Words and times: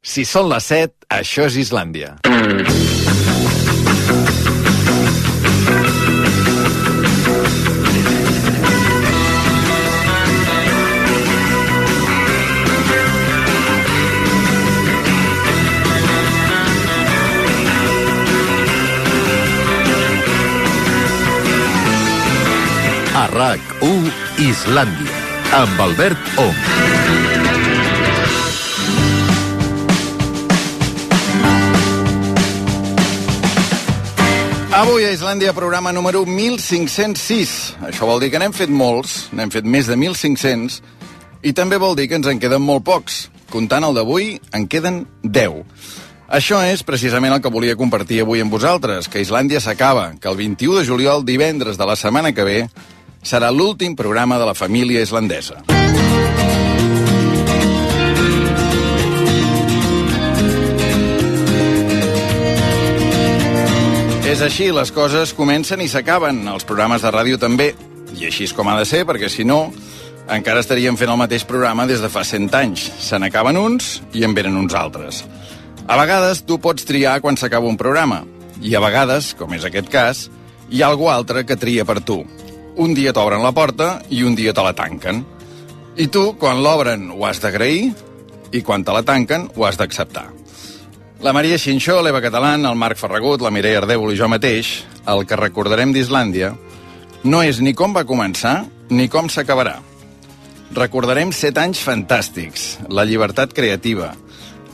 Si 0.00 0.22
són 0.24 0.46
les 0.46 0.62
7, 0.62 0.94
això 1.10 1.48
és 1.48 1.56
Islàndia. 1.58 2.18
A 23.18 23.26
RAC1 23.34 24.12
Islàndia, 24.46 25.18
amb 25.58 25.86
Albert 25.88 26.38
Ong. 26.38 27.37
Avui 34.78 35.02
a 35.02 35.10
Islàndia, 35.10 35.50
programa 35.50 35.90
número 35.90 36.20
1506. 36.22 37.54
Això 37.88 38.06
vol 38.06 38.20
dir 38.22 38.28
que 38.30 38.38
n'hem 38.38 38.52
fet 38.54 38.70
molts, 38.70 39.24
n'hem 39.34 39.50
fet 39.50 39.66
més 39.66 39.88
de 39.90 39.96
1.500, 39.98 40.76
i 41.42 41.50
també 41.50 41.80
vol 41.82 41.96
dir 41.98 42.06
que 42.06 42.14
ens 42.14 42.28
en 42.30 42.38
queden 42.38 42.62
molt 42.62 42.84
pocs. 42.86 43.16
Comptant 43.50 43.82
el 43.88 43.96
d'avui, 43.98 44.36
en 44.54 44.68
queden 44.70 45.00
10. 45.24 45.64
Això 46.30 46.60
és 46.62 46.86
precisament 46.86 47.34
el 47.34 47.42
que 47.42 47.50
volia 47.50 47.74
compartir 47.74 48.20
avui 48.22 48.44
amb 48.44 48.54
vosaltres, 48.54 49.10
que 49.10 49.24
Islàndia 49.24 49.58
s'acaba, 49.58 50.12
que 50.20 50.30
el 50.30 50.38
21 50.38 50.78
de 50.78 50.86
juliol, 50.86 51.26
divendres 51.26 51.74
de 51.74 51.88
la 51.88 51.98
setmana 51.98 52.30
que 52.30 52.46
ve, 52.46 52.60
serà 53.26 53.50
l'últim 53.50 53.98
programa 53.98 54.38
de 54.38 54.46
la 54.46 54.54
família 54.54 55.02
islandesa. 55.02 55.58
És 64.28 64.42
així, 64.44 64.66
les 64.76 64.90
coses 64.92 65.30
comencen 65.32 65.80
i 65.80 65.86
s'acaben, 65.88 66.42
els 66.52 66.66
programes 66.68 67.00
de 67.00 67.08
ràdio 67.14 67.38
també, 67.40 67.70
i 68.12 68.26
així 68.28 68.44
és 68.44 68.52
com 68.52 68.68
ha 68.68 68.74
de 68.76 68.84
ser, 68.84 69.06
perquè 69.08 69.30
si 69.32 69.46
no, 69.48 69.70
encara 70.28 70.60
estaríem 70.60 70.98
fent 71.00 71.08
el 71.08 71.16
mateix 71.16 71.46
programa 71.48 71.86
des 71.88 72.02
de 72.04 72.10
fa 72.12 72.26
100 72.28 72.52
anys. 72.58 72.82
Se 73.00 73.16
n'acaben 73.16 73.56
uns 73.56 74.02
i 74.12 74.26
en 74.28 74.34
venen 74.36 74.58
uns 74.60 74.76
altres. 74.76 75.22
A 75.88 75.96
vegades 75.96 76.42
tu 76.44 76.58
pots 76.60 76.84
triar 76.84 77.22
quan 77.24 77.40
s'acaba 77.40 77.72
un 77.72 77.80
programa, 77.80 78.20
i 78.60 78.76
a 78.76 78.82
vegades, 78.84 79.32
com 79.38 79.56
és 79.56 79.64
aquest 79.64 79.88
cas, 79.88 80.26
hi 80.68 80.82
ha 80.82 80.90
algú 80.92 81.08
altre 81.08 81.46
que 81.48 81.56
tria 81.56 81.88
per 81.88 82.02
tu. 82.04 82.20
Un 82.76 82.92
dia 82.92 83.16
t'obren 83.16 83.40
la 83.40 83.54
porta 83.56 83.94
i 84.12 84.20
un 84.28 84.36
dia 84.36 84.52
te 84.52 84.60
la 84.60 84.74
tanquen. 84.76 85.24
I 85.96 86.12
tu, 86.12 86.34
quan 86.36 86.60
l'obren, 86.60 87.08
ho 87.16 87.24
has 87.24 87.40
d'agrair, 87.40 87.94
i 88.52 88.60
quan 88.60 88.84
te 88.84 88.92
la 88.92 89.06
tanquen, 89.08 89.48
ho 89.56 89.64
has 89.64 89.80
d'acceptar. 89.80 90.28
La 91.18 91.32
Maria 91.32 91.58
Xinxó, 91.58 91.96
l'Eva 91.98 92.20
Catalán, 92.22 92.62
el 92.62 92.76
Marc 92.78 93.00
Ferragut, 93.00 93.42
la 93.42 93.50
Mireia 93.50 93.80
Ardèvol 93.80 94.12
i 94.14 94.18
jo 94.20 94.28
mateix, 94.30 94.68
el 95.10 95.24
que 95.26 95.38
recordarem 95.40 95.90
d'Islàndia, 95.90 96.52
no 97.26 97.40
és 97.42 97.58
ni 97.58 97.72
com 97.74 97.90
va 97.96 98.04
començar 98.06 98.68
ni 98.94 99.08
com 99.10 99.26
s'acabarà. 99.26 99.80
Recordarem 100.76 101.32
set 101.34 101.58
anys 101.58 101.80
fantàstics, 101.82 102.68
la 102.86 103.02
llibertat 103.02 103.50
creativa, 103.50 104.12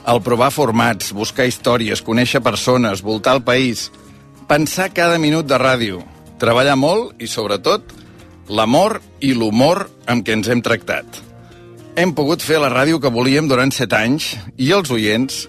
el 0.05 0.21
provar 0.21 0.51
formats, 0.53 1.15
buscar 1.17 1.49
històries, 1.49 2.05
conèixer 2.05 2.45
persones, 2.45 3.01
voltar 3.01 3.39
el 3.39 3.43
país, 3.49 3.89
pensar 4.45 4.91
cada 4.93 5.17
minut 5.17 5.49
de 5.49 5.57
ràdio, 5.57 6.05
treballar 6.37 6.77
molt 6.77 7.25
i, 7.25 7.25
sobretot, 7.25 7.97
l'amor 8.53 9.01
i 9.25 9.33
l'humor 9.33 9.87
amb 10.05 10.29
què 10.29 10.37
ens 10.37 10.53
hem 10.53 10.61
tractat. 10.61 11.25
Hem 11.97 12.13
pogut 12.13 12.45
fer 12.45 12.61
la 12.61 12.69
ràdio 12.69 13.01
que 13.01 13.09
volíem 13.09 13.49
durant 13.49 13.73
set 13.73 13.97
anys 13.97 14.35
i 14.61 14.75
els 14.77 14.93
oients 14.93 15.47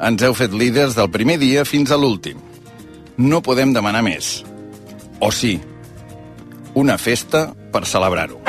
ens 0.00 0.22
heu 0.24 0.36
fet 0.36 0.54
líders 0.56 0.96
del 0.96 1.10
primer 1.12 1.38
dia 1.40 1.66
fins 1.68 1.92
a 1.92 1.98
l'últim. 2.00 2.40
No 3.20 3.42
podem 3.44 3.74
demanar 3.76 4.02
més. 4.06 4.40
O 5.20 5.28
sí, 5.30 5.58
una 6.74 6.96
festa 6.96 7.50
per 7.72 7.84
celebrar-ho. 7.84 8.40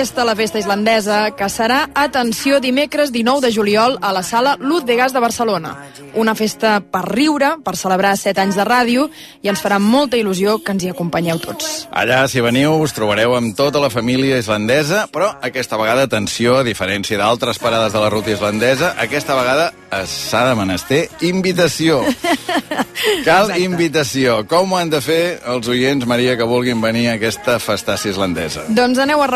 Festa, 0.00 0.24
la 0.24 0.32
festa 0.32 0.56
islandesa, 0.56 1.34
que 1.36 1.44
serà, 1.52 1.82
atenció, 1.92 2.56
dimecres 2.64 3.10
19 3.12 3.42
de 3.44 3.50
juliol 3.52 3.98
a 4.00 4.14
la 4.16 4.22
sala 4.22 4.54
Luz 4.56 4.86
de 4.86 4.96
Gas 4.96 5.12
de 5.12 5.20
Barcelona. 5.20 5.74
Una 6.14 6.32
festa 6.34 6.78
per 6.80 7.02
riure, 7.04 7.50
per 7.60 7.74
celebrar 7.76 8.14
7 8.16 8.40
anys 8.40 8.56
de 8.56 8.64
ràdio, 8.64 9.10
i 9.44 9.52
ens 9.52 9.60
farà 9.60 9.76
molta 9.76 10.16
il·lusió 10.16 10.56
que 10.64 10.72
ens 10.72 10.86
hi 10.86 10.88
acompanyeu 10.94 11.36
tots. 11.44 11.84
Allà, 11.92 12.22
si 12.32 12.40
veniu, 12.40 12.78
us 12.80 12.96
trobareu 12.96 13.36
amb 13.36 13.52
tota 13.58 13.82
la 13.82 13.90
família 13.92 14.40
islandesa, 14.40 15.04
però 15.12 15.34
aquesta 15.44 15.76
vegada, 15.76 16.08
atenció, 16.08 16.56
a 16.56 16.64
diferència 16.64 17.20
d'altres 17.20 17.60
parades 17.60 17.92
de 17.92 18.00
la 18.00 18.08
ruta 18.08 18.32
islandesa, 18.32 18.94
aquesta 19.04 19.36
vegada 19.36 19.68
s'ha 20.08 20.46
de 20.48 20.56
menester 20.56 21.02
invitació. 21.28 22.00
Cal 23.24 23.50
Exacte. 23.50 23.60
invitació. 23.64 24.40
Com 24.48 24.72
ho 24.72 24.78
han 24.78 24.90
de 24.92 25.00
fer 25.04 25.40
els 25.48 25.68
oients, 25.68 26.06
Maria, 26.08 26.36
que 26.38 26.46
vulguin 26.48 26.80
venir 26.80 27.08
a 27.10 27.14
aquesta 27.18 27.58
festàcia 27.62 28.12
islandesa? 28.14 28.66
Doncs 28.68 29.00
aneu 29.02 29.22
a 29.22 29.28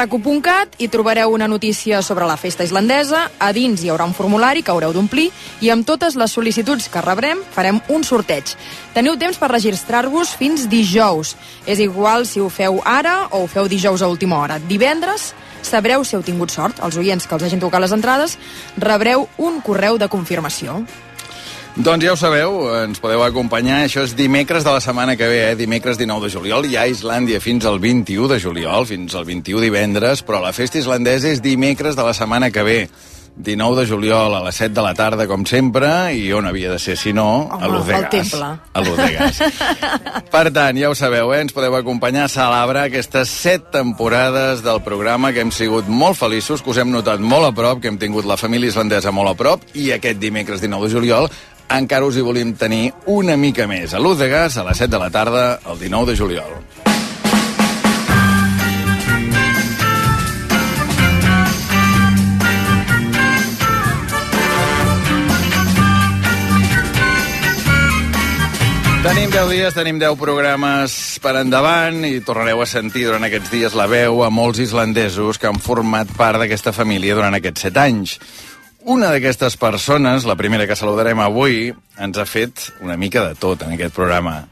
raco.cat 0.55 0.75
i 0.79 0.89
trobareu 0.89 1.33
una 1.33 1.49
notícia 1.49 2.03
sobre 2.03 2.27
la 2.27 2.37
festa 2.37 2.65
islandesa. 2.65 3.31
A 3.39 3.53
dins 3.53 3.83
hi 3.83 3.91
haurà 3.91 4.05
un 4.07 4.15
formulari 4.15 4.63
que 4.63 4.71
haureu 4.71 4.93
d'omplir 4.93 5.31
i 5.61 5.71
amb 5.71 5.87
totes 5.87 6.17
les 6.17 6.33
sol·licituds 6.33 6.89
que 6.91 7.03
rebrem 7.03 7.43
farem 7.55 7.81
un 7.89 8.05
sorteig. 8.05 8.55
Teniu 8.95 9.17
temps 9.17 9.39
per 9.39 9.51
registrar-vos 9.51 10.35
fins 10.39 10.69
dijous. 10.69 11.37
És 11.67 11.81
igual 11.81 12.27
si 12.27 12.41
ho 12.41 12.49
feu 12.49 12.81
ara 12.85 13.29
o 13.31 13.45
ho 13.45 13.47
feu 13.47 13.69
dijous 13.69 14.03
a 14.03 14.09
última 14.09 14.39
hora. 14.39 14.59
Divendres 14.59 15.33
sabreu 15.63 16.05
si 16.05 16.17
heu 16.17 16.23
tingut 16.23 16.51
sort. 16.51 16.81
Els 16.85 16.97
oients 16.97 17.27
que 17.27 17.35
els 17.35 17.45
hagin 17.45 17.61
tocat 17.61 17.83
les 17.83 17.93
entrades 17.93 18.39
rebreu 18.77 19.29
un 19.39 19.61
correu 19.61 19.99
de 19.99 20.09
confirmació. 20.09 20.85
Doncs 21.75 22.05
ja 22.07 22.13
ho 22.13 22.17
sabeu, 22.17 22.69
ens 22.85 23.01
podeu 23.03 23.25
acompanyar. 23.27 23.81
Això 23.83 24.05
és 24.07 24.13
dimecres 24.15 24.63
de 24.63 24.71
la 24.71 24.79
setmana 24.79 25.17
que 25.19 25.27
ve, 25.27 25.41
eh? 25.51 25.57
dimecres 25.59 25.99
19 25.99 26.29
de 26.29 26.31
juliol. 26.31 26.69
Hi 26.71 26.77
ha 26.79 26.85
Islàndia 26.87 27.41
fins 27.43 27.67
al 27.67 27.81
21 27.83 28.29
de 28.31 28.39
juliol, 28.39 28.87
fins 28.87 29.17
al 29.19 29.27
21 29.27 29.59
divendres, 29.67 30.23
però 30.23 30.39
la 30.45 30.55
festa 30.55 30.79
islandesa 30.79 31.33
és 31.35 31.43
dimecres 31.43 31.99
de 31.99 32.07
la 32.07 32.15
setmana 32.15 32.53
que 32.55 32.63
ve. 32.63 32.79
19 33.35 33.81
de 33.81 33.87
juliol 33.91 34.37
a 34.37 34.45
les 34.45 34.55
7 34.55 34.71
de 34.77 34.83
la 34.87 34.93
tarda, 34.95 35.27
com 35.27 35.43
sempre, 35.43 35.89
i 36.15 36.29
on 36.33 36.47
havia 36.47 36.71
de 36.71 36.79
ser, 36.79 36.95
si 36.95 37.11
no, 37.13 37.49
Home, 37.51 37.65
a 37.65 37.67
l'Uz 37.67 37.89
de 37.89 37.95
al 37.97 38.05
Gas. 38.05 38.11
temple. 38.13 38.51
A 38.71 38.81
l'Uz 38.85 38.97
de 39.01 39.09
Gas. 39.11 39.41
per 40.31 40.53
tant, 40.55 40.79
ja 40.79 40.93
ho 40.93 40.95
sabeu, 40.95 41.33
eh? 41.35 41.41
ens 41.43 41.53
podeu 41.57 41.75
acompanyar 41.75 42.29
a 42.29 42.31
celebrar 42.31 42.85
aquestes 42.87 43.33
7 43.43 43.73
temporades 43.75 44.63
del 44.63 44.79
programa 44.87 45.33
que 45.35 45.43
hem 45.43 45.51
sigut 45.51 45.91
molt 45.91 46.15
feliços, 46.21 46.63
que 46.63 46.71
us 46.71 46.79
hem 46.79 46.95
notat 46.95 47.19
molt 47.19 47.51
a 47.51 47.51
prop, 47.51 47.83
que 47.83 47.91
hem 47.91 47.99
tingut 47.99 48.31
la 48.31 48.39
família 48.39 48.71
islandesa 48.71 49.11
molt 49.11 49.35
a 49.35 49.35
prop, 49.35 49.67
i 49.75 49.91
aquest 49.91 50.23
dimecres 50.23 50.63
19 50.63 50.87
de 50.87 50.95
juliol 50.95 51.29
encara 51.71 52.07
us 52.07 52.17
hi 52.17 52.25
volíem 52.25 52.55
tenir 52.59 52.93
una 53.07 53.37
mica 53.37 53.67
més. 53.67 53.95
A 53.95 54.03
l'Uz 54.03 54.19
de 54.19 54.29
Gas, 54.29 54.59
a 54.59 54.65
les 54.65 54.79
7 54.79 54.91
de 54.97 55.03
la 55.03 55.11
tarda, 55.11 55.61
el 55.65 55.79
19 55.79 56.13
de 56.13 56.19
juliol. 56.19 56.59
Tenim 69.05 69.29
10 69.29 69.51
dies, 69.53 69.75
tenim 69.77 69.99
10 70.01 70.15
programes 70.17 70.95
per 71.21 71.35
endavant 71.37 72.07
i 72.09 72.23
tornareu 72.25 72.63
a 72.65 72.67
sentir 72.67 73.03
durant 73.05 73.27
aquests 73.27 73.51
dies 73.53 73.75
la 73.77 73.85
veu 73.85 74.23
a 74.25 74.31
molts 74.33 74.63
islandesos 74.65 75.37
que 75.37 75.51
han 75.51 75.61
format 75.61 76.09
part 76.17 76.41
d'aquesta 76.41 76.73
família 76.73 77.13
durant 77.13 77.37
aquests 77.37 77.67
7 77.69 77.83
anys. 77.83 78.15
Una 78.85 79.09
d'aquestes 79.09 79.55
persones, 79.57 80.27
la 80.29 80.35
primera 80.37 80.67
que 80.69 80.77
saludarem 80.77 81.17
avui, 81.25 81.71
ens 82.05 82.19
ha 82.21 82.27
fet 82.29 82.67
una 82.85 82.99
mica 83.01 83.23
de 83.25 83.33
tot 83.41 83.63
en 83.65 83.71
aquest 83.73 83.95
programa. 83.97 84.43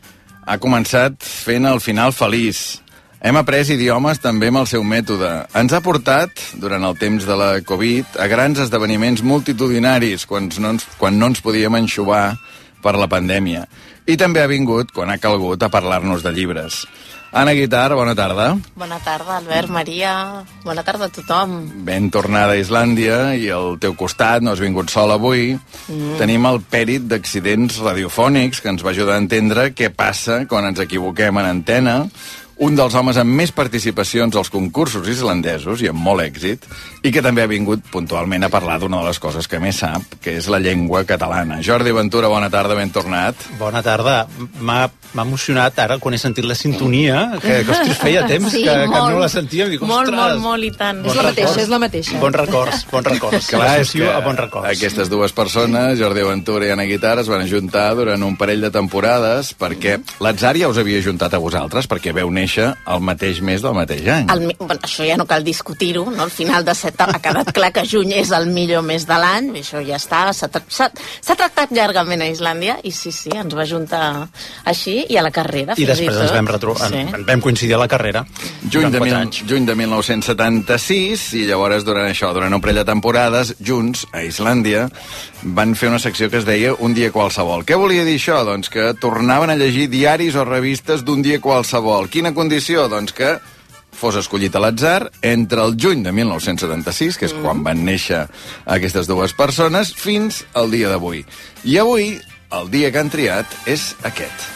Ha 0.49 0.57
començat 0.57 1.19
fent 1.21 1.69
el 1.69 1.83
final 1.85 2.15
feliç. 2.17 2.81
Hem 3.21 3.37
après 3.37 3.69
idiomes 3.75 4.23
també 4.25 4.49
amb 4.49 4.63
el 4.63 4.71
seu 4.71 4.87
mètode. 4.89 5.29
Ens 5.53 5.77
ha 5.77 5.83
portat, 5.85 6.33
durant 6.57 6.89
el 6.89 6.97
temps 6.97 7.29
de 7.29 7.37
la 7.37 7.51
Covid, 7.61 8.17
a 8.17 8.31
grans 8.33 8.65
esdeveniments 8.65 9.21
multitudinaris 9.21 10.25
quan 10.25 10.49
no 10.49 10.73
ens, 10.79 10.89
quan 10.97 11.21
no 11.21 11.29
ens 11.29 11.45
podíem 11.45 11.77
enxuvar 11.83 12.39
per 12.81 12.97
la 12.97 13.13
pandèmia. 13.13 13.67
I 14.09 14.17
també 14.17 14.41
ha 14.41 14.49
vingut, 14.49 14.97
quan 14.97 15.13
ha 15.13 15.21
calgut, 15.21 15.61
a 15.61 15.69
parlar-nos 15.69 16.25
de 16.25 16.33
llibres. 16.33 16.87
Anna 17.33 17.55
Guitar, 17.57 17.95
bona 17.97 18.13
tarda. 18.13 18.59
Bona 18.77 18.99
tarda, 19.01 19.39
Albert, 19.39 19.71
Maria. 19.73 20.45
Bona 20.67 20.83
tarda 20.85 21.07
a 21.09 21.09
tothom. 21.09 21.55
Ben 21.87 22.11
tornada 22.13 22.53
a 22.53 22.61
Islàndia 22.61 23.33
i 23.41 23.47
al 23.49 23.79
teu 23.81 23.95
costat, 23.97 24.45
no 24.45 24.53
has 24.53 24.61
vingut 24.61 24.93
sol 24.93 25.15
avui, 25.15 25.55
mm. 25.57 26.19
tenim 26.21 26.45
el 26.51 26.61
pèrit 26.61 27.07
d'accidents 27.09 27.81
radiofònics 27.81 28.61
que 28.61 28.69
ens 28.75 28.85
va 28.85 28.93
ajudar 28.93 29.17
a 29.17 29.23
entendre 29.25 29.71
què 29.73 29.89
passa 29.97 30.43
quan 30.45 30.69
ens 30.69 30.85
equivoquem 30.85 31.41
en 31.41 31.49
antena, 31.49 31.97
un 32.63 32.77
dels 32.79 32.95
homes 32.95 33.17
amb 33.19 33.35
més 33.35 33.51
participacions 33.51 34.37
als 34.39 34.51
concursos 34.53 35.09
islandesos 35.11 35.83
i 35.83 35.89
amb 35.91 35.99
molt 35.99 36.23
èxit, 36.23 36.63
i 37.03 37.11
que 37.11 37.23
també 37.25 37.43
ha 37.43 37.51
vingut 37.51 37.83
puntualment 37.91 38.47
a 38.47 38.51
parlar 38.53 38.79
d'una 38.79 39.01
de 39.03 39.09
les 39.11 39.19
coses 39.19 39.49
que 39.51 39.59
més 39.59 39.81
sap, 39.83 40.05
que 40.23 40.37
és 40.39 40.47
la 40.53 40.61
llengua 40.63 41.03
catalana. 41.09 41.59
Jordi 41.67 41.91
Ventura, 41.97 42.31
bona 42.31 42.51
tarda, 42.55 42.77
ben 42.79 42.93
tornat. 42.95 43.35
Bona 43.59 43.83
tarda. 43.83 44.29
M'ha 44.63 44.85
emocionat 45.19 45.77
ara 45.83 45.99
quan 46.01 46.15
he 46.15 46.21
sentit 46.23 46.47
la 46.49 46.55
sintonia, 46.57 47.25
que, 47.43 47.59
que 47.67 47.75
ostres, 47.75 47.99
feia 48.01 48.23
temps 48.31 48.53
Sí, 48.55 48.63
que, 48.65 48.77
que 48.87 49.01
no 49.11 49.19
la 49.19 49.29
sentíem. 49.29 49.73
Dic, 49.75 49.83
Molt, 49.83 50.13
ostres, 50.13 50.39
molt, 50.39 50.41
molt, 50.47 50.69
i 50.69 50.71
tant. 50.79 51.03
És 51.05 51.19
la 51.19 51.27
mateixa, 51.27 51.59
és 51.67 51.69
la 51.73 51.81
mateixa. 51.83 52.21
Bons 52.23 52.39
records, 52.39 52.87
bons 52.93 53.11
records. 53.11 53.49
Clar, 53.53 53.67
és 53.83 53.91
L'associo 53.91 54.09
a 54.15 54.23
bons 54.25 54.39
records. 54.45 54.71
aquestes 54.71 55.11
dues 55.11 55.35
persones, 55.35 55.99
Jordi 55.99 56.23
Ventura 56.31 56.71
i 56.71 56.73
Anna 56.77 56.87
Guitar, 56.89 57.19
es 57.25 57.29
van 57.33 57.43
ajuntar 57.43 57.89
durant 57.99 58.23
un 58.23 58.39
parell 58.41 58.63
de 58.65 58.71
temporades 58.73 59.51
perquè 59.59 59.99
l'atzar 60.23 60.55
ja 60.63 60.71
us 60.71 60.79
havia 60.81 61.03
ajuntat 61.03 61.35
a 61.35 61.43
vosaltres 61.43 61.91
perquè 61.91 62.15
veu 62.15 62.31
néixer 62.31 62.52
el 62.61 63.01
mateix 63.01 63.41
mes 63.41 63.63
del 63.63 63.75
mateix 63.75 64.07
any. 64.09 64.29
El, 64.33 64.45
bueno, 64.59 64.79
això 64.83 65.07
ja 65.09 65.17
no 65.17 65.27
cal 65.27 65.45
discutir-ho, 65.45 66.05
no? 66.11 66.23
Al 66.27 66.31
final 66.31 66.65
de 66.65 66.75
set 66.75 67.01
ha 67.01 67.09
quedat 67.23 67.53
clar 67.57 67.73
que 67.73 67.85
juny 67.89 68.13
és 68.21 68.31
el 68.37 68.47
millor 68.53 68.83
mes 68.87 69.07
de 69.09 69.19
l'any, 69.19 69.51
i 69.57 69.63
això 69.63 69.81
ja 69.87 69.97
està, 69.97 70.25
s'ha 70.37 70.49
tra- 70.53 70.91
tractat 71.43 71.73
llargament 71.73 72.23
a 72.23 72.29
Islàndia, 72.31 72.79
i 72.85 72.93
sí, 72.93 73.13
sí, 73.13 73.31
ens 73.35 73.55
va 73.57 73.65
juntar 73.67 74.29
així, 74.69 75.07
i 75.09 75.17
a 75.17 75.23
la 75.25 75.31
carrera, 75.35 75.75
I 75.77 75.87
després 75.89 76.13
tot. 76.13 76.23
ens 76.27 76.33
vam, 76.37 76.47
retro... 76.53 76.77
Sí. 76.79 77.01
en, 77.03 77.25
vam 77.27 77.41
coincidir 77.41 77.75
a 77.77 77.83
la 77.83 77.89
carrera. 77.89 78.25
Juny 78.71 78.91
de, 78.93 79.01
mil, 79.01 79.15
anys. 79.17 79.43
juny 79.49 79.67
de 79.67 79.75
1976, 79.79 81.33
i 81.41 81.47
llavors 81.49 81.85
durant 81.87 82.09
això, 82.09 82.33
durant 82.35 82.53
un 82.55 82.61
parell 82.63 82.83
de 82.83 82.87
temporades, 82.89 83.55
junts, 83.63 84.07
a 84.13 84.23
Islàndia, 84.27 84.89
van 85.43 85.75
fer 85.75 85.89
una 85.91 85.99
secció 86.03 86.29
que 86.31 86.39
es 86.39 86.47
deia 86.47 86.73
Un 86.83 86.95
dia 86.95 87.11
qualsevol. 87.13 87.65
Què 87.67 87.77
volia 87.79 88.05
dir 88.07 88.17
això? 88.19 88.41
Doncs 88.47 88.71
que 88.73 88.93
tornaven 89.01 89.51
a 89.51 89.57
llegir 89.59 89.89
diaris 89.91 90.37
o 90.39 90.45
revistes 90.47 91.03
d'un 91.05 91.23
dia 91.23 91.41
qualsevol. 91.43 92.09
Quina 92.11 92.32
condició? 92.35 92.89
Doncs 92.89 93.13
que 93.17 93.37
fos 93.93 94.17
escollit 94.19 94.57
a 94.57 94.61
l'atzar 94.65 95.11
entre 95.23 95.63
el 95.63 95.77
juny 95.79 96.03
de 96.03 96.13
1976, 96.17 97.19
que 97.21 97.27
és 97.29 97.35
quan 97.43 97.63
van 97.65 97.85
néixer 97.87 98.27
aquestes 98.67 99.07
dues 99.11 99.33
persones, 99.37 99.95
fins 99.95 100.45
al 100.55 100.71
dia 100.73 100.89
d'avui. 100.91 101.25
I 101.65 101.79
avui, 101.83 102.21
el 102.53 102.71
dia 102.73 102.91
que 102.93 103.01
han 103.01 103.11
triat 103.13 103.47
és 103.71 103.95
aquest. 104.09 104.49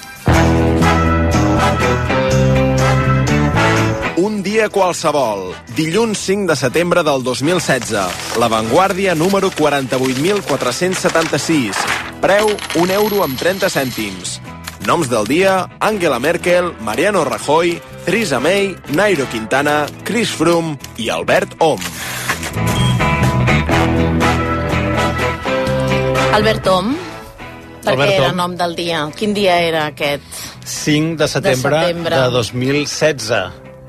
Un 4.16 4.40
dia 4.42 4.70
qualsevol, 4.72 5.54
dilluns 5.76 6.18
5 6.24 6.46
de 6.48 6.56
setembre 6.56 7.02
del 7.04 7.22
2016. 7.22 7.92
La 8.40 8.48
Vanguardia 8.48 9.14
número 9.14 9.50
48.476. 9.52 11.76
Preu, 12.24 12.48
1 12.80 12.90
euro 12.96 13.22
amb 13.22 13.36
30 13.38 13.68
cèntims. 13.68 14.40
Noms 14.86 15.08
del 15.10 15.26
dia, 15.26 15.68
Angela 15.80 16.20
Merkel, 16.22 16.68
Mariano 16.80 17.24
Rajoy, 17.24 17.80
Theresa 18.04 18.38
May, 18.38 18.76
Nairo 18.94 19.26
Quintana, 19.26 19.88
Chris 20.04 20.30
Froome 20.30 20.76
i 21.02 21.08
Albert 21.10 21.56
Om. 21.58 21.80
Albert 26.38 26.70
Om, 26.70 26.92
per 27.82 27.96
Albert 27.96 28.12
què 28.12 28.14
era 28.20 28.30
Om. 28.30 28.38
nom 28.38 28.54
del 28.54 28.76
dia? 28.78 29.02
Quin 29.18 29.34
dia 29.34 29.58
era 29.66 29.88
aquest? 29.90 30.22
5 30.62 31.18
de 31.18 31.30
setembre 31.34 31.82
de, 31.82 31.90
setembre. 31.90 32.22
de 32.22 32.30
2016. 32.38 33.32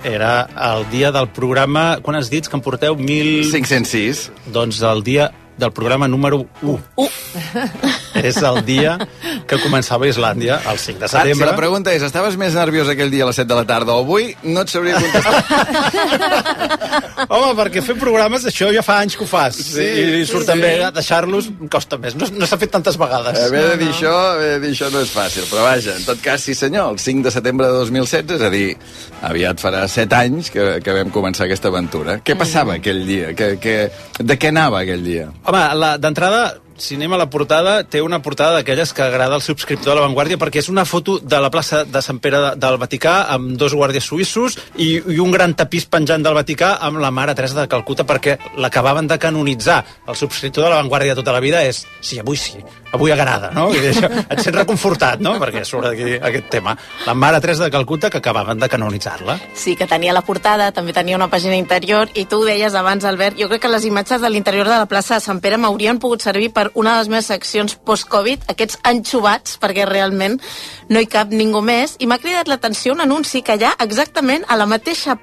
Era 0.01 0.33
el 0.71 0.89
dia 0.89 1.13
del 1.13 1.29
programa... 1.29 1.99
Quan 2.01 2.17
has 2.17 2.33
dit 2.33 2.49
que 2.49 2.57
em 2.57 2.65
porteu? 2.65 2.97
Mil... 2.97 3.45
506. 3.53 4.31
Doncs 4.49 4.81
el 4.81 5.05
dia 5.05 5.29
del 5.61 5.73
programa 5.77 6.09
número 6.09 6.47
1. 6.65 6.81
Uh. 6.97 7.09
És 8.23 8.37
el 8.41 8.61
dia 8.65 8.97
que 9.47 9.57
començava 9.61 10.05
a 10.05 10.09
Islàndia, 10.11 10.59
el 10.71 10.77
5 10.79 10.99
de 10.99 11.05
Ah, 11.05 11.09
si 11.09 11.17
setembre. 11.17 11.45
la 11.51 11.55
pregunta 11.55 11.93
és, 11.93 12.01
estaves 12.03 12.35
més 12.37 12.53
nerviós 12.57 12.89
aquell 12.89 13.11
dia 13.11 13.23
a 13.23 13.27
les 13.27 13.35
7 13.35 13.47
de 13.47 13.55
la 13.55 13.65
tarda 13.65 13.93
o 13.93 13.99
avui, 14.03 14.35
no 14.43 14.61
et 14.61 14.69
sabria 14.69 14.95
contestar. 14.99 15.43
Home, 17.27 17.53
perquè 17.57 17.81
fer 17.83 17.95
programes, 17.99 18.45
això 18.49 18.69
ja 18.73 18.81
fa 18.85 18.99
anys 19.03 19.15
que 19.17 19.23
ho 19.25 19.27
fas. 19.29 19.57
Sí, 19.73 19.83
I 20.21 20.25
surt 20.29 20.45
sí, 20.45 20.49
també 20.51 20.71
sí. 20.77 20.89
deixar-los 20.95 21.49
costa 21.73 21.97
més. 22.01 22.15
No, 22.19 22.27
no 22.37 22.47
s'ha 22.49 22.59
fet 22.61 22.71
tantes 22.73 22.97
vegades. 22.99 23.39
Haver 23.47 23.63
de 23.71 23.77
dir 23.81 23.89
això, 23.93 24.13
haver 24.35 24.51
de 24.55 24.59
dir 24.67 24.73
això 24.75 24.91
no 24.93 25.01
és 25.03 25.11
fàcil, 25.13 25.47
però 25.51 25.65
vaja, 25.67 25.95
en 25.97 26.05
tot 26.07 26.21
cas, 26.23 26.43
sí 26.45 26.55
senyor, 26.57 26.93
el 26.95 26.99
5 27.03 27.25
de 27.27 27.33
setembre 27.33 27.67
de 27.67 27.79
2016, 27.81 28.37
és 28.37 28.45
a 28.47 28.51
dir, 28.53 28.67
aviat 29.27 29.63
farà 29.63 29.85
7 29.91 30.15
anys 30.21 30.51
que, 30.53 30.67
que 30.85 30.97
vam 30.99 31.11
començar 31.13 31.47
aquesta 31.47 31.71
aventura. 31.73 32.19
Què 32.25 32.37
passava 32.39 32.77
aquell 32.79 33.03
dia? 33.07 33.33
Que, 33.37 33.55
que, 33.61 33.77
de 34.19 34.37
què 34.39 34.53
anava 34.53 34.83
aquell 34.85 35.03
dia? 35.05 35.29
Home, 35.45 35.65
la- 35.81 35.97
d'entrada, 36.01 36.45
si 36.77 36.95
anem 36.95 37.13
a 37.13 37.17
la 37.17 37.25
portada, 37.29 37.83
té 37.83 38.01
una 38.05 38.19
portada 38.21 38.53
d'aquelles 38.59 38.91
que 38.93 39.01
agrada 39.01 39.33
al 39.35 39.41
subscriptor 39.41 39.93
de 39.93 39.99
La 39.99 40.05
Vanguardia 40.05 40.37
perquè 40.37 40.59
és 40.61 40.69
una 40.69 40.85
foto 40.85 41.17
de 41.19 41.39
la 41.41 41.49
plaça 41.49 41.83
de 41.85 42.01
Sant 42.05 42.19
Pere 42.21 42.37
de- 42.43 42.55
del 42.55 42.77
Vaticà 42.77 43.15
amb 43.33 43.57
dos 43.57 43.73
guàrdies 43.73 44.05
suïssos 44.05 44.57
i, 44.77 45.01
i 45.01 45.17
un 45.19 45.31
gran 45.31 45.55
tapís 45.57 45.85
penjant 45.89 46.21
del 46.23 46.35
Vaticà 46.37 46.77
amb 46.81 46.99
la 47.01 47.09
Mare 47.11 47.33
Teresa 47.35 47.59
de 47.61 47.67
Calcuta 47.67 48.05
perquè 48.05 48.37
l'acabaven 48.57 49.07
de 49.07 49.17
canonitzar. 49.17 49.83
El 50.07 50.15
subscriptor 50.15 50.63
de 50.65 50.69
La 50.69 50.81
Vanguardia 50.83 51.15
tota 51.15 51.33
la 51.33 51.39
vida 51.41 51.63
és 51.65 51.83
sí, 52.01 52.19
avui 52.19 52.37
sí, 52.37 52.61
avui 52.91 53.11
agrada, 53.11 53.51
no? 53.51 53.67
I 53.73 53.81
això, 53.91 54.07
et 54.07 54.41
sents 54.41 54.55
reconfortat, 54.55 55.21
no? 55.23 55.35
Perquè 55.41 55.63
surt 55.67 55.89
aquí 55.91 56.15
aquest 56.15 56.49
tema. 56.53 56.75
La 57.05 57.13
Mare 57.13 57.41
Teresa 57.43 57.65
de 57.65 57.71
Calcuta 57.71 58.09
que 58.09 58.21
acabaven 58.21 58.59
de 58.59 58.69
canonitzar-la. 58.69 59.37
Sí, 59.53 59.75
que 59.75 59.87
tenia 59.87 60.15
la 60.15 60.23
portada, 60.25 60.71
també 60.71 60.93
tenia 60.95 61.17
una 61.19 61.29
pàgina 61.31 61.57
interior, 61.59 62.11
i 62.15 62.25
tu 62.25 62.41
ho 62.41 62.47
deies 62.47 62.75
abans, 62.75 63.05
Albert, 63.05 63.39
jo 63.39 63.49
crec 63.51 63.65
que 63.65 63.71
les 63.71 63.85
imatges 63.85 64.21
de 64.21 64.31
l'interior 64.31 64.67
de 64.67 64.77
la 64.77 64.89
plaça 64.89 65.17
de 65.17 65.25
Sant 65.25 65.41
Pere 65.43 65.59
m'haurien 65.61 65.99
pogut 65.99 66.23
servir 66.23 66.51
per 66.53 66.69
una 66.73 66.95
de 66.95 67.03
les 67.03 67.11
meves 67.13 67.31
seccions 67.33 67.77
post-Covid, 67.87 68.47
aquests 68.53 68.79
anxovats, 68.87 69.57
perquè 69.61 69.87
realment 69.87 70.39
no 70.89 71.01
hi 71.01 71.09
cap 71.11 71.31
ningú 71.33 71.61
més, 71.61 71.97
i 71.99 72.07
m'ha 72.07 72.21
cridat 72.21 72.47
l'atenció 72.47 72.93
un 72.93 73.03
anunci 73.03 73.43
que 73.43 73.57
hi 73.57 73.67
ha 73.67 73.75
exactament 73.83 74.47
a 74.47 74.55
la 74.55 74.69
mateixa 74.69 75.17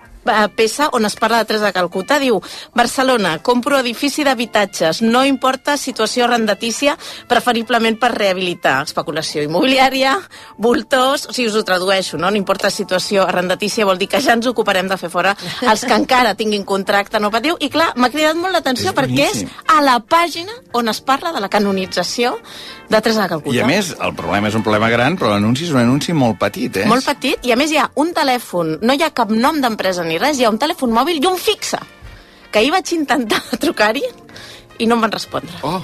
peça 0.57 0.89
on 0.93 1.05
es 1.05 1.17
parla 1.17 1.39
de 1.39 1.49
Teresa 1.49 1.71
de 1.71 1.77
Calcuta 1.77 2.19
diu 2.19 2.41
Barcelona, 2.75 3.39
compro 3.43 3.79
edifici 3.79 4.25
d'habitatges. 4.25 5.03
No 5.03 5.25
importa 5.25 5.77
situació 5.77 6.25
arrendatícia 6.27 6.97
preferiblement 7.29 7.99
per 8.01 8.13
rehabilitar. 8.15 8.83
Especulació 8.89 9.45
immobiliària, 9.45 10.17
voltors 10.59 11.29
o 11.29 11.33
sigui, 11.35 11.49
us 11.51 11.59
ho 11.59 11.65
tradueixo, 11.67 12.19
no? 12.19 12.31
no 12.31 12.41
importa 12.41 12.71
situació 12.71 13.25
arrendatícia 13.27 13.87
vol 13.87 13.99
dir 14.01 14.09
que 14.09 14.23
ja 14.25 14.35
ens 14.37 14.49
ocuparem 14.51 14.89
de 14.89 14.99
fer 15.01 15.11
fora 15.13 15.35
els 15.63 15.85
que 15.85 15.95
encara 15.95 16.35
tinguin 16.39 16.65
contracte 16.65 17.21
no 17.21 17.31
patiu? 17.35 17.59
I 17.61 17.71
clar, 17.73 17.93
m'ha 17.97 18.11
cridat 18.13 18.39
molt 18.39 18.57
l'atenció 18.57 18.95
perquè 18.97 19.29
és 19.31 19.45
a 19.71 19.81
la 19.85 19.99
pàgina 20.01 20.55
on 20.75 20.89
es 20.91 21.01
parla 21.05 21.33
de 21.35 21.43
la 21.43 21.51
canonització 21.53 22.35
de 22.89 23.01
Teresa 23.01 23.25
de 23.25 23.29
Calcuta. 23.29 23.57
I 23.57 23.63
a 23.65 23.69
més, 23.69 23.93
el 24.01 24.15
problema 24.17 24.51
és 24.51 24.57
un 24.59 24.65
problema 24.65 24.91
gran, 24.93 25.19
però 25.19 25.33
l'anunci 25.33 25.65
és 25.67 25.73
un 25.75 25.81
anunci 25.81 26.15
molt 26.17 26.39
petit, 26.41 26.83
eh? 26.83 26.89
molt 26.91 27.07
petit, 27.07 27.41
i 27.47 27.55
a 27.55 27.59
més 27.59 27.73
hi 27.73 27.81
ha 27.81 27.89
un 28.01 28.13
telèfon, 28.17 28.79
no 28.83 28.97
hi 28.97 29.05
ha 29.05 29.13
cap 29.17 29.33
nom 29.33 29.61
d'empresa 29.63 30.05
ni 30.05 30.14
res, 30.23 30.39
hi 30.39 30.47
ha 30.47 30.53
un 30.53 30.61
telèfon 30.61 30.95
mòbil 30.95 31.21
i 31.23 31.27
un 31.31 31.39
fixe, 31.41 31.81
que 32.51 32.63
ahir 32.63 32.73
vaig 32.75 32.95
intentar 32.97 33.43
trucar-hi 33.63 34.05
i 34.79 34.87
no 34.87 34.99
em 34.99 35.07
van 35.07 35.15
respondre. 35.15 35.61
Oh, 35.63 35.83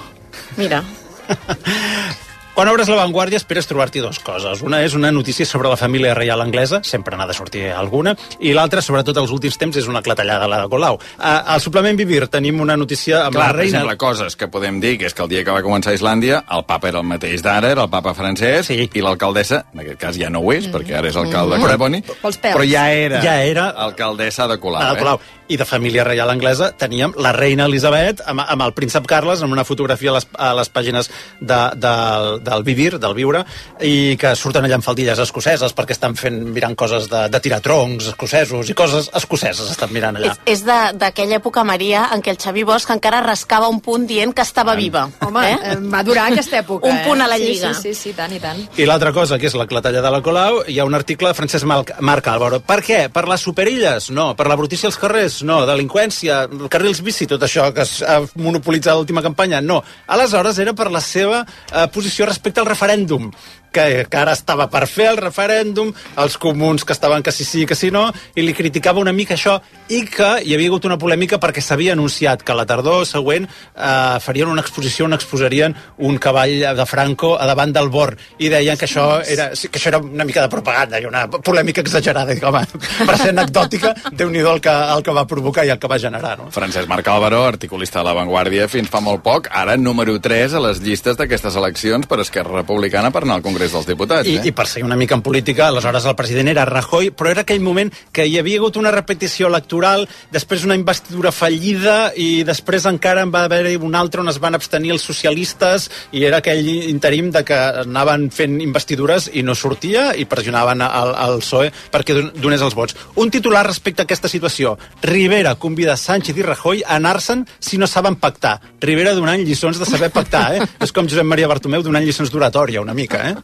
Mira, 0.57 0.83
Quan 2.55 2.69
obres 2.69 2.89
La 2.91 2.97
Vanguardia 2.99 3.39
esperes 3.41 3.65
trobar-t'hi 3.71 4.03
dues 4.03 4.19
coses. 4.21 4.61
Una 4.67 4.83
és 4.85 4.93
una 4.99 5.09
notícia 5.15 5.47
sobre 5.47 5.71
la 5.71 5.79
família 5.81 6.13
reial 6.19 6.43
anglesa, 6.43 6.83
sempre 6.85 7.17
n'ha 7.17 7.25
de 7.31 7.33
sortir 7.33 7.63
alguna, 7.73 8.13
i 8.43 8.53
l'altra, 8.53 8.83
sobretot 8.85 9.17
als 9.17 9.31
últims 9.33 9.57
temps, 9.57 9.79
és 9.81 9.87
una 9.89 10.03
clatellada 10.05 10.45
a 10.45 10.51
la 10.51 10.59
de 10.61 10.69
Colau. 10.69 10.99
A, 11.17 11.39
al 11.55 11.63
suplement 11.65 11.97
Vivir 11.97 12.27
tenim 12.29 12.61
una 12.61 12.77
notícia 12.77 13.23
amb 13.25 13.39
Clar, 13.39 13.47
la 13.47 13.55
per 13.55 13.59
reina... 13.63 13.79
exemple, 13.79 13.97
coses 14.03 14.37
que 14.37 14.51
podem 14.53 14.81
dir, 14.83 14.99
que 15.01 15.09
és 15.09 15.15
que 15.17 15.25
el 15.25 15.31
dia 15.33 15.45
que 15.47 15.55
va 15.57 15.63
començar 15.65 15.95
Islàndia, 15.97 16.43
el 16.53 16.67
papa 16.69 16.91
era 16.93 17.01
el 17.01 17.09
mateix 17.09 17.41
d'ara, 17.47 17.71
era 17.73 17.87
el 17.87 17.91
papa 17.95 18.13
francès, 18.19 18.67
Sí. 18.69 18.91
i 18.93 19.01
l'alcaldessa, 19.01 19.65
en 19.73 19.81
aquest 19.87 20.01
cas 20.03 20.19
ja 20.21 20.29
no 20.29 20.43
ho 20.45 20.53
és, 20.53 20.69
perquè 20.69 20.99
ara 20.99 21.09
és 21.09 21.17
alcalde 21.17 21.57
de 21.57 21.65
Creponi, 21.65 22.03
Pels 22.11 22.41
pèls. 22.43 22.59
però 22.59 22.67
ja 22.69 22.91
era, 22.93 23.23
Ja 23.25 23.41
era 23.43 23.71
alcaldessa 23.71 24.47
de 24.51 24.59
Colau. 24.61 24.83
La 24.83 24.93
de 24.93 24.99
Colau. 24.99 25.21
I 25.51 25.57
de 25.59 25.65
família 25.67 26.05
reial 26.07 26.31
anglesa 26.31 26.71
teníem 26.79 27.11
la 27.19 27.33
reina 27.35 27.65
Elisabet 27.67 28.21
amb, 28.31 28.45
amb 28.47 28.63
el 28.63 28.73
príncep 28.77 29.07
Carles, 29.11 29.41
amb 29.43 29.53
una 29.53 29.65
fotografia 29.67 30.13
a 30.13 30.15
les, 30.15 30.27
a 30.39 30.51
les 30.55 30.71
pàgines 30.71 31.09
de, 31.41 31.59
del, 31.75 32.29
del 32.47 32.63
Vivir, 32.67 32.99
del 33.03 33.15
Viure, 33.19 33.43
i 33.83 34.15
que 34.21 34.31
surten 34.39 34.65
allà 34.69 34.79
amb 34.79 34.87
faldilles 34.87 35.19
escoceses 35.19 35.75
perquè 35.75 35.97
estan 35.97 36.15
fent 36.19 36.39
mirant 36.55 36.77
coses 36.79 37.09
de, 37.11 37.25
de 37.33 37.41
tirar 37.43 37.59
troncs 37.65 38.13
escocesos 38.13 38.71
i 38.71 38.77
coses 38.79 39.11
escoceses 39.19 39.73
estan 39.75 39.91
mirant 39.93 40.21
allà. 40.21 40.37
és, 40.47 40.61
és 40.61 40.65
de- 40.69 40.93
d'aquella 41.01 41.41
època, 41.41 41.65
Maria, 41.67 42.07
en 42.15 42.23
què 42.23 42.31
el 42.35 42.39
Xavi 42.41 42.63
Bosch 42.69 42.91
encara 42.95 43.21
rascava 43.27 43.69
un 43.73 43.81
punt 43.83 44.07
dient 44.07 44.33
que 44.37 44.43
estava 44.47 44.77
viva. 44.79 45.09
Home, 45.27 45.43
eh? 45.51 45.77
va 45.91 46.05
durar 46.07 46.29
aquesta 46.31 46.61
època, 46.63 46.87
Un 46.91 47.03
punt 47.09 47.21
eh? 47.21 47.25
a 47.25 47.29
la 47.29 47.37
Sí, 47.41 47.49
Lliga. 47.51 47.75
Sí, 47.75 47.91
sí, 47.95 47.95
sí, 48.11 48.13
tant 48.17 48.33
i 48.37 48.39
tant. 48.41 48.63
I 48.79 48.87
l'altra 48.87 49.13
cosa, 49.17 49.39
que 49.39 49.49
és 49.51 49.55
la 49.59 49.67
clatella 49.67 50.03
de 50.05 50.11
la 50.15 50.23
Colau, 50.23 50.63
hi 50.69 50.79
ha 50.79 50.85
un 50.87 50.95
article 50.95 51.29
de 51.33 51.35
Francesc 51.35 51.67
Marc, 51.67 51.93
Marc 52.01 52.29
Álvaro. 52.29 52.61
Per 52.63 52.79
què? 52.87 53.01
Per 53.13 53.27
les 53.29 53.41
superilles? 53.43 54.11
No. 54.15 54.31
Per 54.37 54.47
la 54.47 54.57
brutícia 54.61 54.87
als 54.91 54.99
carrers? 55.01 55.40
No. 55.47 55.63
Delinqüència? 55.69 56.43
Carrils 56.73 57.03
bici? 57.07 57.29
Tot 57.31 57.43
això 57.47 57.69
que 57.77 57.87
ha 58.07 58.19
monopolitzat 58.41 58.99
l'última 58.99 59.25
campanya? 59.25 59.61
No. 59.65 59.81
Aleshores 60.11 60.59
era 60.63 60.75
per 60.77 60.91
la 60.93 61.03
seva 61.05 61.45
eh, 61.45 61.87
posició 61.95 62.29
respecte 62.29 62.63
al 62.63 62.69
referèndum 62.71 63.31
que, 63.73 64.07
que 64.11 64.21
ara 64.21 64.35
estava 64.37 64.69
per 64.71 64.87
fer 64.91 65.11
el 65.13 65.21
referèndum, 65.21 65.93
els 66.21 66.37
comuns 66.41 66.85
que 66.85 66.95
estaven 66.97 67.23
que 67.23 67.33
sí 67.33 67.45
sí, 67.45 67.67
que 67.67 67.79
sí 67.79 67.91
no, 67.91 68.09
i 68.35 68.45
li 68.45 68.55
criticava 68.57 69.01
una 69.03 69.15
mica 69.17 69.37
això, 69.37 69.59
i 69.91 70.03
que 70.07 70.31
hi 70.45 70.55
havia 70.55 70.71
hagut 70.71 70.87
una 70.89 70.99
polèmica 71.01 71.41
perquè 71.43 71.63
s'havia 71.65 71.95
anunciat 71.97 72.45
que 72.47 72.57
la 72.57 72.67
tardor 72.69 73.07
següent 73.09 73.47
eh, 73.47 74.19
farien 74.23 74.51
una 74.51 74.65
exposició 74.65 75.07
on 75.07 75.17
exposarien 75.17 75.75
un 75.99 76.19
cavall 76.19 76.61
de 76.77 76.87
Franco 76.87 77.35
a 77.39 77.47
davant 77.49 77.75
del 77.75 77.91
Bor, 77.91 78.15
i 78.39 78.51
deien 78.53 78.79
que 78.79 78.87
això 78.89 79.07
era, 79.25 79.51
que 79.55 79.79
això 79.79 79.93
era 79.93 80.03
una 80.03 80.27
mica 80.27 80.45
de 80.45 80.53
propaganda 80.53 81.01
i 81.01 81.09
una 81.09 81.27
polèmica 81.31 81.85
exagerada, 81.85 82.35
i, 82.35 82.43
home, 82.45 82.65
per 83.09 83.19
ser 83.19 83.31
anecdòtica, 83.35 83.95
déu 84.13 84.31
nhi 84.31 84.45
el, 84.45 84.63
que, 84.65 84.73
el 84.97 85.05
que 85.07 85.15
va 85.17 85.27
provocar 85.31 85.67
i 85.67 85.75
el 85.75 85.81
que 85.81 85.91
va 85.91 85.99
generar. 86.03 86.37
No? 86.41 86.51
Francesc 86.55 86.89
Marc 86.91 87.09
Álvaro, 87.13 87.45
articulista 87.47 88.01
de 88.01 88.09
La 88.09 88.17
Vanguardia, 88.17 88.69
fins 88.71 88.91
fa 88.91 89.03
molt 89.05 89.23
poc, 89.27 89.51
ara 89.53 89.77
número 89.77 90.17
3 90.23 90.57
a 90.57 90.65
les 90.69 90.81
llistes 90.85 91.19
d'aquestes 91.19 91.57
eleccions 91.61 92.09
per 92.11 92.21
Esquerra 92.25 92.61
Republicana 92.63 93.13
per 93.15 93.25
anar 93.27 93.39
al 93.39 93.45
Congrés 93.45 93.60
dels 93.69 93.85
Diputats. 93.87 94.25
I, 94.29 94.39
eh? 94.41 94.47
I 94.49 94.53
per 94.57 94.65
seguir 94.67 94.87
una 94.89 94.97
mica 94.97 95.15
en 95.15 95.21
política, 95.23 95.69
aleshores 95.69 96.07
el 96.09 96.17
president 96.17 96.49
era 96.49 96.65
Rajoy, 96.65 97.11
però 97.13 97.29
era 97.35 97.43
aquell 97.45 97.61
moment 97.61 97.93
que 98.13 98.25
hi 98.27 98.39
havia 98.41 98.57
hagut 98.63 98.79
una 98.81 98.91
repetició 98.91 99.51
electoral, 99.53 100.07
després 100.33 100.65
una 100.65 100.75
investidura 100.79 101.31
fallida 101.33 102.13
i 102.17 102.43
després 102.49 102.87
encara 102.89 103.21
en 103.27 103.31
va 103.35 103.45
haver-hi 103.45 103.77
un 103.77 103.95
altre 103.95 104.23
on 104.25 104.33
es 104.33 104.39
van 104.41 104.57
abstenir 104.57 104.95
els 104.97 105.05
socialistes 105.05 105.91
i 106.17 106.25
era 106.25 106.39
aquell 106.41 106.65
interim 106.89 107.29
de 107.35 107.45
que 107.45 107.59
anaven 107.85 108.31
fent 108.33 108.57
investidures 108.65 109.29
i 109.37 109.43
no 109.45 109.55
sortia 109.55 110.15
i 110.17 110.25
pressionaven 110.25 110.81
al, 110.87 111.13
al 111.15 111.39
PSOE 111.43 111.69
perquè 111.93 112.15
don- 112.17 112.33
donés 112.41 112.63
els 112.65 112.75
vots. 112.75 112.97
Un 113.21 113.31
titular 113.31 113.67
respecte 113.67 114.01
a 114.03 114.07
aquesta 114.09 114.29
situació. 114.33 114.77
Rivera 115.03 115.55
convida 115.61 115.97
Sánchez 115.97 116.37
i 116.39 116.43
Rajoy 116.47 116.83
a 116.87 116.97
anar-se'n 116.97 117.45
si 117.59 117.77
no 117.79 117.87
saben 117.91 118.17
pactar. 118.17 118.61
Rivera 118.81 119.15
donant 119.15 119.43
lliçons 119.45 119.79
de 119.81 119.85
saber 119.89 120.11
pactar, 120.15 120.45
eh? 120.57 120.63
És 120.85 120.93
com 120.93 121.09
Josep 121.11 121.27
Maria 121.27 121.49
Bartomeu 121.51 121.83
donant 121.83 122.05
lliçons 122.07 122.31
d'oratòria, 122.31 122.81
una 122.81 122.95
mica, 122.95 123.21
eh? 123.31 123.35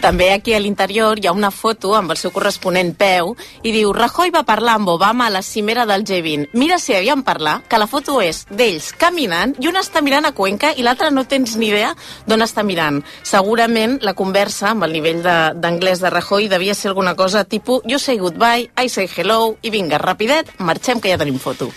També 0.00 0.30
aquí 0.32 0.54
a 0.54 0.60
l'interior 0.60 1.18
hi 1.18 1.28
ha 1.28 1.34
una 1.36 1.50
foto 1.50 1.94
amb 1.96 2.14
el 2.14 2.18
seu 2.20 2.32
corresponent 2.34 2.94
peu 2.98 3.34
i 3.62 3.72
diu 3.74 3.92
Rajoy 3.92 4.32
va 4.34 4.44
parlar 4.48 4.78
amb 4.78 4.88
Obama 4.92 5.26
a 5.26 5.34
la 5.34 5.42
cimera 5.42 5.86
del 5.86 6.04
G20. 6.04 6.50
Mira 6.52 6.78
si 6.78 6.94
havien 6.94 7.22
parlat, 7.26 7.66
que 7.68 7.78
la 7.78 7.88
foto 7.90 8.20
és 8.22 8.44
d'ells 8.50 8.92
caminant 8.98 9.54
i 9.60 9.68
un 9.68 9.78
està 9.80 10.02
mirant 10.02 10.26
a 10.28 10.32
Cuenca 10.36 10.72
i 10.76 10.86
l'altre 10.86 11.10
no 11.10 11.26
tens 11.28 11.56
ni 11.56 11.70
idea 11.70 11.94
d'on 12.26 12.42
està 12.46 12.64
mirant. 12.66 13.02
Segurament 13.22 13.98
la 14.02 14.14
conversa 14.18 14.70
amb 14.72 14.86
el 14.88 14.96
nivell 14.96 15.22
d'anglès 15.22 16.00
de, 16.00 16.08
de 16.08 16.14
Rajoy 16.16 16.48
devia 16.48 16.74
ser 16.74 16.90
alguna 16.92 17.16
cosa 17.16 17.44
tipus 17.44 17.82
you 17.86 17.98
say 17.98 18.18
goodbye, 18.18 18.70
I 18.76 18.88
say 18.88 19.08
hello 19.08 19.56
i 19.62 19.70
vinga, 19.70 19.98
rapidet, 19.98 20.54
marxem 20.58 21.00
que 21.00 21.12
ja 21.12 21.18
tenim 21.20 21.38
foto. 21.38 21.70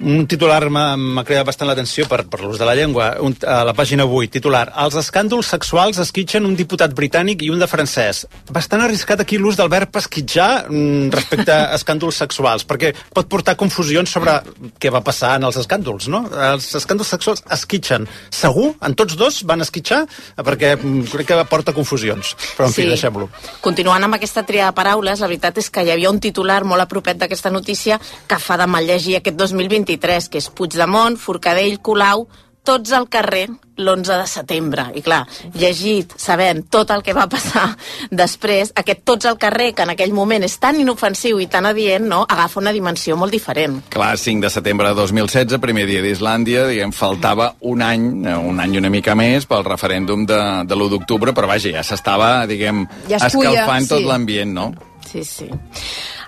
Un 0.00 0.24
titular 0.24 0.62
m'ha 0.72 1.22
cridat 1.28 1.44
bastant 1.44 1.68
l'atenció 1.68 2.06
per, 2.08 2.22
per 2.30 2.38
l'ús 2.40 2.56
de 2.56 2.64
la 2.64 2.72
llengua. 2.76 3.10
Un, 3.20 3.34
a 3.44 3.60
la 3.68 3.74
pàgina 3.76 4.06
8, 4.08 4.30
titular. 4.32 4.62
Els 4.80 4.96
escàndols 4.96 5.50
sexuals 5.52 5.98
esquitxen 6.00 6.46
un 6.48 6.54
diputat 6.56 6.94
britànic 6.96 7.44
i 7.44 7.50
un 7.52 7.60
de 7.60 7.68
francès. 7.68 8.22
Bastant 8.48 8.80
arriscat 8.80 9.20
aquí 9.20 9.36
l'ús 9.36 9.58
del 9.60 9.68
verb 9.68 9.98
esquitjar 10.00 10.70
mm, 10.70 11.10
respecte 11.12 11.52
a 11.52 11.76
escàndols 11.76 12.16
sexuals, 12.22 12.64
perquè 12.64 12.94
pot 13.12 13.28
portar 13.28 13.58
confusions 13.60 14.08
sobre 14.08 14.38
què 14.80 14.92
va 14.94 15.02
passar 15.04 15.34
en 15.36 15.44
els 15.50 15.60
escàndols, 15.60 16.08
no? 16.08 16.22
Els 16.48 16.70
escàndols 16.80 17.12
sexuals 17.12 17.44
esquitxen. 17.52 18.08
Segur? 18.32 18.70
En 18.80 18.96
tots 18.96 19.18
dos 19.20 19.42
van 19.44 19.60
esquitxar? 19.66 20.00
Perquè 20.40 20.72
mm, 20.78 21.10
crec 21.12 21.28
que 21.34 21.42
porta 21.50 21.76
confusions. 21.76 22.32
Però, 22.56 22.70
en 22.70 22.76
fi, 22.78 22.88
deixem-lo. 22.88 23.28
Continuant 23.60 24.08
amb 24.08 24.16
aquesta 24.16 24.46
tria 24.48 24.70
de 24.70 24.78
paraules, 24.80 25.20
la 25.20 25.28
veritat 25.28 25.60
és 25.60 25.68
que 25.68 25.84
hi 25.84 25.92
havia 25.92 26.08
un 26.08 26.24
titular 26.24 26.62
molt 26.64 26.88
apropet 26.88 27.20
d'aquesta 27.20 27.52
notícia 27.52 28.00
que 28.00 28.40
fa 28.40 28.56
de 28.56 28.70
mal 28.70 28.88
llegir 28.88 29.20
aquest 29.20 29.36
2023, 29.90 30.28
que 30.30 30.38
és 30.38 30.50
Puigdemont, 30.50 31.18
Forcadell, 31.18 31.80
Colau, 31.82 32.28
tots 32.62 32.92
al 32.92 33.06
carrer 33.08 33.46
l'11 33.80 34.18
de 34.20 34.26
setembre. 34.28 34.82
I 34.94 35.00
clar, 35.00 35.22
llegit, 35.56 36.12
sabent 36.20 36.66
tot 36.70 36.90
el 36.92 37.00
que 37.02 37.14
va 37.16 37.24
passar 37.32 37.70
després, 38.22 38.70
aquest 38.76 39.00
tots 39.08 39.26
al 39.26 39.38
carrer, 39.40 39.70
que 39.74 39.86
en 39.86 39.94
aquell 39.94 40.12
moment 40.12 40.44
és 40.44 40.58
tan 40.60 40.76
inofensiu 40.78 41.40
i 41.40 41.48
tan 41.50 41.66
adient, 41.66 42.04
no? 42.06 42.20
agafa 42.28 42.60
una 42.60 42.74
dimensió 42.76 43.16
molt 43.16 43.32
diferent. 43.32 43.80
Clar, 43.90 44.12
5 44.20 44.44
de 44.44 44.52
setembre 44.52 44.92
de 44.92 45.00
2016, 45.00 45.56
primer 45.64 45.86
dia 45.88 46.04
d'Islàndia, 46.04 46.66
diguem, 46.68 46.92
faltava 46.92 47.54
un 47.72 47.82
any, 47.82 48.06
eh, 48.28 48.36
un 48.36 48.60
any 48.60 48.76
i 48.76 48.84
una 48.84 48.92
mica 48.92 49.16
més 49.16 49.48
pel 49.48 49.64
referèndum 49.66 50.28
de, 50.28 50.40
de 50.68 50.76
l'1 50.76 50.92
d'octubre, 50.92 51.34
però 51.34 51.48
vaja, 51.50 51.72
ja 51.80 51.86
s'estava, 51.86 52.44
diguem, 52.50 52.84
Ja 53.08 53.16
es 53.16 53.32
puia, 53.32 53.56
escalfant 53.56 53.88
tot 53.96 54.04
sí. 54.04 54.08
l'ambient, 54.12 54.54
no? 54.60 54.70
Sí, 55.10 55.24
sí. 55.24 55.50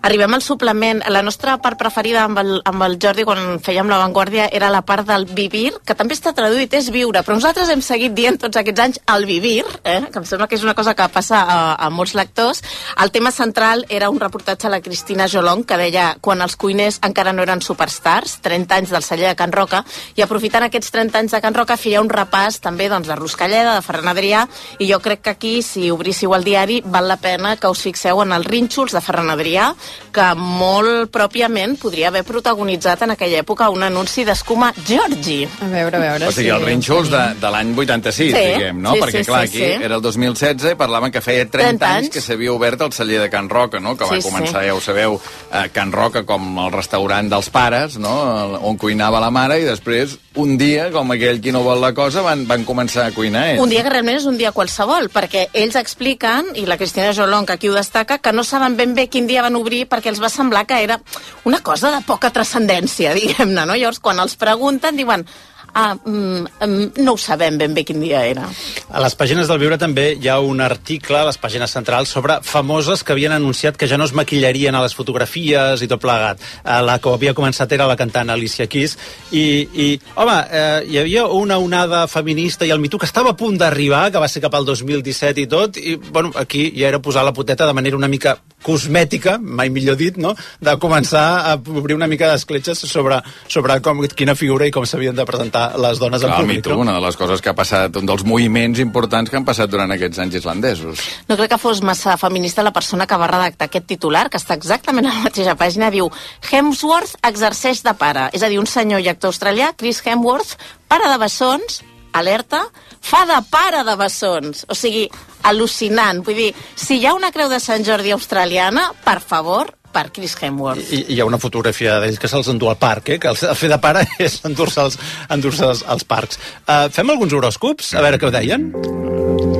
Arribem 0.02 0.34
al 0.34 0.42
suplement. 0.42 1.04
La 1.14 1.22
nostra 1.22 1.54
part 1.62 1.78
preferida 1.78 2.24
amb 2.26 2.40
el, 2.40 2.56
amb 2.66 2.82
el 2.82 2.96
Jordi 2.98 3.22
quan 3.22 3.60
fèiem 3.62 3.86
La 3.86 4.00
Vanguardia 4.00 4.48
era 4.50 4.72
la 4.74 4.80
part 4.82 5.06
del 5.06 5.28
vivir, 5.30 5.76
que 5.86 5.94
també 5.94 6.16
està 6.16 6.32
traduït, 6.34 6.72
és 6.74 6.88
viure, 6.90 7.22
però 7.22 7.36
nosaltres 7.38 7.70
hem 7.70 7.84
seguit 7.86 8.10
dient 8.16 8.40
tots 8.42 8.58
aquests 8.58 8.82
anys 8.82 8.98
el 9.14 9.26
vivir, 9.30 9.62
eh? 9.84 10.00
que 10.10 10.18
em 10.18 10.26
sembla 10.26 10.48
que 10.50 10.58
és 10.58 10.64
una 10.66 10.74
cosa 10.74 10.96
que 10.98 11.06
passa 11.14 11.44
a, 11.46 11.58
a 11.78 11.90
molts 11.94 12.16
lectors. 12.18 12.64
El 13.04 13.12
tema 13.14 13.30
central 13.30 13.84
era 13.88 14.10
un 14.10 14.18
reportatge 14.18 14.66
a 14.66 14.72
la 14.74 14.80
Cristina 14.82 15.28
Jolong 15.30 15.62
que 15.62 15.78
deia 15.78 16.08
quan 16.20 16.42
els 16.42 16.58
cuiners 16.58 16.98
encara 17.06 17.30
no 17.30 17.46
eren 17.46 17.62
superstars, 17.62 18.40
30 18.42 18.80
anys 18.80 18.96
del 18.96 19.06
celler 19.06 19.30
de 19.30 19.38
Can 19.38 19.54
Roca, 19.54 19.84
i 20.18 20.26
aprofitant 20.26 20.66
aquests 20.66 20.90
30 20.90 21.22
anys 21.22 21.36
de 21.36 21.42
Can 21.44 21.54
Roca 21.54 21.78
feia 21.78 22.02
un 22.02 22.10
repàs 22.10 22.58
també 22.58 22.90
doncs, 22.90 23.06
de 23.06 23.20
Ruscalleda, 23.20 23.78
de 23.78 23.86
Ferran 23.86 24.10
Adrià, 24.10 24.42
i 24.82 24.90
jo 24.90 24.98
crec 24.98 25.22
que 25.22 25.36
aquí, 25.36 25.54
si 25.62 25.92
obríssiu 25.94 26.34
el 26.34 26.42
diari, 26.42 26.82
val 26.82 27.06
la 27.06 27.20
pena 27.22 27.54
que 27.54 27.70
us 27.70 27.86
fixeu 27.86 28.26
en 28.26 28.34
els 28.34 28.50
rínxols 28.72 28.92
de 28.96 29.00
Ferran 29.04 29.28
Adrià, 29.28 29.66
que 30.12 30.24
molt 30.38 31.10
pròpiament 31.12 31.74
podria 31.80 32.08
haver 32.08 32.22
protagonitzat 32.24 33.02
en 33.04 33.10
aquella 33.12 33.42
època 33.42 33.68
un 33.70 33.82
anunci 33.84 34.24
d'escuma 34.24 34.70
Georgi. 34.86 35.42
A 35.60 35.68
veure, 35.68 35.96
a 35.98 36.00
veure... 36.00 36.28
O 36.28 36.32
sigui, 36.32 36.48
els 36.54 36.64
rínxols 36.64 37.10
de, 37.12 37.20
de 37.40 37.50
l'any 37.52 37.74
86, 37.76 38.16
Sí, 38.16 38.30
diguem, 38.32 38.80
no? 38.80 38.94
sí, 38.94 39.02
Perquè, 39.02 39.20
sí, 39.24 39.28
clar, 39.28 39.42
sí, 39.48 39.58
aquí 39.58 39.64
sí. 39.76 39.84
era 39.84 39.96
el 39.98 40.02
2016 40.04 40.72
i 40.72 40.78
parlaven 40.80 41.12
que 41.12 41.20
feia 41.20 41.44
30, 41.44 41.58
30 41.82 41.90
anys 41.98 42.10
que 42.14 42.22
s'havia 42.24 42.52
obert 42.54 42.80
el 42.86 42.92
celler 42.96 43.20
de 43.26 43.28
Can 43.32 43.50
Roca, 43.52 43.80
no? 43.80 43.92
Que 43.96 44.08
va 44.08 44.16
Sí, 44.16 44.22
sí. 44.22 44.28
començar, 44.30 44.64
ja 44.64 44.74
ho 44.76 44.80
sabeu, 44.80 45.18
a 45.52 45.66
Can 45.74 45.92
Roca 45.92 46.24
com 46.28 46.48
el 46.64 46.72
restaurant 46.72 47.28
dels 47.32 47.50
pares, 47.52 47.98
no? 48.00 48.14
On 48.62 48.78
cuinava 48.80 49.20
la 49.20 49.30
mare 49.34 49.60
i 49.60 49.66
després, 49.68 50.16
un 50.40 50.56
dia, 50.56 50.88
com 50.94 51.12
aquell 51.12 51.42
qui 51.44 51.52
no 51.52 51.60
vol 51.66 51.80
la 51.82 51.92
cosa, 51.92 52.22
van, 52.24 52.46
van 52.48 52.64
començar 52.64 53.08
a 53.10 53.12
cuinar 53.12 53.50
ells. 53.52 53.60
Un 53.60 53.68
dia 53.72 53.82
que 53.84 53.92
realment 53.92 54.16
és 54.22 54.28
un 54.28 54.38
dia 54.40 54.52
qualsevol, 54.56 55.10
perquè 55.12 55.48
ells 55.52 55.76
expliquen, 55.76 56.54
i 56.56 56.64
la 56.68 56.78
Cristina 56.80 57.12
Jolong 57.12 57.44
que 57.48 57.56
aquí 57.58 57.68
ho 57.68 57.74
destaca, 57.74 58.18
que 58.22 58.32
no 58.32 58.44
saben 58.46 58.61
ben 58.78 58.94
bé 58.94 59.08
quin 59.10 59.26
dia 59.26 59.42
van 59.44 59.58
obrir 59.58 59.84
perquè 59.90 60.12
els 60.12 60.20
va 60.22 60.30
semblar 60.32 60.64
que 60.66 60.78
era 60.82 61.00
una 61.48 61.60
cosa 61.60 61.90
de 61.94 62.02
poca 62.06 62.30
transcendència, 62.30 63.14
diguem-ne, 63.18 63.66
no? 63.66 63.76
Llavors, 63.76 64.00
quan 64.00 64.22
els 64.22 64.38
pregunten, 64.40 64.96
diuen 64.96 65.26
ah, 65.74 65.94
mm, 65.94 66.46
mm, 66.60 67.02
no 67.04 67.14
ho 67.14 67.18
sabem 67.18 67.58
ben 67.58 67.74
bé 67.74 67.84
quin 67.84 68.00
dia 68.00 68.24
era. 68.26 68.48
A 68.90 69.00
les 69.02 69.16
pàgines 69.18 69.48
del 69.48 69.60
Viure 69.62 69.78
també 69.80 70.12
hi 70.14 70.28
ha 70.28 70.38
un 70.40 70.60
article 70.60 71.18
a 71.20 71.26
les 71.28 71.38
pàgines 71.40 71.72
centrals 71.72 72.12
sobre 72.12 72.38
famoses 72.42 73.02
que 73.02 73.14
havien 73.14 73.32
anunciat 73.32 73.76
que 73.76 73.88
ja 73.88 73.98
no 73.98 74.04
es 74.04 74.14
maquillarien 74.16 74.74
a 74.74 74.82
les 74.84 74.94
fotografies 74.94 75.82
i 75.82 75.88
tot 75.88 76.00
plegat. 76.02 76.40
Eh, 76.64 76.80
La 76.82 76.98
que 76.98 77.12
havia 77.12 77.34
començat 77.34 77.72
era 77.72 77.86
la 77.86 77.96
cantant 77.96 78.30
Alicia 78.30 78.66
Keys 78.66 78.96
i, 79.30 79.44
i 79.72 79.88
home, 80.14 80.38
eh, 80.50 80.82
hi 80.88 80.98
havia 80.98 81.26
una 81.26 81.58
onada 81.58 82.06
feminista 82.06 82.66
i 82.66 82.72
el 82.74 82.80
MeToo 82.82 83.00
que 83.00 83.08
estava 83.08 83.32
a 83.32 83.38
punt 83.38 83.58
d'arribar, 83.58 84.10
que 84.12 84.20
va 84.20 84.28
ser 84.28 84.42
cap 84.42 84.54
al 84.54 84.66
2017 84.68 85.40
i 85.40 85.46
tot, 85.46 85.76
i 85.76 85.96
bueno, 85.96 86.32
aquí 86.36 86.70
ja 86.76 86.88
era 86.88 87.02
posar 87.02 87.24
la 87.24 87.32
poteta 87.32 87.66
de 87.66 87.72
manera 87.72 87.96
una 87.96 88.08
mica 88.08 88.36
cosmètica, 88.62 89.38
mai 89.38 89.70
millor 89.70 89.96
dit, 89.98 90.16
no? 90.16 90.34
de 90.60 90.76
començar 90.82 91.24
a 91.50 91.56
obrir 91.56 91.96
una 91.96 92.08
mica 92.10 92.30
d'escletxes 92.30 92.84
sobre, 92.86 93.18
sobre 93.48 93.78
com, 93.82 94.04
quina 94.16 94.36
figura 94.38 94.66
i 94.66 94.74
com 94.74 94.86
s'havien 94.86 95.16
de 95.18 95.26
presentar 95.28 95.61
les 95.80 96.00
dones 96.00 96.22
Clar, 96.22 96.32
en 96.34 96.44
públic. 96.44 96.62
MeToo, 96.62 96.80
una 96.82 96.94
de 96.96 97.02
les 97.04 97.18
coses 97.18 97.42
que 97.42 97.52
ha 97.52 97.56
passat, 97.58 97.96
un 98.00 98.08
dels 98.08 98.24
moviments 98.28 98.80
importants 98.82 99.30
que 99.30 99.38
han 99.38 99.46
passat 99.48 99.70
durant 99.72 99.90
aquests 99.94 100.22
anys 100.24 100.40
islandesos. 100.42 101.04
No 101.28 101.38
crec 101.40 101.54
que 101.54 101.60
fos 101.62 101.82
massa 101.86 102.16
feminista 102.20 102.64
la 102.66 102.74
persona 102.74 103.06
que 103.06 103.18
va 103.20 103.30
redactar 103.30 103.70
aquest 103.70 103.88
titular, 103.94 104.28
que 104.30 104.40
està 104.40 104.56
exactament 104.58 105.08
a 105.08 105.14
la 105.16 105.26
mateixa 105.28 105.56
pàgina, 105.58 105.90
diu 105.94 106.10
Hemsworth 106.50 107.16
exerceix 107.28 107.82
de 107.86 107.94
pare. 107.98 108.28
És 108.32 108.42
a 108.42 108.50
dir, 108.52 108.60
un 108.62 108.70
senyor 108.70 109.02
i 109.02 109.10
actor 109.12 109.32
australià, 109.32 109.72
Chris 109.78 110.02
Hemsworth, 110.04 110.56
pare 110.88 111.10
de 111.10 111.18
bessons, 111.22 111.82
alerta, 112.12 112.64
fa 113.00 113.24
de 113.26 113.38
pare 113.50 113.82
de 113.84 113.96
bessons. 113.98 114.66
O 114.68 114.76
sigui, 114.78 115.06
al·lucinant. 115.48 116.22
Vull 116.24 116.38
dir, 116.38 116.50
si 116.76 117.00
hi 117.00 117.06
ha 117.06 117.16
una 117.16 117.32
creu 117.34 117.50
de 117.50 117.60
Sant 117.60 117.84
Jordi 117.86 118.12
australiana, 118.14 118.90
per 119.04 119.20
favor, 119.20 119.72
per 119.92 120.08
Chris 120.14 120.36
Hemsworth. 120.40 120.92
I, 120.92 121.04
hi 121.14 121.20
ha 121.20 121.26
una 121.28 121.40
fotografia 121.42 121.98
d'ell 122.02 122.18
que 122.20 122.30
se'ls 122.30 122.50
endú 122.52 122.70
al 122.70 122.78
parc, 122.80 123.12
eh? 123.14 123.18
que 123.22 123.30
el, 123.32 123.38
fer 123.38 123.70
de 123.72 123.78
pare 123.82 124.04
és 124.26 124.40
endur-se 124.48 124.80
als, 124.84 124.98
endur 125.32 125.54
als, 125.68 125.84
als 125.86 126.06
parcs. 126.08 126.40
Uh, 126.66 126.88
fem 126.92 127.12
alguns 127.12 127.34
horòscops? 127.36 127.94
A 127.98 128.04
veure 128.04 128.20
què 128.20 128.28
ho 128.28 128.34
deien. 128.34 128.70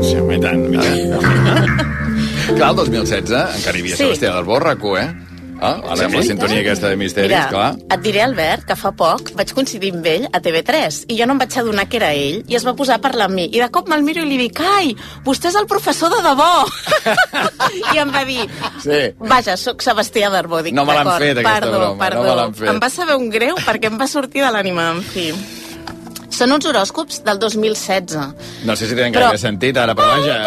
Sí, 0.02 0.16
i 0.18 0.40
tant, 0.42 0.64
i 0.72 0.80
tant. 0.80 1.92
Clar, 2.56 2.72
el 2.72 2.80
2016 2.80 3.36
encara 3.58 3.78
hi 3.78 3.84
havia 3.84 3.96
Sí. 3.96 4.06
Sebastià 4.06 4.32
del 4.34 4.48
Borraco, 4.48 4.96
eh? 4.98 5.10
Ah, 5.62 5.76
ara 5.94 6.06
amb 6.08 6.16
la 6.18 6.22
sintonia 6.26 6.58
aquesta 6.64 6.88
de 6.90 6.96
misteris, 6.98 7.30
Mira, 7.30 7.46
clar. 7.48 7.76
et 7.94 8.00
diré, 8.02 8.20
Albert, 8.24 8.64
que 8.66 8.74
fa 8.74 8.90
poc 8.98 9.30
vaig 9.38 9.52
coincidir 9.54 9.92
amb 9.94 10.06
ell 10.10 10.24
a 10.34 10.40
TV3 10.42 11.04
i 11.06 11.18
jo 11.20 11.26
no 11.30 11.36
em 11.36 11.38
vaig 11.44 11.54
adonar 11.60 11.84
que 11.88 12.00
era 12.00 12.08
ell 12.18 12.40
i 12.50 12.56
es 12.58 12.66
va 12.66 12.74
posar 12.74 12.96
a 12.98 13.00
parlar 13.04 13.28
amb 13.30 13.36
mi. 13.38 13.44
I 13.46 13.60
de 13.62 13.68
cop 13.70 13.86
me'l 13.88 14.02
miro 14.02 14.24
i 14.24 14.26
li 14.26 14.40
dic, 14.40 14.58
ai, 14.60 14.96
vostè 15.24 15.52
és 15.52 15.58
el 15.60 15.68
professor 15.70 16.10
de 16.10 16.18
debò. 16.26 16.50
I 17.94 17.98
em 18.02 18.10
va 18.10 18.24
dir, 18.26 18.48
Sí. 18.82 19.00
vaja, 19.22 19.56
sóc 19.56 19.82
Sebastià 19.86 20.30
Darbó. 20.34 20.62
Dic, 20.62 20.74
No 20.74 20.84
me 20.84 20.94
l'han 20.94 21.04
"D'acord, 21.06 21.22
fet, 21.22 21.38
aquesta 21.38 21.60
perdó, 21.60 21.78
broma, 21.78 21.92
no 21.94 21.98
Perdó, 21.98 22.22
me 22.22 22.34
l'han 22.40 22.54
fet." 22.54 22.68
Em 22.74 22.80
va 22.82 22.90
saber 22.90 23.14
un 23.16 23.30
greu 23.30 23.54
perquè 23.62 23.86
em 23.86 23.98
va 24.00 24.06
sortir 24.10 24.42
de 24.42 24.50
l'ànima, 24.50 24.90
en 24.96 25.02
fi. 25.02 25.30
Són 26.32 26.52
uns 26.54 26.64
horòscops 26.66 27.20
del 27.26 27.38
2016. 27.42 28.16
No 28.64 28.74
sé 28.76 28.88
si 28.88 28.96
tenen 28.96 29.12
Però- 29.12 29.28
gaire 29.30 29.38
sentit 29.42 29.76
ara, 29.76 29.94
però 29.94 30.14
vaja... 30.16 30.38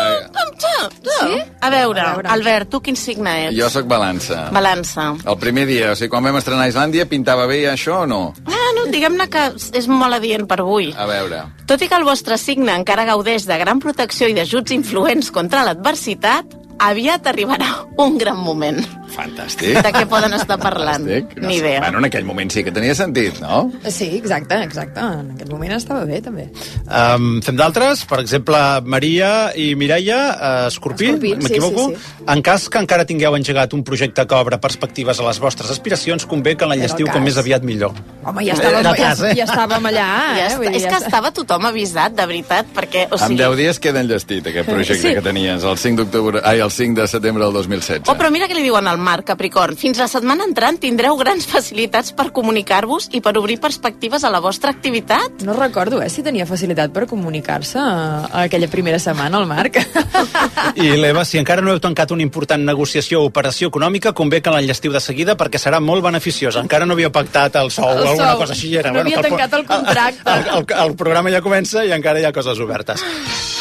Sí? 0.96 1.38
A 1.62 1.70
veure, 1.70 2.00
A 2.02 2.14
veure. 2.16 2.30
Albert, 2.32 2.70
tu 2.72 2.80
quin 2.82 2.96
signe 2.96 3.32
ets? 3.48 3.58
Jo 3.58 3.68
sóc 3.70 3.86
balança. 3.90 4.48
Balança. 4.56 5.10
El 5.28 5.38
primer 5.42 5.66
dia, 5.68 5.92
o 5.92 5.96
sigui, 5.98 6.10
quan 6.14 6.24
vam 6.24 6.38
estrenar 6.40 6.66
a 6.66 6.72
Islàndia, 6.72 7.06
pintava 7.10 7.46
bé 7.50 7.60
això 7.70 8.02
o 8.04 8.08
no? 8.10 8.22
Ah, 8.48 8.72
no, 8.78 8.86
diguem-ne 8.92 9.28
que 9.32 9.46
és 9.78 9.88
molt 9.92 10.16
adient 10.18 10.48
per 10.50 10.60
avui. 10.64 10.92
A 10.98 11.06
veure. 11.10 11.42
Tot 11.68 11.82
i 11.82 11.90
que 11.92 11.98
el 12.00 12.06
vostre 12.08 12.38
signe 12.42 12.74
encara 12.76 13.06
gaudeix 13.10 13.46
de 13.50 13.58
gran 13.62 13.82
protecció 13.84 14.30
i 14.32 14.36
d'ajuts 14.38 14.72
influents 14.78 15.32
contra 15.36 15.66
l'adversitat, 15.68 16.46
aviat 16.80 17.26
arribarà 17.28 17.68
un 17.98 18.18
gran 18.20 18.38
moment. 18.38 18.80
Fantàstic. 19.16 19.78
De 19.80 19.92
què 19.96 20.02
poden 20.12 20.34
estar 20.36 20.58
parlant? 20.60 21.06
Fantàstic. 21.06 21.38
Ni 21.46 21.58
idea. 21.62 21.80
Bueno, 21.80 22.00
en 22.02 22.08
aquell 22.10 22.26
moment 22.28 22.52
sí 22.52 22.64
que 22.66 22.72
tenia 22.76 22.96
sentit, 22.98 23.38
no? 23.40 23.72
Sí, 23.88 24.10
exacte, 24.18 24.58
exacte. 24.66 25.00
En 25.00 25.30
aquest 25.36 25.52
moment 25.54 25.72
estava 25.78 26.04
bé, 26.10 26.20
també. 26.26 26.50
Um, 26.90 27.40
fem 27.46 27.56
d'altres, 27.56 28.04
per 28.10 28.20
exemple, 28.20 28.60
Maria 28.84 29.52
i 29.56 29.70
Mireia, 29.80 30.18
uh, 30.36 30.68
Escorpí, 30.68 31.12
Escorpí, 31.14 31.32
sí, 31.32 31.42
m'equivoco? 31.46 31.86
sí, 31.94 31.96
sí. 31.96 32.26
En 32.36 32.42
cas 32.44 32.68
que 32.70 32.82
encara 32.82 33.06
tingueu 33.08 33.38
engegat 33.38 33.74
un 33.78 33.84
projecte 33.88 34.26
que 34.28 34.36
obre 34.36 34.60
perspectives 34.60 35.20
a 35.22 35.28
les 35.30 35.40
vostres 35.40 35.72
aspiracions, 35.72 36.26
convé 36.28 36.58
que 36.60 36.68
l'enllestiu 36.68 37.08
com 37.14 37.24
més 37.24 37.38
aviat 37.40 37.64
millor. 37.64 37.96
Home, 38.26 38.44
ja 38.44 38.58
estàvem, 38.58 38.84
ja, 38.84 38.96
cas, 39.00 39.22
eh? 39.30 39.34
ja 39.38 39.46
estàvem 39.48 39.86
allà, 39.94 40.10
Ja 40.36 40.44
eh? 40.44 40.48
està. 40.50 40.58
Vull 40.60 40.68
dir, 40.74 40.76
És 40.76 40.84
ja 40.84 40.90
que 40.90 40.96
està. 41.00 41.08
estava 41.14 41.32
tothom 41.32 41.66
avisat, 41.72 42.16
de 42.18 42.26
veritat, 42.28 42.68
perquè... 42.76 43.08
O 43.14 43.18
sigui, 43.22 43.38
10 43.40 43.56
dies 43.62 43.80
queda 43.80 44.02
enllestit, 44.04 44.48
aquest 44.52 44.68
projecte 44.70 45.02
Sí. 45.06 45.14
que 45.14 45.22
tenies, 45.22 45.64
el 45.64 45.78
5 45.78 46.04
d'octubre, 46.04 46.42
ai, 46.44 46.60
el 46.66 46.72
5 46.74 47.02
de 47.02 47.08
setembre 47.08 47.44
del 47.46 47.54
2016. 47.54 48.10
Oh, 48.12 48.16
però 48.18 48.32
mira 48.34 48.48
què 48.50 48.56
li 48.58 48.64
diuen 48.66 48.88
al 48.90 48.98
Marc 49.00 49.28
Capricorn. 49.32 49.78
Fins 49.80 50.00
la 50.02 50.08
setmana 50.12 50.44
entrant 50.48 50.80
tindreu 50.82 51.16
grans 51.22 51.46
facilitats 51.56 52.12
per 52.18 52.32
comunicar-vos 52.36 53.10
i 53.14 53.22
per 53.22 53.36
obrir 53.40 53.60
perspectives 53.64 54.24
a 54.26 54.32
la 54.34 54.42
vostra 54.44 54.72
activitat. 54.74 55.44
No 55.46 55.54
recordo, 55.58 56.02
eh, 56.02 56.10
si 56.10 56.24
tenia 56.26 56.46
facilitat 56.50 56.92
per 56.96 57.06
comunicar-se 57.08 57.80
a, 57.80 58.26
a 58.26 58.44
aquella 58.50 58.68
primera 58.72 59.00
setmana, 59.00 59.40
el 59.40 59.48
Marc. 59.50 59.80
I 60.76 60.90
l'Eva, 61.00 61.24
si 61.26 61.38
encara 61.40 61.62
no 61.64 61.72
heu 61.74 61.80
tancat 61.84 62.12
una 62.16 62.24
important 62.26 62.64
negociació 62.66 63.22
o 63.22 63.30
operació 63.30 63.70
econòmica, 63.72 64.14
convé 64.18 64.42
que 64.42 64.52
l'enllestiu 64.54 64.94
de 64.94 65.02
seguida 65.04 65.36
perquè 65.40 65.60
serà 65.62 65.80
molt 65.84 66.04
beneficiosa. 66.06 66.62
Encara 66.66 66.86
no 66.88 66.96
havíeu 66.98 67.12
pactat 67.14 67.56
el 67.62 67.72
sou 67.72 67.90
El 67.92 68.04
o 68.04 68.10
alguna 68.10 68.32
sou. 68.34 68.42
cosa 68.44 68.54
així. 68.58 68.74
Era, 68.76 68.92
No 68.92 69.02
havia 69.04 69.22
que 69.22 69.30
tancat 69.30 69.54
el 69.60 69.66
contracte. 69.70 70.24
El, 70.26 70.44
el, 70.46 70.66
el, 70.66 70.86
el 70.90 70.96
programa 71.00 71.32
ja 71.34 71.42
comença 71.46 71.86
i 71.86 71.92
encara 71.96 72.20
hi 72.22 72.26
ha 72.28 72.34
coses 72.36 72.60
obertes. 72.60 73.04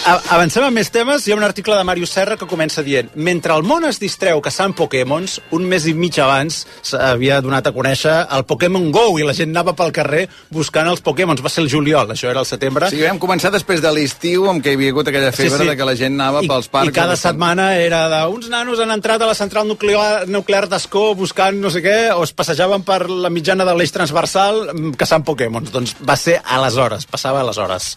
A- 0.06 0.20
Avancem 0.37 0.64
amb 0.66 0.76
més 0.80 0.90
temes. 0.92 1.26
Hi 1.28 1.32
ha 1.32 1.38
un 1.38 1.44
article 1.46 1.76
de 1.78 1.84
Màrius 1.88 2.11
Serra 2.12 2.37
que 2.40 2.46
comença 2.50 2.82
dient 2.94 3.10
Mentre 3.14 3.54
el 3.58 3.66
món 3.66 3.84
es 3.88 3.98
distreu 4.02 4.40
caçant 4.44 4.72
Pokémons, 4.78 5.40
un 5.54 5.66
mes 5.68 5.84
i 5.90 5.94
mig 5.98 6.16
abans 6.22 6.62
s'havia 6.86 7.40
donat 7.44 7.66
a 7.68 7.74
conèixer 7.74 8.14
el 8.36 8.46
Pokémon 8.48 8.88
GO 8.94 9.06
i 9.18 9.26
la 9.26 9.34
gent 9.36 9.52
anava 9.52 9.74
pel 9.76 9.92
carrer 9.94 10.24
buscant 10.54 10.88
els 10.90 11.02
Pokémons. 11.04 11.42
Va 11.44 11.50
ser 11.52 11.64
el 11.64 11.70
juliol, 11.72 12.10
això 12.14 12.30
era 12.30 12.42
el 12.44 12.48
setembre. 12.48 12.88
Sigui, 12.92 13.06
vam 13.08 13.20
començar 13.22 13.50
després 13.54 13.82
de 13.84 13.92
l'estiu 13.94 14.48
amb 14.50 14.64
què 14.64 14.72
hi 14.72 14.78
havia 14.78 14.94
hagut 14.94 15.10
aquella 15.10 15.32
febre 15.34 15.68
de 15.68 15.76
que 15.76 15.88
la 15.88 15.96
gent 15.98 16.16
anava 16.18 16.42
I, 16.44 16.48
pels 16.50 16.70
parcs. 16.72 16.88
I 16.90 16.94
cada 16.94 17.14
buscant- 17.16 17.34
setmana 17.34 17.68
era 17.82 18.04
de 18.12 18.22
uns 18.32 18.48
nanos 18.52 18.80
han 18.80 18.94
entrat 18.94 19.22
a 19.22 19.30
la 19.30 19.36
central 19.38 19.68
nuclear, 19.68 20.26
nuclear 20.28 20.68
d'Escó 20.70 21.14
buscant 21.18 21.60
no 21.60 21.70
sé 21.74 21.82
què, 21.84 21.98
o 22.14 22.22
es 22.24 22.32
passejaven 22.36 22.82
per 22.86 23.04
la 23.10 23.30
mitjana 23.30 23.64
de 23.66 23.74
l'eix 23.76 23.92
transversal 23.94 24.68
mm, 24.72 24.96
caçant 25.00 25.24
Pokémons. 25.26 25.72
Doncs 25.74 25.96
va 26.04 26.16
ser 26.20 26.40
aleshores, 26.44 27.06
passava 27.10 27.40
aleshores. 27.44 27.94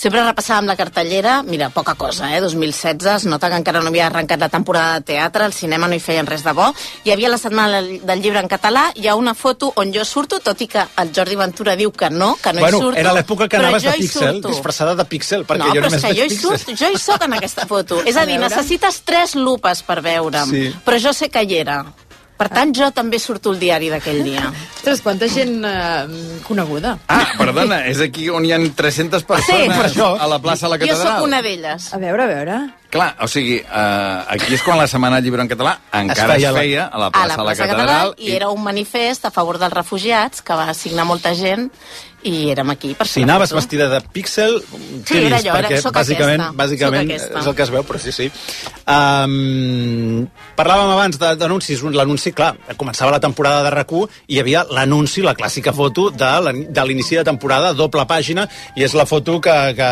Sempre 0.00 0.22
repassàvem 0.24 0.64
la 0.64 0.78
cartellera, 0.80 1.42
mira, 1.44 1.66
poca 1.68 1.92
cosa, 1.94 2.30
eh? 2.32 2.38
2016, 2.40 3.04
es 3.18 3.24
nota 3.28 3.50
que 3.52 3.58
encara 3.60 3.82
no 3.84 3.90
havia 3.90 4.06
arrencat 4.06 4.40
la 4.40 4.48
temporada 4.48 4.94
de 4.96 5.04
teatre, 5.10 5.44
al 5.44 5.52
cinema 5.52 5.90
no 5.90 5.94
hi 5.94 6.00
feien 6.00 6.24
res 6.30 6.40
de 6.46 6.54
bo. 6.56 6.70
Hi 7.04 7.12
havia 7.12 7.28
la 7.28 7.36
setmana 7.36 7.82
del 7.84 8.22
llibre 8.24 8.40
en 8.40 8.48
català, 8.48 8.86
hi 8.96 9.10
ha 9.10 9.14
una 9.20 9.34
foto 9.36 9.68
on 9.76 9.92
jo 9.92 10.06
surto, 10.08 10.38
tot 10.40 10.64
i 10.64 10.70
que 10.72 10.86
el 11.02 11.12
Jordi 11.12 11.36
Ventura 11.36 11.76
diu 11.76 11.92
que 11.92 12.08
no, 12.08 12.30
que 12.40 12.54
no 12.56 12.64
bueno, 12.64 12.78
hi 12.78 12.86
surto. 12.86 12.98
era 13.04 13.12
l'època 13.12 13.46
que 13.52 13.60
anaves 13.60 13.82
de 13.90 14.08
surto. 14.08 14.48
disfressada 14.48 14.94
de 14.96 15.04
píxel, 15.04 15.44
perquè 15.44 15.66
no, 15.68 15.74
jo 15.76 15.84
només 15.84 16.02
veig 16.08 16.16
jo 16.16 16.24
hi, 16.24 16.28
píxels. 16.32 16.64
surt, 16.64 16.76
jo 16.80 16.88
hi 16.94 16.98
soc 17.04 17.28
en 17.28 17.36
aquesta 17.36 17.66
foto. 17.68 18.00
És 18.08 18.16
a 18.16 18.24
dir, 18.24 18.38
veure. 18.40 18.48
necessites 18.48 19.02
tres 19.04 19.34
lupes 19.36 19.82
per 19.84 20.00
veure'm, 20.00 20.48
Sí. 20.48 20.70
però 20.86 20.96
jo 20.96 21.12
sé 21.12 21.28
que 21.28 21.44
hi 21.44 21.58
era. 21.60 21.82
Per 22.40 22.48
tant, 22.48 22.70
jo 22.72 22.88
també 22.96 23.18
surto 23.20 23.52
al 23.52 23.58
diari 23.60 23.90
d'aquell 23.92 24.22
dia. 24.24 24.46
Ostres, 24.78 25.02
quanta 25.04 25.28
gent 25.28 25.58
eh, 25.68 26.40
coneguda. 26.46 26.94
Ah, 27.12 27.34
perdona, 27.36 27.82
és 27.90 28.00
aquí 28.00 28.30
on 28.32 28.46
hi 28.48 28.54
ha 28.56 28.60
300 28.80 29.26
persones 29.28 29.76
per 29.76 29.88
això. 29.90 30.14
a 30.16 30.28
la 30.30 30.38
plaça 30.40 30.64
de 30.66 30.72
la 30.72 30.78
Jo 30.80 30.86
Catedral. 30.88 31.18
sóc 31.18 31.26
una 31.28 31.42
d'elles. 31.44 31.90
A 31.92 32.00
veure, 32.00 32.24
a 32.24 32.30
veure... 32.32 32.60
Clar, 32.90 33.14
o 33.22 33.28
sigui, 33.30 33.60
uh, 33.62 34.24
aquí 34.34 34.52
és 34.56 34.62
quan 34.66 34.76
la 34.76 34.88
Setmana 34.90 35.20
del 35.20 35.24
Llibre 35.28 35.44
en 35.44 35.48
Català 35.48 35.76
encara 35.92 36.34
es 36.34 36.40
feia 36.42 36.52
feia, 36.52 36.88
la- 36.90 36.96
a 36.96 36.98
la 36.98 37.06
a 37.06 37.10
plaça 37.12 37.28
la 37.28 37.36
de 37.36 37.36
la 37.38 37.44
plaça 37.44 37.62
Catedral. 37.62 37.86
Catedral 37.86 38.14
i 38.18 38.32
era 38.34 38.48
un 38.50 38.62
manifest 38.64 39.24
a 39.26 39.30
favor 39.30 39.58
dels 39.62 39.72
refugiats 39.72 40.42
que 40.42 40.54
va 40.58 40.74
signar 40.74 41.04
molta 41.06 41.32
gent 41.38 41.70
i 42.22 42.50
érem 42.50 42.68
aquí 42.68 42.90
per 42.98 43.06
Si 43.08 43.22
anaves 43.22 43.52
vestida 43.56 43.86
de 43.88 44.00
píxel, 44.12 44.58
Sí, 45.06 45.14
què 45.14 45.26
era 45.28 45.38
era- 45.38 45.54
Perquè 45.54 45.78
sóc 45.80 45.94
bàsicament, 45.94 46.40
aquesta, 46.42 46.56
bàsicament 46.58 47.06
aquesta. 47.08 47.38
és 47.40 47.46
el 47.46 47.54
que 47.54 47.62
es 47.62 47.70
veu, 47.70 47.82
però 47.86 47.98
sí, 47.98 48.12
sí. 48.12 48.26
Um, 48.90 50.26
parlàvem 50.58 50.90
abans 50.92 51.18
d'anuncis. 51.18 51.80
Un- 51.82 51.94
L'anunci, 51.96 52.32
clar, 52.32 52.56
començava 52.76 53.10
la 53.14 53.20
temporada 53.20 53.62
de 53.64 53.70
rac 53.70 53.90
i 53.90 54.34
hi 54.36 54.38
havia 54.40 54.64
l'anunci, 54.70 55.22
la 55.22 55.34
clàssica 55.34 55.72
foto 55.72 56.10
de 56.10 56.84
l'inici 56.86 57.16
de 57.16 57.24
temporada, 57.24 57.72
doble 57.72 58.04
pàgina, 58.06 58.46
i 58.76 58.84
és 58.84 58.94
la 58.94 59.06
foto 59.06 59.40
que, 59.40 59.54
que 59.74 59.90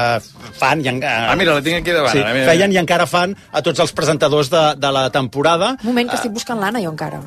fan... 0.58 0.84
I, 0.84 0.88
en- 0.88 1.02
Ah, 1.04 1.34
mira, 1.36 1.54
la 1.54 1.62
tinc 1.62 1.78
aquí 1.80 1.90
davant. 1.90 2.12
Sí, 2.12 2.18
mira. 2.18 2.46
feien 2.52 2.72
i 2.72 2.76
encara 2.88 3.04
fan 3.04 3.34
a 3.52 3.60
tots 3.64 3.82
els 3.84 3.92
presentadors 3.92 4.48
de, 4.48 4.62
de 4.80 4.90
la 4.94 5.08
temporada. 5.12 5.74
Un 5.82 5.90
moment, 5.90 6.08
que 6.08 6.16
estic 6.16 6.32
buscant 6.32 6.56
l'Anna, 6.60 6.80
jo 6.80 6.88
encara. 6.94 7.20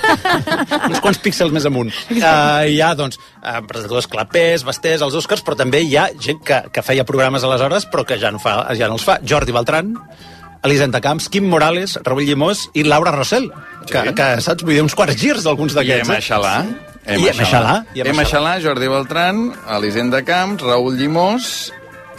uns 0.88 1.00
quants 1.04 1.20
píxels 1.20 1.52
més 1.52 1.66
amunt. 1.68 1.92
Uh, 2.08 2.64
hi 2.72 2.80
ha, 2.80 2.94
doncs, 2.96 3.20
uh, 3.42 3.60
presentadors 3.68 4.08
clapers, 4.08 4.64
bastés, 4.64 5.04
els 5.04 5.16
Oscars, 5.20 5.44
però 5.44 5.58
també 5.60 5.82
hi 5.84 5.98
ha 6.00 6.08
gent 6.16 6.40
que, 6.46 6.62
que 6.72 6.84
feia 6.86 7.04
programes 7.04 7.44
aleshores, 7.44 7.84
però 7.92 8.06
que 8.08 8.16
ja 8.20 8.32
no, 8.32 8.40
fa, 8.40 8.62
ja 8.78 8.88
no 8.88 8.96
els 8.96 9.04
fa. 9.04 9.18
Jordi 9.20 9.52
Beltran, 9.52 9.92
Elisenda 10.64 11.02
Camps, 11.04 11.28
Quim 11.28 11.50
Morales, 11.52 11.98
Raúl 12.06 12.24
Llimós 12.24 12.70
i 12.72 12.86
Laura 12.88 13.12
Rossell, 13.12 13.50
que, 13.84 14.00
Sí. 14.00 14.16
que 14.16 14.30
saps, 14.40 14.64
vull 14.64 14.78
dir, 14.78 14.82
uns 14.86 14.96
quarts 14.96 15.20
girs 15.20 15.44
d'alguns 15.44 15.76
I 15.76 15.82
d'aquests. 15.82 16.08
Emma 16.08 16.20
Xalà. 16.24 16.56
I 17.04 17.28
Emma 17.28 17.44
Xalà, 17.44 17.72
i 17.92 18.00
Emma 18.00 18.14
Emma 18.14 18.24
Xalà. 18.24 18.54
Xalà, 18.56 18.60
Jordi 18.64 18.88
Beltran, 18.88 19.42
Elisenda 19.76 20.22
Camps, 20.24 20.64
Raül 20.64 20.96
Llimós 20.96 21.50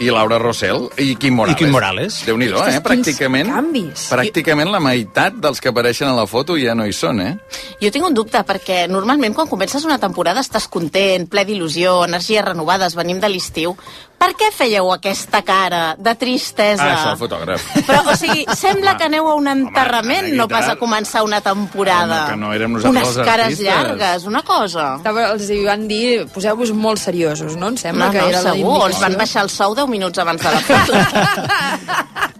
i 0.00 0.10
Laura 0.10 0.38
Rossell 0.38 0.88
i 0.98 1.14
Quim 1.16 1.34
Morales. 1.34 1.56
I 1.56 1.64
Quim 1.64 1.72
Morales. 1.72 2.18
Déu-n'hi-do, 2.26 2.56
eh? 2.56 2.60
Ostres, 2.60 2.74
quins 2.76 2.86
Pràcticament, 2.86 3.50
canvis. 3.52 4.06
pràcticament 4.12 4.70
la 4.72 4.80
meitat 4.80 5.36
dels 5.40 5.60
que 5.60 5.70
apareixen 5.72 6.08
a 6.08 6.14
la 6.16 6.26
foto 6.26 6.56
ja 6.60 6.74
no 6.74 6.86
hi 6.86 6.92
són, 6.92 7.20
eh? 7.20 7.32
Jo 7.80 7.90
tinc 7.92 8.06
un 8.06 8.14
dubte, 8.14 8.38
perquè 8.46 8.86
normalment 8.88 9.34
quan 9.34 9.48
comences 9.48 9.84
una 9.84 9.98
temporada 10.02 10.40
estàs 10.44 10.68
content, 10.68 11.26
ple 11.28 11.44
d'il·lusió, 11.48 12.04
energies 12.06 12.44
renovades, 12.44 12.94
venim 12.98 13.20
de 13.20 13.28
l'estiu. 13.32 13.76
Per 14.16 14.30
què 14.34 14.48
fèieu 14.54 14.88
aquesta 14.94 15.42
cara 15.46 15.80
de 16.00 16.14
tristesa? 16.18 16.82
Ah, 16.82 16.94
això, 16.96 17.10
el 17.12 17.18
fotògraf. 17.20 17.66
Però, 17.86 17.98
o 18.10 18.14
sigui, 18.16 18.46
sembla 18.64 18.94
que 18.96 19.04
aneu 19.10 19.28
a 19.28 19.34
un 19.38 19.46
enterrament, 19.52 20.30
Home, 20.30 20.38
no 20.40 20.46
pas 20.48 20.70
a 20.72 20.76
començar 20.80 21.22
una 21.26 21.42
temporada. 21.44 22.22
Home, 22.24 22.30
que 22.32 22.40
no 22.40 22.52
érem 22.56 22.72
nosaltres 22.78 22.96
Unes 22.96 23.16
els 23.20 23.28
cares 23.28 23.46
artistes. 23.52 23.66
llargues, 23.68 24.24
una 24.30 24.42
cosa. 24.42 24.86
Estava, 25.02 25.26
els 25.34 25.50
hi 25.52 25.60
van 25.66 25.84
dir, 25.90 26.24
poseu-vos 26.32 26.72
molt 26.72 27.02
seriosos, 27.02 27.58
no? 27.60 27.68
Em 27.74 27.76
sembla 27.80 28.06
No, 28.08 28.12
que 28.16 28.22
no, 28.24 28.28
era 28.32 28.40
la 28.42 28.54
segur, 28.56 28.72
ens 28.74 28.96
indicació. 28.96 29.04
van 29.08 29.18
baixar 29.20 29.44
el 29.44 29.52
sou 29.52 29.76
10 29.76 29.92
minuts 29.92 30.18
abans 30.24 30.42
de 30.42 30.54
la 30.56 30.64
foto. 30.64 30.96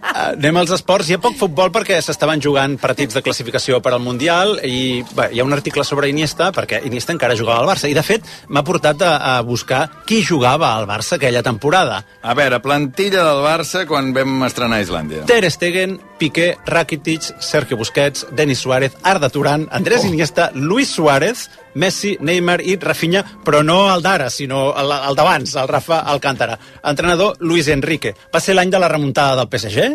Uh, 0.07 0.33
anem 0.33 0.57
als 0.63 0.73
esports. 0.75 1.09
Hi 1.11 1.17
ha 1.17 1.21
poc 1.23 1.37
futbol 1.37 1.69
perquè 1.75 1.99
s'estaven 2.01 2.41
jugant 2.41 2.77
partits 2.81 3.13
de 3.17 3.21
classificació 3.25 3.79
per 3.85 3.93
al 3.93 4.01
Mundial 4.03 4.57
i 4.65 5.03
bé, 5.13 5.29
hi 5.35 5.39
ha 5.41 5.45
un 5.45 5.53
article 5.53 5.85
sobre 5.85 6.09
Iniesta, 6.09 6.49
perquè 6.55 6.81
Iniesta 6.89 7.13
encara 7.13 7.37
jugava 7.37 7.61
al 7.61 7.69
Barça. 7.69 7.85
I, 7.91 7.93
de 7.97 8.03
fet, 8.05 8.25
m'ha 8.49 8.63
portat 8.65 9.01
a, 9.05 9.13
a 9.37 9.41
buscar 9.45 9.85
qui 10.09 10.23
jugava 10.25 10.73
al 10.73 10.89
Barça 10.89 11.15
aquella 11.21 11.43
temporada. 11.45 11.66
A 12.21 12.33
veure, 12.37 12.59
plantilla 12.63 13.23
del 13.25 13.41
Barça 13.43 13.85
quan 13.89 14.13
vam 14.15 14.43
estrenar 14.47 14.77
a 14.79 14.85
Islàndia. 14.85 15.25
Ter 15.29 15.43
Stegen, 15.51 15.99
Piqué, 16.17 16.55
Rakitic, 16.65 17.21
Sergio 17.39 17.77
Busquets, 17.77 18.25
Denis 18.31 18.59
Suárez, 18.59 18.93
Arda 19.03 19.29
Turan, 19.29 19.67
Andrés 19.71 20.01
Oh. 20.03 20.07
Iniesta, 20.07 20.51
Luis 20.53 20.89
Suárez, 20.89 21.49
Messi, 21.77 22.15
Neymar 22.21 22.59
i 22.65 22.75
Rafinha, 22.81 23.23
però 23.45 23.61
no 23.63 23.79
el 23.93 24.03
d'ara, 24.05 24.29
sinó 24.33 24.71
el, 24.77 24.91
el 24.91 25.17
d'abans, 25.17 25.55
el 25.61 25.67
Rafa 25.69 26.01
Alcántara. 26.09 26.57
Entrenador, 26.83 27.37
Luis 27.39 27.67
Enrique. 27.69 28.15
Va 28.33 28.41
ser 28.41 28.57
l'any 28.57 28.71
de 28.73 28.81
la 28.81 28.89
remuntada 28.91 29.37
del 29.37 29.49
PSG 29.51 29.87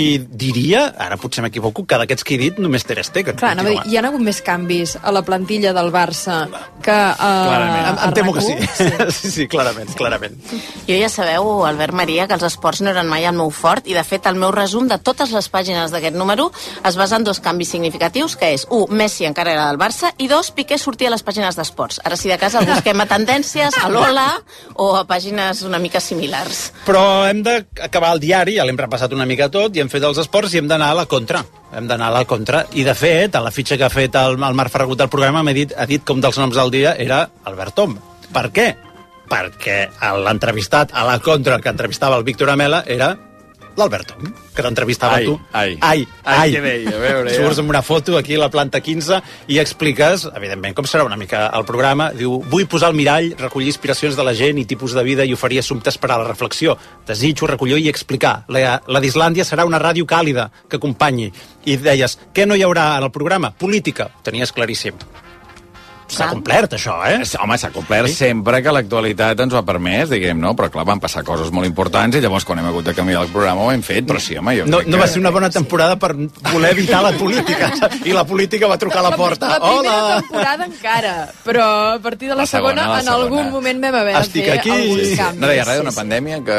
i 0.00 0.06
diria, 0.18 0.84
ara 0.98 1.16
potser 1.18 1.42
m'equivoco, 1.42 1.84
que 1.86 1.98
d'aquests 1.98 2.26
que 2.26 2.36
he 2.36 2.38
dit 2.38 2.58
només 2.62 2.84
Ter 2.86 3.00
Stegen. 3.06 3.38
Clar, 3.40 3.54
a 3.54 3.62
continua. 3.62 3.84
hi 3.86 3.96
ha 3.98 4.04
hagut 4.06 4.22
més 4.22 4.42
canvis 4.46 4.96
a 5.00 5.12
la 5.14 5.22
plantilla 5.26 5.72
del 5.76 5.90
Barça 5.94 6.44
que 6.82 6.94
a, 6.94 7.14
Clarament. 7.16 7.86
a 7.86 7.90
Em, 7.90 7.98
em 8.08 8.14
temo 8.14 8.34
que 8.34 8.44
sí. 8.44 8.54
RAC1. 8.54 9.10
sí. 9.20 9.30
Sí, 9.40 9.46
clarament, 9.48 9.90
clarament. 9.96 10.36
Jo 10.88 10.96
ja 10.98 11.08
sabeu, 11.08 11.64
Albert 11.66 11.94
Maria, 11.96 12.26
que 12.28 12.36
els 12.38 12.46
esports 12.46 12.82
no 12.84 12.90
eren 12.92 13.08
mai 13.10 13.24
el 13.28 13.36
meu 13.38 13.50
fort 13.54 13.86
i, 13.88 13.94
de 13.96 14.04
fet, 14.06 14.26
el 14.30 14.38
meu 14.38 14.52
resum 14.54 14.88
de 14.90 14.98
totes 14.98 15.32
les 15.34 15.50
pàgines 15.50 15.92
d'aquest 15.94 16.16
número 16.18 16.50
es 16.86 16.98
basa 16.98 17.18
en 17.18 17.24
dos 17.26 17.40
canvis 17.40 17.70
significatius, 17.74 18.36
que 18.36 18.52
és, 18.54 18.66
un, 18.70 18.86
Messi 18.90 19.26
encara 19.28 19.54
era 19.54 19.66
del 19.70 19.78
Barça, 19.80 20.12
i 20.18 20.28
dos, 20.30 20.50
Piqué 20.54 20.78
sortia 20.78 21.08
a 21.08 21.14
les 21.20 21.26
pàgines 21.26 21.56
d'esports. 21.56 22.00
Ara, 22.04 22.16
si 22.16 22.30
de 22.32 22.38
casa 22.40 22.60
el 22.60 22.68
busquem 22.70 23.00
a 23.02 23.06
Tendències, 23.10 23.76
a 23.76 23.88
l'Ola 23.92 24.26
o 24.80 24.94
a 24.96 25.04
pàgines 25.08 25.62
una 25.68 25.78
mica 25.78 26.00
similars. 26.00 26.70
Però 26.86 27.26
hem 27.28 27.42
d'acabar 27.44 28.14
el 28.16 28.22
diari, 28.22 28.56
ja 28.56 28.64
l'hem 28.64 28.80
repassat 28.80 29.12
una 29.12 29.28
mica 29.28 29.50
tot, 29.52 29.76
i 29.76 29.84
hem 29.84 29.92
fet 29.92 30.04
els 30.06 30.20
esports 30.22 30.54
i 30.54 30.62
hem 30.62 30.68
d'anar 30.70 30.92
a 30.94 31.00
la 31.02 31.06
contra. 31.10 31.44
Hem 31.76 31.86
d'anar 31.90 32.08
a 32.08 32.16
la 32.20 32.24
contra. 32.24 32.64
I, 32.72 32.84
de 32.86 32.96
fet, 32.96 33.36
a 33.36 33.44
la 33.44 33.52
fitxa 33.54 33.76
que 33.76 33.86
ha 33.86 33.92
fet 33.92 34.16
el, 34.18 34.38
el 34.40 34.58
Marc 34.58 34.72
Ferragut 34.72 34.98
del 35.02 35.12
programa 35.12 35.44
m'ha 35.44 35.56
dit, 35.56 35.74
ha 35.76 35.86
dit 35.86 36.04
com 36.06 36.22
dels 36.22 36.40
noms 36.40 36.56
del 36.56 36.72
dia 36.72 36.96
era 36.98 37.26
Albert 37.44 37.76
Tom. 37.76 37.98
Per 38.32 38.46
què? 38.54 38.70
Perquè 39.30 39.80
l'entrevistat 40.24 40.94
a 40.96 41.04
la 41.06 41.20
contra, 41.22 41.60
que 41.62 41.70
entrevistava 41.70 42.16
el 42.18 42.26
Víctor 42.26 42.50
Amela, 42.50 42.82
era 42.86 43.12
l'Alberto, 43.80 44.14
que 44.54 44.62
t'entrevistava 44.62 45.16
Ai, 45.18 45.24
tu. 45.26 45.34
ai. 45.52 45.76
ai, 45.80 46.04
Ai, 46.24 46.52
què 46.54 46.60
deia? 46.62 46.92
A 46.94 47.00
veure, 47.02 47.30
ja. 47.32 47.40
Surts 47.40 47.58
amb 47.62 47.72
una 47.72 47.80
foto 47.82 48.18
aquí 48.20 48.36
a 48.36 48.42
la 48.44 48.50
planta 48.52 48.80
15 48.84 49.22
i 49.48 49.58
expliques, 49.62 50.26
evidentment, 50.36 50.76
com 50.76 50.84
serà 50.86 51.06
una 51.08 51.16
mica 51.16 51.46
el 51.56 51.64
programa. 51.68 52.10
Diu, 52.16 52.38
vull 52.52 52.68
posar 52.70 52.92
el 52.92 52.98
mirall, 53.00 53.32
recollir 53.40 53.72
inspiracions 53.72 54.16
de 54.18 54.26
la 54.26 54.34
gent 54.36 54.60
i 54.60 54.66
tipus 54.68 54.92
de 54.94 55.02
vida 55.06 55.24
i 55.24 55.32
oferir 55.34 55.58
assumptes 55.64 55.98
per 55.98 56.12
a 56.12 56.18
la 56.20 56.28
reflexió. 56.28 56.76
Desitjo 57.08 57.48
recollir 57.50 57.80
i 57.80 57.88
explicar. 57.88 58.44
La, 58.52 58.76
la 58.86 59.00
d'Islàndia 59.00 59.44
serà 59.48 59.64
una 59.66 59.80
ràdio 59.80 60.04
càlida 60.06 60.50
que 60.68 60.76
acompanyi. 60.76 61.32
I 61.64 61.76
deies, 61.80 62.18
què 62.34 62.46
no 62.46 62.54
hi 62.54 62.62
haurà 62.66 62.98
en 62.98 63.08
el 63.08 63.10
programa? 63.14 63.50
Política. 63.56 64.10
Tenies 64.22 64.52
claríssim. 64.52 64.94
S'ha 66.10 66.26
complert, 66.32 66.72
això, 66.76 66.96
eh? 67.06 67.20
Home, 67.42 67.56
s'ha 67.58 67.70
complert 67.74 68.08
sí? 68.10 68.14
sempre 68.18 68.60
que 68.62 68.72
l'actualitat 68.74 69.40
ens 69.44 69.54
ho 69.54 69.58
ha 69.60 69.64
permès, 69.66 70.10
diguem, 70.10 70.38
no? 70.42 70.52
Però 70.58 70.68
clar, 70.72 70.84
van 70.88 71.00
passar 71.00 71.22
coses 71.24 71.52
molt 71.54 71.66
importants 71.68 72.16
i 72.16 72.20
llavors 72.24 72.44
quan 72.44 72.58
hem 72.58 72.66
hagut 72.70 72.84
de 72.90 72.94
canviar 72.96 73.22
el 73.24 73.30
programa 73.32 73.62
ho 73.62 73.70
hem 73.72 73.82
fet, 73.86 74.04
però 74.08 74.18
sí, 74.20 74.36
home, 74.36 74.56
jo 74.58 74.66
No, 74.66 74.78
crec 74.80 74.88
no 74.90 74.96
que... 74.98 75.02
va 75.04 75.08
ser 75.08 75.20
una 75.22 75.30
bona 75.30 75.50
temporada 75.50 75.96
per 76.00 76.12
voler 76.52 76.72
evitar 76.74 77.02
la 77.04 77.12
política. 77.18 77.70
I 78.10 78.12
la 78.16 78.24
política 78.26 78.66
va 78.70 78.78
trucar 78.78 79.00
a 79.04 79.08
la 79.10 79.16
porta. 79.16 79.48
La 79.54 79.60
primera 79.60 79.94
Hola! 80.00 80.20
temporada 80.22 80.64
encara, 80.66 81.14
però 81.44 81.66
a 81.94 81.98
partir 82.02 82.28
de 82.28 82.34
la, 82.34 82.42
La 82.42 82.46
segona, 82.46 82.82
segona, 82.82 82.88
la 82.92 82.98
en 83.00 83.04
segona. 83.06 83.24
algun 83.24 83.50
moment 83.54 83.80
vam 83.86 83.94
haver 84.02 84.16
Estic 84.20 84.44
de 84.44 84.50
fer 84.50 84.58
aquí. 84.58 84.70
alguns 84.70 85.06
Sí, 85.10 85.16
canvis. 85.16 85.40
No 85.40 85.46
deia 85.52 85.64
res 85.64 85.78
d'una 85.80 85.90
sí, 85.90 85.94
sí. 85.96 86.00
pandèmia 86.02 86.40
que... 86.44 86.58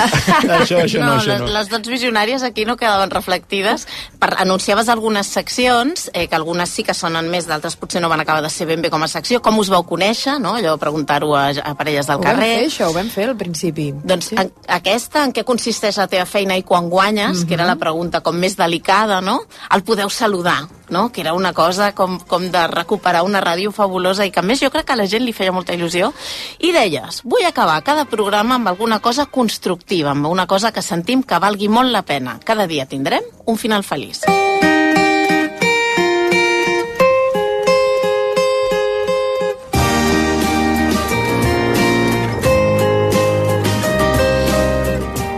això, 0.60 0.80
això 0.84 1.00
no, 1.00 1.12
això 1.18 1.32
les, 1.32 1.40
no. 1.40 1.48
les 1.54 1.68
dots 1.70 1.88
visionàries 1.88 2.42
aquí 2.46 2.64
no 2.66 2.76
quedaven 2.80 3.10
reflectides. 3.10 3.86
Per, 4.20 4.30
anunciaves 4.42 4.88
algunes 4.88 5.26
seccions, 5.30 6.10
eh, 6.14 6.26
que 6.28 6.36
algunes 6.36 6.70
sí 6.70 6.84
que 6.86 6.94
sonen 6.94 7.30
més, 7.32 7.46
d'altres 7.48 7.76
potser 7.80 8.00
no 8.02 8.08
van 8.12 8.20
acabar 8.24 8.42
de 8.44 8.50
ser 8.52 8.66
ben 8.70 8.79
bé 8.82 8.90
com 8.90 9.02
a 9.02 9.08
secció. 9.08 9.40
Com 9.42 9.58
us 9.58 9.70
vau 9.72 9.84
conèixer, 9.86 10.38
no? 10.42 10.54
Allò, 10.58 10.76
preguntar-ho 10.80 11.34
a, 11.36 11.50
a 11.50 11.74
parelles 11.78 12.06
del 12.08 12.18
Ho 12.18 12.22
vam 12.22 12.36
carrer. 12.36 12.50
fer, 12.56 12.66
això, 12.68 12.90
ho 12.90 12.96
vam 12.96 13.08
fer 13.12 13.28
al 13.28 13.36
principi. 13.36 13.90
Doncs 13.92 14.32
sí. 14.32 14.38
en, 14.40 14.52
aquesta, 14.68 15.24
en 15.24 15.34
què 15.36 15.44
consisteix 15.44 15.98
la 16.00 16.08
teva 16.10 16.26
feina 16.26 16.56
i 16.56 16.64
quan 16.66 16.88
guanyes, 16.90 17.30
mm 17.30 17.42
-hmm. 17.42 17.48
que 17.48 17.54
era 17.54 17.66
la 17.66 17.76
pregunta 17.76 18.20
com 18.20 18.36
més 18.36 18.56
delicada, 18.56 19.20
no? 19.20 19.40
El 19.74 19.82
podeu 19.82 20.10
saludar, 20.10 20.68
no? 20.88 21.10
Que 21.12 21.20
era 21.20 21.34
una 21.34 21.52
cosa 21.52 21.92
com, 21.94 22.18
com 22.20 22.50
de 22.50 22.66
recuperar 22.66 23.22
una 23.22 23.40
ràdio 23.40 23.72
fabulosa 23.72 24.26
i 24.26 24.30
que 24.30 24.40
a 24.40 24.42
més 24.42 24.60
jo 24.60 24.70
crec 24.70 24.86
que 24.86 24.92
a 24.92 24.96
la 24.96 25.06
gent 25.06 25.24
li 25.24 25.32
feia 25.32 25.52
molta 25.52 25.74
il·lusió. 25.74 26.12
I 26.58 26.72
deies, 26.72 27.22
vull 27.24 27.44
acabar 27.46 27.82
cada 27.82 28.04
programa 28.04 28.54
amb 28.54 28.68
alguna 28.68 29.00
cosa 29.00 29.26
constructiva, 29.26 30.10
amb 30.10 30.26
una 30.26 30.46
cosa 30.46 30.72
que 30.72 30.82
sentim 30.82 31.22
que 31.22 31.38
valgui 31.38 31.68
molt 31.68 31.90
la 31.90 32.02
pena. 32.02 32.38
Cada 32.44 32.66
dia 32.66 32.86
tindrem 32.86 33.22
un 33.46 33.56
final 33.56 33.82
feliç. 33.82 34.20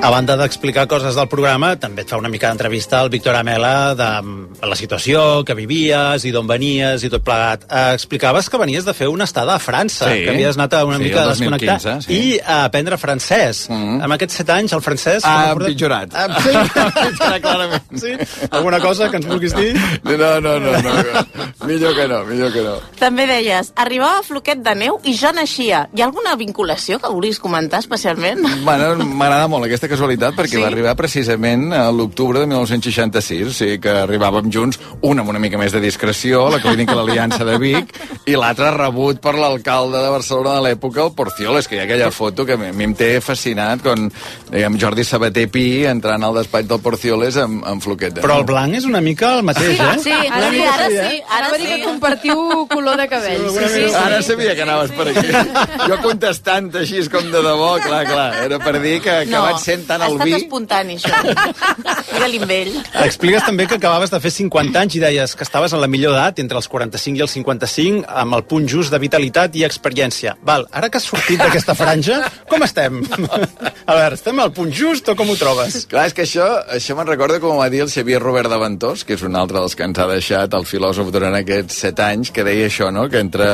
A 0.03 0.11
banda 0.11 0.35
d'explicar 0.37 0.89
coses 0.91 1.15
del 1.15 1.29
programa, 1.31 1.77
també 1.79 2.03
et 2.03 2.11
fa 2.11 2.17
una 2.19 2.27
mica 2.29 2.49
d'entrevista 2.51 2.99
al 3.01 3.09
Víctor 3.09 3.37
Amela 3.39 3.95
de 3.95 4.07
mm, 4.19 4.57
la 4.67 4.75
situació, 4.75 5.45
que 5.47 5.55
vivies 5.55 6.25
i 6.27 6.33
d'on 6.35 6.49
venies 6.51 7.05
i 7.07 7.11
tot 7.13 7.23
plegat. 7.23 7.63
Eh, 7.71 7.93
explicaves 7.95 8.49
que 8.51 8.59
venies 8.59 8.83
de 8.85 8.95
fer 8.99 9.07
una 9.07 9.29
estada 9.31 9.55
a 9.55 9.61
França, 9.63 10.09
Sí. 10.11 10.25
que 10.25 10.31
havies 10.35 10.59
anat 10.59 10.75
a 10.75 10.81
una 10.85 10.99
Sí, 10.99 11.05
mica 11.05 11.23
a 11.23 11.29
desconnectar 11.29 11.77
2015, 11.79 12.09
sí. 12.09 12.19
i 12.19 12.41
a 12.43 12.65
aprendre 12.65 12.99
francès. 12.99 13.69
Mhm. 13.71 14.01
Amb 14.03 14.17
aquests 14.17 14.41
set 14.43 14.51
anys, 14.51 14.73
el 14.75 14.83
francès... 14.83 15.23
Ha 15.25 15.37
recordes- 15.53 15.69
empitjorat. 15.71 16.15
Ah, 16.19 16.27
sí? 16.43 16.51
empitjorat, 16.51 17.41
clarament. 17.41 17.83
Sí? 17.95 18.13
Alguna 18.51 18.81
cosa 18.81 19.09
que 19.09 19.17
ens 19.23 19.27
vulguis 19.31 19.55
dir? 19.55 19.71
No, 20.03 20.41
no, 20.41 20.59
no, 20.59 20.73
no. 20.83 21.67
millor 21.69 21.95
que 21.95 22.09
no, 22.09 22.25
millor 22.25 22.53
que 22.53 22.63
no. 22.67 22.75
També 22.99 23.29
deies, 23.31 23.71
arribava 23.77 24.25
Floquet 24.27 24.67
de 24.67 24.75
neu 24.75 24.99
i 25.05 25.15
ja 25.15 25.31
naixia. 25.33 25.87
Hi 25.95 26.03
ha 26.03 26.07
alguna 26.11 26.35
vinculació 26.35 26.99
que 26.99 27.07
vulguis 27.15 27.39
comentar 27.39 27.79
especialment? 27.87 28.43
Bueno, 28.67 28.97
m'agrada 28.99 29.47
molt 29.47 29.71
aquesta 29.71 29.92
casualitat 29.93 30.37
perquè 30.39 30.57
Sí? 30.57 30.63
va 30.63 30.69
arribar 30.73 30.95
precisament 30.99 31.69
a 31.77 31.85
l'octubre 31.95 32.41
de 32.43 32.47
1966, 32.51 33.47
o 33.49 33.55
sigui 33.57 33.79
que 33.83 33.93
arribàvem 34.03 34.51
junts, 34.53 34.81
un 35.03 35.21
amb 35.23 35.31
una 35.33 35.41
mica 35.43 35.59
més 35.61 35.73
de 35.73 35.81
discreció, 35.81 36.47
a 36.47 36.57
la 36.57 36.61
clínica 36.65 36.97
L'Aliança 36.99 37.45
de 37.49 37.59
Vic, 37.63 37.93
i 38.27 38.37
l'altre 38.39 38.71
rebut 38.75 39.21
per 39.23 39.35
l'alcalde 39.39 40.01
de 40.03 40.11
Barcelona 40.13 40.57
de 40.59 40.67
l'època, 40.69 41.05
el 41.07 41.15
Porcioles, 41.17 41.69
que 41.69 41.77
hi 41.77 41.83
ha 41.83 41.87
aquella 41.87 42.11
foto 42.11 42.47
que 42.49 42.57
a 42.57 42.61
mi 42.61 42.85
em 42.85 42.95
té 42.99 43.13
fascinat, 43.25 43.83
con 43.85 44.09
diguem, 44.51 44.79
Jordi 44.81 45.05
Sabater 45.05 45.47
Pi 45.53 45.85
entrant 45.91 46.23
al 46.25 46.35
despatx 46.41 46.69
del 46.71 46.81
Porcioles 46.85 47.37
amb, 47.41 47.63
amb 47.69 47.83
floquet 47.85 48.15
de 48.17 48.25
Però 48.25 48.39
el 48.41 48.47
blanc 48.49 48.75
és 48.79 48.87
una 48.89 49.01
mica 49.05 49.35
el 49.37 49.43
mateix, 49.47 49.79
eh? 49.79 49.97
Sí, 50.03 50.13
ara 50.13 50.51
sí, 50.51 50.63
ara 50.73 50.89
sí, 50.89 51.23
ara 51.29 51.43
Ara 51.43 51.59
dir 51.59 51.67
sí. 51.67 51.73
que 51.75 51.85
compartiu 51.85 52.67
color 52.71 52.97
de 52.97 53.09
cabell. 53.11 53.43
Sí, 53.51 53.59
sí, 53.69 53.85
sí. 53.89 53.95
Ara 53.99 54.23
sabia 54.23 54.55
que 54.55 54.63
anaves 54.63 54.93
per 54.97 55.09
aquí. 55.11 55.33
Jo 55.89 55.99
contestant 56.03 56.71
així 56.79 57.03
com 57.13 57.27
de 57.33 57.43
debò, 57.43 57.73
clar, 57.83 58.03
clar, 58.07 58.29
era 58.45 58.59
per 58.63 58.77
dir 58.81 59.01
que, 59.03 59.17
que 59.29 59.43
vaig 59.43 59.59
sent 59.63 59.82
tant 59.89 60.03
ha 60.03 60.09
el 60.11 60.17
estat 60.17 60.29
vi... 60.29 60.35
espontani, 60.39 60.97
això. 60.99 61.13
Digue-li 62.13 62.41
amb 62.43 62.55
ell. 62.55 62.73
Expliques 63.05 63.47
també 63.47 63.67
que 63.71 63.79
acabaves 63.81 64.13
de 64.13 64.21
fer 64.23 64.33
50 64.35 64.81
anys 64.83 64.97
i 64.99 65.03
deies 65.03 65.35
que 65.39 65.47
estaves 65.47 65.75
en 65.75 65.83
la 65.83 65.89
millor 65.91 66.17
edat, 66.17 66.41
entre 66.43 66.61
els 66.61 66.69
45 66.71 67.21
i 67.21 67.25
els 67.27 67.35
55, 67.37 68.05
amb 68.23 68.39
el 68.39 68.45
punt 68.49 68.69
just 68.71 68.95
de 68.95 69.01
vitalitat 69.03 69.57
i 69.59 69.65
experiència. 69.67 70.37
Val, 70.47 70.67
ara 70.71 70.91
que 70.93 71.01
has 71.01 71.09
sortit 71.09 71.41
d'aquesta 71.43 71.75
franja, 71.79 72.21
com 72.51 72.65
estem? 72.67 73.03
A 73.83 73.97
veure, 73.99 74.15
estem 74.19 74.39
al 74.43 74.53
punt 74.55 74.73
just 74.75 75.09
o 75.11 75.17
com 75.19 75.33
ho 75.33 75.37
trobes? 75.39 75.83
Clar, 75.91 76.07
és 76.11 76.17
que 76.17 76.27
això, 76.27 76.47
això 76.77 76.97
me'n 76.99 77.09
recorda 77.09 77.41
com 77.43 77.59
va 77.61 77.69
dir 77.73 77.83
el 77.85 77.91
Xavier 77.93 78.23
Robert 78.23 78.53
de 78.53 78.61
Ventós, 78.63 79.05
que 79.09 79.17
és 79.19 79.27
un 79.27 79.37
altre 79.39 79.59
dels 79.59 79.77
que 79.79 79.87
ens 79.89 79.99
ha 79.99 80.09
deixat 80.11 80.55
el 80.59 80.69
filòsof 80.69 81.11
durant 81.15 81.35
aquests 81.39 81.83
set 81.87 82.01
anys, 82.05 82.33
que 82.35 82.47
deia 82.47 82.69
això, 82.71 82.93
no?, 82.95 83.09
que 83.13 83.21
entre, 83.23 83.51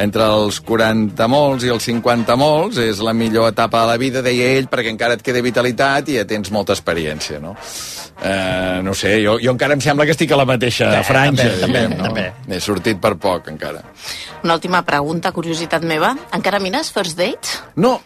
entre 0.00 0.26
els 0.34 0.60
40 0.66 1.30
molts 1.30 1.66
i 1.66 1.72
els 1.72 1.86
50 1.86 2.36
molts 2.40 2.80
és 2.82 3.00
la 3.04 3.14
millor 3.16 3.50
etapa 3.52 3.84
de 3.84 3.92
la 3.92 3.98
vida, 4.00 4.24
deia 4.26 4.50
ell, 4.58 4.68
perquè 4.70 4.92
encara 4.92 5.16
et 5.16 5.24
queda 5.24 5.40
vitalitat 5.44 5.59
i 5.68 6.16
ja 6.16 6.24
tens 6.26 6.50
molta 6.50 6.72
experiència, 6.72 7.40
no? 7.40 7.56
Eh, 8.22 8.80
no 8.82 8.92
sé, 8.94 9.22
jo, 9.24 9.38
jo 9.40 9.50
encara 9.54 9.72
em 9.74 9.80
sembla 9.80 10.04
que 10.04 10.12
estic 10.12 10.32
a 10.32 10.36
la 10.36 10.44
mateixa 10.44 10.90
Bé, 10.90 11.04
franja. 11.04 11.42
també, 11.42 11.60
també, 11.60 11.80
diguem, 11.86 11.98
no? 11.98 12.04
també. 12.04 12.32
He 12.48 12.60
sortit 12.60 13.00
per 13.00 13.14
poc, 13.16 13.48
encara. 13.48 13.82
Una 14.44 14.54
última 14.54 14.82
pregunta, 14.84 15.32
curiositat 15.32 15.82
meva. 15.82 16.14
Encara 16.32 16.58
mires 16.60 16.92
First 16.92 17.16
Date? 17.16 17.58
No, 17.76 18.00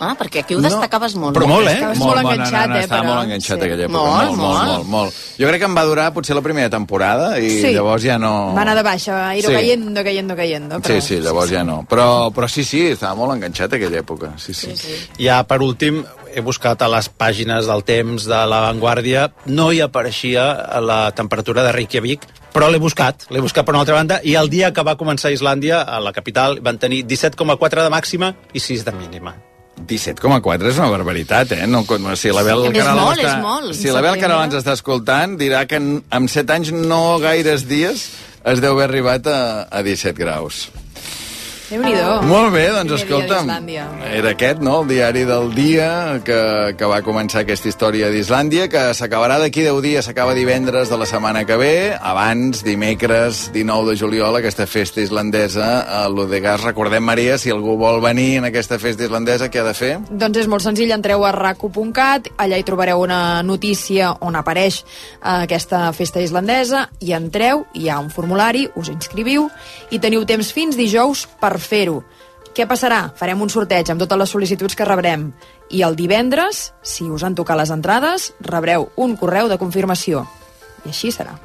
Ah, 0.00 0.12
perquè 0.14 0.44
aquí 0.44 0.54
ho 0.54 0.60
destacaves 0.62 1.16
molt. 1.18 1.34
Però 1.34 1.48
molt, 1.50 1.66
eh? 1.66 1.72
Estaves 1.74 1.98
molt 1.98 2.20
enganxat, 2.20 2.70
eh, 2.70 2.82
Estava 2.84 3.02
però- 3.02 3.06
molt 3.16 3.24
enganxat 3.24 3.58
sí. 3.58 3.64
aquella 3.66 3.84
època. 3.88 3.98
Molt, 3.98 4.28
molt, 4.28 4.36
molt, 4.38 4.38
molt. 4.38 4.68
molt, 4.70 4.86
molt. 4.86 5.14
Jo 5.40 5.48
crec 5.48 5.58
que 5.58 5.66
em 5.66 5.74
va 5.74 5.84
durar 5.84 6.12
potser 6.14 6.36
la 6.36 6.40
primera 6.40 6.70
temporada 6.70 7.40
i 7.40 7.50
Sí. 7.50 7.72
llavors 7.74 8.04
ja 8.04 8.16
no... 8.16 8.54
Va 8.54 8.62
anar 8.62 8.76
de 8.76 8.84
baixa, 8.84 9.12
va 9.12 9.34
ir 9.34 9.42
Sí. 9.44 9.50
cayendo, 9.52 10.04
cayendo, 10.04 10.36
cayendo. 10.36 10.76
Però... 10.78 10.94
Sí, 10.94 11.00
sí, 11.00 11.20
llavors 11.20 11.50
ja 11.50 11.64
no. 11.64 11.84
Però, 11.90 12.30
però 12.32 12.46
sí, 12.48 12.62
sí, 12.62 12.86
estava 12.92 13.16
molt 13.16 13.32
enganxat 13.34 13.72
aquella 13.72 13.98
època. 13.98 14.34
Sí, 14.38 14.54
sí. 14.54 14.70
Sí, 14.76 14.86
sí. 14.86 15.24
Ja, 15.24 15.42
per 15.42 15.58
últim, 15.62 16.04
he 16.38 16.44
buscat 16.44 16.82
a 16.82 16.88
les 16.92 17.08
pàgines 17.10 17.66
del 17.68 17.82
temps 17.86 18.26
de 18.30 18.40
La 18.50 18.62
Vanguardia, 18.68 19.28
no 19.46 19.70
hi 19.72 19.82
apareixia 19.84 20.46
la 20.84 21.00
temperatura 21.16 21.64
de 21.66 21.74
Reykjavik, 21.74 22.24
però 22.54 22.70
l'he 22.70 22.80
buscat, 22.82 23.26
l'he 23.34 23.42
buscat 23.44 23.66
per 23.66 23.74
una 23.74 23.82
altra 23.84 23.98
banda, 23.98 24.20
i 24.24 24.34
el 24.38 24.50
dia 24.50 24.72
que 24.74 24.84
va 24.86 24.96
començar 24.98 25.34
Islàndia, 25.34 25.82
a 25.82 26.00
la 26.02 26.14
capital, 26.16 26.58
van 26.64 26.78
tenir 26.78 27.04
17,4 27.06 27.84
de 27.84 27.92
màxima 27.92 28.32
i 28.52 28.62
6 28.62 28.86
de 28.88 28.96
mínima. 28.96 29.34
17,4 29.78 30.72
és 30.72 30.78
una 30.80 30.88
barbaritat, 30.90 31.52
eh? 31.54 31.66
No, 31.70 31.84
si 32.18 32.32
la 32.34 32.42
Bel 32.42 32.64
Sí, 32.64 32.72
és 32.72 32.80
Caral 32.80 32.98
molt, 32.98 33.20
està, 33.20 33.34
és 33.36 33.44
molt. 33.44 33.76
Si 33.78 33.92
la 33.94 34.02
Bel 34.02 34.18
Caral 34.18 34.42
ens 34.48 34.58
està 34.58 34.74
escoltant, 34.74 35.36
dirà 35.38 35.66
que 35.70 35.78
en, 35.78 36.00
en 36.10 36.28
7 36.28 36.56
anys 36.56 36.72
no 36.74 37.02
gaires 37.22 37.68
dies 37.68 38.08
es 38.48 38.62
deu 38.64 38.74
haver 38.74 38.88
arribat 38.88 39.26
a, 39.30 39.40
a 39.70 39.82
17 39.86 40.18
graus. 40.18 40.68
Déu-n'hi-do. 41.68 42.22
Molt 42.24 42.54
bé, 42.54 42.62
doncs 42.72 42.94
escolta'm, 42.96 43.50
era 44.08 44.30
aquest, 44.32 44.62
no?, 44.64 44.78
el 44.80 44.88
diari 44.88 45.24
del 45.28 45.50
dia 45.52 45.88
que, 46.24 46.38
que 46.78 46.88
va 46.88 47.02
començar 47.04 47.42
aquesta 47.42 47.68
història 47.68 48.08
d'Islàndia, 48.08 48.70
que 48.72 48.86
s'acabarà 48.96 49.36
d'aquí 49.42 49.66
10 49.66 49.82
dies, 49.84 50.06
s'acaba 50.08 50.32
divendres 50.36 50.88
de 50.88 50.96
la 50.96 51.04
setmana 51.08 51.42
que 51.44 51.58
ve, 51.60 51.74
abans, 52.00 52.62
dimecres, 52.64 53.50
19 53.52 53.90
de 53.90 53.96
juliol, 54.00 54.38
aquesta 54.38 54.64
festa 54.70 55.02
islandesa 55.04 55.66
a 55.84 56.06
l'Odegas. 56.08 56.64
Recordem, 56.64 57.04
Maria, 57.04 57.36
si 57.36 57.52
algú 57.52 57.76
vol 57.76 58.00
venir 58.00 58.38
en 58.40 58.48
aquesta 58.48 58.80
festa 58.80 59.04
islandesa, 59.04 59.50
què 59.52 59.60
ha 59.60 59.66
de 59.68 59.76
fer? 59.76 59.92
Doncs 60.08 60.40
és 60.44 60.48
molt 60.48 60.64
senzill, 60.64 60.94
entreu 60.96 61.26
a 61.28 61.34
raco.cat, 61.36 62.32
allà 62.40 62.56
hi 62.56 62.64
trobareu 62.64 63.04
una 63.04 63.42
notícia 63.44 64.14
on 64.24 64.40
apareix 64.40 64.80
eh, 64.80 65.44
aquesta 65.44 65.84
festa 65.92 66.24
islandesa, 66.24 66.86
i 67.04 67.12
entreu, 67.12 67.66
hi 67.76 67.92
ha 67.92 68.00
un 68.00 68.08
formulari, 68.14 68.64
us 68.80 68.88
inscriviu, 68.88 69.50
i 69.92 70.00
teniu 70.00 70.24
temps 70.24 70.54
fins 70.56 70.78
dijous 70.78 71.26
per 71.42 71.57
fer-ho. 71.58 72.02
Què 72.54 72.66
passarà? 72.66 73.12
Farem 73.14 73.42
un 73.44 73.52
sorteig 73.52 73.90
amb 73.92 74.02
totes 74.02 74.18
les 74.18 74.32
sol·licituds 74.34 74.74
que 74.78 74.86
rebrem. 74.88 75.28
I 75.70 75.84
el 75.86 75.98
divendres, 75.98 76.72
si 76.82 77.06
us 77.06 77.22
han 77.22 77.36
tocat 77.38 77.60
les 77.60 77.74
entrades, 77.74 78.32
rebreu 78.40 78.90
un 78.96 79.14
correu 79.20 79.50
de 79.52 79.60
confirmació. 79.60 80.26
I 80.84 80.94
així 80.94 81.12
serà. 81.14 81.36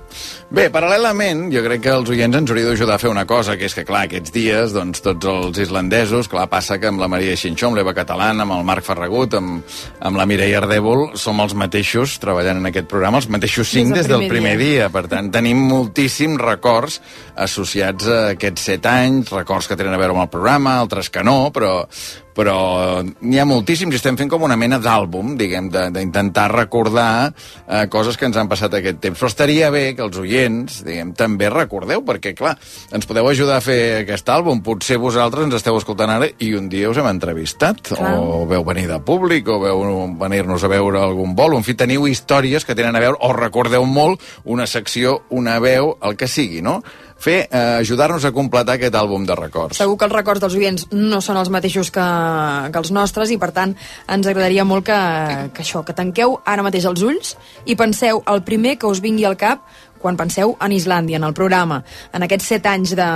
Bé, 0.53 0.67
paral·lelament, 0.73 1.47
jo 1.53 1.63
crec 1.65 1.81
que 1.85 1.93
els 1.93 2.09
oients 2.13 2.35
ens 2.37 2.51
hauria 2.53 2.67
d'ajudar 2.69 2.95
a 2.95 3.01
fer 3.01 3.09
una 3.09 3.25
cosa, 3.25 3.55
que 3.57 3.65
és 3.65 3.73
que, 3.73 3.85
clar, 3.87 4.03
aquests 4.07 4.33
dies, 4.35 4.73
doncs, 4.75 5.01
tots 5.01 5.25
els 5.25 5.57
islandesos, 5.65 6.27
clar, 6.29 6.47
passa 6.51 6.77
que 6.79 6.87
amb 6.91 7.01
la 7.01 7.07
Maria 7.11 7.35
Xinxó, 7.39 7.67
amb 7.71 7.79
l'Eva 7.79 7.93
Catalana, 7.97 8.43
amb 8.45 8.57
el 8.59 8.63
Marc 8.67 8.85
Ferragut, 8.85 9.33
amb, 9.39 9.63
amb 9.99 10.17
la 10.19 10.25
Mireia 10.29 10.59
Ardèvol, 10.61 11.13
som 11.17 11.39
els 11.43 11.55
mateixos 11.57 12.19
treballant 12.21 12.61
en 12.61 12.69
aquest 12.69 12.87
programa, 12.91 13.17
els 13.23 13.29
mateixos 13.33 13.69
cinc 13.73 13.93
des, 13.93 14.03
Des 14.03 14.11
del 14.11 14.21
del 14.25 14.29
primer 14.29 14.53
primer 14.57 14.57
dia. 14.59 14.89
Per 14.93 15.05
tant, 15.07 15.31
tenim 15.31 15.57
moltíssims 15.69 16.37
records 16.41 16.99
associats 17.35 18.07
a 18.07 18.19
aquests 18.33 18.67
set 18.69 18.85
anys, 18.89 19.31
records 19.33 19.67
que 19.67 19.77
tenen 19.79 19.93
a 19.95 20.01
veure 20.01 20.13
amb 20.13 20.25
el 20.27 20.29
programa, 20.33 20.77
altres 20.83 21.09
que 21.09 21.23
no, 21.25 21.49
però, 21.55 21.85
però 22.35 22.57
n'hi 23.03 23.39
ha 23.41 23.45
moltíssims 23.47 23.93
i 23.93 23.99
estem 23.99 24.17
fent 24.19 24.29
com 24.31 24.43
una 24.45 24.57
mena 24.59 24.79
d'àlbum, 24.81 25.33
diguem, 25.39 25.69
de- 25.73 25.89
d'intentar 25.95 26.47
recordar 26.53 27.31
eh, 27.31 27.87
coses 27.93 28.17
que 28.17 28.25
ens 28.29 28.37
han 28.37 28.49
passat 28.51 28.73
aquest 28.77 28.99
temps. 29.03 29.19
Però 29.19 29.29
estaria 29.31 29.69
bé 29.73 29.95
que 29.95 30.02
els 30.05 30.19
oients, 30.19 30.81
diguem, 30.85 31.13
també 31.17 31.49
recordeu, 31.51 32.03
perquè, 32.05 32.33
clar, 32.37 32.55
ens 32.93 33.07
podeu 33.09 33.27
ajudar 33.29 33.59
a 33.59 33.65
fer 33.65 33.79
aquest 34.01 34.29
àlbum. 34.33 34.63
Potser 34.65 34.99
vosaltres 35.01 35.47
ens 35.47 35.59
esteu 35.59 35.77
escoltant 35.79 36.11
ara 36.13 36.29
i 36.39 36.53
un 36.57 36.69
dia 36.71 36.91
us 36.91 36.99
hem 36.99 37.09
entrevistat, 37.09 37.81
Clar. 37.93 38.15
o 38.19 38.43
veu 38.49 38.65
venir 38.67 38.87
de 38.91 38.99
públic, 39.03 39.47
o 39.47 39.59
veu 39.63 39.83
venir-nos 40.19 40.63
a 40.63 40.71
veure 40.71 41.01
algun 41.01 41.35
vol, 41.37 41.57
en 41.57 41.65
fi, 41.65 41.77
teniu 41.79 42.07
històries 42.07 42.65
que 42.65 42.75
tenen 42.75 42.95
a 42.95 43.03
veure, 43.03 43.19
o 43.21 43.33
recordeu 43.33 43.85
molt 43.85 44.21
una 44.43 44.67
secció, 44.67 45.21
una 45.29 45.59
veu, 45.63 45.97
el 46.03 46.17
que 46.19 46.27
sigui, 46.27 46.61
no? 46.61 46.81
Fer, 47.23 47.47
eh, 47.47 47.77
ajudar-nos 47.79 48.25
a 48.25 48.33
completar 48.35 48.75
aquest 48.75 48.95
àlbum 48.99 49.23
de 49.23 49.35
records. 49.37 49.77
Segur 49.79 49.95
que 49.95 50.09
els 50.09 50.15
records 50.15 50.41
dels 50.43 50.57
oients 50.59 50.87
no 50.91 51.21
són 51.23 51.37
els 51.39 51.47
mateixos 51.53 51.87
que, 51.93 52.07
que 52.73 52.81
els 52.81 52.91
nostres 52.91 53.31
i, 53.31 53.37
per 53.39 53.53
tant, 53.55 53.75
ens 54.11 54.27
agradaria 54.27 54.65
molt 54.67 54.89
que, 54.89 54.97
que 55.55 55.63
això, 55.63 55.85
que 55.87 55.95
tanqueu 55.95 56.35
ara 56.43 56.65
mateix 56.65 56.89
els 56.89 57.05
ulls 57.05 57.37
i 57.63 57.77
penseu 57.79 58.19
el 58.27 58.43
primer 58.43 58.75
que 58.81 58.91
us 58.91 58.99
vingui 58.99 59.23
al 59.29 59.39
cap 59.39 59.63
quan 60.03 60.19
penseu 60.19 60.53
en 60.61 60.75
Islàndia, 60.75 61.17
en 61.21 61.27
el 61.27 61.33
programa, 61.37 61.79
en 62.13 62.27
aquests 62.27 62.51
set 62.53 62.67
anys 62.69 62.93
de, 62.99 63.09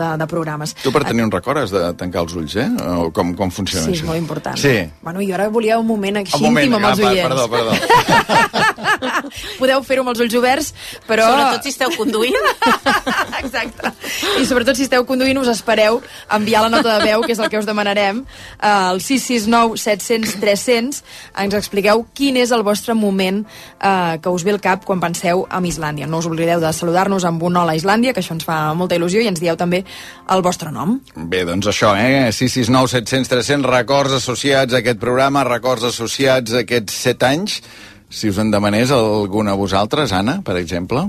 de, 0.00 0.10
de 0.22 0.28
programes. 0.30 0.74
Tu 0.82 0.92
per 0.94 1.04
tenir 1.06 1.26
un 1.28 1.32
record 1.34 1.62
has 1.62 1.74
de 1.74 1.84
tancar 2.00 2.24
els 2.26 2.36
ulls, 2.40 2.56
eh? 2.56 2.68
O 2.96 3.10
com, 3.14 3.34
com 3.38 3.52
funciona 3.52 3.84
Sí, 3.86 3.98
és 3.98 4.00
això? 4.02 4.10
molt 4.10 4.20
important. 4.22 4.58
Sí. 4.60 4.74
Bueno, 5.04 5.22
i 5.22 5.30
ara 5.36 5.48
volia 5.52 5.78
un 5.78 5.86
moment 5.86 6.22
així 6.22 6.38
Un 6.40 6.48
moment, 6.48 6.66
íntim 6.66 6.80
amb 6.80 6.90
els 6.92 7.04
ah, 7.04 7.12
oients. 7.12 7.28
Perdó, 7.28 7.48
perdó. 7.52 8.80
Podeu 9.60 9.82
fer-ho 9.86 10.04
amb 10.04 10.12
els 10.14 10.22
ulls 10.24 10.36
oberts, 10.38 10.72
però... 11.08 11.28
Sobretot 11.32 11.66
si 11.66 11.72
esteu 11.74 11.92
conduint. 11.96 12.38
Exacte. 13.42 13.92
I 14.40 14.46
sobretot 14.48 14.78
si 14.78 14.86
esteu 14.86 15.06
conduint 15.08 15.40
us 15.42 15.50
espereu 15.52 16.00
enviar 16.32 16.64
la 16.66 16.72
nota 16.72 16.98
de 16.98 17.10
veu, 17.10 17.24
que 17.26 17.34
és 17.34 17.42
el 17.42 17.50
que 17.52 17.60
us 17.60 17.68
demanarem, 17.68 18.22
al 18.58 19.02
669 19.02 19.78
700 19.82 20.36
300. 20.42 21.02
Ens 21.44 21.58
expliqueu 21.58 22.04
quin 22.16 22.38
és 22.40 22.52
el 22.54 22.64
vostre 22.66 22.96
moment 22.98 23.42
eh, 23.44 24.18
que 24.22 24.32
us 24.32 24.46
ve 24.46 24.54
al 24.54 24.62
cap 24.62 24.86
quan 24.88 25.02
penseu 25.02 25.46
en 25.50 25.68
Islàndia. 25.68 26.08
No 26.10 26.22
us 26.22 26.28
oblideu 26.30 26.62
de 26.62 26.72
saludar-nos 26.76 27.26
amb 27.28 27.42
un 27.42 27.56
hola 27.60 27.76
Islàndia, 27.78 28.14
que 28.14 28.22
això 28.22 28.36
ens 28.36 28.46
fa 28.48 28.58
molta 28.78 28.98
il·lusió, 28.98 29.22
i 29.22 29.30
ens 29.30 29.42
dieu 29.42 29.56
també 29.58 29.82
el 30.32 30.44
vostre 30.44 30.72
nom. 30.74 30.98
Bé, 31.16 31.44
doncs 31.48 31.70
això, 31.70 31.94
eh? 31.98 32.30
669 32.32 32.92
700 32.96 33.32
300, 33.32 33.70
records 33.72 34.18
associats 34.18 34.74
a 34.74 34.82
aquest 34.82 35.00
programa, 35.02 35.44
records 35.48 35.86
associats 35.88 36.54
a 36.54 36.62
aquests 36.66 37.00
set 37.06 37.24
anys. 37.26 37.60
Si 38.12 38.28
us 38.28 38.38
en 38.38 38.50
demanés 38.52 38.92
algun 38.92 39.48
a 39.48 39.56
vosaltres, 39.56 40.12
Anna, 40.12 40.42
per 40.44 40.58
exemple. 40.60 41.06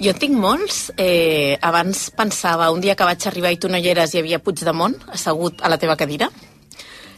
Jo 0.00 0.14
tinc 0.16 0.32
molts. 0.40 0.86
Eh, 0.96 1.58
abans 1.60 2.06
pensava, 2.16 2.70
un 2.72 2.80
dia 2.80 2.96
que 2.96 3.04
vaig 3.04 3.26
arribar 3.28 3.52
i 3.52 3.60
tu 3.60 3.68
no 3.68 3.76
hi 3.76 3.90
eres, 3.92 4.14
hi 4.14 4.22
havia 4.22 4.40
Puigdemont 4.40 4.96
assegut 5.12 5.60
a 5.60 5.68
la 5.68 5.76
teva 5.76 5.98
cadira. 6.00 6.30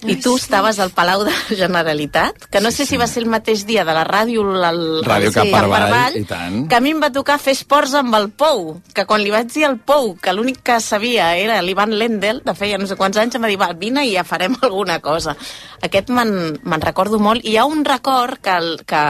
I 0.03 0.17
tu 0.19 0.35
estaves 0.37 0.79
al 0.83 0.91
Palau 0.91 1.23
de 1.25 1.31
la 1.31 1.57
Generalitat, 1.57 2.47
que 2.51 2.61
no 2.61 2.71
Sí, 2.71 2.79
sé 2.79 2.85
sí. 2.85 2.91
si 2.91 2.97
va 2.99 3.07
ser 3.07 3.23
el 3.23 3.29
mateix 3.31 3.67
dia 3.67 3.85
de 3.85 3.95
la 3.95 4.03
ràdio... 4.05 4.43
El, 4.43 4.81
Ràdio 5.07 5.33
Cap 5.33 5.47
sí, 5.47 5.53
Avall, 5.55 5.87
Avall, 5.89 6.17
i 6.19 6.25
tant. 6.27 6.57
Que 6.69 6.79
a 6.79 6.81
mi 6.83 6.91
em 6.91 7.03
va 7.03 7.13
tocar 7.15 7.39
fer 7.39 7.55
esports 7.55 7.95
amb 7.99 8.15
el 8.19 8.31
Pou, 8.31 8.81
que 8.95 9.05
quan 9.07 9.23
li 9.23 9.31
vaig 9.31 9.53
dir 9.55 9.67
al 9.69 9.79
Pou 9.79 10.17
que 10.23 10.35
l'únic 10.35 10.63
que 10.67 10.81
sabia 10.81 11.37
era 11.39 11.61
l'Ivan 11.63 11.95
Lendel, 11.99 12.43
de 12.45 12.55
feia 12.59 12.79
no 12.79 12.87
sé 12.91 12.97
quants 12.99 13.17
anys, 13.23 13.37
em 13.39 13.43
va 13.47 13.51
dir, 13.53 13.61
va, 13.61 13.71
vine 13.79 14.05
i 14.09 14.15
ja 14.17 14.25
farem 14.27 14.57
alguna 14.63 14.99
cosa. 15.05 15.37
Aquest 15.83 16.11
me'n 16.11 16.59
me'n 16.63 16.83
recordo 16.83 17.19
molt. 17.23 17.45
I 17.45 17.55
hi 17.55 17.57
ha 17.61 17.65
un 17.69 17.85
record 17.85 18.41
que, 18.43 18.57
el, 18.59 18.75
que 18.87 19.03